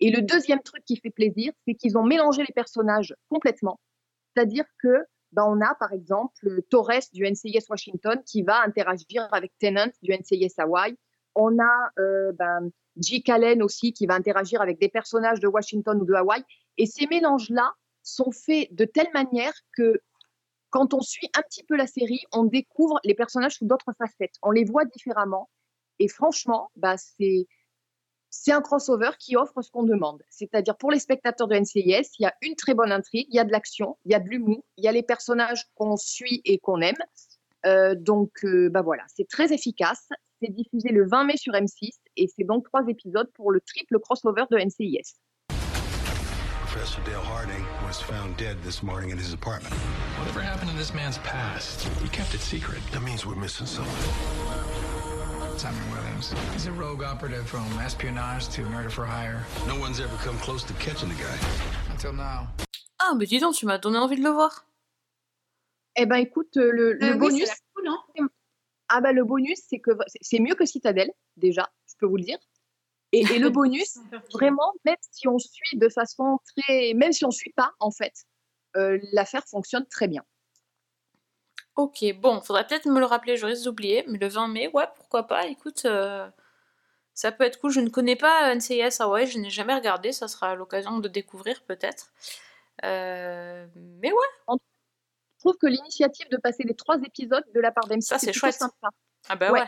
Et 0.00 0.10
le 0.10 0.22
deuxième 0.22 0.60
truc 0.62 0.84
qui 0.84 0.96
fait 0.96 1.10
plaisir, 1.10 1.52
c'est 1.66 1.74
qu'ils 1.74 1.98
ont 1.98 2.04
mélangé 2.04 2.42
les 2.42 2.54
personnages 2.54 3.14
complètement. 3.28 3.80
C'est-à-dire 4.34 4.64
que 4.78 5.04
ben, 5.32 5.44
on 5.46 5.60
a 5.60 5.74
par 5.74 5.92
exemple 5.92 6.62
Torres 6.70 7.08
du 7.12 7.24
NCIS 7.24 7.66
Washington 7.68 8.20
qui 8.24 8.42
va 8.42 8.62
interagir 8.62 9.28
avec 9.32 9.52
Tennant 9.58 9.90
du 10.02 10.12
NCIS 10.12 10.54
Hawaii. 10.58 10.96
On 11.34 11.58
a 11.58 11.90
euh, 11.98 12.32
ben, 12.32 12.70
Jake 12.96 13.28
Allen 13.28 13.62
aussi 13.62 13.92
qui 13.92 14.06
va 14.06 14.14
interagir 14.14 14.60
avec 14.60 14.80
des 14.80 14.88
personnages 14.88 15.40
de 15.40 15.48
Washington 15.48 16.00
ou 16.00 16.04
de 16.04 16.14
Hawaï. 16.14 16.42
Et 16.78 16.86
ces 16.86 17.06
mélanges-là 17.06 17.72
sont 18.02 18.32
faits 18.32 18.74
de 18.74 18.84
telle 18.84 19.10
manière 19.14 19.52
que 19.76 20.00
quand 20.70 20.94
on 20.94 21.00
suit 21.00 21.28
un 21.36 21.42
petit 21.42 21.64
peu 21.64 21.76
la 21.76 21.86
série, 21.86 22.22
on 22.32 22.44
découvre 22.44 23.00
les 23.04 23.14
personnages 23.14 23.56
sous 23.56 23.66
d'autres 23.66 23.92
facettes. 23.98 24.34
On 24.42 24.50
les 24.50 24.64
voit 24.64 24.84
différemment. 24.84 25.50
Et 25.98 26.08
franchement, 26.08 26.70
bah, 26.76 26.96
c'est 26.96 27.46
c'est 28.30 28.52
un 28.52 28.62
crossover 28.62 29.10
qui 29.18 29.36
offre 29.36 29.60
ce 29.60 29.70
qu'on 29.70 29.82
demande. 29.82 30.22
C'est-à-dire 30.30 30.76
pour 30.76 30.90
les 30.90 31.00
spectateurs 31.00 31.48
de 31.48 31.56
NCIS, 31.56 32.10
il 32.18 32.22
y 32.22 32.26
a 32.26 32.34
une 32.42 32.54
très 32.54 32.74
bonne 32.74 32.92
intrigue, 32.92 33.26
il 33.28 33.36
y 33.36 33.40
a 33.40 33.44
de 33.44 33.52
l'action, 33.52 33.98
il 34.04 34.12
y 34.12 34.14
a 34.14 34.20
de 34.20 34.28
l'humour, 34.28 34.64
il 34.76 34.84
y 34.84 34.88
a 34.88 34.92
les 34.92 35.02
personnages 35.02 35.66
qu'on 35.74 35.96
suit 35.96 36.40
et 36.44 36.58
qu'on 36.58 36.80
aime. 36.80 36.94
Euh, 37.66 37.94
donc, 37.94 38.30
euh, 38.44 38.70
bah 38.70 38.82
voilà, 38.82 39.02
c'est 39.14 39.28
très 39.28 39.52
efficace. 39.52 40.08
C'est 40.40 40.50
diffusé 40.50 40.88
le 40.88 41.06
20 41.06 41.24
mai 41.24 41.36
sur 41.36 41.52
M6 41.52 41.90
et 42.16 42.26
c'est 42.34 42.44
donc 42.44 42.64
trois 42.64 42.86
épisodes 42.88 43.30
pour 43.34 43.50
le 43.50 43.60
triple 43.60 43.98
crossover 43.98 44.44
de 44.50 44.56
NCIS. 44.56 45.18
Professor 46.70 47.02
Dale 47.04 47.20
Harding 47.20 47.64
was 47.84 48.00
found 48.00 48.36
dead 48.36 48.56
this 48.62 48.82
morning 48.82 49.10
in 49.10 49.18
his 49.18 49.34
apartment. 49.34 49.74
Whatever 50.20 50.40
happened 50.40 50.70
to 50.70 50.76
this 50.76 50.94
man's 50.94 51.18
past? 51.18 51.82
He 52.00 52.08
kept 52.08 52.32
it 52.32 52.40
secret. 52.40 52.80
That 52.92 53.02
means 53.02 53.26
we're 53.26 53.34
missing 53.34 53.66
someone. 53.66 54.89
Simon 55.60 55.84
Williams. 55.92 56.32
He's 56.54 56.66
a 56.66 56.72
rogue 56.72 57.02
operative 57.02 57.46
from 57.46 57.64
espionage 57.84 58.48
to 58.54 58.62
murder 58.70 58.88
for 58.88 59.04
hire. 59.04 59.44
No 59.68 59.76
one's 59.78 60.00
ever 60.00 60.16
come 60.24 60.38
close 60.38 60.64
to 60.64 60.72
catching 60.74 61.10
the 61.10 61.16
guy. 61.16 61.38
Until 61.92 62.14
now. 62.14 62.46
Ah, 62.98 63.12
mais 63.14 63.26
dis 63.26 63.40
donc, 63.40 63.54
tu 63.54 63.66
m'as 63.66 63.76
donné 63.76 63.98
envie 63.98 64.16
de 64.16 64.22
le 64.22 64.30
voir. 64.30 64.64
Eh 65.96 66.06
ben 66.06 66.16
écoute, 66.16 66.56
euh, 66.56 66.70
le, 66.72 67.04
Euh, 67.04 67.12
oui, 67.12 67.18
bonus. 67.18 67.50
cool, 67.74 67.88
hein. 67.88 68.28
ah 68.88 69.02
ben 69.02 69.12
le 69.12 69.22
c'est 69.54 69.80
que 69.80 69.90
c'est- 70.22 70.38
mieux 70.40 70.54
que 70.54 70.64
Citadel, 70.64 71.10
déjà, 71.36 71.68
je 71.88 71.94
peux 71.98 72.06
vous 72.06 72.16
le 72.16 72.24
dire. 72.24 72.38
Et, 73.12 73.20
et 73.20 73.38
le 73.38 73.50
bonus, 73.50 73.98
vraiment, 74.32 74.72
même 74.86 74.96
si 75.10 75.28
on 75.28 75.38
suit 75.38 75.76
de 75.76 75.90
façon 75.90 76.38
très, 76.56 76.94
même 76.94 77.12
si 77.12 77.26
on 77.26 77.30
suit 77.30 77.52
pas, 77.54 77.72
en 77.80 77.90
fait, 77.90 78.14
euh, 78.78 78.98
l'affaire 79.12 79.44
fonctionne 79.46 79.84
très 79.90 80.08
bien. 80.08 80.24
Ok, 81.76 82.04
bon, 82.16 82.40
faudrait 82.40 82.66
peut-être 82.66 82.86
me 82.86 82.98
le 82.98 83.06
rappeler, 83.06 83.36
je 83.36 83.46
risque 83.46 83.64
d'oublier, 83.64 84.04
mais 84.08 84.18
le 84.18 84.28
20 84.28 84.48
mai, 84.48 84.68
ouais, 84.74 84.86
pourquoi 84.96 85.26
pas, 85.26 85.46
écoute, 85.46 85.82
euh, 85.86 86.28
ça 87.14 87.32
peut 87.32 87.44
être 87.44 87.60
cool. 87.60 87.70
Je 87.70 87.80
ne 87.80 87.88
connais 87.88 88.16
pas 88.16 88.54
NCIS 88.54 89.00
Hawaii, 89.00 89.26
je 89.26 89.38
n'ai 89.38 89.50
jamais 89.50 89.74
regardé, 89.74 90.12
ça 90.12 90.28
sera 90.28 90.54
l'occasion 90.54 90.98
de 90.98 91.08
découvrir 91.08 91.62
peut-être. 91.62 92.12
Euh, 92.84 93.66
mais 93.76 94.12
ouais. 94.12 94.56
Je 95.36 95.38
trouve 95.38 95.56
que 95.56 95.66
l'initiative 95.66 96.28
de 96.28 96.36
passer 96.36 96.64
les 96.64 96.74
trois 96.74 97.00
épisodes 97.02 97.44
de 97.54 97.60
la 97.60 97.72
part 97.72 97.86
d'MC, 97.86 98.02
Ça, 98.02 98.18
c'est 98.18 98.32
chouette. 98.32 98.54
sympa. 98.54 98.88
Ah 99.28 99.36
bah 99.36 99.52
ouais. 99.52 99.60
Ouais. 99.60 99.66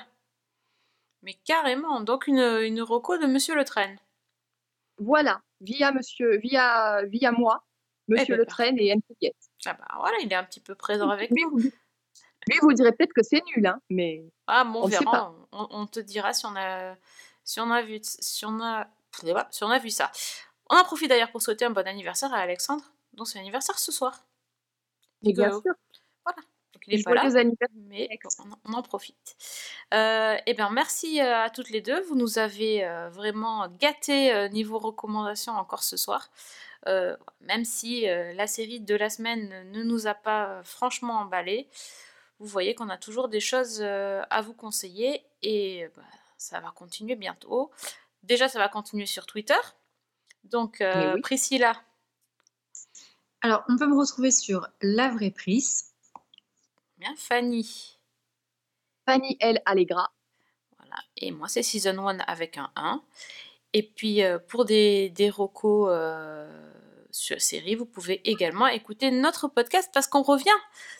Mais 1.22 1.34
carrément, 1.44 2.00
donc 2.00 2.26
une, 2.26 2.40
une 2.40 2.82
reco 2.82 3.16
de 3.16 3.26
Monsieur 3.26 3.54
Le 3.54 3.64
Train. 3.64 3.94
Voilà, 4.98 5.40
via 5.60 5.92
monsieur, 5.92 6.36
via, 6.38 7.02
via 7.04 7.32
moi, 7.32 7.64
Monsieur 8.08 8.34
ben, 8.34 8.40
Le 8.40 8.46
Train 8.46 8.76
et 8.76 8.94
NCIS. 8.94 9.32
Ah 9.64 9.74
bah 9.74 9.86
voilà, 9.98 10.16
il 10.22 10.30
est 10.32 10.36
un 10.36 10.44
petit 10.44 10.60
peu 10.60 10.74
présent 10.74 11.08
avec 11.08 11.30
nous. 11.30 11.60
Lui, 12.48 12.58
vous 12.60 12.72
direz 12.72 12.92
peut-être 12.92 13.12
que 13.12 13.22
c'est 13.22 13.42
nul, 13.56 13.66
hein, 13.66 13.80
mais 13.90 14.24
Ah, 14.46 14.64
bon, 14.64 14.82
on 14.82 14.88
sait 14.88 14.98
verra, 14.98 15.10
pas. 15.10 15.34
on, 15.52 15.68
on 15.70 15.86
te 15.86 16.00
dira 16.00 16.32
si 16.32 16.46
on 16.46 16.54
a, 16.56 16.96
si 17.44 17.60
on 17.60 17.70
a 17.70 17.82
vu, 17.82 18.00
si 18.02 18.44
on 18.44 18.60
a, 18.60 18.86
si 19.50 19.64
on 19.64 19.70
a 19.70 19.78
vu 19.78 19.90
ça. 19.90 20.10
On 20.70 20.76
en 20.76 20.84
profite 20.84 21.08
d'ailleurs 21.08 21.30
pour 21.30 21.42
souhaiter 21.42 21.64
un 21.64 21.70
bon 21.70 21.86
anniversaire 21.86 22.32
à 22.32 22.38
Alexandre, 22.38 22.84
dont 23.12 23.24
c'est 23.24 23.38
l'anniversaire 23.38 23.78
ce 23.78 23.92
soir. 23.92 24.24
Mais 25.22 25.32
bien 25.32 25.50
sûr. 25.50 25.62
Donc 26.26 26.82
il 26.86 26.98
est 26.98 27.02
pas 27.04 27.14
là, 27.14 27.28
mais 27.76 28.08
on, 28.64 28.72
en 28.72 28.82
profite. 28.82 29.36
Euh, 29.94 30.36
eh 30.46 30.54
bien, 30.54 30.70
merci 30.70 31.20
euh, 31.20 31.44
à 31.44 31.50
toutes 31.50 31.70
les 31.70 31.80
deux. 31.80 32.00
Vous 32.02 32.16
nous 32.16 32.38
avez 32.38 32.84
euh, 32.84 33.08
vraiment 33.10 33.68
gâté 33.78 34.32
euh, 34.32 34.48
niveau 34.48 34.78
recommandation 34.78 35.52
encore 35.52 35.82
ce 35.82 35.96
soir. 35.96 36.30
Même 36.86 37.64
si 37.64 38.06
la 38.06 38.46
série 38.48 38.80
de 38.80 38.96
la 38.96 39.08
semaine 39.08 39.70
ne 39.70 39.84
nous 39.84 40.08
a 40.08 40.14
pas 40.14 40.60
franchement 40.64 41.20
emballé, 41.20 41.68
vous 42.42 42.48
voyez 42.48 42.74
qu'on 42.74 42.88
a 42.88 42.98
toujours 42.98 43.28
des 43.28 43.38
choses 43.38 43.78
euh, 43.80 44.20
à 44.28 44.42
vous 44.42 44.52
conseiller 44.52 45.24
et 45.42 45.86
bah, 45.94 46.02
ça 46.36 46.58
va 46.58 46.72
continuer 46.72 47.14
bientôt. 47.14 47.70
Déjà, 48.24 48.48
ça 48.48 48.58
va 48.58 48.68
continuer 48.68 49.06
sur 49.06 49.26
Twitter. 49.26 49.60
Donc, 50.42 50.80
euh, 50.80 51.14
oui. 51.14 51.20
Priscilla, 51.20 51.80
Alors, 53.42 53.62
on 53.68 53.76
peut 53.76 53.86
me 53.86 53.96
retrouver 53.96 54.32
sur 54.32 54.66
La 54.80 55.08
Vraie 55.10 55.30
Prise. 55.30 55.92
bien 56.98 57.14
Fanny. 57.16 57.96
Fanny 59.06 59.36
L. 59.38 59.62
Allegra. 59.64 60.12
Voilà. 60.78 60.96
Et 61.18 61.30
moi, 61.30 61.46
c'est 61.46 61.62
Season 61.62 61.96
1 61.96 62.18
avec 62.18 62.58
un 62.58 62.72
1. 62.74 63.04
Et 63.72 63.84
puis, 63.84 64.24
euh, 64.24 64.40
pour 64.40 64.64
des, 64.64 65.10
des 65.10 65.30
recos 65.30 65.88
euh, 65.92 66.72
sur 67.12 67.40
série, 67.42 67.74
vous 67.74 67.84
pouvez 67.84 68.26
également 68.28 68.66
écouter 68.66 69.10
notre 69.10 69.46
podcast 69.46 69.90
parce 69.92 70.06
qu'on 70.06 70.22
revient 70.22 70.48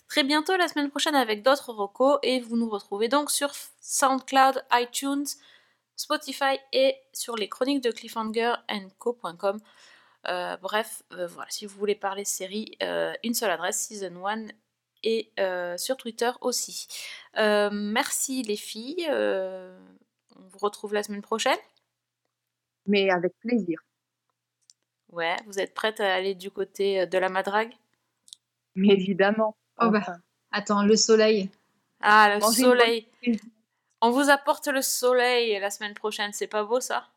très 0.09 0.23
bientôt 0.23 0.55
la 0.57 0.69
semaine 0.69 0.91
prochaine 0.91 1.15
avec 1.15 1.43
d'autres 1.43 1.73
recos. 1.73 2.19
Et 2.23 2.39
vous 2.41 2.57
nous 2.57 2.69
retrouvez 2.69 3.09
donc 3.09 3.31
sur 3.31 3.51
SoundCloud, 3.81 4.63
iTunes, 4.73 5.25
Spotify 5.97 6.59
et 6.73 6.97
sur 7.15 7.35
les 7.37 7.49
chroniques 7.49 7.83
de 7.83 7.91
cliffhangerandco.com. 7.91 9.61
Euh, 10.29 10.57
bref, 10.59 11.03
euh, 11.13 11.27
voilà, 11.27 11.51
si 11.51 11.65
vous 11.67 11.79
voulez 11.79 11.95
parler 11.95 12.25
série, 12.25 12.77
euh, 12.83 13.13
une 13.25 13.35
seule 13.35 13.51
adresse, 13.51 13.81
Season 13.81 14.27
1 14.27 14.49
et 15.05 15.33
sur 15.79 15.97
Twitter 15.97 16.31
aussi. 16.43 16.87
Merci 17.35 18.43
les 18.43 18.57
filles. 18.57 19.09
on 19.11 20.49
vous 20.49 20.59
retrouve 20.59 20.93
la 20.93 21.03
semaine 21.03 21.23
prochaine. 21.23 21.59
Mais 22.87 23.11
avec 23.11 23.33
plaisir. 23.41 23.81
Ouais, 25.13 25.37
vous 25.47 25.59
êtes 25.61 25.75
prêtes 25.75 26.01
à 26.01 26.15
aller 26.15 26.35
du 26.35 26.51
côté 26.51 27.01
euh, 27.03 27.07
de 27.07 27.19
la 27.19 27.29
madrague? 27.29 27.73
Mais 28.75 28.89
évidemment. 28.95 29.55
Oh 29.81 29.91
bah, 29.91 30.05
attends, 30.51 30.83
le 30.85 30.97
soleil. 30.97 31.51
Ah, 32.01 32.35
le 32.35 32.41
Manger 32.41 32.63
soleil. 32.63 33.09
bonne- 33.25 33.37
On 34.01 34.11
vous 34.11 34.31
apporte 34.31 34.67
le 34.69 34.83
soleil 34.83 35.59
la 35.61 35.71
semaine 35.71 35.95
prochaine, 35.95 36.33
c'est 36.33 36.47
pas 36.47 36.65
beau 36.65 36.81
ça? 36.81 37.09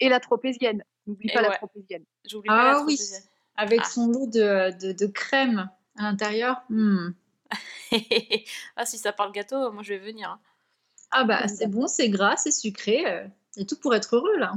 Et 0.00 0.08
la 0.08 0.20
tropézienne. 0.20 0.82
N'oublie 1.06 1.30
pas 1.32 1.42
la 1.42 1.56
tropézienne. 1.56 2.04
J'oublie 2.24 2.48
pas 2.48 2.56
la 2.64 2.70
Ah 2.78 2.82
oui, 2.86 2.96
tropézienne. 2.96 3.22
avec 3.56 3.80
Ah. 3.82 3.88
son 3.88 4.06
lot 4.08 4.26
de, 4.26 4.78
de, 4.78 4.92
de 4.92 5.06
crème 5.06 5.68
à 5.98 6.02
l'intérieur. 6.02 6.62
Hmm. 6.70 7.10
ah, 8.76 8.86
si 8.86 8.98
ça 8.98 9.12
parle 9.12 9.32
gâteau, 9.32 9.72
moi 9.72 9.82
je 9.82 9.94
vais 9.94 9.98
venir. 9.98 10.30
hein. 10.30 10.40
Ah 11.10 11.24
bah, 11.24 11.48
c'est 11.48 11.66
bon, 11.66 11.86
c'est 11.88 12.08
gras, 12.10 12.36
c'est 12.36 12.52
sucré. 12.52 13.06
euh, 13.10 13.26
et 13.56 13.66
tout 13.66 13.76
pour 13.80 13.94
être 13.94 14.14
heureux, 14.14 14.36
là. 14.36 14.52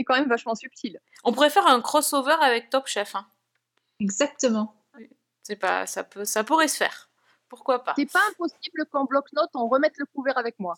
Mais 0.00 0.04
quand 0.04 0.14
même 0.14 0.30
vachement 0.30 0.54
subtil. 0.54 0.98
On 1.24 1.32
pourrait 1.34 1.50
faire 1.50 1.66
un 1.66 1.82
crossover 1.82 2.36
avec 2.40 2.70
Top 2.70 2.86
Chef. 2.86 3.14
hein. 3.14 3.26
Exactement. 4.00 4.74
C'est 5.42 5.56
pas, 5.56 5.86
ça 5.86 6.04
peut, 6.04 6.24
ça 6.24 6.42
pourrait 6.42 6.68
se 6.68 6.78
faire. 6.78 7.10
Pourquoi 7.50 7.84
pas? 7.84 7.92
C'est 7.98 8.10
pas 8.10 8.22
impossible 8.30 8.86
qu'en 8.90 9.04
bloc-notes, 9.04 9.50
on 9.52 9.68
remette 9.68 9.98
le 9.98 10.06
couvert 10.06 10.38
avec 10.38 10.58
moi. 10.58 10.74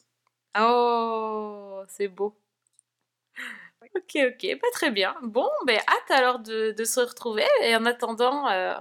Oh, 0.59 1.85
c'est 1.86 2.09
beau. 2.09 2.36
Ok, 3.94 4.16
ok, 4.16 4.59
bah, 4.61 4.69
très 4.73 4.90
bien. 4.90 5.15
Bon, 5.23 5.49
ben 5.66 5.78
hâte 5.78 6.11
alors 6.11 6.40
de, 6.40 6.73
de 6.73 6.85
se 6.85 6.99
retrouver. 6.99 7.47
Et 7.62 7.77
en 7.77 7.85
attendant, 7.86 8.49
euh, 8.51 8.74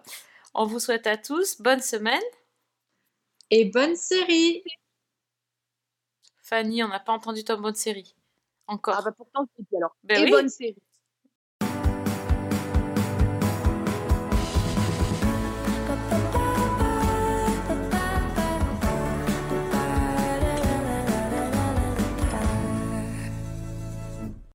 on 0.56 0.66
vous 0.66 0.80
souhaite 0.80 1.06
à 1.06 1.18
tous 1.18 1.62
bonne 1.62 1.82
semaine. 1.82 2.24
Et 3.52 3.66
bonne 3.66 3.96
série 3.96 4.64
Fanny, 6.42 6.84
on 6.84 6.88
n'a 6.88 7.00
pas 7.00 7.14
entendu 7.14 7.44
ton 7.44 7.60
bonne 7.60 7.76
série. 7.76 8.16
Encore. 8.72 8.96
Ah 8.98 9.02
bah 9.04 9.12
pourtant, 9.12 9.46
je 9.60 9.78
alors. 9.78 9.96
Ben 10.04 10.22
et 10.22 10.24
oui. 10.24 10.32
bonne 10.32 10.48
série. 10.48 10.78